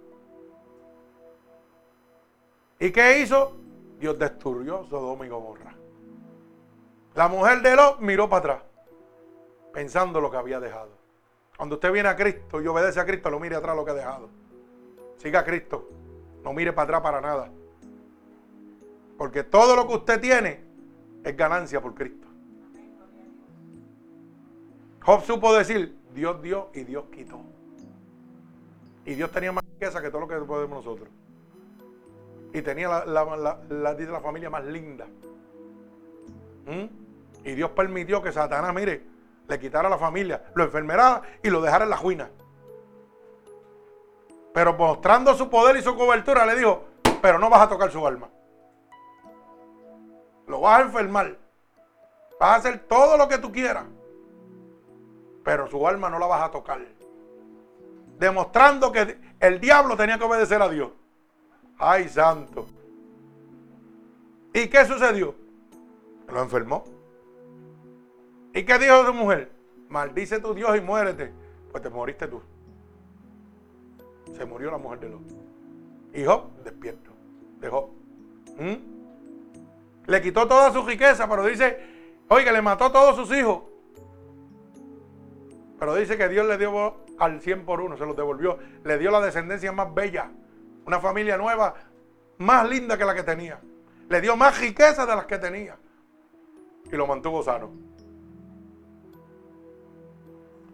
¿Y 2.84 2.92
qué 2.92 3.22
hizo? 3.22 3.56
Dios 3.98 4.20
destruyó 4.20 4.84
Sodoma 4.90 5.26
y 5.26 5.30
Gomorra. 5.30 5.74
La 7.16 7.30
mujer 7.30 7.62
de 7.62 7.78
Lot 7.78 8.02
miró 8.02 8.28
para 8.28 8.40
atrás, 8.40 8.64
pensando 9.72 10.20
lo 10.20 10.30
que 10.30 10.36
había 10.36 10.60
dejado. 10.60 10.90
Cuando 11.56 11.76
usted 11.76 11.94
viene 11.94 12.10
a 12.10 12.18
Cristo 12.18 12.62
y 12.62 12.68
obedece 12.68 13.00
a 13.00 13.06
Cristo, 13.06 13.32
no 13.32 13.40
mire 13.40 13.56
atrás 13.56 13.74
lo 13.78 13.86
que 13.86 13.92
ha 13.92 13.94
dejado. 13.94 14.28
Siga 15.16 15.40
a 15.40 15.46
Cristo. 15.46 15.88
No 16.44 16.52
mire 16.52 16.74
para 16.74 16.84
atrás 16.84 17.02
para 17.02 17.22
nada. 17.22 17.50
Porque 19.18 19.46
todo 19.46 19.78
lo 19.78 19.88
que 19.88 19.94
usted 19.94 20.20
tiene 20.20 20.66
es 21.24 21.38
ganancia 21.38 21.80
por 21.80 21.94
Cristo. 21.94 22.28
Job 25.06 25.24
supo 25.24 25.54
decir, 25.54 25.98
Dios 26.14 26.42
dio 26.42 26.70
y 26.74 26.84
Dios 26.84 27.06
quitó. 27.14 27.40
Y 29.06 29.14
Dios 29.14 29.32
tenía 29.32 29.54
más 29.54 29.64
riqueza 29.64 30.02
que 30.02 30.10
todo 30.10 30.20
lo 30.20 30.28
que 30.28 30.36
podemos 30.40 30.84
nosotros. 30.84 31.08
Y 32.54 32.62
tenía 32.62 33.04
la, 33.06 33.26
la, 33.70 33.94
la 33.94 34.22
familia 34.22 34.50
más 34.50 34.64
linda. 34.64 35.06
¿Mm? 36.66 36.86
Y 37.44 37.56
Dios 37.56 37.72
permitió 37.72 38.22
que 38.22 38.32
Satanás, 38.32 38.74
mire, 38.74 39.06
le 39.48 39.60
quitara 39.60 39.90
la 39.90 39.98
familia, 39.98 40.44
lo 40.54 40.64
enfermerara 40.64 41.22
y 41.42 41.50
lo 41.50 41.62
dejara 41.62 41.84
en 41.84 41.90
la 41.90 41.98
juina. 41.98 42.30
Pero 44.54 44.74
mostrando 44.74 45.34
su 45.34 45.50
poder 45.50 45.78
y 45.78 45.82
su 45.82 45.96
cobertura, 45.96 46.46
le 46.46 46.56
dijo, 46.56 46.84
pero 47.22 47.40
no 47.40 47.50
vas 47.50 47.62
a 47.62 47.70
tocar 47.70 47.92
su 47.92 48.06
alma. 48.06 48.30
Lo 50.48 50.62
vas 50.62 50.80
a 50.80 50.84
enfermar. 50.84 51.38
Vas 52.40 52.50
a 52.50 52.56
hacer 52.56 52.80
todo 52.88 53.18
lo 53.18 53.28
que 53.28 53.40
tú 53.40 53.52
quieras. 53.52 53.86
Pero 55.44 55.68
su 55.68 55.86
alma 55.88 56.10
no 56.10 56.20
la 56.20 56.28
vas 56.28 56.44
a 56.44 56.52
tocar. 56.52 56.80
Demostrando 58.20 58.92
que 58.92 59.18
el 59.40 59.60
diablo 59.60 59.98
tenía 59.98 60.18
que 60.18 60.24
obedecer 60.24 60.62
a 60.62 60.70
Dios. 60.70 60.92
Ay, 61.86 62.08
santo. 62.08 62.66
¿Y 64.54 64.68
qué 64.68 64.86
sucedió? 64.86 65.36
Lo 66.32 66.42
enfermó. 66.42 66.86
¿Y 68.54 68.64
qué 68.64 68.80
dijo 68.80 69.06
su 69.06 69.14
mujer? 69.14 69.52
Maldice 69.90 70.40
tu 70.40 70.54
Dios 70.54 70.78
y 70.78 70.80
muérete. 70.80 71.34
Pues 71.72 71.84
te 71.84 71.90
moriste 71.90 72.30
tú. 72.30 72.42
Se 74.32 74.46
murió 74.46 74.72
la 74.72 74.78
mujer 74.78 75.02
de 75.02 75.10
Lot. 75.10 75.22
Y 76.14 76.24
Job 76.24 76.54
despierto. 76.64 77.12
Dejó. 77.60 77.94
¿Mm? 78.58 80.08
Le 80.08 80.22
quitó 80.22 80.48
toda 80.48 80.72
su 80.72 80.84
riqueza, 80.84 81.28
pero 81.28 81.46
dice, 81.46 81.80
oiga, 82.30 82.54
le 82.54 82.62
mató 82.62 82.86
a 82.86 82.94
todos 82.94 83.18
sus 83.18 83.38
hijos. 83.38 83.64
Pero 85.78 85.96
dice 85.96 86.18
que 86.18 86.30
Dios 86.30 86.48
le 86.48 86.58
dio 86.58 86.96
al 87.20 87.42
100 87.42 87.66
por 87.66 87.82
uno, 87.82 87.98
se 87.98 88.06
los 88.06 88.16
devolvió. 88.16 88.58
Le 88.86 88.98
dio 88.98 89.12
la 89.12 89.20
descendencia 89.20 89.74
más 89.74 89.94
bella. 89.94 90.32
Una 90.86 91.00
familia 91.00 91.38
nueva, 91.38 91.74
más 92.38 92.70
linda 92.70 92.98
que 92.98 93.06
la 93.06 93.16
que 93.16 93.24
tenía. 93.24 93.60
Le 94.10 94.22
dio 94.22 94.36
más 94.36 94.60
riqueza 94.60 95.06
de 95.06 95.16
las 95.16 95.26
que 95.26 95.38
tenía. 95.38 95.78
Y 96.92 96.96
lo 96.96 97.08
mantuvo 97.08 97.42
sano. 97.44 97.72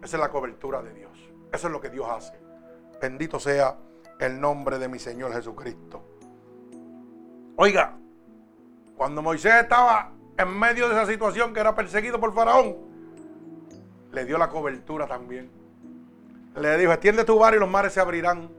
Esa 0.02 0.16
es 0.16 0.20
la 0.20 0.30
cobertura 0.30 0.82
de 0.82 0.94
Dios. 0.94 1.30
Eso 1.52 1.66
es 1.66 1.72
lo 1.72 1.80
que 1.80 1.90
Dios 1.90 2.08
hace. 2.08 2.38
Bendito 3.00 3.38
sea 3.38 3.76
el 4.18 4.40
nombre 4.40 4.78
de 4.78 4.88
mi 4.88 4.98
Señor 4.98 5.32
Jesucristo. 5.32 6.02
Oiga, 7.56 7.96
cuando 8.96 9.22
Moisés 9.22 9.54
estaba 9.54 10.12
en 10.36 10.58
medio 10.58 10.88
de 10.88 10.94
esa 10.94 11.06
situación 11.06 11.52
que 11.52 11.60
era 11.60 11.74
perseguido 11.74 12.18
por 12.20 12.34
Faraón, 12.34 12.76
le 14.12 14.24
dio 14.24 14.38
la 14.38 14.48
cobertura 14.48 15.06
también. 15.06 15.50
Le 16.56 16.76
dijo, 16.76 16.92
extiende 16.92 17.24
tu 17.24 17.38
bar 17.38 17.54
y 17.54 17.58
los 17.58 17.68
mares 17.68 17.92
se 17.92 18.00
abrirán. 18.00 18.50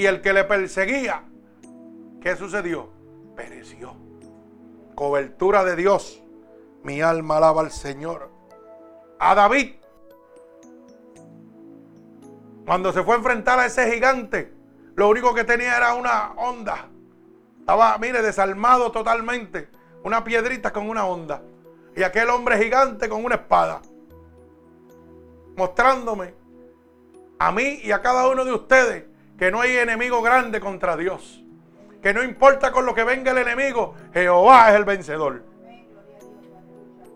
Y 0.00 0.06
el 0.06 0.22
que 0.22 0.32
le 0.32 0.44
perseguía, 0.44 1.24
¿qué 2.22 2.34
sucedió? 2.34 2.88
Pereció. 3.36 3.94
Cobertura 4.94 5.62
de 5.62 5.76
Dios. 5.76 6.22
Mi 6.82 7.02
alma 7.02 7.36
alaba 7.36 7.60
al 7.60 7.70
Señor. 7.70 8.30
A 9.18 9.34
David 9.34 9.74
cuando 12.64 12.94
se 12.94 13.02
fue 13.02 13.12
a 13.12 13.18
enfrentar 13.18 13.58
a 13.58 13.66
ese 13.66 13.92
gigante, 13.92 14.54
lo 14.94 15.10
único 15.10 15.34
que 15.34 15.44
tenía 15.44 15.76
era 15.76 15.92
una 15.92 16.32
onda. 16.36 16.88
Estaba, 17.58 17.98
mire, 17.98 18.22
desarmado 18.22 18.90
totalmente. 18.92 19.68
Una 20.02 20.24
piedrita 20.24 20.72
con 20.72 20.88
una 20.88 21.04
onda. 21.04 21.42
Y 21.94 22.04
aquel 22.04 22.30
hombre 22.30 22.56
gigante 22.56 23.06
con 23.06 23.22
una 23.22 23.34
espada. 23.34 23.82
Mostrándome 25.58 26.32
a 27.38 27.52
mí 27.52 27.80
y 27.82 27.92
a 27.92 28.00
cada 28.00 28.28
uno 28.28 28.46
de 28.46 28.54
ustedes 28.54 29.09
que 29.40 29.50
no 29.50 29.62
hay 29.62 29.74
enemigo 29.78 30.20
grande 30.20 30.60
contra 30.60 30.98
Dios. 30.98 31.42
Que 32.02 32.12
no 32.12 32.22
importa 32.22 32.70
con 32.72 32.84
lo 32.84 32.94
que 32.94 33.04
venga 33.04 33.30
el 33.30 33.38
enemigo, 33.38 33.94
Jehová 34.12 34.68
es 34.68 34.76
el 34.76 34.84
vencedor. 34.84 35.42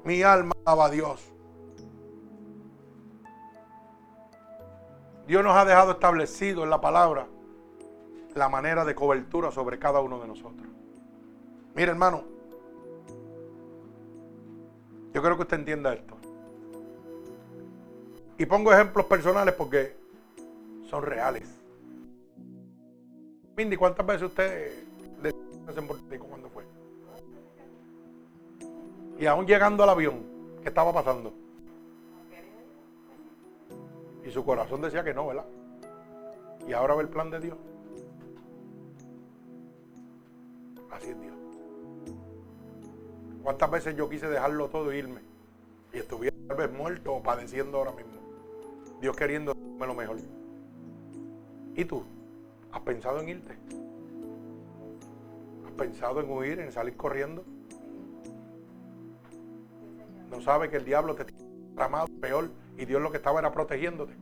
Mi 0.04 0.22
alma 0.22 0.54
alaba 0.64 0.86
a 0.86 0.90
Dios. 0.90 1.30
Dios 5.26 5.44
nos 5.44 5.54
ha 5.54 5.66
dejado 5.66 5.92
establecido 5.92 6.64
en 6.64 6.70
la 6.70 6.80
palabra 6.80 7.26
la 8.34 8.48
manera 8.48 8.86
de 8.86 8.94
cobertura 8.94 9.50
sobre 9.50 9.78
cada 9.78 10.00
uno 10.00 10.18
de 10.18 10.26
nosotros. 10.26 10.66
Mire, 11.74 11.90
hermano, 11.90 12.24
yo 15.12 15.20
creo 15.20 15.36
que 15.36 15.42
usted 15.42 15.58
entienda 15.58 15.92
esto. 15.92 16.16
Y 18.38 18.46
pongo 18.46 18.72
ejemplos 18.72 19.04
personales 19.04 19.54
porque 19.54 19.94
son 20.88 21.02
reales. 21.02 21.63
Mindy, 23.56 23.76
¿cuántas 23.76 24.04
veces 24.04 24.22
usted 24.28 24.72
en 25.76 25.86
Puerto 25.86 26.04
Rico 26.10 26.26
cuando 26.26 26.48
fue? 26.48 26.64
Y 29.18 29.26
aún 29.26 29.46
llegando 29.46 29.82
al 29.84 29.90
avión, 29.90 30.24
¿qué 30.62 30.68
estaba 30.68 30.92
pasando? 30.92 31.32
Y 34.24 34.30
su 34.30 34.44
corazón 34.44 34.80
decía 34.80 35.04
que 35.04 35.14
no, 35.14 35.26
¿verdad? 35.26 35.44
Y 36.66 36.72
ahora 36.72 36.94
ve 36.94 37.02
el 37.02 37.08
plan 37.08 37.30
de 37.30 37.40
Dios. 37.40 37.58
Así 40.90 41.10
es 41.10 41.20
Dios. 41.20 41.34
¿Cuántas 43.42 43.70
veces 43.70 43.96
yo 43.96 44.08
quise 44.08 44.28
dejarlo 44.28 44.68
todo 44.68 44.90
e 44.90 44.98
irme? 44.98 45.20
Y 45.92 45.98
estuviera 45.98 46.36
tal 46.48 46.56
vez 46.56 46.72
muerto 46.72 47.14
o 47.14 47.22
padeciendo 47.22 47.78
ahora 47.78 47.92
mismo. 47.92 48.12
Dios 49.00 49.14
queriendo 49.14 49.54
darme 49.54 49.86
lo 49.86 49.94
mejor. 49.94 50.16
¿Y 51.74 51.84
tú? 51.84 52.02
¿Has 52.74 52.80
pensado 52.80 53.20
en 53.20 53.28
irte? 53.28 53.56
¿Has 55.64 55.72
pensado 55.72 56.20
en 56.20 56.28
huir, 56.28 56.58
en 56.58 56.72
salir 56.72 56.96
corriendo? 56.96 57.44
¿No 60.28 60.40
sabes 60.40 60.70
que 60.70 60.76
el 60.78 60.84
diablo 60.84 61.14
te 61.14 61.24
tiene 61.24 61.44
tramado 61.76 62.08
peor 62.20 62.50
y 62.76 62.84
Dios 62.84 63.00
lo 63.00 63.12
que 63.12 63.18
estaba 63.18 63.38
era 63.38 63.52
protegiéndote. 63.52 64.14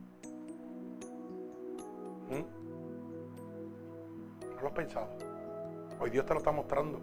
¿Mm? 2.29 2.45
¿No 4.55 4.61
lo 4.61 4.67
has 4.67 4.73
pensado? 4.73 5.09
Hoy 5.99 6.11
Dios 6.11 6.25
te 6.25 6.33
lo 6.33 6.39
está 6.39 6.51
mostrando. 6.51 6.99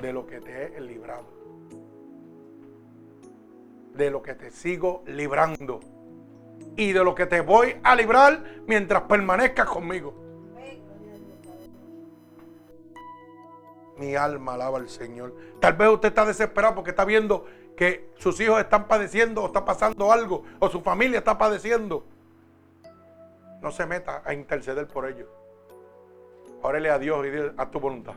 De 0.00 0.12
lo 0.12 0.26
que 0.26 0.40
te 0.40 0.76
he 0.76 0.80
librado. 0.80 1.26
De 3.94 4.10
lo 4.10 4.20
que 4.20 4.34
te 4.34 4.50
sigo 4.50 5.04
librando. 5.06 5.78
Y 6.80 6.92
de 6.92 7.04
lo 7.04 7.14
que 7.14 7.26
te 7.26 7.42
voy 7.42 7.76
a 7.82 7.94
librar 7.94 8.42
mientras 8.66 9.02
permanezcas 9.02 9.66
conmigo. 9.66 10.14
Mi 13.98 14.16
alma 14.16 14.54
alaba 14.54 14.78
al 14.78 14.88
Señor. 14.88 15.36
Tal 15.60 15.74
vez 15.74 15.90
usted 15.90 16.08
está 16.08 16.24
desesperado 16.24 16.76
porque 16.76 16.88
está 16.88 17.04
viendo 17.04 17.44
que 17.76 18.08
sus 18.16 18.40
hijos 18.40 18.58
están 18.58 18.88
padeciendo 18.88 19.42
o 19.42 19.46
está 19.48 19.62
pasando 19.62 20.10
algo 20.10 20.44
o 20.58 20.70
su 20.70 20.80
familia 20.80 21.18
está 21.18 21.36
padeciendo. 21.36 22.06
no 23.60 23.70
se 23.70 23.84
meta 23.84 24.22
a 24.24 24.32
interceder 24.32 24.88
por 24.88 25.06
ellos. 25.06 25.28
Órele 26.62 26.88
a 26.88 26.98
Dios 26.98 27.26
y 27.26 27.60
a 27.60 27.70
tu 27.70 27.78
voluntad. 27.78 28.14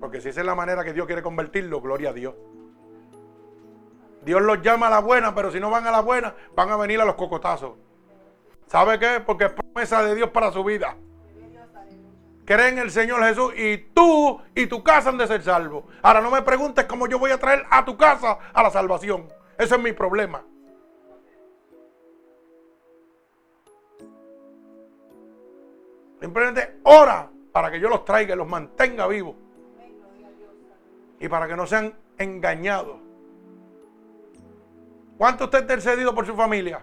Porque 0.00 0.22
si 0.22 0.30
esa 0.30 0.40
es 0.40 0.46
la 0.46 0.54
manera 0.54 0.82
que 0.82 0.94
Dios 0.94 1.06
quiere 1.06 1.20
convertirlo, 1.20 1.82
gloria 1.82 2.08
a 2.08 2.12
Dios. 2.14 2.34
Dios 4.22 4.42
los 4.42 4.60
llama 4.62 4.88
a 4.88 4.90
la 4.90 5.00
buena, 5.00 5.34
pero 5.34 5.50
si 5.50 5.60
no 5.60 5.70
van 5.70 5.86
a 5.86 5.90
la 5.90 6.00
buena, 6.00 6.34
van 6.54 6.70
a 6.70 6.76
venir 6.76 7.00
a 7.00 7.04
los 7.04 7.14
cocotazos. 7.14 7.72
¿Sabe 8.66 8.98
qué? 8.98 9.20
Porque 9.24 9.46
es 9.46 9.52
promesa 9.52 10.02
de 10.02 10.14
Dios 10.14 10.30
para 10.30 10.52
su 10.52 10.62
vida. 10.62 10.96
Cree 12.44 12.68
en 12.68 12.78
el 12.78 12.90
Señor 12.90 13.22
Jesús 13.24 13.52
y 13.56 13.78
tú 13.78 14.40
y 14.54 14.66
tu 14.66 14.82
casa 14.82 15.10
han 15.10 15.18
de 15.18 15.26
ser 15.26 15.42
salvos. 15.42 15.84
Ahora 16.02 16.20
no 16.20 16.30
me 16.30 16.42
preguntes 16.42 16.84
cómo 16.84 17.06
yo 17.06 17.18
voy 17.18 17.30
a 17.30 17.38
traer 17.38 17.64
a 17.70 17.84
tu 17.84 17.96
casa 17.96 18.38
a 18.52 18.62
la 18.62 18.70
salvación. 18.70 19.28
Ese 19.56 19.74
es 19.74 19.80
mi 19.80 19.92
problema. 19.92 20.42
Simplemente 26.20 26.80
ora 26.82 27.30
para 27.52 27.70
que 27.70 27.80
yo 27.80 27.88
los 27.88 28.04
traiga 28.04 28.34
y 28.34 28.38
los 28.38 28.48
mantenga 28.48 29.06
vivos. 29.06 29.36
Y 31.18 31.28
para 31.28 31.46
que 31.46 31.56
no 31.56 31.66
sean 31.66 31.94
engañados. 32.18 33.09
¿Cuánto 35.20 35.44
usted 35.44 35.58
ha 35.58 35.60
intercedido 35.60 36.14
por 36.14 36.24
su 36.24 36.34
familia? 36.34 36.82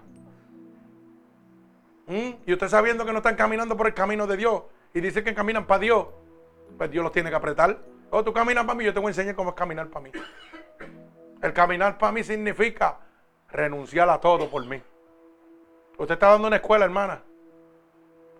¿Mm? 2.05 2.33
Y 2.45 2.53
usted 2.53 2.67
sabiendo 2.67 3.03
que 3.03 3.11
no 3.11 3.17
están 3.17 3.35
caminando 3.35 3.75
por 3.75 3.87
el 3.87 3.95
camino 3.95 4.27
de 4.27 4.37
Dios 4.37 4.61
y 4.93 5.01
dice 5.01 5.23
que 5.23 5.33
caminan 5.33 5.65
para 5.65 5.79
Dios, 5.79 6.05
pues 6.77 6.91
Dios 6.91 7.01
los 7.03 7.11
tiene 7.11 7.31
que 7.31 7.35
apretar. 7.35 7.79
O 8.11 8.19
oh, 8.19 8.23
tú 8.23 8.31
caminas 8.33 8.63
para 8.65 8.77
mí, 8.77 8.83
yo 8.83 8.93
te 8.93 8.99
voy 8.99 9.07
a 9.07 9.09
enseñar 9.09 9.33
cómo 9.33 9.49
es 9.49 9.55
caminar 9.55 9.87
para 9.87 10.03
mí. 10.03 10.11
El 11.41 11.51
caminar 11.51 11.97
para 11.97 12.11
mí 12.11 12.23
significa 12.23 12.99
renunciar 13.49 14.07
a 14.07 14.19
todo 14.19 14.47
por 14.51 14.63
mí. 14.67 14.83
Usted 15.97 16.13
está 16.13 16.29
dando 16.29 16.47
una 16.47 16.57
escuela, 16.57 16.85
hermana. 16.85 17.23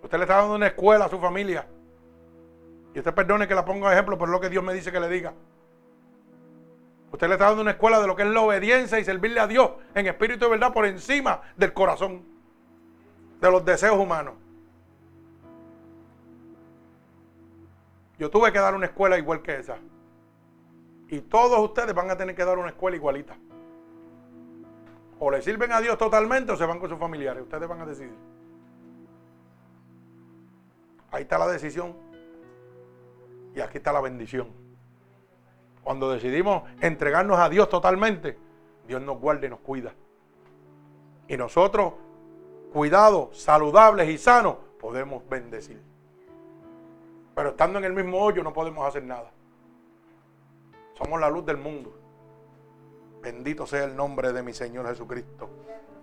Usted 0.00 0.16
le 0.16 0.22
está 0.22 0.36
dando 0.36 0.54
una 0.54 0.68
escuela 0.68 1.06
a 1.06 1.08
su 1.08 1.18
familia. 1.18 1.66
Y 2.94 3.00
usted 3.00 3.12
perdone 3.12 3.48
que 3.48 3.54
la 3.56 3.64
ponga 3.64 3.88
de 3.88 3.94
ejemplo, 3.94 4.16
por 4.16 4.28
lo 4.28 4.38
que 4.38 4.48
Dios 4.48 4.62
me 4.62 4.74
dice 4.74 4.92
que 4.92 5.00
le 5.00 5.08
diga. 5.08 5.34
Usted 7.10 7.26
le 7.26 7.34
está 7.34 7.46
dando 7.46 7.62
una 7.62 7.70
escuela 7.72 8.00
de 8.00 8.06
lo 8.06 8.14
que 8.14 8.22
es 8.22 8.28
la 8.28 8.40
obediencia 8.42 8.98
y 8.98 9.04
servirle 9.04 9.40
a 9.40 9.46
Dios 9.46 9.70
en 9.94 10.06
espíritu 10.06 10.46
y 10.46 10.50
verdad 10.50 10.72
por 10.72 10.84
encima 10.84 11.40
del 11.56 11.72
corazón 11.72 12.22
de 13.40 13.50
los 13.50 13.64
deseos 13.64 13.96
humanos. 13.96 14.34
Yo 18.18 18.30
tuve 18.30 18.52
que 18.52 18.58
dar 18.58 18.74
una 18.74 18.86
escuela 18.86 19.16
igual 19.16 19.42
que 19.42 19.56
esa. 19.56 19.78
Y 21.08 21.20
todos 21.20 21.58
ustedes 21.60 21.94
van 21.94 22.10
a 22.10 22.16
tener 22.16 22.34
que 22.34 22.44
dar 22.44 22.58
una 22.58 22.68
escuela 22.68 22.96
igualita. 22.96 23.38
O 25.20 25.30
le 25.30 25.40
sirven 25.40 25.72
a 25.72 25.80
Dios 25.80 25.96
totalmente 25.96 26.52
o 26.52 26.56
se 26.56 26.66
van 26.66 26.78
con 26.78 26.90
sus 26.90 26.98
familiares. 26.98 27.42
Ustedes 27.42 27.66
van 27.68 27.80
a 27.80 27.86
decidir. 27.86 28.14
Ahí 31.10 31.22
está 31.22 31.38
la 31.38 31.48
decisión. 31.48 31.96
Y 33.54 33.60
aquí 33.60 33.78
está 33.78 33.92
la 33.92 34.00
bendición. 34.00 34.67
Cuando 35.88 36.10
decidimos 36.10 36.64
entregarnos 36.82 37.38
a 37.38 37.48
Dios 37.48 37.66
totalmente, 37.70 38.36
Dios 38.86 39.00
nos 39.00 39.18
guarda 39.18 39.46
y 39.46 39.48
nos 39.48 39.60
cuida. 39.60 39.94
Y 41.26 41.34
nosotros 41.38 41.94
cuidados, 42.74 43.40
saludables 43.40 44.06
y 44.10 44.18
sanos, 44.18 44.56
podemos 44.78 45.26
bendecir. 45.30 45.82
Pero 47.34 47.48
estando 47.48 47.78
en 47.78 47.86
el 47.86 47.94
mismo 47.94 48.18
hoyo 48.18 48.42
no 48.42 48.52
podemos 48.52 48.86
hacer 48.86 49.02
nada. 49.02 49.30
Somos 50.92 51.18
la 51.18 51.30
luz 51.30 51.46
del 51.46 51.56
mundo. 51.56 51.98
Bendito 53.22 53.66
sea 53.66 53.84
el 53.84 53.96
nombre 53.96 54.34
de 54.34 54.42
mi 54.42 54.52
Señor 54.52 54.86
Jesucristo. 54.88 55.48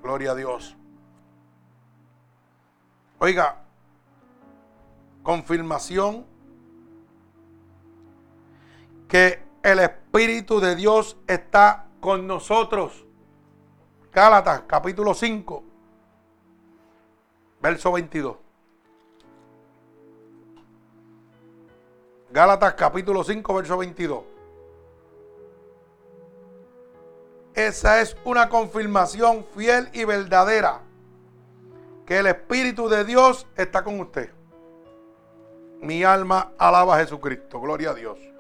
Gloria 0.02 0.32
a 0.32 0.36
Dios. 0.36 0.76
Oiga, 3.20 3.62
confirmación 5.22 6.26
que 9.08 9.45
el 9.66 9.80
Espíritu 9.80 10.60
de 10.60 10.76
Dios 10.76 11.18
está 11.28 11.88
con 12.00 12.26
nosotros. 12.28 13.06
Gálatas 14.14 14.64
capítulo 14.68 15.14
5 15.14 15.76
verso 17.66 17.92
22. 17.92 18.38
Gálatas 22.30 22.76
capítulo 22.76 23.24
5, 23.24 23.54
verso 23.56 23.78
22. 23.78 24.24
Esa 27.56 28.02
es 28.02 28.16
una 28.24 28.50
confirmación 28.50 29.46
fiel 29.56 29.90
y 29.94 30.04
verdadera 30.04 30.82
que 32.06 32.20
el 32.20 32.28
Espíritu 32.28 32.88
de 32.88 33.04
Dios 33.04 33.48
está 33.56 33.84
con 33.84 34.00
usted. 34.00 34.30
Mi 35.82 36.04
alma 36.04 36.52
alaba 36.60 36.98
a 36.98 37.00
Jesucristo. 37.00 37.60
Gloria 37.60 37.90
a 37.90 37.94
Dios. 37.96 38.35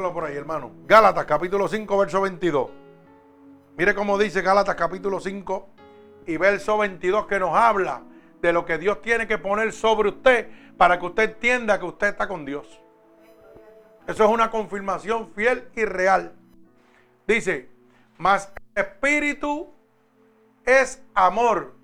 Lo 0.00 0.12
por 0.12 0.24
ahí, 0.24 0.36
hermano. 0.36 0.72
Gálatas 0.86 1.24
capítulo 1.24 1.68
5, 1.68 1.98
verso 1.98 2.20
22. 2.20 2.70
Mire 3.76 3.94
cómo 3.94 4.18
dice 4.18 4.42
Gálatas 4.42 4.74
capítulo 4.74 5.20
5 5.20 5.68
y 6.26 6.36
verso 6.36 6.78
22 6.78 7.26
que 7.26 7.38
nos 7.38 7.54
habla 7.54 8.02
de 8.40 8.52
lo 8.52 8.64
que 8.64 8.78
Dios 8.78 9.02
tiene 9.02 9.26
que 9.26 9.38
poner 9.38 9.72
sobre 9.72 10.08
usted 10.08 10.48
para 10.76 10.98
que 10.98 11.06
usted 11.06 11.22
entienda 11.24 11.78
que 11.78 11.84
usted 11.84 12.08
está 12.08 12.26
con 12.26 12.44
Dios. 12.44 12.80
Eso 14.06 14.24
es 14.24 14.30
una 14.30 14.50
confirmación 14.50 15.28
fiel 15.34 15.68
y 15.74 15.84
real. 15.84 16.34
Dice, 17.26 17.68
mas 18.18 18.52
espíritu 18.74 19.72
es 20.64 21.02
amor, 21.14 21.74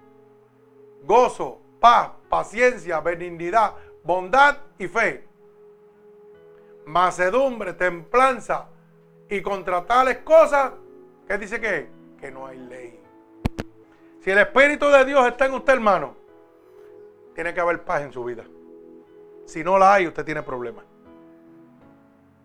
gozo, 1.05 1.61
paz, 1.81 2.11
paciencia, 2.29 3.01
benignidad, 3.01 3.75
bondad 4.05 4.59
y 4.79 4.87
fe. 4.89 5.29
Macedumbre, 6.87 7.73
templanza 7.75 8.69
y 9.29 9.41
contra 9.41 9.85
tales 9.85 10.19
cosas 10.19 10.73
¿Qué 11.27 11.39
dice 11.39 11.61
que? 11.61 11.89
Que 12.21 12.31
no 12.31 12.47
hay 12.47 12.59
ley. 12.59 13.01
Si 14.21 14.31
el 14.31 14.39
Espíritu 14.39 14.87
de 14.89 15.05
Dios 15.05 15.27
está 15.27 15.47
en 15.47 15.55
usted, 15.55 15.73
hermano, 15.73 16.15
tiene 17.35 17.55
que 17.55 17.61
haber 17.61 17.83
paz 17.85 18.03
en 18.03 18.13
su 18.13 18.23
vida. 18.25 18.45
Si 19.47 19.65
no 19.65 19.79
la 19.79 19.95
hay, 19.95 20.07
usted 20.07 20.25
tiene 20.25 20.43
problemas. 20.43 20.85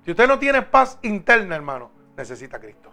Si 0.03 0.11
usted 0.11 0.27
no 0.27 0.39
tiene 0.39 0.61
paz 0.61 0.97
interna, 1.01 1.55
hermano, 1.55 1.91
necesita 2.15 2.59
Cristo. 2.59 2.89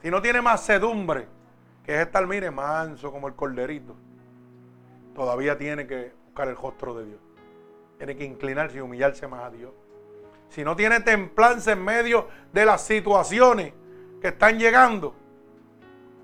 Si 0.00 0.10
no 0.10 0.22
tiene 0.22 0.40
más 0.40 0.62
sedumbre, 0.62 1.26
que 1.84 1.94
es 1.94 2.06
estar, 2.06 2.24
mire, 2.26 2.50
manso 2.50 3.10
como 3.10 3.26
el 3.26 3.34
corderito, 3.34 3.96
todavía 5.14 5.58
tiene 5.58 5.86
que 5.86 6.12
buscar 6.26 6.46
el 6.46 6.56
rostro 6.56 6.94
de 6.94 7.06
Dios. 7.06 7.20
Tiene 7.98 8.16
que 8.16 8.24
inclinarse 8.24 8.78
y 8.78 8.80
humillarse 8.80 9.26
más 9.26 9.42
a 9.42 9.50
Dios 9.50 9.72
si 10.48 10.64
no 10.64 10.74
tiene 10.76 11.00
templanza 11.00 11.72
en 11.72 11.84
medio 11.84 12.26
de 12.52 12.64
las 12.64 12.82
situaciones 12.82 13.72
que 14.20 14.28
están 14.28 14.58
llegando, 14.58 15.14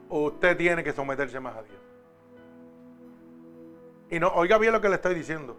usted 0.08 0.56
tiene 0.56 0.82
que 0.82 0.92
someterse 0.92 1.38
más 1.40 1.56
a 1.56 1.62
Dios. 1.62 1.78
Y 4.10 4.18
no, 4.18 4.28
oiga 4.28 4.58
bien 4.58 4.72
lo 4.72 4.80
que 4.80 4.88
le 4.88 4.96
estoy 4.96 5.14
diciendo. 5.14 5.56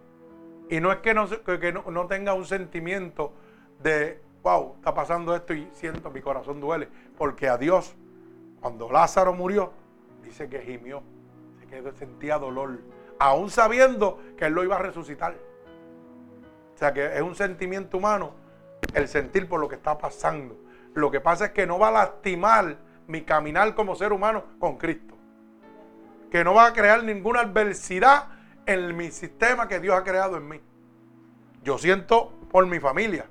Y 0.69 0.79
no 0.79 0.91
es 0.91 0.99
que 0.99 1.13
no, 1.13 1.27
que 1.27 1.71
no, 1.71 2.07
tenga 2.07 2.33
un 2.33 2.45
sentimiento 2.45 3.33
de, 3.81 4.19
wow, 4.41 4.75
está 4.77 4.93
pasando 4.93 5.35
esto 5.35 5.53
y 5.53 5.69
siento, 5.73 6.09
mi 6.09 6.21
corazón 6.21 6.59
duele. 6.59 6.87
Porque 7.17 7.47
a 7.47 7.57
Dios, 7.57 7.95
cuando 8.61 8.91
Lázaro 8.91 9.33
murió, 9.33 9.73
dice 10.23 10.49
que 10.49 10.59
gimió, 10.61 11.03
que 11.69 11.91
sentía 11.93 12.39
dolor, 12.39 12.79
aún 13.19 13.49
sabiendo 13.49 14.19
que 14.37 14.45
él 14.45 14.53
lo 14.53 14.63
iba 14.63 14.77
a 14.77 14.79
resucitar. 14.79 15.35
O 16.75 16.77
sea 16.77 16.93
que 16.93 17.15
es 17.15 17.21
un 17.21 17.35
sentimiento 17.35 17.97
humano 17.97 18.33
el 18.93 19.07
sentir 19.07 19.47
por 19.47 19.59
lo 19.59 19.69
que 19.69 19.75
está 19.75 19.97
pasando. 19.97 20.59
Lo 20.93 21.09
que 21.09 21.21
pasa 21.21 21.45
es 21.45 21.51
que 21.51 21.65
no 21.65 21.79
va 21.79 21.87
a 21.87 21.91
lastimar 21.91 22.77
mi 23.07 23.21
caminar 23.23 23.75
como 23.75 23.95
ser 23.95 24.11
humano 24.11 24.43
con 24.59 24.77
Cristo. 24.77 25.15
Que 26.29 26.43
no 26.43 26.53
va 26.53 26.67
a 26.67 26.73
crear 26.73 27.03
ninguna 27.03 27.41
adversidad 27.41 28.27
en 28.65 28.95
mi 28.95 29.11
sistema 29.11 29.67
que 29.67 29.79
Dios 29.79 29.95
ha 29.95 30.03
creado 30.03 30.37
en 30.37 30.47
mí. 30.47 30.61
Yo 31.63 31.77
siento 31.77 32.33
por 32.51 32.65
mi 32.67 32.79
familia, 32.79 33.25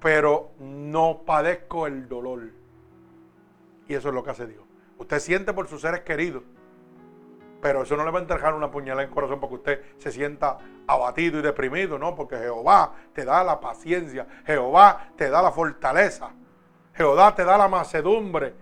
pero 0.00 0.52
no 0.58 1.22
padezco 1.26 1.86
el 1.86 2.08
dolor. 2.08 2.50
Y 3.88 3.94
eso 3.94 4.08
es 4.08 4.14
lo 4.14 4.22
que 4.22 4.30
hace 4.30 4.46
Dios. 4.46 4.64
Usted 4.98 5.18
siente 5.18 5.52
por 5.52 5.66
sus 5.66 5.80
seres 5.80 6.00
queridos, 6.00 6.42
pero 7.60 7.82
eso 7.82 7.96
no 7.96 8.04
le 8.04 8.10
va 8.10 8.18
a 8.18 8.22
entregar 8.22 8.54
una 8.54 8.70
puñalada 8.70 9.02
en 9.02 9.08
el 9.08 9.14
corazón 9.14 9.38
porque 9.38 9.54
usted 9.56 9.82
se 9.98 10.10
sienta 10.10 10.58
abatido 10.86 11.38
y 11.38 11.42
deprimido, 11.42 11.98
no, 11.98 12.14
porque 12.14 12.38
Jehová 12.38 12.94
te 13.12 13.24
da 13.24 13.44
la 13.44 13.60
paciencia, 13.60 14.26
Jehová 14.46 15.10
te 15.16 15.28
da 15.28 15.42
la 15.42 15.52
fortaleza, 15.52 16.30
Jehová 16.94 17.34
te 17.34 17.44
da 17.44 17.58
la 17.58 17.68
macedumbre, 17.68 18.54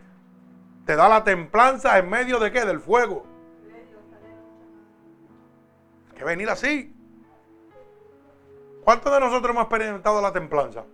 te 0.85 0.97
da 0.97 1.09
la 1.09 1.23
templanza 1.23 1.97
en 1.99 2.11
medio 2.11 2.41
de 2.41 2.51
qué? 2.51 2.65
Del 2.65 2.81
fuego. 2.81 3.25
Hay 6.11 6.17
que 6.17 6.25
venir 6.25 6.51
así. 6.51 6.95
¿Cuántos 8.83 9.13
de 9.13 9.21
nosotros 9.21 9.51
hemos 9.51 9.65
experimentado 9.65 10.21
la 10.21 10.33
templanza? 10.33 10.85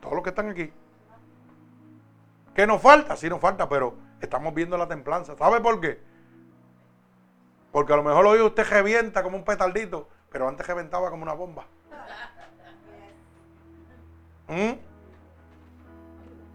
Todos 0.00 0.14
los 0.14 0.22
que 0.22 0.30
están 0.30 0.50
aquí. 0.50 0.72
¿Qué 2.54 2.66
nos 2.66 2.80
falta? 2.80 3.16
Sí 3.16 3.28
nos 3.28 3.40
falta, 3.40 3.68
pero 3.68 3.96
estamos 4.20 4.54
viendo 4.54 4.78
la 4.78 4.86
templanza. 4.86 5.36
¿Sabe 5.36 5.60
por 5.60 5.80
qué? 5.80 6.13
Porque 7.74 7.92
a 7.92 7.96
lo 7.96 8.04
mejor 8.04 8.24
hoy 8.24 8.40
usted 8.40 8.64
revienta 8.70 9.24
como 9.24 9.36
un 9.36 9.42
petardito, 9.42 10.08
pero 10.30 10.46
antes 10.46 10.64
reventaba 10.64 11.10
como 11.10 11.24
una 11.24 11.32
bomba. 11.32 11.64
¿Mm? 14.46 14.74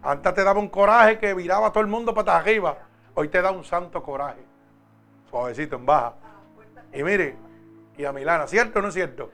Antes 0.02 0.34
te 0.34 0.42
daba 0.42 0.58
un 0.58 0.70
coraje 0.70 1.18
que 1.18 1.34
viraba 1.34 1.66
a 1.66 1.72
todo 1.72 1.82
el 1.82 1.90
mundo 1.90 2.14
para 2.14 2.38
arriba. 2.38 2.78
Hoy 3.12 3.28
te 3.28 3.42
da 3.42 3.50
un 3.50 3.64
santo 3.64 4.02
coraje. 4.02 4.40
Suavecito 5.28 5.76
en 5.76 5.84
baja. 5.84 6.14
Y 6.90 7.02
mire, 7.02 7.36
y 7.98 8.06
a 8.06 8.12
Milana, 8.12 8.46
¿cierto 8.46 8.78
o 8.78 8.82
no 8.82 8.88
es 8.88 8.94
cierto? 8.94 9.30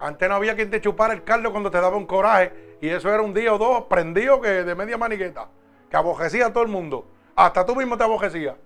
Antes 0.00 0.28
no 0.28 0.34
había 0.34 0.56
quien 0.56 0.68
te 0.68 0.80
chupara 0.80 1.14
el 1.14 1.22
caldo 1.22 1.52
cuando 1.52 1.70
te 1.70 1.80
daba 1.80 1.96
un 1.96 2.06
coraje. 2.06 2.76
Y 2.80 2.88
eso 2.88 3.08
era 3.08 3.22
un 3.22 3.32
día 3.32 3.54
o 3.54 3.58
dos 3.58 3.84
prendido 3.84 4.40
que 4.40 4.64
de 4.64 4.74
media 4.74 4.98
maniqueta. 4.98 5.46
Que 5.88 5.96
abojecía 5.96 6.46
a 6.46 6.52
todo 6.52 6.64
el 6.64 6.70
mundo. 6.70 7.06
Hasta 7.38 7.64
tú 7.64 7.76
mismo 7.76 7.96
te 7.96 8.02
abojecías. 8.02 8.56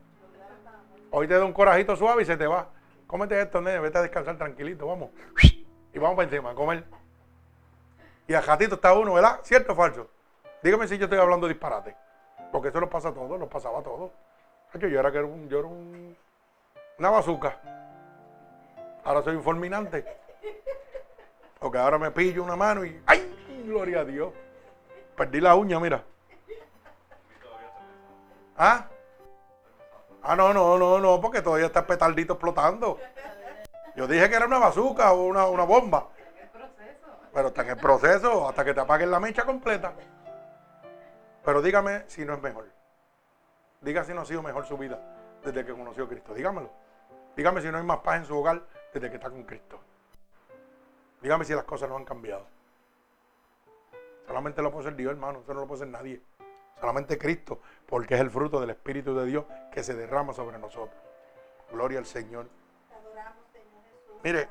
Hoy 1.11 1.29
te 1.29 1.35
da 1.35 1.45
un 1.45 1.53
corajito 1.53 1.95
suave 1.95 2.23
y 2.23 2.25
se 2.25 2.39
te 2.39 2.47
va. 2.47 2.69
Cómete 3.07 3.39
esto, 3.39 3.61
nene, 3.61 3.81
vete 3.81 3.99
a 3.99 4.01
descansar 4.01 4.39
tranquilito, 4.39 4.87
vamos. 4.87 5.11
Y 5.93 5.99
vamos 5.99 6.17
para 6.17 6.27
encima 6.27 6.53
a 6.53 6.55
comer. 6.55 6.83
Y 8.27 8.33
al 8.33 8.43
ratito 8.43 8.77
está 8.77 8.95
uno, 8.95 9.13
¿verdad? 9.13 9.41
¿Cierto 9.43 9.75
o 9.75 9.77
falso? 9.77 10.09
Dígame 10.63 10.89
si 10.89 10.97
yo 10.97 11.05
estoy 11.05 11.19
hablando 11.19 11.47
disparate. 11.49 11.95
Porque 12.51 12.69
eso 12.69 12.81
nos 12.81 12.89
pasa 12.89 13.11
a 13.11 13.13
todos, 13.13 13.39
nos 13.39 13.51
pasaba 13.51 13.81
a 13.81 13.83
todos. 13.83 14.11
Yo 14.81 14.99
era 14.99 15.13
que 15.13 15.19
era 15.19 15.27
un, 15.27 15.51
yo 15.51 15.59
era 15.59 15.69
un, 15.69 16.17
una 16.99 17.11
bazuca. 17.11 17.61
Ahora 19.05 19.23
soy 19.23 19.37
un 19.37 19.43
fulminante. 19.43 20.03
Porque 21.59 21.77
ahora 21.77 21.99
me 21.99 22.11
pillo 22.11 22.43
una 22.43 22.57
mano 22.57 22.87
y 22.87 23.03
¡ay! 23.05 23.65
Gloria 23.67 24.01
a 24.01 24.05
Dios. 24.07 24.33
Perdí 25.15 25.43
la 25.43 25.57
uña, 25.57 25.79
mira. 25.79 26.03
¿Ah? 28.65 28.87
Ah, 30.23 30.37
no, 30.37 30.55
no, 30.55 30.79
no, 30.79 31.01
no, 31.01 31.21
porque 31.21 31.43
todavía 31.43 31.67
está 31.67 31.85
petardito 31.85 32.35
explotando. 32.35 32.97
Yo 33.97 34.07
dije 34.07 34.31
que 34.31 34.37
era 34.37 34.47
una 34.47 34.61
bazuca 34.61 35.13
o 35.13 35.25
una, 35.25 35.47
una 35.47 35.65
bomba. 35.65 36.11
Pero 37.35 37.49
está 37.49 37.63
en 37.63 37.71
el 37.71 37.77
proceso 37.77 38.49
hasta 38.49 38.65
que 38.65 38.73
te 38.73 38.79
apaguen 38.79 39.11
la 39.11 39.19
mecha 39.19 39.45
completa. 39.45 39.93
Pero 41.45 41.61
dígame 41.61 42.05
si 42.07 42.25
no 42.25 42.35
es 42.35 42.41
mejor. 42.41 42.71
Diga 43.81 44.05
si 44.05 44.15
no 44.15 44.21
ha 44.21 44.25
sido 44.25 44.45
mejor 44.45 44.65
su 44.65 44.79
vida 44.79 44.97
desde 45.43 45.65
que 45.65 45.73
conoció 45.73 46.05
a 46.05 46.09
Cristo. 46.09 46.33
Dígamelo. 46.33 46.71
Dígame 47.35 47.63
si 47.63 47.69
no 47.69 47.79
hay 47.79 47.85
más 47.85 47.99
paz 47.99 48.19
en 48.19 48.27
su 48.27 48.39
hogar 48.39 48.63
desde 48.95 49.11
que 49.11 49.17
está 49.17 49.29
con 49.29 49.43
Cristo. 49.43 49.81
Dígame 51.21 51.45
si 51.45 51.53
las 51.53 51.65
cosas 51.65 51.89
no 51.89 51.97
han 51.97 52.05
cambiado. 52.05 52.47
Solamente 54.25 54.63
lo 54.63 54.71
puede 54.71 54.85
ser 54.85 54.95
Dios, 54.95 55.11
hermano. 55.11 55.41
Eso 55.41 55.53
no 55.53 55.63
lo 55.63 55.67
puede 55.67 55.81
ser 55.81 55.89
nadie. 55.89 56.23
Solamente 56.83 57.17
Cristo, 57.17 57.61
porque 57.87 58.15
es 58.15 58.21
el 58.21 58.29
fruto 58.29 58.61
del 58.61 58.71
Espíritu 58.71 59.15
de 59.15 59.25
Dios 59.25 59.45
que 59.71 59.85
se 59.85 59.95
derrama 59.95 60.33
sobre 60.33 60.59
nosotros. 60.59 61.01
Gloria 61.71 62.01
al 62.01 62.07
Señor. 62.07 62.49
Mire, 64.25 64.49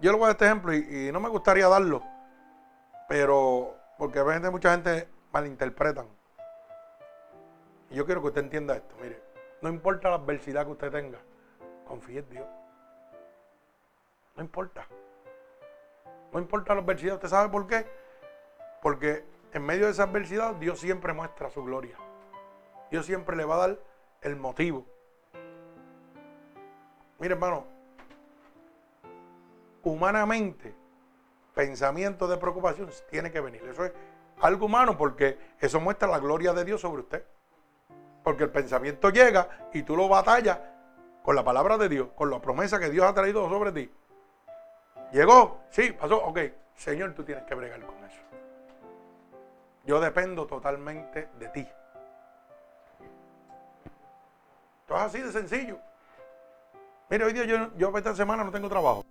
yo 0.00 0.10
le 0.10 0.18
voy 0.18 0.24
a 0.24 0.26
dar 0.26 0.30
este 0.32 0.46
ejemplo 0.46 0.74
y, 0.74 1.12
no 1.12 1.20
me 1.20 1.28
gustaría 1.28 1.68
darlo, 1.68 2.02
pero 3.08 3.76
porque 3.96 4.18
a 4.18 4.24
veces 4.24 4.50
mucha 4.50 4.72
gente 4.72 5.08
malinterpretan. 5.30 6.08
Y 7.90 7.94
yo 7.94 8.06
quiero 8.06 8.20
que 8.22 8.26
usted 8.26 8.42
entienda 8.42 8.74
esto. 8.74 8.96
Mire, 9.00 9.22
no 9.62 9.68
importa 9.68 10.08
la 10.08 10.16
adversidad 10.16 10.64
que 10.66 10.72
usted 10.72 10.90
tenga, 10.90 11.20
confíe 11.86 12.18
en 12.18 12.28
Dios. 12.28 12.46
No 14.34 14.42
importa. 14.42 14.84
No 16.32 16.40
importa 16.40 16.74
la 16.74 16.80
adversidad. 16.80 17.14
¿Usted 17.14 17.28
sabe 17.28 17.48
por 17.50 17.68
qué? 17.68 17.86
Porque 18.82 19.24
en 19.52 19.64
medio 19.64 19.86
de 19.86 19.92
esa 19.92 20.04
adversidad 20.04 20.54
Dios 20.56 20.80
siempre 20.80 21.12
muestra 21.12 21.50
su 21.50 21.64
gloria. 21.64 21.96
Dios 22.90 23.06
siempre 23.06 23.36
le 23.36 23.44
va 23.44 23.56
a 23.56 23.68
dar 23.68 23.78
el 24.22 24.36
motivo. 24.36 24.86
Mire, 27.18 27.34
hermano, 27.34 27.66
humanamente, 29.82 30.74
pensamiento 31.54 32.28
de 32.28 32.36
preocupación 32.36 32.88
tiene 33.10 33.30
que 33.30 33.40
venir. 33.40 33.62
Eso 33.64 33.84
es 33.84 33.92
algo 34.40 34.66
humano 34.66 34.96
porque 34.96 35.38
eso 35.60 35.80
muestra 35.80 36.08
la 36.08 36.18
gloria 36.18 36.52
de 36.52 36.64
Dios 36.64 36.80
sobre 36.80 37.02
usted. 37.02 37.24
Porque 38.22 38.44
el 38.44 38.50
pensamiento 38.50 39.10
llega 39.10 39.68
y 39.72 39.82
tú 39.82 39.96
lo 39.96 40.08
batallas 40.08 40.60
con 41.22 41.34
la 41.34 41.44
palabra 41.44 41.76
de 41.76 41.88
Dios, 41.88 42.08
con 42.14 42.30
la 42.30 42.40
promesa 42.40 42.78
que 42.78 42.90
Dios 42.90 43.06
ha 43.06 43.14
traído 43.14 43.48
sobre 43.48 43.72
ti. 43.72 43.90
¿Llegó? 45.12 45.62
Sí, 45.70 45.92
pasó. 45.92 46.18
Ok, 46.24 46.38
Señor, 46.74 47.14
tú 47.14 47.24
tienes 47.24 47.44
que 47.44 47.54
bregar 47.54 47.84
con 47.84 47.96
eso. 48.04 48.20
Yo 49.88 49.98
dependo 50.00 50.46
totalmente 50.46 51.30
de 51.38 51.48
ti. 51.48 51.66
Esto 54.82 54.96
es 54.96 55.00
así 55.00 55.22
de 55.22 55.32
sencillo. 55.32 55.78
Mire, 57.08 57.24
hoy 57.24 57.32
día 57.32 57.46
yo, 57.46 57.74
yo 57.74 57.96
esta 57.96 58.14
semana 58.14 58.44
no 58.44 58.50
tengo 58.50 58.68
trabajo. 58.68 59.02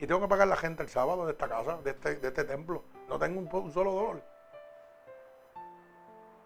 Y 0.00 0.06
tengo 0.08 0.20
que 0.20 0.26
pagar 0.26 0.48
la 0.48 0.56
gente 0.56 0.82
el 0.82 0.88
sábado 0.88 1.26
de 1.26 1.32
esta 1.32 1.48
casa, 1.48 1.76
de 1.76 1.90
este, 1.90 2.16
de 2.16 2.26
este 2.26 2.42
templo. 2.42 2.82
No 3.08 3.20
tengo 3.20 3.38
un, 3.38 3.72
solo 3.72 3.92
dólar. 3.92 4.24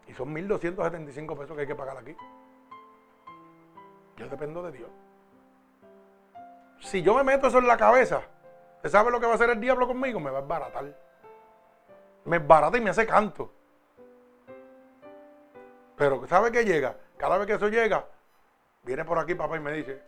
Y 0.06 0.12
son 0.12 0.35
1.275 0.35 1.39
pesos 1.39 1.56
que 1.56 1.62
hay 1.62 1.66
que 1.66 1.74
pagar 1.74 1.97
aquí. 1.97 2.15
Yo 4.19 4.28
dependo 4.28 4.62
de 4.62 4.73
Dios. 4.73 4.90
Si 6.81 7.02
yo 7.02 7.15
me 7.15 7.24
meto 7.24 7.47
eso 7.47 7.61
en 7.61 7.66
la 7.66 7.78
cabeza, 7.78 8.20
¿usted 8.77 8.90
sabe 8.90 9.11
lo 9.11 9.20
que 9.20 9.24
va 9.24 9.32
a 9.32 9.36
hacer 9.36 9.48
el 9.48 9.59
diablo 9.59 9.86
conmigo? 9.86 10.20
Me 10.20 10.31
va 10.31 10.40
a 10.40 10.43
embaratar. 10.43 11.04
Me 12.25 12.39
barata 12.39 12.79
y 12.79 12.81
me 12.81 12.91
hace 12.91 13.07
canto. 13.07 13.53
Pero 15.97 16.27
¿sabe 16.27 16.51
qué 16.51 16.65
llega? 16.65 16.97
Cada 17.17 17.39
vez 17.39 17.47
que 17.47 17.55
eso 17.55 17.69
llega, 17.69 18.05
viene 18.83 19.05
por 19.05 19.19
aquí 19.19 19.35
papá 19.35 19.57
y 19.57 19.61
me 19.61 19.73
dice, 19.73 20.03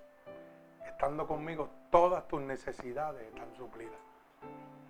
estando 0.87 1.27
conmigo, 1.27 1.69
todas 1.91 2.27
tus 2.27 2.41
necesidades 2.41 3.23
están 3.29 3.55
suplidas. 3.55 3.99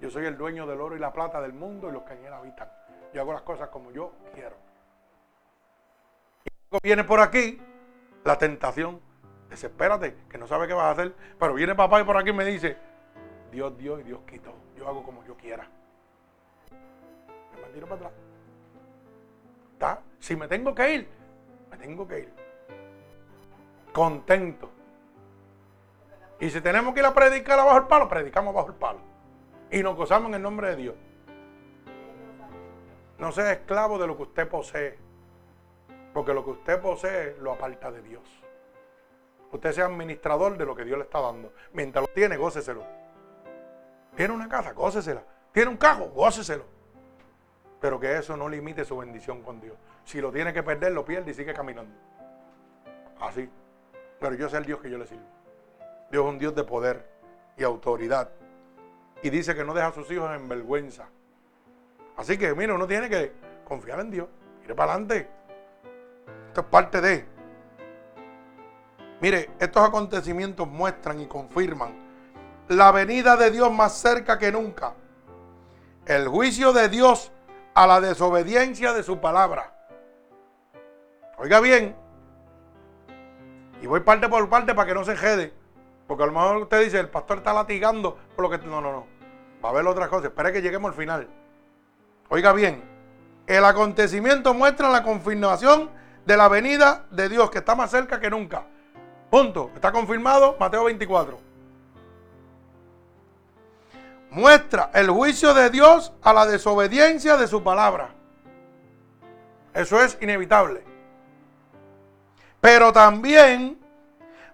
Yo 0.00 0.10
soy 0.10 0.26
el 0.26 0.36
dueño 0.36 0.66
del 0.66 0.80
oro 0.80 0.96
y 0.96 0.98
la 0.98 1.12
plata 1.12 1.40
del 1.40 1.52
mundo 1.52 1.88
y 1.88 1.92
los 1.92 2.02
que 2.02 2.14
en 2.14 2.32
habitan. 2.32 2.70
Yo 3.12 3.22
hago 3.22 3.32
las 3.32 3.42
cosas 3.42 3.68
como 3.70 3.90
yo 3.90 4.12
quiero. 4.34 4.56
Y 6.44 6.50
luego 6.70 6.80
viene 6.82 7.04
por 7.04 7.20
aquí 7.20 7.60
la 8.24 8.36
tentación. 8.38 9.00
Desespérate, 9.48 10.16
que 10.28 10.38
no 10.38 10.46
sabe 10.46 10.66
qué 10.66 10.74
vas 10.74 10.86
a 10.86 10.90
hacer. 10.90 11.14
Pero 11.38 11.54
viene 11.54 11.74
papá 11.74 12.00
y 12.00 12.04
por 12.04 12.16
aquí 12.16 12.32
me 12.32 12.44
dice, 12.44 12.76
Dios 13.50 13.76
dio 13.78 13.98
y 13.98 14.02
Dios 14.02 14.20
quitó. 14.26 14.52
Yo 14.76 14.86
hago 14.86 15.02
como 15.02 15.24
yo 15.24 15.36
quiera. 15.36 15.66
Tiro 17.76 17.86
para 17.88 18.06
atrás. 18.06 18.12
¿Está? 19.74 20.02
Si 20.18 20.34
me 20.34 20.48
tengo 20.48 20.74
que 20.74 20.94
ir, 20.94 21.08
me 21.70 21.76
tengo 21.76 22.08
que 22.08 22.20
ir. 22.20 22.32
Contento. 23.92 24.70
Y 26.40 26.48
si 26.48 26.62
tenemos 26.62 26.94
que 26.94 27.00
ir 27.00 27.06
a 27.06 27.12
predicar 27.12 27.58
abajo 27.58 27.76
el 27.76 27.86
palo, 27.86 28.08
predicamos 28.08 28.54
bajo 28.54 28.68
el 28.68 28.76
palo. 28.76 29.00
Y 29.70 29.82
nos 29.82 29.94
gozamos 29.94 30.28
en 30.28 30.36
el 30.36 30.42
nombre 30.42 30.70
de 30.70 30.76
Dios. 30.76 30.94
No 33.18 33.30
sea 33.30 33.52
esclavo 33.52 33.98
de 33.98 34.06
lo 34.06 34.16
que 34.16 34.22
usted 34.22 34.48
posee. 34.48 34.98
Porque 36.14 36.32
lo 36.32 36.46
que 36.46 36.52
usted 36.52 36.80
posee 36.80 37.36
lo 37.42 37.52
aparta 37.52 37.90
de 37.90 38.00
Dios. 38.00 38.24
Usted 39.52 39.72
sea 39.72 39.84
administrador 39.84 40.56
de 40.56 40.64
lo 40.64 40.74
que 40.74 40.86
Dios 40.86 40.96
le 40.96 41.04
está 41.04 41.20
dando. 41.20 41.52
Mientras 41.74 42.06
lo 42.08 42.08
tiene, 42.14 42.38
góceselo. 42.38 42.86
Tiene 44.14 44.32
una 44.32 44.48
casa, 44.48 44.72
gócesela. 44.72 45.22
Tiene 45.52 45.68
un 45.68 45.76
carro, 45.76 46.06
góceselo. 46.06 46.75
Pero 47.80 48.00
que 48.00 48.16
eso 48.16 48.36
no 48.36 48.48
limite 48.48 48.84
su 48.84 48.96
bendición 48.96 49.42
con 49.42 49.60
Dios. 49.60 49.76
Si 50.04 50.20
lo 50.20 50.32
tiene 50.32 50.52
que 50.52 50.62
perder, 50.62 50.92
lo 50.92 51.04
pierde 51.04 51.30
y 51.30 51.34
sigue 51.34 51.52
caminando. 51.52 51.94
Así. 53.20 53.48
Pero 54.18 54.34
yo 54.34 54.48
sé 54.48 54.56
el 54.56 54.64
Dios 54.64 54.80
que 54.80 54.90
yo 54.90 54.98
le 54.98 55.06
sirvo. 55.06 55.26
Dios 56.10 56.24
es 56.24 56.30
un 56.30 56.38
Dios 56.38 56.54
de 56.54 56.64
poder 56.64 57.06
y 57.56 57.64
autoridad. 57.64 58.30
Y 59.22 59.30
dice 59.30 59.54
que 59.54 59.64
no 59.64 59.74
deja 59.74 59.88
a 59.88 59.92
sus 59.92 60.10
hijos 60.10 60.30
en 60.34 60.48
vergüenza. 60.48 61.08
Así 62.16 62.38
que, 62.38 62.54
mire, 62.54 62.72
uno 62.72 62.86
tiene 62.86 63.10
que 63.10 63.32
confiar 63.64 64.00
en 64.00 64.10
Dios. 64.10 64.28
Mire 64.62 64.74
para 64.74 64.92
adelante. 64.92 65.28
Esto 66.48 66.60
es 66.60 66.66
parte 66.66 67.00
de. 67.00 67.26
Mire, 69.20 69.50
estos 69.58 69.86
acontecimientos 69.86 70.68
muestran 70.68 71.20
y 71.20 71.26
confirman 71.26 72.06
la 72.68 72.92
venida 72.92 73.36
de 73.36 73.50
Dios 73.50 73.72
más 73.72 73.98
cerca 73.98 74.38
que 74.38 74.52
nunca. 74.52 74.94
El 76.04 76.28
juicio 76.28 76.72
de 76.72 76.88
Dios 76.88 77.32
a 77.76 77.86
la 77.86 78.00
desobediencia 78.00 78.94
de 78.94 79.02
su 79.02 79.20
palabra. 79.20 79.70
Oiga 81.36 81.60
bien. 81.60 81.94
Y 83.82 83.86
voy 83.86 84.00
parte 84.00 84.30
por 84.30 84.48
parte 84.48 84.74
para 84.74 84.88
que 84.88 84.94
no 84.94 85.04
se 85.04 85.14
jede. 85.14 85.52
Porque 86.06 86.22
a 86.22 86.26
lo 86.26 86.32
mejor 86.32 86.56
usted 86.56 86.82
dice, 86.82 86.98
el 86.98 87.10
pastor 87.10 87.38
está 87.38 87.52
latigando 87.52 88.16
por 88.34 88.44
lo 88.44 88.50
que... 88.50 88.66
No, 88.66 88.80
no, 88.80 88.92
no. 88.92 89.06
Va 89.62 89.68
a 89.68 89.72
haber 89.72 89.86
otras 89.86 90.08
cosas. 90.08 90.30
Espere 90.30 90.54
que 90.54 90.62
lleguemos 90.62 90.88
al 90.88 90.96
final. 90.96 91.28
Oiga 92.30 92.54
bien, 92.54 92.82
el 93.46 93.62
acontecimiento 93.62 94.54
muestra 94.54 94.88
la 94.88 95.02
confirmación 95.02 95.90
de 96.24 96.36
la 96.38 96.48
venida 96.48 97.04
de 97.10 97.28
Dios, 97.28 97.50
que 97.50 97.58
está 97.58 97.74
más 97.74 97.90
cerca 97.90 98.18
que 98.18 98.30
nunca. 98.30 98.64
Punto. 99.28 99.70
Está 99.74 99.92
confirmado 99.92 100.56
Mateo 100.58 100.84
24. 100.84 101.45
Muestra 104.36 104.90
el 104.92 105.08
juicio 105.08 105.54
de 105.54 105.70
Dios 105.70 106.12
a 106.22 106.30
la 106.34 106.44
desobediencia 106.44 107.38
de 107.38 107.48
su 107.48 107.62
palabra. 107.62 108.10
Eso 109.72 109.98
es 110.02 110.18
inevitable. 110.20 110.84
Pero 112.60 112.92
también 112.92 113.78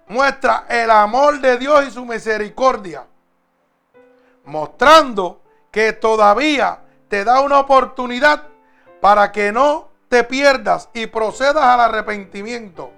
muestra 0.07 0.67
el 0.69 0.89
amor 0.89 1.41
de 1.41 1.57
Dios 1.57 1.85
y 1.85 1.91
su 1.91 2.05
misericordia, 2.05 3.05
mostrando 4.45 5.41
que 5.69 5.91
todavía 5.91 6.79
te 7.09 7.25
da 7.25 7.41
una 7.41 7.59
oportunidad 7.59 8.43
para 9.01 9.33
que 9.33 9.51
no 9.51 9.89
te 10.07 10.23
pierdas 10.23 10.89
y 10.93 11.07
procedas 11.07 11.61
al 11.61 11.81
arrepentimiento. 11.81 12.89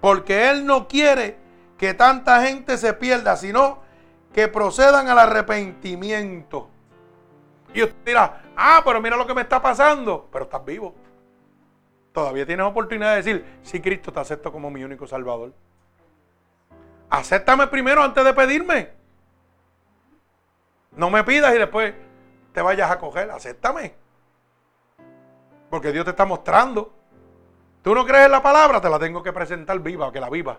Porque 0.00 0.50
Él 0.50 0.66
no 0.66 0.88
quiere 0.88 1.38
que 1.78 1.94
tanta 1.94 2.42
gente 2.42 2.76
se 2.76 2.92
pierda, 2.92 3.36
sino 3.36 3.88
que 4.32 4.48
procedan 4.48 5.08
al 5.08 5.18
arrepentimiento. 5.18 6.68
Y 7.72 7.82
usted 7.82 7.96
dirá, 8.04 8.42
ah, 8.56 8.82
pero 8.84 9.00
mira 9.00 9.16
lo 9.16 9.26
que 9.26 9.34
me 9.34 9.42
está 9.42 9.60
pasando, 9.60 10.28
pero 10.32 10.44
estás 10.44 10.64
vivo. 10.64 10.94
Todavía 12.12 12.44
tienes 12.44 12.66
oportunidad 12.66 13.10
de 13.10 13.16
decir, 13.16 13.58
sí, 13.62 13.80
Cristo, 13.80 14.12
te 14.12 14.20
acepto 14.20 14.50
como 14.50 14.70
mi 14.70 14.82
único 14.82 15.06
Salvador. 15.06 15.52
Acéptame 17.08 17.66
primero 17.68 18.02
antes 18.02 18.24
de 18.24 18.34
pedirme. 18.34 18.90
No 20.92 21.10
me 21.10 21.22
pidas 21.24 21.54
y 21.54 21.58
después 21.58 21.94
te 22.52 22.62
vayas 22.62 22.90
a 22.90 22.98
coger. 22.98 23.30
Acéptame. 23.30 23.94
Porque 25.68 25.92
Dios 25.92 26.04
te 26.04 26.10
está 26.10 26.24
mostrando. 26.24 26.92
Tú 27.82 27.94
no 27.94 28.04
crees 28.04 28.26
en 28.26 28.32
la 28.32 28.42
palabra, 28.42 28.80
te 28.80 28.90
la 28.90 28.98
tengo 28.98 29.22
que 29.22 29.32
presentar 29.32 29.78
viva, 29.78 30.12
que 30.12 30.20
la 30.20 30.28
viva. 30.28 30.58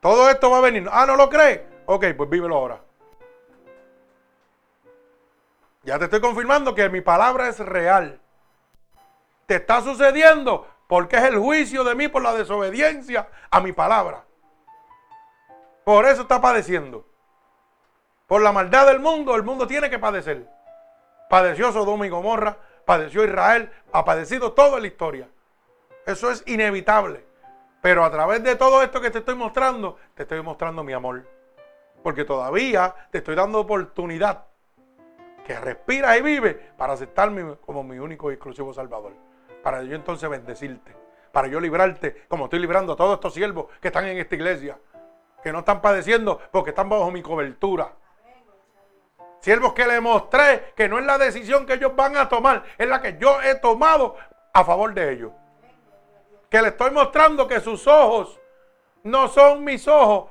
Todo 0.00 0.28
esto 0.28 0.50
va 0.50 0.58
a 0.58 0.60
venir. 0.60 0.86
Ah, 0.90 1.06
¿no 1.06 1.16
lo 1.16 1.28
crees? 1.28 1.73
Ok, 1.86 2.06
pues 2.16 2.30
vívelo 2.30 2.56
ahora. 2.56 2.80
Ya 5.82 5.98
te 5.98 6.04
estoy 6.04 6.20
confirmando 6.20 6.74
que 6.74 6.88
mi 6.88 7.02
palabra 7.02 7.48
es 7.48 7.58
real. 7.58 8.20
Te 9.46 9.56
está 9.56 9.82
sucediendo 9.82 10.66
porque 10.86 11.16
es 11.16 11.24
el 11.24 11.38
juicio 11.38 11.84
de 11.84 11.94
mí 11.94 12.08
por 12.08 12.22
la 12.22 12.32
desobediencia 12.34 13.28
a 13.50 13.60
mi 13.60 13.72
palabra. 13.72 14.24
Por 15.84 16.06
eso 16.06 16.22
está 16.22 16.40
padeciendo. 16.40 17.06
Por 18.26 18.40
la 18.40 18.52
maldad 18.52 18.86
del 18.86 19.00
mundo, 19.00 19.36
el 19.36 19.42
mundo 19.42 19.66
tiene 19.66 19.90
que 19.90 19.98
padecer. 19.98 20.48
Padeció 21.28 21.72
Sodoma 21.72 22.06
y 22.06 22.10
Gomorra, 22.10 22.56
padeció 22.86 23.22
Israel, 23.22 23.70
ha 23.92 24.04
padecido 24.04 24.52
toda 24.52 24.80
la 24.80 24.86
historia. 24.86 25.28
Eso 26.06 26.30
es 26.30 26.42
inevitable. 26.46 27.26
Pero 27.82 28.02
a 28.02 28.10
través 28.10 28.42
de 28.42 28.56
todo 28.56 28.82
esto 28.82 29.02
que 29.02 29.10
te 29.10 29.18
estoy 29.18 29.34
mostrando, 29.34 29.98
te 30.14 30.22
estoy 30.22 30.42
mostrando 30.42 30.82
mi 30.82 30.94
amor. 30.94 31.33
Porque 32.04 32.24
todavía 32.24 32.94
te 33.10 33.18
estoy 33.18 33.34
dando 33.34 33.58
oportunidad 33.58 34.44
que 35.44 35.58
respiras 35.58 36.16
y 36.16 36.22
vives 36.22 36.54
para 36.76 36.92
aceptarme 36.92 37.56
como 37.66 37.82
mi 37.82 37.98
único 37.98 38.30
y 38.30 38.34
exclusivo 38.34 38.72
Salvador. 38.72 39.14
Para 39.64 39.82
yo 39.82 39.96
entonces 39.96 40.30
bendecirte. 40.30 40.94
Para 41.32 41.48
yo 41.48 41.58
librarte 41.58 42.26
como 42.28 42.44
estoy 42.44 42.60
librando 42.60 42.92
a 42.92 42.96
todos 42.96 43.14
estos 43.14 43.34
siervos 43.34 43.66
que 43.80 43.88
están 43.88 44.06
en 44.06 44.18
esta 44.18 44.36
iglesia. 44.36 44.78
Que 45.42 45.52
no 45.52 45.58
están 45.58 45.82
padeciendo 45.82 46.40
porque 46.52 46.70
están 46.70 46.88
bajo 46.88 47.10
mi 47.10 47.22
cobertura. 47.22 47.90
Siervos 49.40 49.72
que 49.72 49.84
le 49.84 50.00
mostré 50.00 50.72
que 50.76 50.88
no 50.88 51.00
es 51.00 51.04
la 51.04 51.18
decisión 51.18 51.66
que 51.66 51.72
ellos 51.74 51.96
van 51.96 52.16
a 52.16 52.28
tomar, 52.28 52.62
es 52.78 52.88
la 52.88 53.02
que 53.02 53.18
yo 53.18 53.42
he 53.42 53.56
tomado 53.56 54.14
a 54.52 54.64
favor 54.64 54.94
de 54.94 55.12
ellos 55.12 55.32
que 56.54 56.62
le 56.62 56.68
estoy 56.68 56.92
mostrando 56.92 57.48
que 57.48 57.58
sus 57.58 57.84
ojos 57.88 58.38
no 59.02 59.26
son 59.26 59.64
mis 59.64 59.88
ojos. 59.88 60.30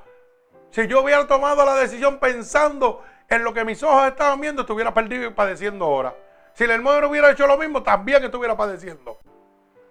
Si 0.74 0.88
yo 0.88 1.02
hubiera 1.02 1.24
tomado 1.28 1.64
la 1.64 1.76
decisión 1.76 2.18
pensando 2.18 3.04
en 3.28 3.44
lo 3.44 3.54
que 3.54 3.64
mis 3.64 3.80
ojos 3.84 4.08
estaban 4.08 4.40
viendo, 4.40 4.62
estuviera 4.62 4.92
perdido 4.92 5.24
y 5.24 5.30
padeciendo 5.30 5.84
ahora. 5.84 6.16
Si 6.52 6.64
el 6.64 6.72
hermano 6.72 7.08
hubiera 7.08 7.30
hecho 7.30 7.46
lo 7.46 7.56
mismo, 7.56 7.84
también 7.84 8.24
estuviera 8.24 8.56
padeciendo. 8.56 9.20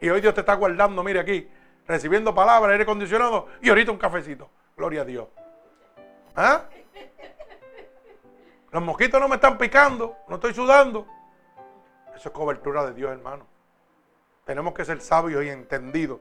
Y 0.02 0.10
hoy 0.10 0.20
Dios 0.20 0.34
te 0.34 0.42
está 0.42 0.56
guardando, 0.56 1.02
mire 1.02 1.22
aquí, 1.22 1.50
recibiendo 1.88 2.36
palabras, 2.36 2.74
aire 2.74 2.84
acondicionado 2.84 3.48
y 3.62 3.70
ahorita 3.70 3.94
un 3.94 3.98
cafecito. 3.98 4.50
Gloria 4.76 5.04
a 5.04 5.06
Dios. 5.06 5.30
¿Ah? 6.36 6.64
Los 8.70 8.84
mosquitos 8.84 9.22
no 9.22 9.30
me 9.30 9.36
están 9.36 9.58
picando, 9.58 10.18
no 10.28 10.36
estoy 10.36 10.54
sudando. 10.54 11.08
Eso 12.14 12.28
es 12.28 12.36
cobertura 12.36 12.84
de 12.88 12.94
Dios, 12.94 13.10
hermano. 13.10 13.48
Tenemos 14.44 14.74
que 14.74 14.84
ser 14.84 15.00
sabios 15.00 15.46
y 15.46 15.48
entendidos. 15.48 16.20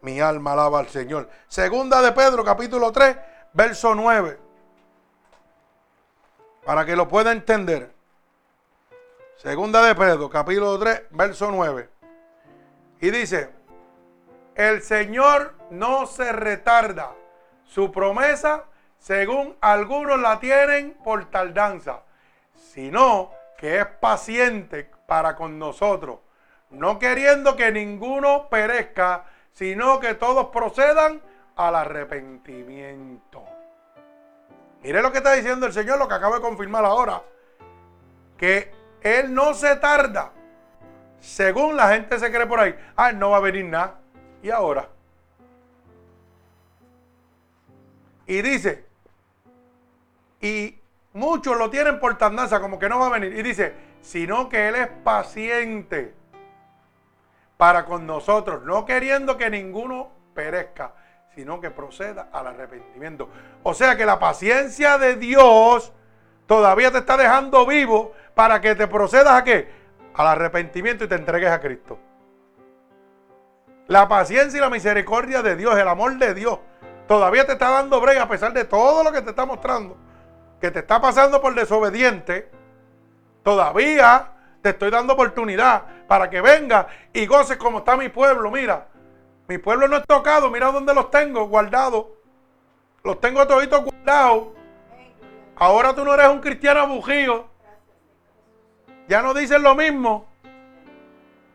Mi 0.00 0.18
alma 0.18 0.52
alaba 0.52 0.78
al 0.78 0.88
Señor. 0.88 1.28
Segunda 1.46 2.00
de 2.00 2.12
Pedro, 2.12 2.42
capítulo 2.42 2.90
3, 2.90 3.16
verso 3.52 3.94
9. 3.94 4.38
Para 6.64 6.84
que 6.84 6.96
lo 6.96 7.08
pueda 7.08 7.32
entender. 7.32 7.92
Segunda 9.36 9.82
de 9.82 9.94
Pedro, 9.94 10.28
capítulo 10.28 10.78
3, 10.78 11.02
verso 11.10 11.50
9. 11.50 11.88
Y 13.00 13.10
dice, 13.10 13.50
el 14.54 14.82
Señor 14.82 15.54
no 15.70 16.06
se 16.06 16.32
retarda. 16.32 17.12
Su 17.64 17.92
promesa, 17.92 18.64
según 18.98 19.56
algunos 19.60 20.18
la 20.18 20.40
tienen 20.40 20.94
por 21.04 21.26
tardanza, 21.26 22.02
sino 22.54 23.30
que 23.58 23.78
es 23.80 23.86
paciente 23.86 24.90
para 25.06 25.36
con 25.36 25.58
nosotros 25.58 26.20
no 26.70 26.98
queriendo 26.98 27.56
que 27.56 27.72
ninguno 27.72 28.48
perezca, 28.48 29.24
sino 29.52 30.00
que 30.00 30.14
todos 30.14 30.48
procedan 30.48 31.22
al 31.58 31.74
arrepentimiento. 31.74 33.44
Mire 34.80 35.02
lo 35.02 35.10
que 35.10 35.18
está 35.18 35.32
diciendo 35.32 35.66
el 35.66 35.72
Señor, 35.72 35.98
lo 35.98 36.06
que 36.06 36.14
acaba 36.14 36.36
de 36.36 36.42
confirmar 36.42 36.84
ahora, 36.84 37.20
que 38.36 38.72
Él 39.02 39.34
no 39.34 39.52
se 39.54 39.74
tarda, 39.76 40.30
según 41.18 41.76
la 41.76 41.88
gente 41.88 42.16
se 42.20 42.30
cree 42.30 42.46
por 42.46 42.60
ahí, 42.60 42.78
ah, 42.94 43.10
no 43.10 43.30
va 43.30 43.38
a 43.38 43.40
venir 43.40 43.64
nada, 43.64 43.98
y 44.40 44.50
ahora. 44.50 44.88
Y 48.24 48.40
dice, 48.40 48.86
y 50.40 50.78
muchos 51.12 51.58
lo 51.58 51.70
tienen 51.70 51.98
por 51.98 52.16
tardanza, 52.16 52.60
como 52.60 52.78
que 52.78 52.88
no 52.88 53.00
va 53.00 53.08
a 53.08 53.18
venir, 53.18 53.36
y 53.36 53.42
dice, 53.42 53.74
sino 54.00 54.48
que 54.48 54.68
Él 54.68 54.76
es 54.76 54.88
paciente 55.02 56.14
para 57.56 57.84
con 57.84 58.06
nosotros, 58.06 58.62
no 58.62 58.84
queriendo 58.84 59.36
que 59.36 59.50
ninguno 59.50 60.12
perezca, 60.34 60.92
sino 61.38 61.60
que 61.60 61.70
proceda 61.70 62.30
al 62.32 62.48
arrepentimiento. 62.48 63.28
O 63.62 63.72
sea 63.72 63.96
que 63.96 64.04
la 64.04 64.18
paciencia 64.18 64.98
de 64.98 65.14
Dios 65.14 65.92
todavía 66.48 66.90
te 66.90 66.98
está 66.98 67.16
dejando 67.16 67.64
vivo 67.64 68.12
para 68.34 68.60
que 68.60 68.74
te 68.74 68.88
procedas 68.88 69.34
a 69.34 69.44
qué? 69.44 69.70
Al 70.14 70.26
arrepentimiento 70.26 71.04
y 71.04 71.06
te 71.06 71.14
entregues 71.14 71.52
a 71.52 71.60
Cristo. 71.60 71.96
La 73.86 74.08
paciencia 74.08 74.58
y 74.58 74.60
la 74.60 74.68
misericordia 74.68 75.40
de 75.40 75.54
Dios, 75.54 75.78
el 75.78 75.86
amor 75.86 76.18
de 76.18 76.34
Dios, 76.34 76.58
todavía 77.06 77.46
te 77.46 77.52
está 77.52 77.70
dando 77.70 78.00
brega 78.00 78.24
a 78.24 78.28
pesar 78.28 78.52
de 78.52 78.64
todo 78.64 79.04
lo 79.04 79.12
que 79.12 79.22
te 79.22 79.30
está 79.30 79.46
mostrando, 79.46 79.96
que 80.60 80.72
te 80.72 80.80
está 80.80 81.00
pasando 81.00 81.40
por 81.40 81.54
desobediente, 81.54 82.50
todavía 83.44 84.32
te 84.60 84.70
estoy 84.70 84.90
dando 84.90 85.12
oportunidad 85.12 85.84
para 86.08 86.28
que 86.28 86.40
venga 86.40 86.88
y 87.12 87.26
goces 87.26 87.58
como 87.58 87.78
está 87.78 87.96
mi 87.96 88.08
pueblo. 88.08 88.50
Mira, 88.50 88.88
mi 89.48 89.56
pueblo 89.56 89.88
no 89.88 89.96
es 89.96 90.06
tocado. 90.06 90.50
Mira 90.50 90.70
dónde 90.70 90.94
los 90.94 91.10
tengo 91.10 91.48
guardados. 91.48 92.06
Los 93.02 93.18
tengo 93.20 93.46
toditos 93.46 93.82
guardados. 93.82 94.48
Ahora 95.56 95.94
tú 95.94 96.04
no 96.04 96.14
eres 96.14 96.28
un 96.28 96.40
cristiano 96.40 96.86
bujío. 96.86 97.46
Ya 99.08 99.22
no 99.22 99.32
dicen 99.32 99.62
lo 99.62 99.74
mismo. 99.74 100.28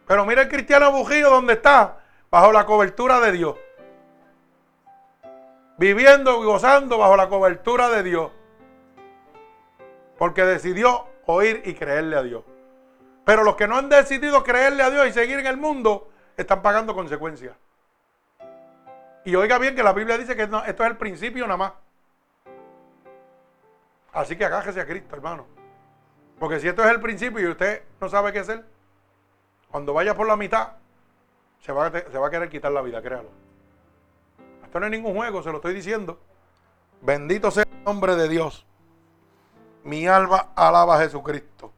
Pero 0.07 0.25
mira 0.25 0.41
el 0.41 0.49
cristiano 0.49 0.91
bujío 0.91 1.29
donde 1.29 1.53
está. 1.53 1.99
Bajo 2.31 2.51
la 2.51 2.65
cobertura 2.65 3.19
de 3.19 3.31
Dios. 3.31 3.55
Viviendo 5.77 6.41
y 6.41 6.45
gozando 6.45 6.97
bajo 6.97 7.15
la 7.15 7.29
cobertura 7.29 7.89
de 7.89 8.01
Dios. 8.01 8.31
Porque 10.17 10.43
decidió 10.43 11.05
oír 11.27 11.61
y 11.63 11.75
creerle 11.75 12.15
a 12.15 12.23
Dios. 12.23 12.43
Pero 13.23 13.43
los 13.43 13.55
que 13.55 13.67
no 13.67 13.77
han 13.77 13.89
decidido 13.89 14.43
creerle 14.43 14.81
a 14.81 14.89
Dios 14.89 15.07
y 15.07 15.13
seguir 15.13 15.39
en 15.39 15.47
el 15.47 15.57
mundo 15.57 16.09
están 16.35 16.61
pagando 16.63 16.95
consecuencias. 16.95 17.55
Y 19.25 19.35
oiga 19.35 19.57
bien 19.57 19.75
que 19.75 19.83
la 19.83 19.93
Biblia 19.93 20.17
dice 20.17 20.35
que 20.35 20.43
esto 20.43 20.63
es 20.65 20.79
el 20.79 20.97
principio 20.97 21.45
nada 21.45 21.57
más. 21.57 21.73
Así 24.11 24.35
que 24.35 24.45
agájese 24.45 24.81
a 24.81 24.85
Cristo, 24.85 25.15
hermano. 25.15 25.45
Porque 26.39 26.59
si 26.59 26.67
esto 26.67 26.83
es 26.83 26.91
el 26.91 26.99
principio 26.99 27.39
y 27.39 27.47
usted 27.47 27.83
no 28.01 28.09
sabe 28.09 28.33
qué 28.33 28.39
hacer, 28.39 28.65
cuando 29.71 29.93
vaya 29.93 30.13
por 30.13 30.27
la 30.27 30.35
mitad, 30.35 30.73
se 31.61 31.71
va, 31.71 31.89
se 31.89 32.17
va 32.17 32.27
a 32.27 32.29
querer 32.29 32.49
quitar 32.49 32.71
la 32.71 32.81
vida, 32.81 33.01
créalo. 33.01 33.29
Esto 34.63 34.79
no 34.79 34.85
es 34.85 34.91
ningún 34.91 35.15
juego, 35.15 35.41
se 35.41 35.49
lo 35.51 35.57
estoy 35.57 35.73
diciendo. 35.73 36.19
Bendito 37.01 37.49
sea 37.49 37.63
el 37.63 37.83
nombre 37.83 38.15
de 38.15 38.27
Dios. 38.27 38.65
Mi 39.83 40.07
alma 40.07 40.49
alaba 40.55 40.95
a 40.95 40.99
Jesucristo. 40.99 41.71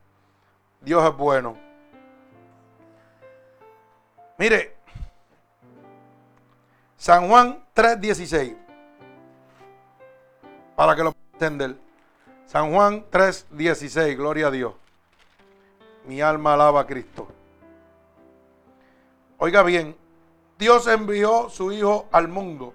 Dios 0.82 1.04
es 1.04 1.16
bueno. 1.16 1.58
Mire, 4.38 4.75
San 7.06 7.28
Juan 7.30 7.64
3:16, 7.76 8.58
para 10.76 10.96
que 10.96 11.04
lo 11.04 11.14
entender. 11.34 11.76
San 12.48 12.74
Juan 12.74 13.06
3:16, 13.12 14.18
gloria 14.18 14.48
a 14.48 14.50
Dios. 14.50 14.74
Mi 16.06 16.20
alma 16.20 16.56
alaba 16.56 16.82
a 16.82 16.88
Cristo. 16.88 17.28
Oiga 19.38 19.62
bien, 19.62 19.96
Dios 20.58 20.88
envió 20.88 21.48
su 21.52 21.72
Hijo 21.72 22.08
al 22.12 22.28
mundo 22.28 22.74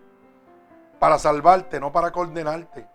para 1.01 1.19
salvarte, 1.19 1.81
no 1.81 1.91
para 1.91 2.13
condenarte. 2.13 2.87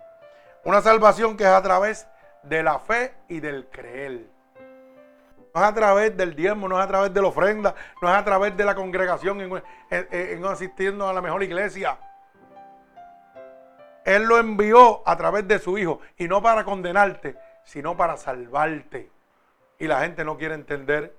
Una 0.63 0.81
salvación 0.81 1.35
que 1.35 1.43
es 1.43 1.49
a 1.49 1.61
través 1.61 2.07
de 2.43 2.63
la 2.63 2.79
fe 2.79 3.13
y 3.27 3.41
del 3.41 3.67
creer. 3.67 4.34
No 5.55 5.61
es 5.61 5.67
a 5.67 5.73
través 5.73 6.17
del 6.17 6.35
diezmo, 6.35 6.67
no 6.67 6.77
es 6.77 6.83
a 6.83 6.87
través 6.87 7.13
de 7.13 7.21
la 7.21 7.29
ofrenda, 7.29 7.73
no 8.01 8.09
es 8.09 8.13
a 8.13 8.25
través 8.25 8.57
de 8.57 8.65
la 8.65 8.75
congregación 8.75 9.39
en, 9.39 9.63
en 9.89 10.45
asistiendo 10.45 11.07
a 11.07 11.13
la 11.13 11.21
mejor 11.21 11.41
iglesia. 11.43 11.97
Él 14.03 14.23
lo 14.23 14.37
envió 14.37 15.01
a 15.07 15.15
través 15.15 15.47
de 15.47 15.57
su 15.57 15.77
Hijo 15.77 16.01
y 16.17 16.27
no 16.27 16.41
para 16.41 16.65
condenarte, 16.65 17.37
sino 17.63 17.95
para 17.95 18.17
salvarte. 18.17 19.09
Y 19.79 19.87
la 19.87 20.01
gente 20.01 20.25
no 20.25 20.37
quiere 20.37 20.55
entender 20.55 21.15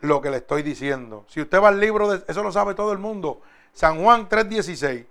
lo 0.00 0.20
que 0.20 0.28
le 0.28 0.36
estoy 0.36 0.62
diciendo. 0.62 1.24
Si 1.26 1.40
usted 1.40 1.62
va 1.62 1.68
al 1.68 1.80
libro, 1.80 2.10
de, 2.10 2.22
eso 2.28 2.42
lo 2.42 2.52
sabe 2.52 2.74
todo 2.74 2.92
el 2.92 2.98
mundo. 2.98 3.40
San 3.72 4.02
Juan 4.02 4.28
3:16. 4.28 5.06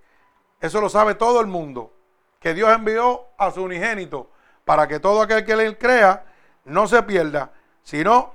Eso 0.61 0.80
lo 0.80 0.88
sabe 0.88 1.15
todo 1.15 1.41
el 1.41 1.48
mundo. 1.48 1.91
Que 2.40 2.53
Dios 2.53 2.72
envió 2.72 3.26
a 3.40 3.49
su 3.49 3.64
unigénito 3.64 4.30
para 4.65 4.88
que 4.88 4.99
todo 4.99 5.23
aquel 5.23 5.44
que 5.44 5.56
le 5.56 5.76
crea 5.80 6.26
no 6.65 6.88
se 6.88 7.02
pierda, 7.02 7.52
sino 7.84 8.34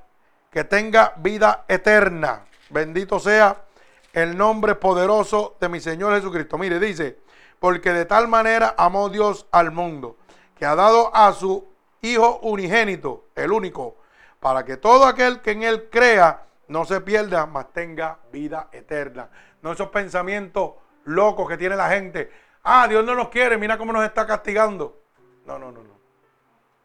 que 0.51 0.65
tenga 0.65 1.15
vida 1.17 1.65
eterna. 1.69 2.45
Bendito 2.71 3.19
sea 3.19 3.65
el 4.13 4.37
nombre 4.37 4.75
poderoso 4.75 5.57
de 5.61 5.69
mi 5.69 5.81
Señor 5.81 6.15
Jesucristo. 6.15 6.59
Mire, 6.59 6.79
dice, 6.79 7.19
porque 7.59 7.93
de 7.93 8.05
tal 8.05 8.29
manera 8.29 8.75
amó 8.79 9.09
Dios 9.09 9.47
al 9.51 9.71
mundo, 9.71 10.17
que 10.59 10.67
ha 10.67 10.75
dado 10.75 11.15
a 11.15 11.33
su 11.33 11.67
Hijo 12.01 12.39
unigénito, 12.43 13.25
el 13.35 13.51
único, 13.51 13.97
para 14.39 14.65
que 14.65 14.77
todo 14.77 15.05
aquel 15.05 15.41
que 15.41 15.51
en 15.51 15.65
él 15.65 15.89
crea 15.91 16.45
no 16.69 16.85
se 16.85 17.01
pierda, 17.01 17.47
mas 17.47 17.73
tenga 17.73 18.19
vida 18.31 18.69
eterna. 18.71 19.29
No 19.63 19.73
esos 19.73 19.89
pensamientos 19.89 20.75
locos 21.05 21.49
que 21.49 21.57
tiene 21.57 21.75
la 21.75 21.89
gente. 21.89 22.31
Ah, 22.63 22.87
Dios 22.87 23.05
no 23.05 23.17
nos 23.17 23.31
quiere, 23.31 23.59
mira 23.59 23.77
cómo 23.77 23.93
nos 23.93 24.05
está 24.05 24.27
castigando. 24.27 25.01
No, 25.45 25.59
no, 25.59 25.73
no, 25.73 25.83
no. 25.83 25.99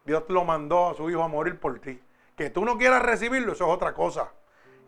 Dios 0.04 0.24
lo 0.28 0.44
mandó 0.44 0.90
a 0.90 0.94
su 0.94 1.08
hijo 1.08 1.22
a 1.22 1.28
morir 1.28 1.60
por 1.60 1.78
ti. 1.78 2.00
Que 2.36 2.50
tú 2.50 2.64
no 2.64 2.76
quieras 2.76 3.02
recibirlo, 3.02 3.52
eso 3.52 3.64
es 3.66 3.70
otra 3.70 3.94
cosa. 3.94 4.32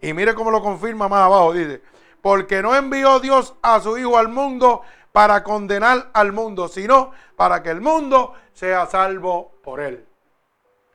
Y 0.01 0.13
mire 0.13 0.35
cómo 0.35 0.51
lo 0.51 0.63
confirma 0.63 1.09
más 1.09 1.21
abajo, 1.21 1.53
dice, 1.53 1.83
porque 2.21 2.63
no 2.63 2.75
envió 2.75 3.21
Dios 3.21 3.55
a 3.63 3.81
su 3.81 3.97
hijo 3.97 4.19
al 4.19 4.29
mundo 4.29 4.83
para 5.13 5.43
condenar 5.43 6.11
al 6.13 6.33
mundo, 6.33 6.69
sino 6.69 7.13
para 7.37 7.63
que 7.63 7.71
el 7.71 7.81
mundo 7.81 8.35
sea 8.53 8.87
salvo 8.87 9.55
por 9.63 9.81
él. 9.81 10.07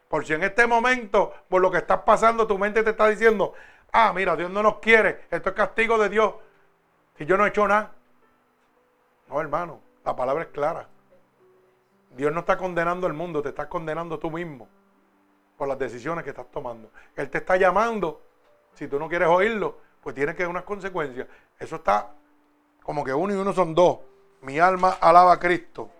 Por 0.07 0.25
si 0.25 0.33
en 0.33 0.43
este 0.43 0.67
momento, 0.67 1.33
por 1.47 1.61
lo 1.61 1.71
que 1.71 1.77
estás 1.77 2.01
pasando, 2.01 2.45
tu 2.45 2.57
mente 2.57 2.83
te 2.83 2.91
está 2.91 3.07
diciendo, 3.07 3.53
ah, 3.93 4.11
mira, 4.13 4.35
Dios 4.35 4.51
no 4.51 4.61
nos 4.61 4.79
quiere, 4.79 5.25
esto 5.31 5.49
es 5.49 5.55
castigo 5.55 5.97
de 5.97 6.09
Dios. 6.09 6.33
Si 7.17 7.25
yo 7.25 7.37
no 7.37 7.45
he 7.45 7.49
hecho 7.49 7.67
nada. 7.67 7.93
No, 9.29 9.39
hermano, 9.39 9.79
la 10.03 10.15
palabra 10.15 10.43
es 10.43 10.49
clara. 10.49 10.89
Dios 12.11 12.33
no 12.33 12.41
está 12.41 12.57
condenando 12.57 13.07
al 13.07 13.13
mundo, 13.13 13.41
te 13.41 13.49
estás 13.49 13.67
condenando 13.67 14.19
tú 14.19 14.29
mismo 14.29 14.67
por 15.61 15.67
las 15.67 15.77
decisiones 15.77 16.23
que 16.23 16.31
estás 16.31 16.49
tomando. 16.49 16.89
Él 17.15 17.29
te 17.29 17.37
está 17.37 17.55
llamando. 17.55 18.19
Si 18.73 18.87
tú 18.87 18.97
no 18.97 19.07
quieres 19.07 19.27
oírlo, 19.27 19.77
pues 20.01 20.15
tiene 20.15 20.33
que 20.33 20.41
haber 20.41 20.49
unas 20.49 20.63
consecuencias. 20.63 21.27
Eso 21.59 21.75
está 21.75 22.09
como 22.81 23.03
que 23.03 23.13
uno 23.13 23.31
y 23.31 23.37
uno 23.37 23.53
son 23.53 23.75
dos. 23.75 23.99
Mi 24.41 24.57
alma 24.57 24.97
alaba 24.99 25.33
a 25.33 25.39
Cristo. 25.39 25.91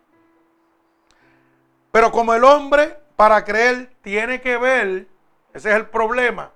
Pero 1.92 2.12
como 2.12 2.34
el 2.34 2.44
hombre 2.44 2.98
para 3.16 3.46
creer 3.46 3.92
tiene 4.02 4.42
que 4.42 4.58
ver, 4.58 5.08
ese 5.54 5.70
es 5.70 5.76
el 5.76 5.86
problema 5.86 6.52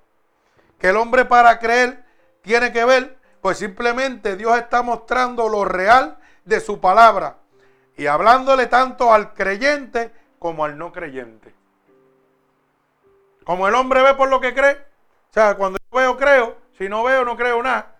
que 0.79 0.89
el 0.89 0.97
hombre 0.97 1.25
para 1.25 1.59
creer 1.59 2.03
tiene 2.41 2.73
que 2.73 2.85
ver, 2.85 3.19
pues 3.39 3.59
simplemente 3.59 4.35
Dios 4.35 4.57
está 4.57 4.81
mostrando 4.81 5.47
lo 5.47 5.63
real 5.63 6.17
de 6.43 6.59
su 6.59 6.79
palabra 6.79 7.37
y 7.97 8.07
hablándole 8.07 8.65
tanto 8.65 9.13
al 9.13 9.35
creyente 9.35 10.11
como 10.39 10.65
al 10.65 10.75
no 10.75 10.91
creyente. 10.91 11.53
Como 13.45 13.67
el 13.67 13.75
hombre 13.75 14.01
ve 14.01 14.15
por 14.15 14.27
lo 14.27 14.41
que 14.41 14.53
cree, 14.53 14.73
o 14.73 15.33
sea, 15.33 15.55
cuando 15.55 15.77
yo 15.79 15.97
veo 15.97 16.17
creo, 16.17 16.57
si 16.77 16.89
no 16.89 17.03
veo 17.03 17.23
no 17.23 17.37
creo 17.37 17.61
nada, 17.61 17.95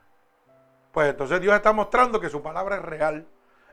pues 0.91 1.09
entonces 1.09 1.39
Dios 1.39 1.55
está 1.55 1.71
mostrando 1.71 2.19
que 2.19 2.29
su 2.29 2.41
palabra 2.41 2.77
es 2.77 2.81
real 2.81 3.27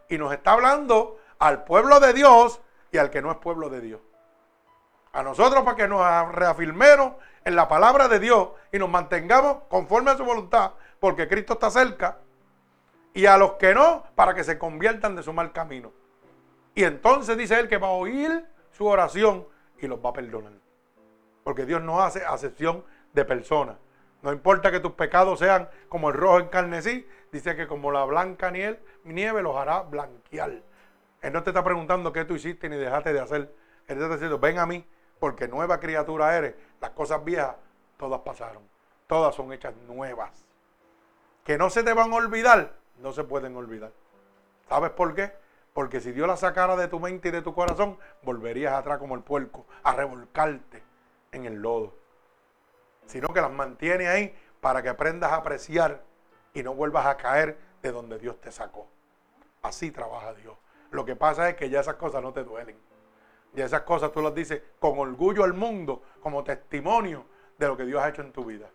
y 0.09 0.19
nos 0.19 0.32
está 0.32 0.53
hablando 0.53 1.19
al 1.39 1.65
pueblo 1.65 1.99
de 1.99 2.12
Dios 2.12 2.61
y 2.90 2.99
al 2.99 3.11
que 3.11 3.23
no 3.23 3.31
es 3.31 3.39
pueblo 3.39 3.70
de 3.70 3.81
Dios. 3.81 4.01
A 5.12 5.23
nosotros 5.23 5.65
para 5.65 5.77
que 5.77 5.89
nos 5.89 6.32
reafirmemos 6.32 7.15
en 7.44 7.57
la 7.57 7.69
palabra 7.69 8.09
de 8.09 8.19
Dios 8.19 8.51
y 8.70 8.78
nos 8.78 8.89
mantengamos 8.89 9.65
conforme 9.69 10.11
a 10.11 10.16
su 10.16 10.24
voluntad, 10.24 10.73
porque 11.01 11.27
Cristo 11.27 11.55
está 11.55 11.70
cerca, 11.70 12.19
y 13.15 13.27
a 13.27 13.36
los 13.36 13.55
que 13.55 13.74
no, 13.74 14.05
para 14.15 14.35
que 14.35 14.44
se 14.44 14.59
conviertan 14.59 15.16
de 15.16 15.23
su 15.23 15.32
mal 15.32 15.53
camino. 15.53 15.93
Y 16.74 16.85
entonces 16.85 17.36
dice 17.36 17.59
él 17.59 17.69
que 17.69 17.78
va 17.78 17.89
a 17.89 17.93
oír 17.93 18.47
su 18.70 18.86
oración 18.86 19.47
y 19.81 19.86
los 19.86 20.05
va 20.05 20.11
a 20.11 20.12
perdonar. 20.15 20.61
Porque 21.44 21.66
Dios 21.66 21.82
no 21.82 22.02
hace 22.02 22.24
acepción 22.24 22.85
de 23.12 23.24
personas. 23.24 23.77
No 24.23 24.32
importa 24.32 24.70
que 24.70 24.81
tus 24.81 24.93
pecados 24.93 25.40
sean 25.40 25.69
como 25.89 26.10
el 26.10 26.14
rojo 26.14 26.39
en 26.39 26.48
carnesí, 26.48 27.06
dice 27.32 27.56
que 27.56 27.66
como 27.66 27.90
la 27.90 28.05
blanca 28.05 28.51
nieve, 28.51 28.81
nieve 29.05 29.43
los 29.43 29.56
hará 29.56 29.82
blanquear. 29.82 30.62
Él 31.20 31.32
no 31.32 31.43
te 31.43 31.51
está 31.51 31.64
preguntando 31.64 32.12
qué 32.12 32.24
tú 32.24 32.35
hiciste 32.35 32.69
ni 32.69 32.77
dejaste 32.77 33.12
de 33.12 33.20
hacer. 33.20 33.55
Él 33.89 33.98
te 33.98 34.02
está 34.02 34.09
diciendo, 34.10 34.39
ven 34.39 34.59
a 34.59 34.66
mí, 34.66 34.86
porque 35.19 35.48
nueva 35.48 35.81
criatura 35.81 36.36
eres. 36.36 36.55
Las 36.81 36.90
cosas 36.90 37.24
viejas, 37.24 37.56
todas 37.97 38.20
pasaron. 38.20 38.62
Todas 39.09 39.35
son 39.35 39.52
hechas 39.52 39.74
nuevas. 39.89 40.47
Que 41.44 41.59
no 41.59 41.69
se 41.70 41.82
te 41.82 41.93
van 41.93 42.12
a 42.12 42.16
olvidar, 42.16 42.74
no 42.98 43.12
se 43.12 43.24
pueden 43.24 43.56
olvidar. 43.56 43.90
¿Sabes 44.69 44.90
por 44.90 45.14
qué? 45.14 45.32
Porque 45.74 46.01
si 46.01 46.12
Dios 46.12 46.28
la 46.28 46.36
sacara 46.36 46.77
de 46.77 46.86
tu 46.86 47.01
mente 47.01 47.28
y 47.28 47.32
de 47.32 47.43
tu 47.43 47.55
corazón, 47.55 47.98
volverías 48.23 48.74
atrás 48.74 48.98
como 48.98 49.16
el 49.16 49.23
puerco, 49.23 49.66
a 49.82 49.94
revolcarte 49.94 50.91
en 51.33 51.47
el 51.47 51.55
lodo. 51.55 51.95
Sino 53.07 53.33
que 53.33 53.41
las 53.41 53.51
mantiene 53.51 54.09
ahí 54.09 54.35
para 54.61 54.83
que 54.83 54.89
aprendas 54.89 55.33
a 55.33 55.37
apreciar 55.37 56.05
y 56.55 56.63
no 56.63 56.75
vuelvas 56.75 57.07
a 57.07 57.17
caer 57.17 57.59
de 57.83 57.91
donde 57.91 58.19
Dios 58.19 58.41
te 58.41 58.53
sacó. 58.53 58.87
Así 59.63 59.91
trabaja 59.91 60.35
Dios. 60.35 60.57
Lo 60.91 61.05
que 61.05 61.17
pasa 61.17 61.49
es 61.49 61.57
que 61.57 61.69
ya 61.69 61.81
esas 61.81 61.97
cosas 61.97 62.23
no 62.23 62.33
te 62.33 62.45
duelen. 62.45 62.77
Y 63.55 63.61
esas 63.61 63.83
cosas 63.83 64.13
tú 64.13 64.23
las 64.23 64.35
dices 64.35 64.63
con 64.79 64.99
orgullo 64.99 65.45
al 65.45 65.55
mundo, 65.55 66.03
como 66.21 66.45
testimonio 66.45 67.27
de 67.59 67.67
lo 67.67 67.77
que 67.77 67.85
Dios 67.85 68.03
ha 68.03 68.09
hecho 68.09 68.23
en 68.23 68.33
tu 68.33 68.45
vida. 68.45 68.71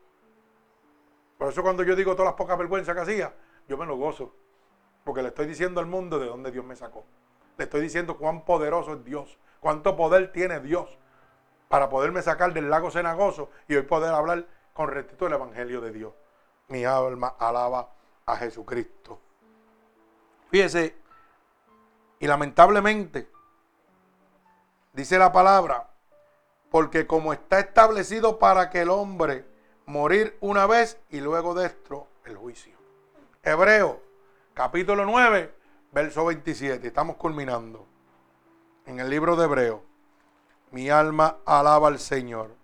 Por 1.37 1.49
eso 1.49 1.61
cuando 1.61 1.83
yo 1.83 1.95
digo 1.95 2.13
todas 2.13 2.31
las 2.31 2.35
pocas 2.37 2.57
vergüenzas 2.57 2.95
que 2.95 3.01
hacía, 3.01 3.33
yo 3.67 3.77
me 3.77 3.85
lo 3.85 3.95
gozo. 3.95 4.33
Porque 5.03 5.21
le 5.21 5.29
estoy 5.29 5.45
diciendo 5.45 5.79
al 5.79 5.85
mundo 5.85 6.19
de 6.19 6.27
dónde 6.27 6.51
Dios 6.51 6.65
me 6.65 6.75
sacó. 6.75 7.05
Le 7.57 7.63
estoy 7.63 7.81
diciendo 7.81 8.17
cuán 8.17 8.43
poderoso 8.45 8.93
es 8.93 9.03
Dios, 9.03 9.37
cuánto 9.59 9.95
poder 9.95 10.31
tiene 10.31 10.59
Dios 10.59 10.97
para 11.67 11.89
poderme 11.89 12.21
sacar 12.21 12.53
del 12.53 12.69
lago 12.69 12.91
cenagoso 12.91 13.49
y 13.67 13.75
hoy 13.75 13.83
poder 13.83 14.13
hablar 14.13 14.45
con 14.73 14.89
rectitud 14.89 15.27
el 15.27 15.33
Evangelio 15.33 15.81
de 15.81 15.91
Dios. 15.91 16.13
Mi 16.67 16.85
alma 16.85 17.35
alaba 17.39 17.89
a 18.25 18.35
Jesucristo. 18.37 19.19
Fíjese, 20.49 20.95
y 22.19 22.27
lamentablemente, 22.27 23.29
Dice 24.97 25.19
la 25.19 25.31
palabra, 25.31 25.91
porque 26.71 27.05
como 27.05 27.31
está 27.31 27.59
establecido 27.59 28.39
para 28.39 28.71
que 28.71 28.81
el 28.81 28.89
hombre 28.89 29.45
morir 29.85 30.35
una 30.41 30.65
vez 30.65 30.99
y 31.11 31.21
luego 31.21 31.53
de 31.53 31.67
esto 31.67 32.07
el 32.25 32.35
juicio. 32.35 32.75
Hebreo, 33.43 34.01
capítulo 34.55 35.05
9, 35.05 35.53
verso 35.91 36.25
27. 36.25 36.87
Estamos 36.87 37.17
culminando. 37.17 37.85
En 38.87 38.99
el 38.99 39.07
libro 39.07 39.35
de 39.35 39.45
Hebreo. 39.45 39.83
Mi 40.71 40.89
alma 40.89 41.37
alaba 41.45 41.87
al 41.87 41.99
Señor. 41.99 42.55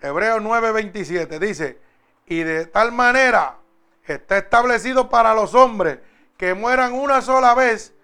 Hebreo 0.00 0.40
9, 0.40 0.72
27 0.72 1.38
dice, 1.38 1.78
y 2.26 2.42
de 2.42 2.66
tal 2.66 2.92
manera 2.92 3.60
está 4.12 4.38
establecido 4.38 5.08
para 5.08 5.34
los 5.34 5.54
hombres 5.54 5.98
que 6.36 6.54
mueran 6.54 6.92
una 6.92 7.22
sola 7.22 7.54
vez 7.54 7.94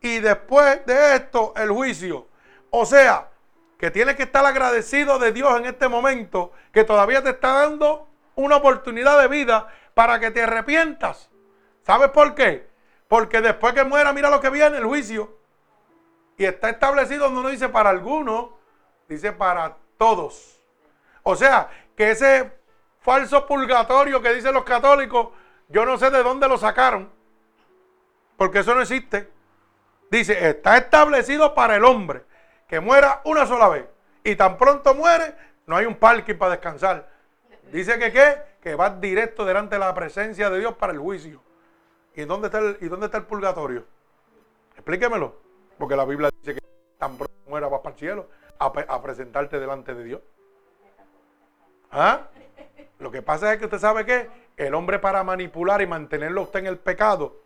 y 0.00 0.20
después 0.20 0.84
de 0.86 1.16
esto 1.16 1.52
el 1.56 1.70
juicio. 1.70 2.28
O 2.70 2.86
sea, 2.86 3.30
que 3.78 3.90
tienes 3.90 4.16
que 4.16 4.24
estar 4.24 4.44
agradecido 4.44 5.18
de 5.18 5.32
Dios 5.32 5.58
en 5.58 5.66
este 5.66 5.88
momento, 5.88 6.52
que 6.72 6.84
todavía 6.84 7.22
te 7.22 7.30
está 7.30 7.62
dando 7.62 8.08
una 8.34 8.56
oportunidad 8.56 9.20
de 9.20 9.28
vida 9.28 9.68
para 9.94 10.20
que 10.20 10.30
te 10.30 10.42
arrepientas. 10.42 11.30
¿Sabes 11.82 12.10
por 12.10 12.34
qué? 12.34 12.68
Porque 13.08 13.40
después 13.40 13.74
que 13.74 13.84
muera, 13.84 14.12
mira 14.12 14.30
lo 14.30 14.40
que 14.40 14.50
viene, 14.50 14.78
el 14.78 14.84
juicio. 14.84 15.35
Y 16.36 16.44
está 16.44 16.70
establecido, 16.70 17.30
no 17.30 17.42
lo 17.42 17.48
dice 17.48 17.68
para 17.68 17.90
algunos, 17.90 18.50
dice 19.08 19.32
para 19.32 19.76
todos. 19.96 20.60
O 21.22 21.34
sea, 21.34 21.70
que 21.96 22.10
ese 22.10 22.52
falso 23.00 23.46
purgatorio 23.46 24.20
que 24.20 24.34
dicen 24.34 24.54
los 24.54 24.64
católicos, 24.64 25.28
yo 25.68 25.86
no 25.86 25.96
sé 25.96 26.10
de 26.10 26.22
dónde 26.22 26.48
lo 26.48 26.58
sacaron. 26.58 27.10
Porque 28.36 28.58
eso 28.58 28.74
no 28.74 28.82
existe. 28.82 29.30
Dice, 30.10 30.50
está 30.50 30.76
establecido 30.76 31.54
para 31.54 31.76
el 31.76 31.84
hombre 31.84 32.24
que 32.68 32.80
muera 32.80 33.22
una 33.24 33.46
sola 33.46 33.68
vez. 33.68 33.86
Y 34.22 34.36
tan 34.36 34.58
pronto 34.58 34.94
muere, 34.94 35.34
no 35.66 35.76
hay 35.76 35.86
un 35.86 35.96
parking 35.96 36.34
para 36.34 36.52
descansar. 36.52 37.08
Dice 37.72 37.98
que 37.98 38.12
qué? 38.12 38.42
Que 38.60 38.74
va 38.74 38.90
directo 38.90 39.44
delante 39.44 39.76
de 39.76 39.80
la 39.80 39.94
presencia 39.94 40.50
de 40.50 40.60
Dios 40.60 40.74
para 40.74 40.92
el 40.92 40.98
juicio. 40.98 41.42
¿Y 42.14 42.24
dónde 42.24 42.48
está 42.48 42.58
el, 42.58 42.78
y 42.80 42.88
dónde 42.88 43.06
está 43.06 43.18
el 43.18 43.24
purgatorio? 43.24 43.84
Explíquemelo. 44.74 45.45
Porque 45.78 45.96
la 45.96 46.04
Biblia 46.04 46.30
dice 46.40 46.54
que 46.54 46.66
tan 46.98 47.16
pronto 47.16 47.34
muera 47.46 47.68
vas 47.68 47.80
para 47.80 47.94
el 47.94 47.98
cielo 47.98 48.28
a, 48.58 49.02
presentarte 49.02 49.58
delante 49.58 49.94
de 49.94 50.04
Dios. 50.04 50.20
¿Ah? 51.90 52.28
Lo 52.98 53.10
que 53.10 53.22
pasa 53.22 53.52
es 53.52 53.58
que 53.58 53.66
usted 53.66 53.78
sabe 53.78 54.06
que 54.06 54.28
el 54.56 54.74
hombre 54.74 54.98
para 54.98 55.22
manipular 55.22 55.82
y 55.82 55.86
mantenerlo 55.86 56.42
usted 56.42 56.60
en 56.60 56.66
el 56.66 56.78
pecado, 56.78 57.42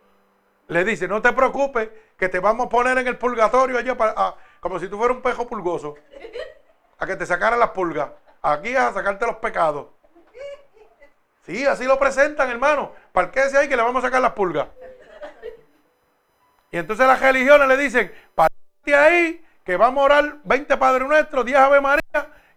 le 0.67 0.85
dice, 0.85 1.07
no 1.07 1.21
te 1.21 1.33
preocupes, 1.33 1.89
que 2.17 2.29
te 2.29 2.39
vamos 2.39 2.67
a 2.67 2.69
poner 2.69 2.97
en 2.97 3.07
el 3.07 3.17
purgatorio 3.17 3.77
allá 3.77 3.97
para, 3.97 4.35
como 4.61 4.79
si 4.79 4.87
tú 4.87 4.97
fueras 4.97 5.17
un 5.17 5.23
pejo 5.23 5.45
pulgoso, 5.45 5.95
a 6.97 7.05
que 7.05 7.15
te 7.15 7.25
sacaran 7.25 7.59
las 7.59 7.71
pulgas. 7.71 8.11
Aquí 8.41 8.75
a 8.75 8.91
sacarte 8.93 9.25
los 9.25 9.35
pecados. 9.37 9.87
Sí, 11.45 11.65
así 11.65 11.85
lo 11.85 11.99
presentan, 11.99 12.49
hermano. 12.49 12.91
¿Para 13.11 13.31
qué 13.31 13.41
ahí 13.41 13.67
que 13.67 13.75
le 13.75 13.83
vamos 13.83 14.03
a 14.03 14.07
sacar 14.07 14.21
las 14.21 14.33
pulgas? 14.33 14.67
Y 16.71 16.77
entonces 16.77 17.05
las 17.05 17.19
religiones 17.19 17.67
le 17.67 17.77
dicen, 17.77 18.11
parte 18.33 18.95
ahí, 18.95 19.45
que 19.63 19.75
vamos 19.75 20.01
a 20.01 20.05
orar 20.05 20.37
20 20.43 20.77
Padres 20.77 21.07
Nuestros, 21.07 21.45
10 21.45 21.57
Ave 21.57 21.81
María, 21.81 22.01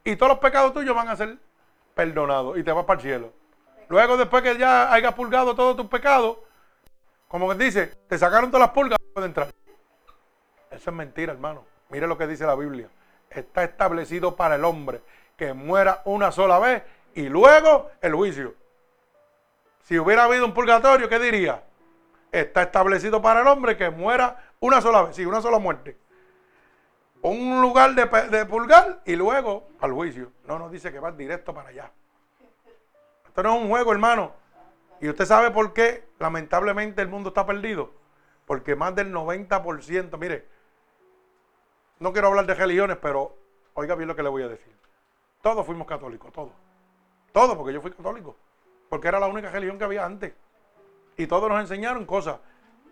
y 0.05 0.17
todos 0.17 0.31
los 0.31 0.39
pecados 0.39 0.73
tuyos 0.73 0.95
van 0.95 1.09
a 1.09 1.17
ser 1.17 1.37
perdonados 1.95 2.57
y 2.57 2.63
te 2.63 2.73
vas 2.73 2.85
para 2.85 3.01
el 3.01 3.03
cielo. 3.03 3.33
Luego, 3.89 4.17
después 4.17 4.43
que 4.43 4.57
ya 4.57 4.93
hayas 4.93 5.15
pulgado 5.15 5.55
todos 5.55 5.77
tus 5.77 5.87
pecados, 5.87 6.39
como 7.29 7.49
que 7.49 7.65
dice, 7.65 7.87
te 8.09 8.17
sacaron 8.17 8.51
todas 8.51 8.69
las 8.69 8.75
pulgas, 8.75 8.99
puedes 9.13 9.29
entrar. 9.29 9.49
Eso 10.71 10.91
es 10.91 10.97
mentira, 10.97 11.33
hermano. 11.33 11.65
Mire 11.91 12.07
lo 12.07 12.17
que 12.17 12.27
dice 12.27 12.47
la 12.47 12.55
Biblia. 12.55 12.89
Está 13.29 13.65
establecido 13.65 14.37
para 14.37 14.55
el 14.55 14.65
hombre 14.65 15.01
que 15.37 15.53
muera 15.53 16.03
una 16.05 16.31
sola 16.31 16.59
vez 16.59 16.83
y 17.15 17.29
luego 17.29 17.91
el 18.01 18.15
juicio. 18.15 18.55
Si 19.83 19.99
hubiera 19.99 20.25
habido 20.25 20.45
un 20.47 20.55
purgatorio, 20.55 21.09
¿qué 21.09 21.19
diría? 21.19 21.63
Está 22.35 22.63
establecido 22.63 23.23
para 23.23 23.43
el 23.43 23.47
hombre 23.47 23.77
que 23.77 23.91
muera 23.91 24.37
una 24.59 24.81
sola 24.81 25.03
vez, 25.03 25.15
sí, 25.15 25.25
una 25.25 25.41
sola 25.41 25.61
muerte. 25.61 25.97
Un 27.23 27.63
lugar 27.63 27.95
de, 27.95 28.45
pulgar 28.47 29.03
y 29.05 29.15
luego 29.15 29.69
al 29.79 29.93
juicio. 29.93 30.33
No 30.45 30.59
nos 30.59 30.73
dice 30.73 30.91
que 30.91 30.99
va 30.99 31.13
directo 31.13 31.55
para 31.55 31.69
allá. 31.69 31.93
Esto 33.25 33.41
no 33.45 33.55
es 33.55 33.63
un 33.63 33.69
juego, 33.69 33.93
hermano. 33.93 34.33
Y 35.01 35.09
usted 35.09 35.27
sabe 35.27 35.53
por 35.53 35.73
qué, 35.73 36.09
lamentablemente, 36.19 37.03
el 37.03 37.09
mundo 37.09 37.29
está 37.29 37.47
perdido. 37.47 37.93
Porque 38.47 38.75
más 38.75 38.97
del 38.97 39.15
90%, 39.15 40.19
mire, 40.19 40.49
no 42.01 42.13
quiero 42.13 42.27
hablar 42.27 42.47
de 42.47 42.55
religiones, 42.55 42.97
pero 43.01 43.39
oiga 43.75 43.95
bien 43.95 44.09
lo 44.09 44.17
que 44.17 44.25
le 44.25 44.29
voy 44.29 44.43
a 44.43 44.49
decir. 44.49 44.77
Todos 45.41 45.65
fuimos 45.65 45.87
católicos, 45.87 46.33
todos. 46.33 46.53
Todos, 47.31 47.57
porque 47.57 47.73
yo 47.73 47.81
fui 47.81 47.93
católico. 47.93 48.35
Porque 48.89 49.07
era 49.07 49.21
la 49.21 49.29
única 49.29 49.51
religión 49.51 49.79
que 49.79 49.85
había 49.85 50.05
antes. 50.05 50.35
Y 51.17 51.27
todos 51.27 51.49
nos 51.49 51.61
enseñaron 51.61 52.07
cosas. 52.07 52.39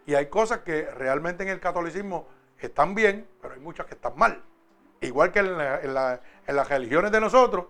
Y 0.07 0.15
hay 0.15 0.27
cosas 0.27 0.61
que 0.61 0.85
realmente 0.91 1.43
en 1.43 1.49
el 1.49 1.61
catolicismo 1.61 2.29
están 2.59 2.95
bien, 2.95 3.27
pero 3.41 3.55
hay 3.55 3.61
muchas 3.61 3.87
que 3.87 3.95
están 3.95 4.17
mal. 4.17 4.43
Igual 5.01 5.33
que 5.33 5.41
en, 5.41 5.95
las 5.95 6.69
religiones 6.69 7.11
de 7.11 7.21
nosotros, 7.21 7.67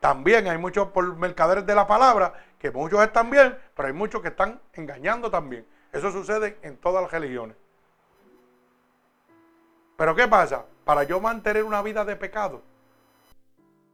también 0.00 0.46
hay 0.46 0.58
muchos 0.58 0.88
por 0.88 1.16
mercaderes 1.16 1.66
de 1.66 1.74
la 1.74 1.86
palabra, 1.86 2.32
que 2.58 2.70
muchos 2.70 3.02
están 3.02 3.30
bien, 3.30 3.58
pero 3.74 3.88
hay 3.88 3.94
muchos 3.94 4.22
que 4.22 4.28
están 4.28 4.60
engañando 4.74 5.30
también. 5.30 5.66
Eso 5.92 6.12
sucede 6.12 6.58
en 6.62 6.76
todas 6.76 7.02
las 7.02 7.10
religiones. 7.10 7.56
Pero 9.96 10.14
¿qué 10.14 10.28
pasa? 10.28 10.64
Para 10.84 11.02
yo 11.04 11.20
mantener 11.20 11.64
una 11.64 11.82
vida 11.82 12.04
de 12.04 12.14
pecado, 12.16 12.62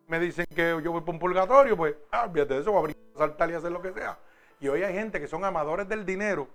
me 0.08 0.18
dicen 0.18 0.44
que 0.54 0.78
yo 0.82 0.92
voy 0.92 1.00
por 1.00 1.14
un 1.14 1.18
purgatorio, 1.18 1.76
pues, 1.76 1.94
ah, 2.10 2.28
de 2.28 2.42
eso, 2.42 2.72
voy 2.72 2.76
a 2.76 2.80
abrir, 2.80 2.96
saltar 3.16 3.50
y 3.50 3.54
hacer 3.54 3.72
lo 3.72 3.80
que 3.80 3.92
sea. 3.92 4.18
Y 4.62 4.68
hoy 4.68 4.84
hay 4.84 4.94
gente 4.94 5.20
que 5.20 5.26
son 5.26 5.44
amadores 5.44 5.88
del 5.88 6.06
dinero, 6.06 6.46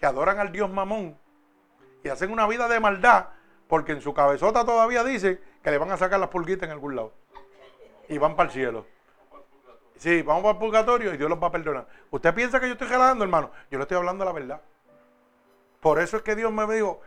que 0.00 0.06
adoran 0.06 0.38
al 0.38 0.50
Dios 0.50 0.70
mamón 0.70 1.14
y 2.02 2.08
hacen 2.08 2.32
una 2.32 2.46
vida 2.46 2.68
de 2.68 2.80
maldad, 2.80 3.26
porque 3.68 3.92
en 3.92 4.00
su 4.00 4.14
cabezota 4.14 4.64
todavía 4.64 5.04
dice 5.04 5.38
que 5.62 5.70
le 5.70 5.76
van 5.76 5.92
a 5.92 5.98
sacar 5.98 6.18
las 6.18 6.30
pulguitas 6.30 6.66
en 6.66 6.72
algún 6.72 6.96
lado. 6.96 7.12
Y 8.08 8.16
van 8.16 8.34
para 8.34 8.48
el 8.48 8.54
cielo. 8.54 8.86
Sí, 9.98 10.22
vamos 10.22 10.42
para 10.42 10.54
el 10.54 10.58
purgatorio 10.58 11.12
y 11.12 11.18
Dios 11.18 11.28
los 11.28 11.40
va 11.40 11.48
a 11.48 11.52
perdonar. 11.52 11.86
¿Usted 12.10 12.34
piensa 12.34 12.58
que 12.58 12.66
yo 12.66 12.72
estoy 12.72 12.88
jalando, 12.88 13.24
hermano? 13.24 13.50
Yo 13.70 13.76
le 13.76 13.82
estoy 13.82 13.98
hablando 13.98 14.24
la 14.24 14.32
verdad. 14.32 14.62
Por 15.80 16.00
eso 16.00 16.16
es 16.16 16.22
que 16.22 16.34
Dios 16.34 16.50
me 16.50 16.66
dijo, 16.74 17.02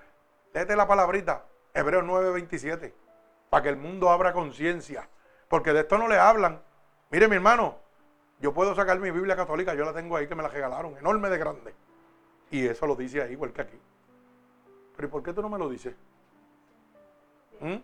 léete 0.53 0.75
la 0.75 0.87
palabrita, 0.87 1.45
Hebreos 1.73 2.03
9:27, 2.03 2.93
para 3.49 3.63
que 3.63 3.69
el 3.69 3.77
mundo 3.77 4.11
abra 4.11 4.33
conciencia. 4.33 5.09
Porque 5.47 5.73
de 5.73 5.79
esto 5.79 5.97
no 5.97 6.07
le 6.07 6.19
hablan. 6.19 6.61
Mire, 7.09 7.27
mi 7.27 7.37
hermano, 7.37 7.84
yo 8.39 8.53
puedo 8.53 8.75
sacar 8.75 8.99
mi 8.99 9.11
Biblia 9.11 9.35
católica, 9.35 9.73
yo 9.73 9.85
la 9.85 9.93
tengo 9.93 10.17
ahí 10.17 10.27
que 10.27 10.35
me 10.35 10.43
la 10.43 10.49
regalaron, 10.49 10.97
enorme 10.97 11.29
de 11.29 11.37
grande. 11.37 11.73
Y 12.51 12.65
eso 12.65 12.85
lo 12.85 12.95
dice 12.95 13.21
ahí, 13.21 13.31
igual 13.31 13.53
que 13.53 13.61
aquí. 13.61 13.79
Pero 14.95 15.07
¿y 15.07 15.11
por 15.11 15.23
qué 15.23 15.33
tú 15.33 15.41
no 15.41 15.49
me 15.49 15.57
lo 15.57 15.69
dices? 15.69 15.95
¿Mm? 17.59 17.75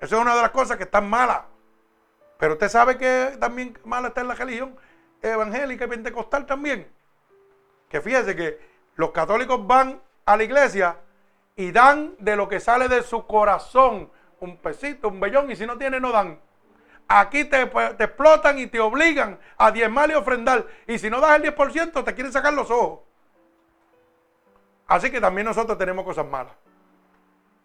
Eso 0.00 0.16
es 0.16 0.22
una 0.22 0.34
de 0.34 0.42
las 0.42 0.50
cosas 0.50 0.76
que 0.76 0.84
están 0.84 1.08
malas. 1.08 1.42
Pero 2.38 2.54
usted 2.54 2.68
sabe 2.68 2.98
que 2.98 3.36
también 3.38 3.78
mala 3.84 4.08
está 4.08 4.20
en 4.20 4.28
la 4.28 4.34
religión 4.34 4.76
evangélica 5.22 5.84
y 5.84 5.88
pentecostal 5.88 6.46
también. 6.46 6.88
Que 7.88 8.00
fíjese 8.00 8.34
que 8.34 8.60
los 8.96 9.10
católicos 9.10 9.66
van 9.66 10.00
a 10.24 10.36
la 10.36 10.42
iglesia 10.42 10.98
y 11.56 11.70
dan 11.70 12.16
de 12.18 12.36
lo 12.36 12.48
que 12.48 12.60
sale 12.60 12.88
de 12.88 13.02
su 13.02 13.26
corazón 13.26 14.10
un 14.40 14.56
pesito, 14.58 15.08
un 15.08 15.20
vellón, 15.20 15.50
y 15.50 15.56
si 15.56 15.66
no 15.66 15.78
tiene, 15.78 16.00
no 16.00 16.12
dan. 16.12 16.38
Aquí 17.06 17.44
te, 17.44 17.62
explotan 17.62 18.58
y 18.58 18.66
te 18.66 18.80
obligan 18.80 19.38
a 19.58 19.70
diezmar 19.70 20.10
y 20.10 20.14
ofrendar. 20.14 20.66
Y 20.86 20.98
si 20.98 21.10
no 21.10 21.20
das 21.20 21.36
el 21.36 21.54
10%, 21.54 22.04
te 22.04 22.14
quieren 22.14 22.32
sacar 22.32 22.52
los 22.54 22.70
ojos. 22.70 23.00
Así 24.86 25.10
que 25.10 25.20
también 25.20 25.46
nosotros 25.46 25.76
tenemos 25.78 26.04
cosas 26.04 26.26
malas. 26.26 26.54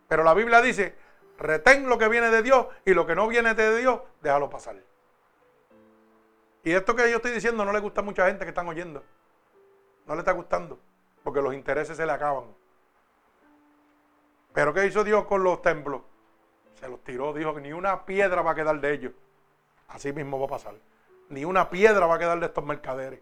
Pero 0.08 0.24
la 0.24 0.34
Biblia 0.34 0.62
dice, 0.62 0.96
retén 1.38 1.88
lo 1.88 1.98
que 1.98 2.10
viene 2.10 2.30
de 2.30 2.42
Dios 2.42 2.68
y 2.86 2.94
lo 2.94 3.06
que 3.06 3.16
no 3.16 3.28
viene 3.28 3.54
de 3.54 3.78
Dios, 3.78 4.02
déjalo 4.22 4.50
pasar. 4.50 4.76
Y 6.64 6.72
esto 6.72 6.96
que 6.96 7.10
yo 7.10 7.18
estoy 7.18 7.32
diciendo 7.32 7.64
no 7.64 7.72
le 7.72 7.80
gusta 7.80 8.02
a 8.02 8.04
mucha 8.04 8.28
gente 8.28 8.44
que 8.44 8.50
están 8.50 8.68
oyendo. 8.68 9.04
No 10.06 10.16
le 10.16 10.20
está 10.20 10.32
gustando, 10.32 10.80
porque 11.24 11.42
los 11.42 11.54
intereses 11.54 11.96
se 11.96 12.06
le 12.06 12.12
acaban. 12.12 12.46
Pero 14.54 14.74
¿qué 14.74 14.86
hizo 14.86 15.04
Dios 15.04 15.26
con 15.26 15.44
los 15.44 15.62
templos? 15.62 16.02
Se 16.80 16.90
los 16.90 17.04
tiró, 17.04 17.34
dijo 17.34 17.54
que 17.54 17.62
ni 17.62 17.72
una 17.72 18.06
piedra 18.06 18.42
va 18.42 18.52
a 18.52 18.56
quedar 18.56 18.80
de 18.80 18.94
ellos. 18.94 19.14
Así 19.90 20.14
mismo 20.14 20.40
va 20.40 20.46
a 20.46 20.50
pasar. 20.50 20.76
Ni 21.30 21.46
una 21.46 21.70
piedra 21.70 22.06
va 22.06 22.16
a 22.16 22.20
quedar 22.20 22.40
de 22.40 22.48
estos 22.48 22.64
mercaderes. 22.64 23.20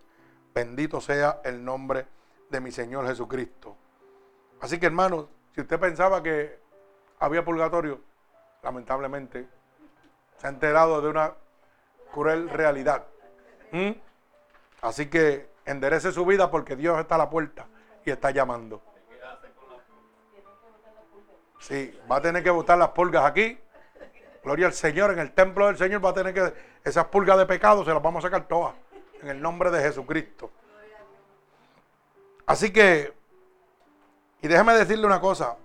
Bendito 0.54 1.02
sea 1.02 1.42
el 1.44 1.64
nombre 1.64 2.08
de 2.50 2.62
mi 2.62 2.72
Señor 2.72 3.08
Jesucristo. 3.08 3.76
Así 4.62 4.80
que 4.80 4.88
hermanos, 4.88 5.28
si 5.54 5.62
usted 5.62 5.80
pensaba 5.80 6.24
que 6.24 6.60
había 7.20 7.44
purgatorio, 7.44 8.02
lamentablemente 8.64 9.48
se 10.38 10.48
ha 10.48 10.50
enterado 10.50 11.02
de 11.02 11.10
una 11.10 11.34
cruel 12.14 12.50
realidad. 12.50 13.06
¿Mm? 13.72 13.92
Así 14.82 15.10
que 15.10 15.50
enderece 15.66 16.12
su 16.12 16.26
vida 16.26 16.50
porque 16.50 16.76
Dios 16.76 17.00
está 17.00 17.16
a 17.16 17.20
la 17.20 17.30
puerta 17.30 17.68
y 18.06 18.12
está 18.12 18.32
llamando. 18.32 18.82
Sí, 21.60 22.00
va 22.10 22.18
a 22.18 22.22
tener 22.22 22.44
que 22.44 22.50
botar 22.50 22.78
las 22.78 22.90
pulgas 22.90 23.26
aquí. 23.26 23.60
Gloria 24.48 24.68
al 24.68 24.74
Señor, 24.74 25.12
en 25.12 25.20
el 25.20 25.34
templo 25.34 25.68
del 25.68 25.78
Señor 25.78 26.04
va 26.04 26.12
a 26.12 26.14
tener 26.14 26.34
que, 26.34 26.54
esas 26.86 27.04
pulgas 27.08 27.38
de 27.38 27.46
pecado 27.46 27.84
se 27.84 27.94
las 27.94 28.02
vamos 28.02 28.24
a 28.24 28.28
sacar 28.30 28.48
todas, 28.48 28.76
en 29.22 29.28
el 29.28 29.42
nombre 29.42 29.70
de 29.70 29.82
Jesucristo. 29.82 30.50
Así 32.46 32.72
que 32.72 33.14
y 34.42 34.48
déjeme 34.48 34.74
decirle 34.74 35.06
una 35.06 35.20
cosa, 35.20 35.58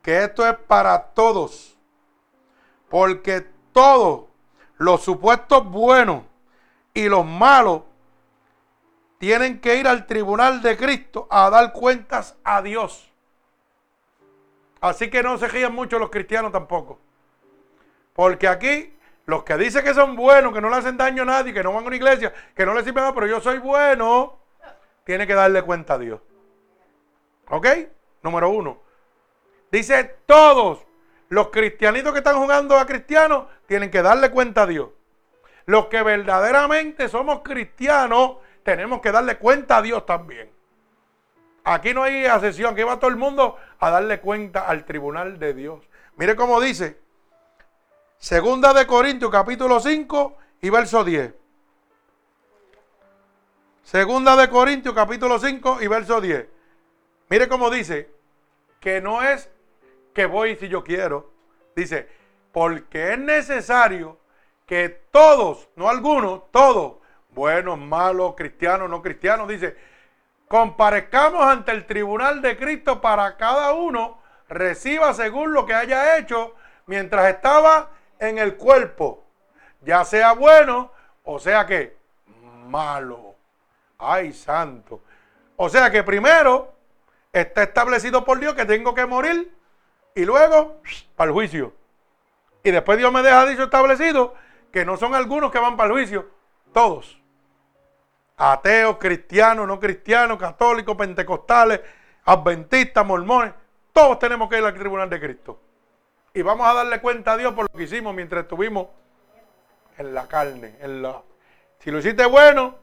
que 0.00 0.24
esto 0.24 0.48
es 0.48 0.56
para 0.56 0.98
todos, 0.98 1.76
porque 2.88 3.46
todos 3.72 4.24
los 4.78 5.02
supuestos 5.02 5.64
buenos 5.70 6.22
y 6.94 7.10
los 7.10 7.26
malos 7.26 7.82
tienen 9.18 9.60
que 9.60 9.76
ir 9.76 9.86
al 9.86 10.06
tribunal 10.06 10.62
de 10.62 10.78
Cristo 10.78 11.26
a 11.30 11.50
dar 11.50 11.74
cuentas 11.74 12.36
a 12.42 12.62
Dios. 12.62 13.12
Así 14.80 15.10
que 15.10 15.22
no 15.22 15.36
se 15.36 15.46
rían 15.46 15.74
mucho 15.74 15.98
los 15.98 16.08
cristianos 16.08 16.50
tampoco. 16.50 16.98
Porque 18.12 18.48
aquí 18.48 18.96
los 19.26 19.44
que 19.44 19.56
dicen 19.56 19.84
que 19.84 19.94
son 19.94 20.16
buenos, 20.16 20.52
que 20.52 20.60
no 20.60 20.68
le 20.68 20.76
hacen 20.76 20.96
daño 20.96 21.22
a 21.22 21.26
nadie, 21.26 21.52
que 21.52 21.62
no 21.62 21.72
van 21.72 21.84
a 21.84 21.86
una 21.86 21.96
iglesia, 21.96 22.32
que 22.54 22.66
no 22.66 22.74
les 22.74 22.84
sirven 22.84 23.02
nada, 23.02 23.14
pero 23.14 23.26
yo 23.26 23.40
soy 23.40 23.58
bueno, 23.58 24.38
tienen 25.04 25.26
que 25.26 25.34
darle 25.34 25.62
cuenta 25.62 25.94
a 25.94 25.98
Dios. 25.98 26.20
¿Ok? 27.48 27.66
Número 28.22 28.50
uno. 28.50 28.82
Dice, 29.70 30.16
todos 30.26 30.84
los 31.28 31.48
cristianitos 31.48 32.12
que 32.12 32.18
están 32.18 32.36
jugando 32.36 32.76
a 32.76 32.86
cristianos 32.86 33.46
tienen 33.66 33.90
que 33.90 34.02
darle 34.02 34.30
cuenta 34.30 34.62
a 34.62 34.66
Dios. 34.66 34.90
Los 35.64 35.86
que 35.86 36.02
verdaderamente 36.02 37.08
somos 37.08 37.40
cristianos 37.42 38.36
tenemos 38.64 39.00
que 39.00 39.12
darle 39.12 39.38
cuenta 39.38 39.78
a 39.78 39.82
Dios 39.82 40.04
también. 40.04 40.50
Aquí 41.64 41.94
no 41.94 42.02
hay 42.02 42.26
asesión, 42.26 42.72
aquí 42.72 42.82
va 42.82 42.98
todo 42.98 43.10
el 43.10 43.16
mundo 43.16 43.56
a 43.78 43.90
darle 43.90 44.20
cuenta 44.20 44.66
al 44.66 44.84
tribunal 44.84 45.38
de 45.38 45.54
Dios. 45.54 45.80
Mire 46.16 46.34
cómo 46.34 46.60
dice, 46.60 46.98
segunda 48.22 48.72
de 48.72 48.86
Corintios 48.86 49.32
capítulo 49.32 49.80
5 49.80 50.38
y 50.60 50.70
verso 50.70 51.02
10. 51.02 51.34
Segunda 53.82 54.36
de 54.36 54.48
Corintios 54.48 54.94
capítulo 54.94 55.40
5 55.40 55.78
y 55.82 55.88
verso 55.88 56.20
10. 56.20 56.46
Mire 57.28 57.48
cómo 57.48 57.68
dice, 57.68 58.12
que 58.78 59.00
no 59.00 59.24
es 59.24 59.50
que 60.14 60.26
voy 60.26 60.54
si 60.54 60.68
yo 60.68 60.84
quiero. 60.84 61.32
Dice, 61.74 62.08
porque 62.52 63.14
es 63.14 63.18
necesario 63.18 64.18
que 64.66 64.88
todos, 64.88 65.68
no 65.74 65.90
algunos, 65.90 66.48
todos, 66.52 66.98
buenos, 67.30 67.76
malos, 67.76 68.36
cristianos, 68.36 68.88
no 68.88 69.02
cristianos, 69.02 69.48
dice, 69.48 69.76
comparezcamos 70.46 71.42
ante 71.44 71.72
el 71.72 71.86
tribunal 71.86 72.40
de 72.40 72.56
Cristo 72.56 73.00
para 73.00 73.36
cada 73.36 73.72
uno 73.72 74.22
reciba 74.48 75.12
según 75.12 75.52
lo 75.52 75.66
que 75.66 75.74
haya 75.74 76.18
hecho 76.18 76.54
mientras 76.86 77.28
estaba 77.28 77.90
en 78.22 78.38
el 78.38 78.56
cuerpo, 78.56 79.24
ya 79.80 80.04
sea 80.04 80.32
bueno 80.32 80.92
o 81.24 81.38
sea 81.38 81.66
que 81.66 81.96
malo. 82.66 83.34
Ay, 83.98 84.32
santo. 84.32 85.02
O 85.56 85.68
sea 85.68 85.90
que 85.90 86.02
primero 86.02 86.72
está 87.32 87.64
establecido 87.64 88.24
por 88.24 88.38
Dios 88.38 88.54
que 88.54 88.64
tengo 88.64 88.94
que 88.94 89.06
morir 89.06 89.52
y 90.14 90.24
luego 90.24 90.80
para 91.16 91.28
el 91.28 91.34
juicio. 91.34 91.72
Y 92.62 92.70
después 92.70 92.98
Dios 92.98 93.12
me 93.12 93.22
deja 93.22 93.44
dicho 93.46 93.64
establecido 93.64 94.34
que 94.70 94.84
no 94.84 94.96
son 94.96 95.14
algunos 95.14 95.50
que 95.50 95.58
van 95.58 95.76
para 95.76 95.88
el 95.88 95.92
juicio, 95.92 96.30
todos. 96.72 97.20
Ateos, 98.36 98.98
cristianos, 98.98 99.66
no 99.66 99.78
cristianos, 99.78 100.38
católicos, 100.38 100.96
pentecostales, 100.96 101.80
adventistas, 102.24 103.04
mormones, 103.04 103.52
todos 103.92 104.18
tenemos 104.18 104.48
que 104.48 104.58
ir 104.58 104.64
al 104.64 104.74
tribunal 104.74 105.10
de 105.10 105.20
Cristo. 105.20 105.60
Y 106.34 106.42
vamos 106.42 106.66
a 106.66 106.72
darle 106.72 107.00
cuenta 107.00 107.32
a 107.32 107.36
Dios 107.36 107.52
por 107.52 107.66
lo 107.70 107.78
que 107.78 107.84
hicimos 107.84 108.14
mientras 108.14 108.44
estuvimos 108.44 108.88
en 109.98 110.14
la 110.14 110.26
carne. 110.26 110.76
Si 111.78 111.90
lo 111.90 111.98
hiciste 111.98 112.24
bueno, 112.26 112.76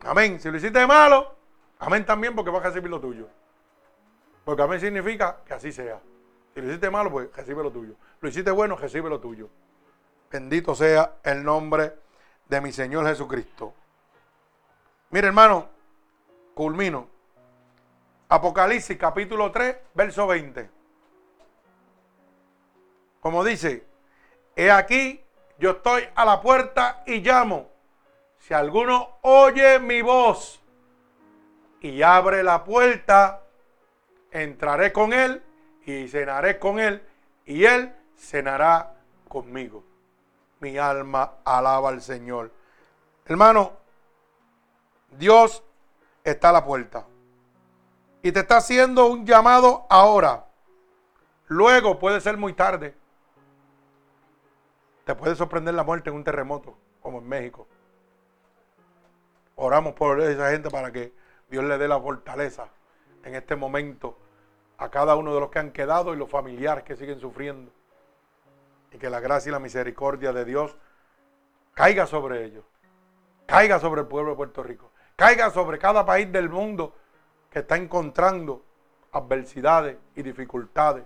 amén. 0.00 0.40
Si 0.40 0.50
lo 0.50 0.56
hiciste 0.56 0.86
malo, 0.86 1.36
amén 1.78 2.04
también 2.04 2.34
porque 2.34 2.50
vas 2.50 2.62
a 2.62 2.68
recibir 2.68 2.90
lo 2.90 3.00
tuyo. 3.00 3.28
Porque 4.44 4.62
amén 4.62 4.80
significa 4.80 5.38
que 5.46 5.54
así 5.54 5.70
sea. 5.70 6.00
Si 6.54 6.60
lo 6.60 6.68
hiciste 6.68 6.90
malo, 6.90 7.10
pues 7.10 7.28
recibe 7.36 7.62
lo 7.62 7.70
tuyo. 7.70 7.94
Lo 8.20 8.28
hiciste 8.28 8.50
bueno, 8.50 8.74
recibe 8.74 9.08
lo 9.08 9.20
tuyo. 9.20 9.48
Bendito 10.30 10.74
sea 10.74 11.18
el 11.22 11.44
nombre 11.44 11.94
de 12.48 12.60
mi 12.60 12.72
Señor 12.72 13.06
Jesucristo. 13.06 13.72
Mire, 15.10 15.28
hermano, 15.28 15.68
culmino. 16.54 17.08
Apocalipsis 18.28 18.98
capítulo 18.98 19.52
3, 19.52 19.76
verso 19.94 20.26
20. 20.26 20.77
Como 23.20 23.44
dice, 23.44 23.86
he 24.56 24.70
aquí, 24.70 25.24
yo 25.58 25.70
estoy 25.72 26.04
a 26.14 26.24
la 26.24 26.40
puerta 26.40 27.02
y 27.06 27.20
llamo. 27.20 27.70
Si 28.38 28.54
alguno 28.54 29.18
oye 29.22 29.78
mi 29.78 30.02
voz 30.02 30.62
y 31.80 32.02
abre 32.02 32.42
la 32.42 32.64
puerta, 32.64 33.42
entraré 34.30 34.92
con 34.92 35.12
él 35.12 35.42
y 35.84 36.08
cenaré 36.08 36.58
con 36.58 36.78
él 36.78 37.02
y 37.44 37.64
él 37.64 37.92
cenará 38.16 38.94
conmigo. 39.28 39.84
Mi 40.60 40.78
alma 40.78 41.34
alaba 41.44 41.88
al 41.88 42.02
Señor. 42.02 42.52
Hermano, 43.26 43.72
Dios 45.10 45.62
está 46.24 46.50
a 46.50 46.52
la 46.52 46.64
puerta 46.64 47.06
y 48.22 48.32
te 48.32 48.40
está 48.40 48.58
haciendo 48.58 49.06
un 49.06 49.24
llamado 49.24 49.86
ahora. 49.88 50.46
Luego 51.46 51.98
puede 51.98 52.20
ser 52.20 52.36
muy 52.36 52.52
tarde. 52.52 52.94
Te 55.08 55.14
puede 55.14 55.34
sorprender 55.36 55.72
la 55.72 55.84
muerte 55.84 56.10
en 56.10 56.16
un 56.16 56.22
terremoto, 56.22 56.76
como 57.00 57.20
en 57.20 57.26
México. 57.26 57.66
Oramos 59.56 59.94
por 59.94 60.20
esa 60.20 60.50
gente 60.50 60.68
para 60.68 60.92
que 60.92 61.14
Dios 61.48 61.64
le 61.64 61.78
dé 61.78 61.88
la 61.88 61.98
fortaleza 61.98 62.68
en 63.24 63.34
este 63.34 63.56
momento 63.56 64.18
a 64.76 64.90
cada 64.90 65.16
uno 65.16 65.32
de 65.32 65.40
los 65.40 65.48
que 65.48 65.60
han 65.60 65.70
quedado 65.70 66.12
y 66.12 66.18
los 66.18 66.28
familiares 66.28 66.84
que 66.84 66.94
siguen 66.94 67.18
sufriendo. 67.20 67.72
Y 68.92 68.98
que 68.98 69.08
la 69.08 69.18
gracia 69.18 69.48
y 69.48 69.52
la 69.52 69.60
misericordia 69.60 70.34
de 70.34 70.44
Dios 70.44 70.76
caiga 71.72 72.06
sobre 72.06 72.44
ellos, 72.44 72.66
caiga 73.46 73.80
sobre 73.80 74.02
el 74.02 74.08
pueblo 74.08 74.32
de 74.32 74.36
Puerto 74.36 74.62
Rico, 74.62 74.90
caiga 75.16 75.48
sobre 75.48 75.78
cada 75.78 76.04
país 76.04 76.30
del 76.30 76.50
mundo 76.50 76.94
que 77.48 77.60
está 77.60 77.78
encontrando 77.78 78.62
adversidades 79.12 79.96
y 80.16 80.22
dificultades. 80.22 81.04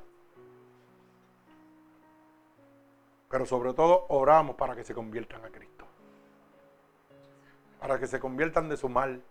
Pero 3.32 3.46
sobre 3.46 3.72
todo 3.72 4.04
oramos 4.10 4.56
para 4.56 4.76
que 4.76 4.84
se 4.84 4.92
conviertan 4.92 5.42
a 5.42 5.48
Cristo. 5.48 5.86
Para 7.80 7.98
que 7.98 8.06
se 8.06 8.20
conviertan 8.20 8.68
de 8.68 8.76
su 8.76 8.90
mal 8.90 9.22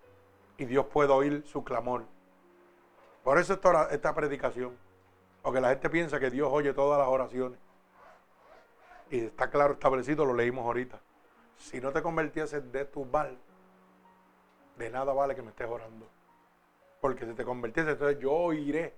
y 0.57 0.65
Dios 0.65 0.87
pueda 0.87 1.13
oír 1.13 1.43
su 1.45 1.63
clamor. 1.63 2.05
Por 3.23 3.37
eso 3.37 3.53
esta, 3.91 4.15
predicación. 4.15 4.75
Porque 5.43 5.61
la 5.61 5.69
gente 5.69 5.87
piensa 5.91 6.19
que 6.19 6.31
Dios 6.31 6.49
oye 6.51 6.73
todas 6.73 6.97
las 6.97 7.07
oraciones. 7.07 7.59
Y 9.11 9.19
está 9.19 9.51
claro 9.51 9.73
establecido, 9.73 10.25
lo 10.25 10.33
leímos 10.33 10.65
ahorita. 10.65 10.99
Si 11.57 11.79
no 11.79 11.91
te 11.91 12.01
convirtieses 12.01 12.71
de 12.71 12.85
tu 12.85 13.05
mal, 13.05 13.37
de 14.77 14.89
nada 14.89 15.13
vale 15.13 15.35
que 15.35 15.43
me 15.43 15.49
estés 15.51 15.69
orando. 15.69 16.07
Porque 17.01 17.27
si 17.27 17.35
te 17.35 17.45
convirtiese, 17.45 17.91
entonces 17.91 18.17
yo 18.17 18.51
iré 18.51 18.95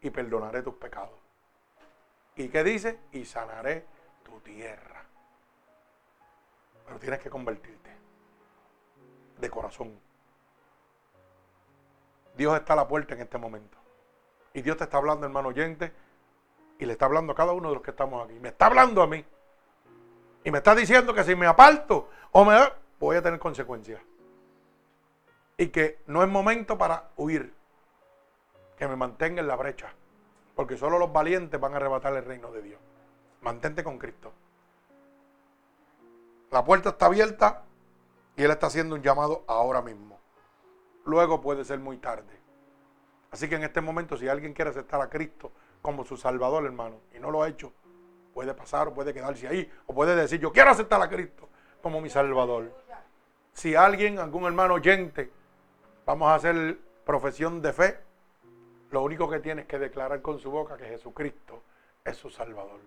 y 0.00 0.10
perdonaré 0.10 0.62
tus 0.62 0.74
pecados. 0.74 1.23
¿Y 2.36 2.48
qué 2.48 2.64
dice? 2.64 2.98
Y 3.12 3.24
sanaré 3.24 3.84
tu 4.24 4.40
tierra. 4.40 5.04
Pero 6.86 6.98
tienes 6.98 7.20
que 7.20 7.30
convertirte 7.30 7.90
de 9.38 9.50
corazón. 9.50 9.98
Dios 12.36 12.56
está 12.56 12.72
a 12.72 12.76
la 12.76 12.88
puerta 12.88 13.14
en 13.14 13.20
este 13.20 13.38
momento. 13.38 13.78
Y 14.52 14.62
Dios 14.62 14.76
te 14.76 14.84
está 14.84 14.98
hablando, 14.98 15.26
hermano 15.26 15.48
oyente, 15.48 15.92
y 16.78 16.86
le 16.86 16.92
está 16.92 17.06
hablando 17.06 17.32
a 17.32 17.36
cada 17.36 17.52
uno 17.52 17.68
de 17.68 17.74
los 17.74 17.82
que 17.82 17.90
estamos 17.90 18.24
aquí. 18.24 18.38
Me 18.40 18.48
está 18.48 18.66
hablando 18.66 19.02
a 19.02 19.06
mí. 19.06 19.24
Y 20.44 20.50
me 20.50 20.58
está 20.58 20.74
diciendo 20.74 21.14
que 21.14 21.24
si 21.24 21.34
me 21.34 21.46
aparto 21.46 22.10
o 22.32 22.44
me 22.44 22.58
voy 22.98 23.16
a 23.16 23.22
tener 23.22 23.38
consecuencias 23.38 24.00
y 25.56 25.68
que 25.68 26.00
no 26.06 26.22
es 26.22 26.28
momento 26.28 26.76
para 26.76 27.10
huir, 27.16 27.54
que 28.76 28.88
me 28.88 28.96
mantenga 28.96 29.40
en 29.40 29.48
la 29.48 29.56
brecha, 29.56 29.94
porque 30.54 30.76
solo 30.76 30.98
los 30.98 31.12
valientes 31.12 31.60
van 31.60 31.74
a 31.74 31.76
arrebatar 31.76 32.14
el 32.14 32.24
reino 32.24 32.50
de 32.52 32.62
Dios. 32.62 32.80
Mantente 33.40 33.82
con 33.82 33.98
Cristo. 33.98 34.32
La 36.50 36.64
puerta 36.64 36.90
está 36.90 37.06
abierta 37.06 37.64
y 38.36 38.42
Él 38.42 38.50
está 38.50 38.68
haciendo 38.68 38.94
un 38.94 39.02
llamado 39.02 39.44
ahora 39.46 39.82
mismo. 39.82 40.18
Luego 41.04 41.40
puede 41.40 41.64
ser 41.64 41.78
muy 41.80 41.98
tarde. 41.98 42.40
Así 43.30 43.48
que 43.48 43.56
en 43.56 43.64
este 43.64 43.80
momento, 43.80 44.16
si 44.16 44.28
alguien 44.28 44.52
quiere 44.52 44.70
aceptar 44.70 45.00
a 45.00 45.10
Cristo 45.10 45.50
como 45.82 46.04
su 46.04 46.16
Salvador, 46.16 46.64
hermano, 46.64 47.00
y 47.14 47.18
no 47.18 47.30
lo 47.30 47.42
ha 47.42 47.48
hecho, 47.48 47.72
puede 48.32 48.54
pasar 48.54 48.88
o 48.88 48.94
puede 48.94 49.12
quedarse 49.12 49.48
ahí, 49.48 49.70
o 49.86 49.94
puede 49.94 50.14
decir, 50.14 50.40
yo 50.40 50.52
quiero 50.52 50.70
aceptar 50.70 51.02
a 51.02 51.08
Cristo 51.08 51.48
como 51.82 52.00
mi 52.00 52.08
Salvador. 52.08 52.72
Si 53.52 53.74
alguien, 53.74 54.18
algún 54.18 54.44
hermano 54.44 54.74
oyente, 54.74 55.30
vamos 56.06 56.28
a 56.28 56.36
hacer 56.36 56.78
profesión 57.04 57.60
de 57.60 57.72
fe, 57.72 57.98
lo 58.94 59.02
único 59.02 59.28
que 59.28 59.40
tiene 59.40 59.62
es 59.62 59.66
que 59.66 59.76
declarar 59.76 60.22
con 60.22 60.38
su 60.38 60.52
boca 60.52 60.76
que 60.76 60.84
Jesucristo 60.84 61.64
es 62.04 62.16
su 62.16 62.30
Salvador. 62.30 62.78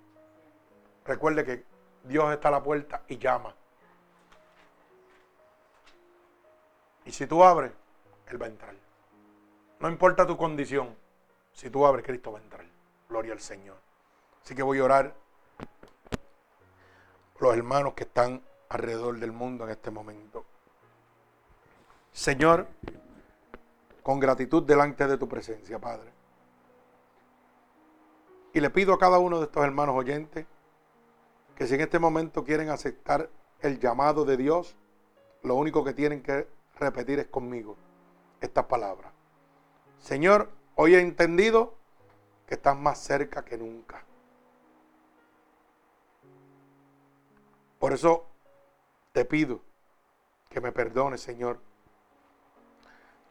Recuerde 1.04 1.44
que 1.44 1.66
Dios 2.06 2.32
está 2.32 2.48
a 2.48 2.52
la 2.52 2.64
puerta 2.64 3.04
y 3.10 3.18
llama. 3.18 3.54
Y 7.04 7.12
si 7.12 7.28
tú 7.28 7.44
abres, 7.44 7.74
Él 8.28 8.42
va 8.42 8.46
a 8.46 8.50
entrar. 8.50 8.74
No 9.82 9.90
importa 9.90 10.26
tu 10.26 10.38
condición, 10.38 10.96
si 11.52 11.70
tú 11.70 11.86
abres, 11.86 12.06
Cristo 12.06 12.32
va 12.32 12.40
a 12.40 12.42
entrar. 12.42 12.66
Gloria 13.10 13.34
al 13.34 13.42
Señor. 13.42 13.76
Así 14.42 14.56
que 14.56 14.64
voy 14.64 14.80
a 14.80 14.86
orar 14.86 15.14
los 17.38 17.54
hermanos 17.54 17.96
que 17.96 18.04
están 18.06 18.42
alrededor 18.70 19.20
del 19.20 19.34
mundo 19.34 19.66
en 19.66 19.72
este 19.72 19.92
momento. 19.92 20.46
Señor, 22.14 22.66
con 24.08 24.22
gratitud 24.22 24.64
delante 24.64 25.06
de 25.06 25.18
tu 25.18 25.28
presencia, 25.28 25.80
Padre. 25.80 26.10
Y 28.54 28.62
le 28.62 28.70
pido 28.70 28.94
a 28.94 28.98
cada 28.98 29.20
uno 29.20 29.40
de 29.40 29.48
estos 29.48 29.62
hermanos 29.66 29.98
oyentes 29.98 30.46
que 31.58 31.68
si 31.68 31.76
en 31.76 31.82
este 31.82 32.00
momento 32.00 32.46
quieren 32.46 32.70
aceptar 32.70 33.30
el 33.60 33.82
llamado 33.82 34.24
de 34.24 34.38
Dios, 34.38 34.78
lo 35.44 35.56
único 35.56 35.84
que 35.84 35.94
tienen 35.94 36.24
que 36.24 36.48
repetir 36.80 37.20
es 37.20 37.28
conmigo 37.28 37.76
estas 38.40 38.64
palabras. 38.68 39.12
Señor, 40.00 40.52
hoy 40.76 40.96
he 40.96 41.02
entendido 41.02 41.76
que 42.48 42.56
estás 42.56 42.78
más 42.78 43.00
cerca 43.00 43.44
que 43.44 43.58
nunca. 43.58 44.06
Por 47.78 47.92
eso 47.92 48.26
te 49.12 49.26
pido 49.26 49.60
que 50.48 50.62
me 50.62 50.72
perdones, 50.72 51.20
Señor, 51.20 51.60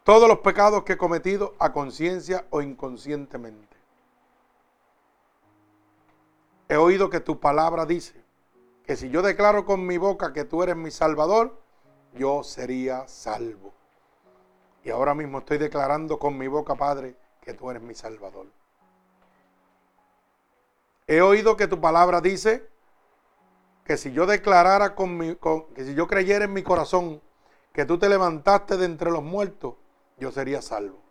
todos 0.06 0.28
los 0.28 0.38
pecados 0.38 0.84
que 0.84 0.92
he 0.92 0.96
cometido 0.96 1.56
a 1.58 1.72
conciencia 1.72 2.46
o 2.50 2.62
inconscientemente. 2.62 3.76
He 6.68 6.76
oído 6.76 7.10
que 7.10 7.18
tu 7.18 7.40
palabra 7.40 7.86
dice 7.86 8.14
que 8.84 8.94
si 8.94 9.10
yo 9.10 9.20
declaro 9.20 9.64
con 9.64 9.84
mi 9.84 9.98
boca 9.98 10.32
que 10.32 10.44
tú 10.44 10.62
eres 10.62 10.76
mi 10.76 10.92
salvador, 10.92 11.60
yo 12.14 12.44
sería 12.44 13.08
salvo. 13.08 13.72
Y 14.84 14.90
ahora 14.90 15.12
mismo 15.12 15.38
estoy 15.38 15.58
declarando 15.58 16.20
con 16.20 16.38
mi 16.38 16.46
boca, 16.46 16.76
Padre, 16.76 17.16
que 17.40 17.54
tú 17.54 17.68
eres 17.68 17.82
mi 17.82 17.94
salvador. 17.94 18.46
He 21.08 21.20
oído 21.20 21.56
que 21.56 21.66
tu 21.66 21.80
palabra 21.80 22.20
dice 22.20 22.64
que 23.82 23.96
si 23.96 24.12
yo 24.12 24.24
declarara 24.24 24.94
con 24.94 25.16
mi, 25.16 25.34
que 25.74 25.84
si 25.84 25.94
yo 25.96 26.06
creyera 26.06 26.44
en 26.44 26.52
mi 26.52 26.62
corazón 26.62 27.20
que 27.72 27.84
tú 27.84 27.98
te 27.98 28.08
levantaste 28.08 28.76
de 28.76 28.84
entre 28.84 29.10
los 29.10 29.24
muertos, 29.24 29.74
yo 30.18 30.30
sería 30.30 30.62
salvo. 30.62 31.02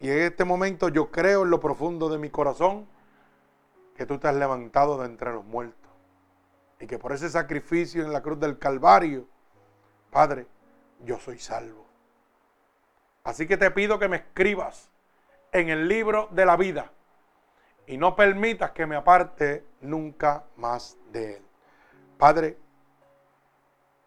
Y 0.00 0.10
en 0.10 0.18
este 0.18 0.44
momento 0.44 0.88
yo 0.88 1.10
creo 1.10 1.44
en 1.44 1.50
lo 1.50 1.60
profundo 1.60 2.08
de 2.08 2.18
mi 2.18 2.30
corazón 2.30 2.86
que 3.96 4.06
tú 4.06 4.18
te 4.18 4.28
has 4.28 4.34
levantado 4.34 4.98
de 4.98 5.06
entre 5.06 5.32
los 5.32 5.44
muertos. 5.44 5.90
Y 6.80 6.86
que 6.86 6.98
por 6.98 7.12
ese 7.12 7.30
sacrificio 7.30 8.02
en 8.02 8.12
la 8.12 8.22
cruz 8.22 8.40
del 8.40 8.58
Calvario, 8.58 9.28
Padre, 10.10 10.46
yo 11.04 11.18
soy 11.18 11.38
salvo. 11.38 11.86
Así 13.24 13.46
que 13.46 13.56
te 13.56 13.70
pido 13.70 13.98
que 13.98 14.08
me 14.08 14.16
escribas 14.16 14.90
en 15.52 15.68
el 15.68 15.86
libro 15.86 16.28
de 16.32 16.46
la 16.46 16.56
vida 16.56 16.90
y 17.86 17.96
no 17.96 18.16
permitas 18.16 18.72
que 18.72 18.86
me 18.86 18.96
aparte 18.96 19.64
nunca 19.80 20.44
más 20.56 20.96
de 21.12 21.36
él. 21.36 21.42
Padre, 22.18 22.58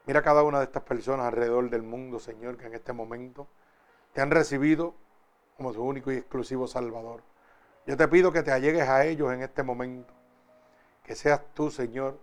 mira 0.06 0.22
cada 0.22 0.44
una 0.44 0.60
de 0.60 0.66
estas 0.66 0.84
personas 0.84 1.28
alrededor 1.28 1.70
del 1.70 1.84
mundo, 1.84 2.20
Señor, 2.20 2.58
que 2.58 2.68
en 2.68 2.74
este 2.74 2.94
momento 2.94 3.48
te 4.14 4.22
han 4.22 4.32
recibido 4.32 4.96
como 5.58 5.74
su 5.74 5.84
único 5.84 6.12
y 6.12 6.18
exclusivo 6.18 6.68
Salvador. 6.68 7.24
Yo 7.86 7.96
te 7.98 8.08
pido 8.08 8.32
que 8.32 8.44
te 8.44 8.52
allegues 8.52 8.88
a 8.88 9.06
ellos 9.06 9.32
en 9.32 9.42
este 9.42 9.64
momento. 9.64 10.14
Que 11.04 11.16
seas 11.16 11.42
tú, 11.54 11.70
Señor, 11.70 12.20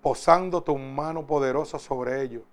posando 0.00 0.62
tu 0.62 0.78
mano 0.78 1.26
poderosa 1.26 1.78
sobre 1.78 2.22
ellos 2.22 2.44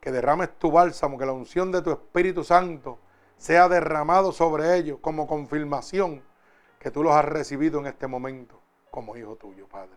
que 0.00 0.12
derrames 0.12 0.58
tu 0.58 0.70
bálsamo, 0.70 1.18
que 1.18 1.26
la 1.26 1.32
unción 1.32 1.72
de 1.72 1.82
tu 1.82 1.90
Espíritu 1.90 2.44
Santo 2.44 2.98
sea 3.36 3.68
derramado 3.68 4.32
sobre 4.32 4.76
ellos 4.76 4.98
como 5.00 5.26
confirmación 5.26 6.22
que 6.78 6.90
tú 6.90 7.02
los 7.02 7.14
has 7.14 7.24
recibido 7.24 7.80
en 7.80 7.86
este 7.86 8.06
momento 8.06 8.60
como 8.90 9.16
hijo 9.16 9.36
tuyo, 9.36 9.66
Padre. 9.68 9.96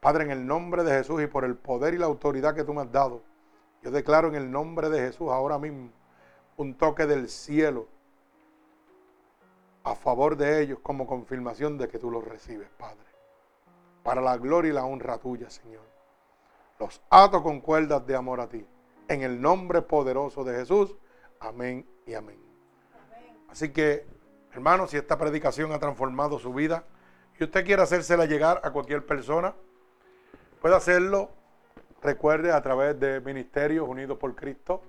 Padre, 0.00 0.24
en 0.24 0.30
el 0.30 0.46
nombre 0.46 0.84
de 0.84 0.92
Jesús 0.92 1.22
y 1.22 1.26
por 1.26 1.44
el 1.44 1.56
poder 1.56 1.94
y 1.94 1.98
la 1.98 2.06
autoridad 2.06 2.54
que 2.54 2.64
tú 2.64 2.72
me 2.72 2.82
has 2.82 2.92
dado, 2.92 3.22
yo 3.82 3.90
declaro 3.90 4.28
en 4.28 4.34
el 4.34 4.50
nombre 4.50 4.88
de 4.88 5.00
Jesús 5.00 5.28
ahora 5.30 5.58
mismo 5.58 5.90
un 6.56 6.74
toque 6.74 7.06
del 7.06 7.28
cielo 7.28 7.88
a 9.84 9.94
favor 9.94 10.36
de 10.36 10.60
ellos 10.60 10.78
como 10.82 11.06
confirmación 11.06 11.78
de 11.78 11.88
que 11.88 11.98
tú 11.98 12.10
los 12.10 12.24
recibes, 12.24 12.68
Padre. 12.76 13.06
Para 14.02 14.20
la 14.20 14.36
gloria 14.36 14.70
y 14.70 14.74
la 14.74 14.84
honra 14.84 15.18
tuya, 15.18 15.48
Señor. 15.50 15.84
Los 16.78 17.00
ato 17.10 17.42
con 17.42 17.60
cuerdas 17.60 18.06
de 18.06 18.14
amor 18.14 18.40
a 18.40 18.48
ti 18.48 18.66
en 19.08 19.22
el 19.22 19.40
nombre 19.40 19.82
poderoso 19.82 20.44
de 20.44 20.54
Jesús. 20.54 20.94
Amén 21.40 21.86
y 22.06 22.14
amén. 22.14 22.38
Así 23.48 23.70
que, 23.70 24.06
hermanos, 24.52 24.90
si 24.90 24.96
esta 24.96 25.16
predicación 25.16 25.72
ha 25.72 25.78
transformado 25.78 26.38
su 26.38 26.52
vida 26.52 26.84
y 27.38 27.44
usted 27.44 27.64
quiere 27.64 27.82
hacérsela 27.82 28.26
llegar 28.26 28.60
a 28.62 28.70
cualquier 28.70 29.06
persona, 29.06 29.54
puede 30.60 30.76
hacerlo, 30.76 31.30
recuerde, 32.02 32.52
a 32.52 32.60
través 32.62 33.00
de 33.00 33.20
Ministerios 33.20 33.88
Unidos 33.88 34.18
por 34.18 34.34
Cristo, 34.34 34.82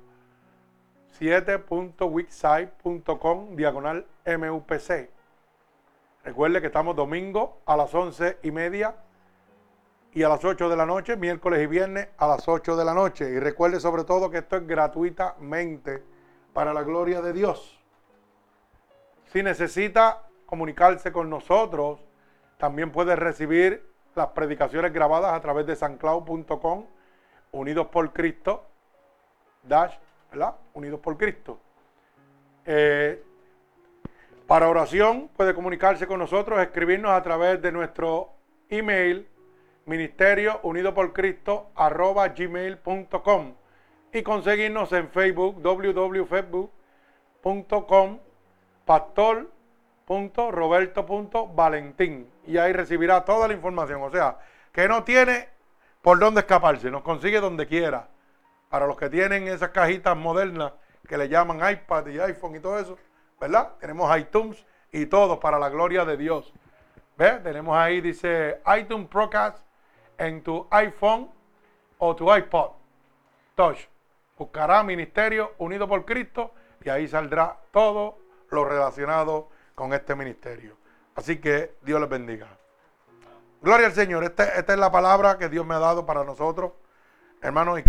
7.wixsite.com, 1.19 3.55
diagonal 3.55 4.05
MUPC. 4.25 5.09
Recuerde 6.23 6.61
que 6.61 6.67
estamos 6.67 6.95
domingo 6.95 7.59
a 7.65 7.75
las 7.75 7.93
once 7.93 8.37
y 8.43 8.51
media 8.51 8.95
y 10.13 10.23
a 10.23 10.29
las 10.29 10.43
8 10.43 10.69
de 10.69 10.75
la 10.75 10.85
noche, 10.85 11.15
miércoles 11.15 11.61
y 11.61 11.67
viernes 11.67 12.09
a 12.17 12.27
las 12.27 12.47
8 12.47 12.75
de 12.75 12.85
la 12.85 12.93
noche. 12.93 13.29
Y 13.29 13.39
recuerde 13.39 13.79
sobre 13.79 14.03
todo 14.03 14.29
que 14.29 14.39
esto 14.39 14.57
es 14.57 14.67
gratuitamente 14.67 16.03
para 16.53 16.73
la 16.73 16.83
gloria 16.83 17.21
de 17.21 17.33
Dios. 17.33 17.79
Si 19.31 19.43
necesita 19.43 20.23
comunicarse 20.45 21.11
con 21.11 21.29
nosotros, 21.29 21.99
también 22.57 22.91
puede 22.91 23.15
recibir 23.15 23.88
las 24.15 24.27
predicaciones 24.27 24.93
grabadas 24.93 25.33
a 25.33 25.41
través 25.41 25.65
de 25.65 25.75
sanclau.com, 25.75 26.85
unidos 27.51 27.87
por 27.87 28.13
Cristo, 28.13 28.65
dash, 29.63 29.95
¿verdad? 30.31 30.55
Unidos 30.73 30.99
por 30.99 31.17
Cristo. 31.17 31.59
Eh, 32.65 33.23
para 34.47 34.69
oración 34.69 35.29
puede 35.35 35.53
comunicarse 35.53 36.07
con 36.07 36.19
nosotros, 36.19 36.59
escribirnos 36.59 37.11
a 37.11 37.21
través 37.21 37.61
de 37.61 37.71
nuestro 37.71 38.31
email 38.69 39.27
ministerio 39.85 40.59
unido 40.63 40.93
por 40.93 41.13
Cristo 41.13 41.69
arroba 41.75 42.27
gmail.com 42.29 43.53
y 44.13 44.23
conseguirnos 44.23 44.91
en 44.93 45.09
Facebook 45.09 45.61
www.facebook.com 45.61 48.19
pastor.roberto.valentín 50.09 52.29
y 52.47 52.57
ahí 52.57 52.73
recibirá 52.73 53.23
toda 53.23 53.47
la 53.47 53.53
información. 53.53 54.01
O 54.01 54.09
sea, 54.09 54.39
que 54.71 54.87
no 54.87 55.03
tiene 55.03 55.47
por 56.01 56.17
dónde 56.17 56.39
escaparse, 56.41 56.89
nos 56.89 57.03
consigue 57.03 57.39
donde 57.39 57.67
quiera. 57.67 58.07
Para 58.69 58.87
los 58.87 58.97
que 58.97 59.07
tienen 59.09 59.47
esas 59.47 59.69
cajitas 59.69 60.17
modernas 60.17 60.73
que 61.07 61.15
le 61.17 61.29
llaman 61.29 61.59
iPad 61.71 62.07
y 62.07 62.19
iPhone 62.19 62.55
y 62.55 62.59
todo 62.59 62.79
eso, 62.79 62.97
¿verdad? 63.39 63.73
Tenemos 63.79 64.17
iTunes 64.17 64.65
y 64.91 65.05
todo 65.05 65.39
para 65.39 65.59
la 65.59 65.69
gloria 65.69 66.03
de 66.05 66.17
Dios. 66.17 66.51
¿Ves? 67.17 67.43
Tenemos 67.43 67.77
ahí, 67.77 68.01
dice 68.01 68.61
iTunes 68.79 69.07
Procast 69.07 69.63
en 70.17 70.41
tu 70.41 70.65
iPhone 70.71 71.29
o 71.99 72.15
tu 72.15 72.35
iPod 72.35 72.71
Touch. 73.55 73.77
Buscará 74.37 74.81
Ministerio 74.83 75.53
Unido 75.59 75.87
por 75.87 76.03
Cristo 76.05 76.51
y 76.83 76.89
ahí 76.89 77.07
saldrá 77.07 77.57
todo 77.71 78.17
lo 78.49 78.65
relacionado 78.65 79.49
con 79.79 79.93
este 79.93 80.13
ministerio. 80.13 80.75
Así 81.15 81.37
que 81.37 81.77
Dios 81.83 82.01
les 82.01 82.09
bendiga. 82.09 82.49
Gloria 83.61 83.87
al 83.87 83.93
Señor. 83.93 84.25
Este, 84.25 84.43
esta 84.43 84.73
es 84.73 84.77
la 84.77 84.91
palabra 84.91 85.37
que 85.37 85.47
Dios 85.47 85.65
me 85.65 85.73
ha 85.73 85.79
dado 85.79 86.05
para 86.05 86.25
nosotros, 86.25 86.73
hermanos. 87.41 87.79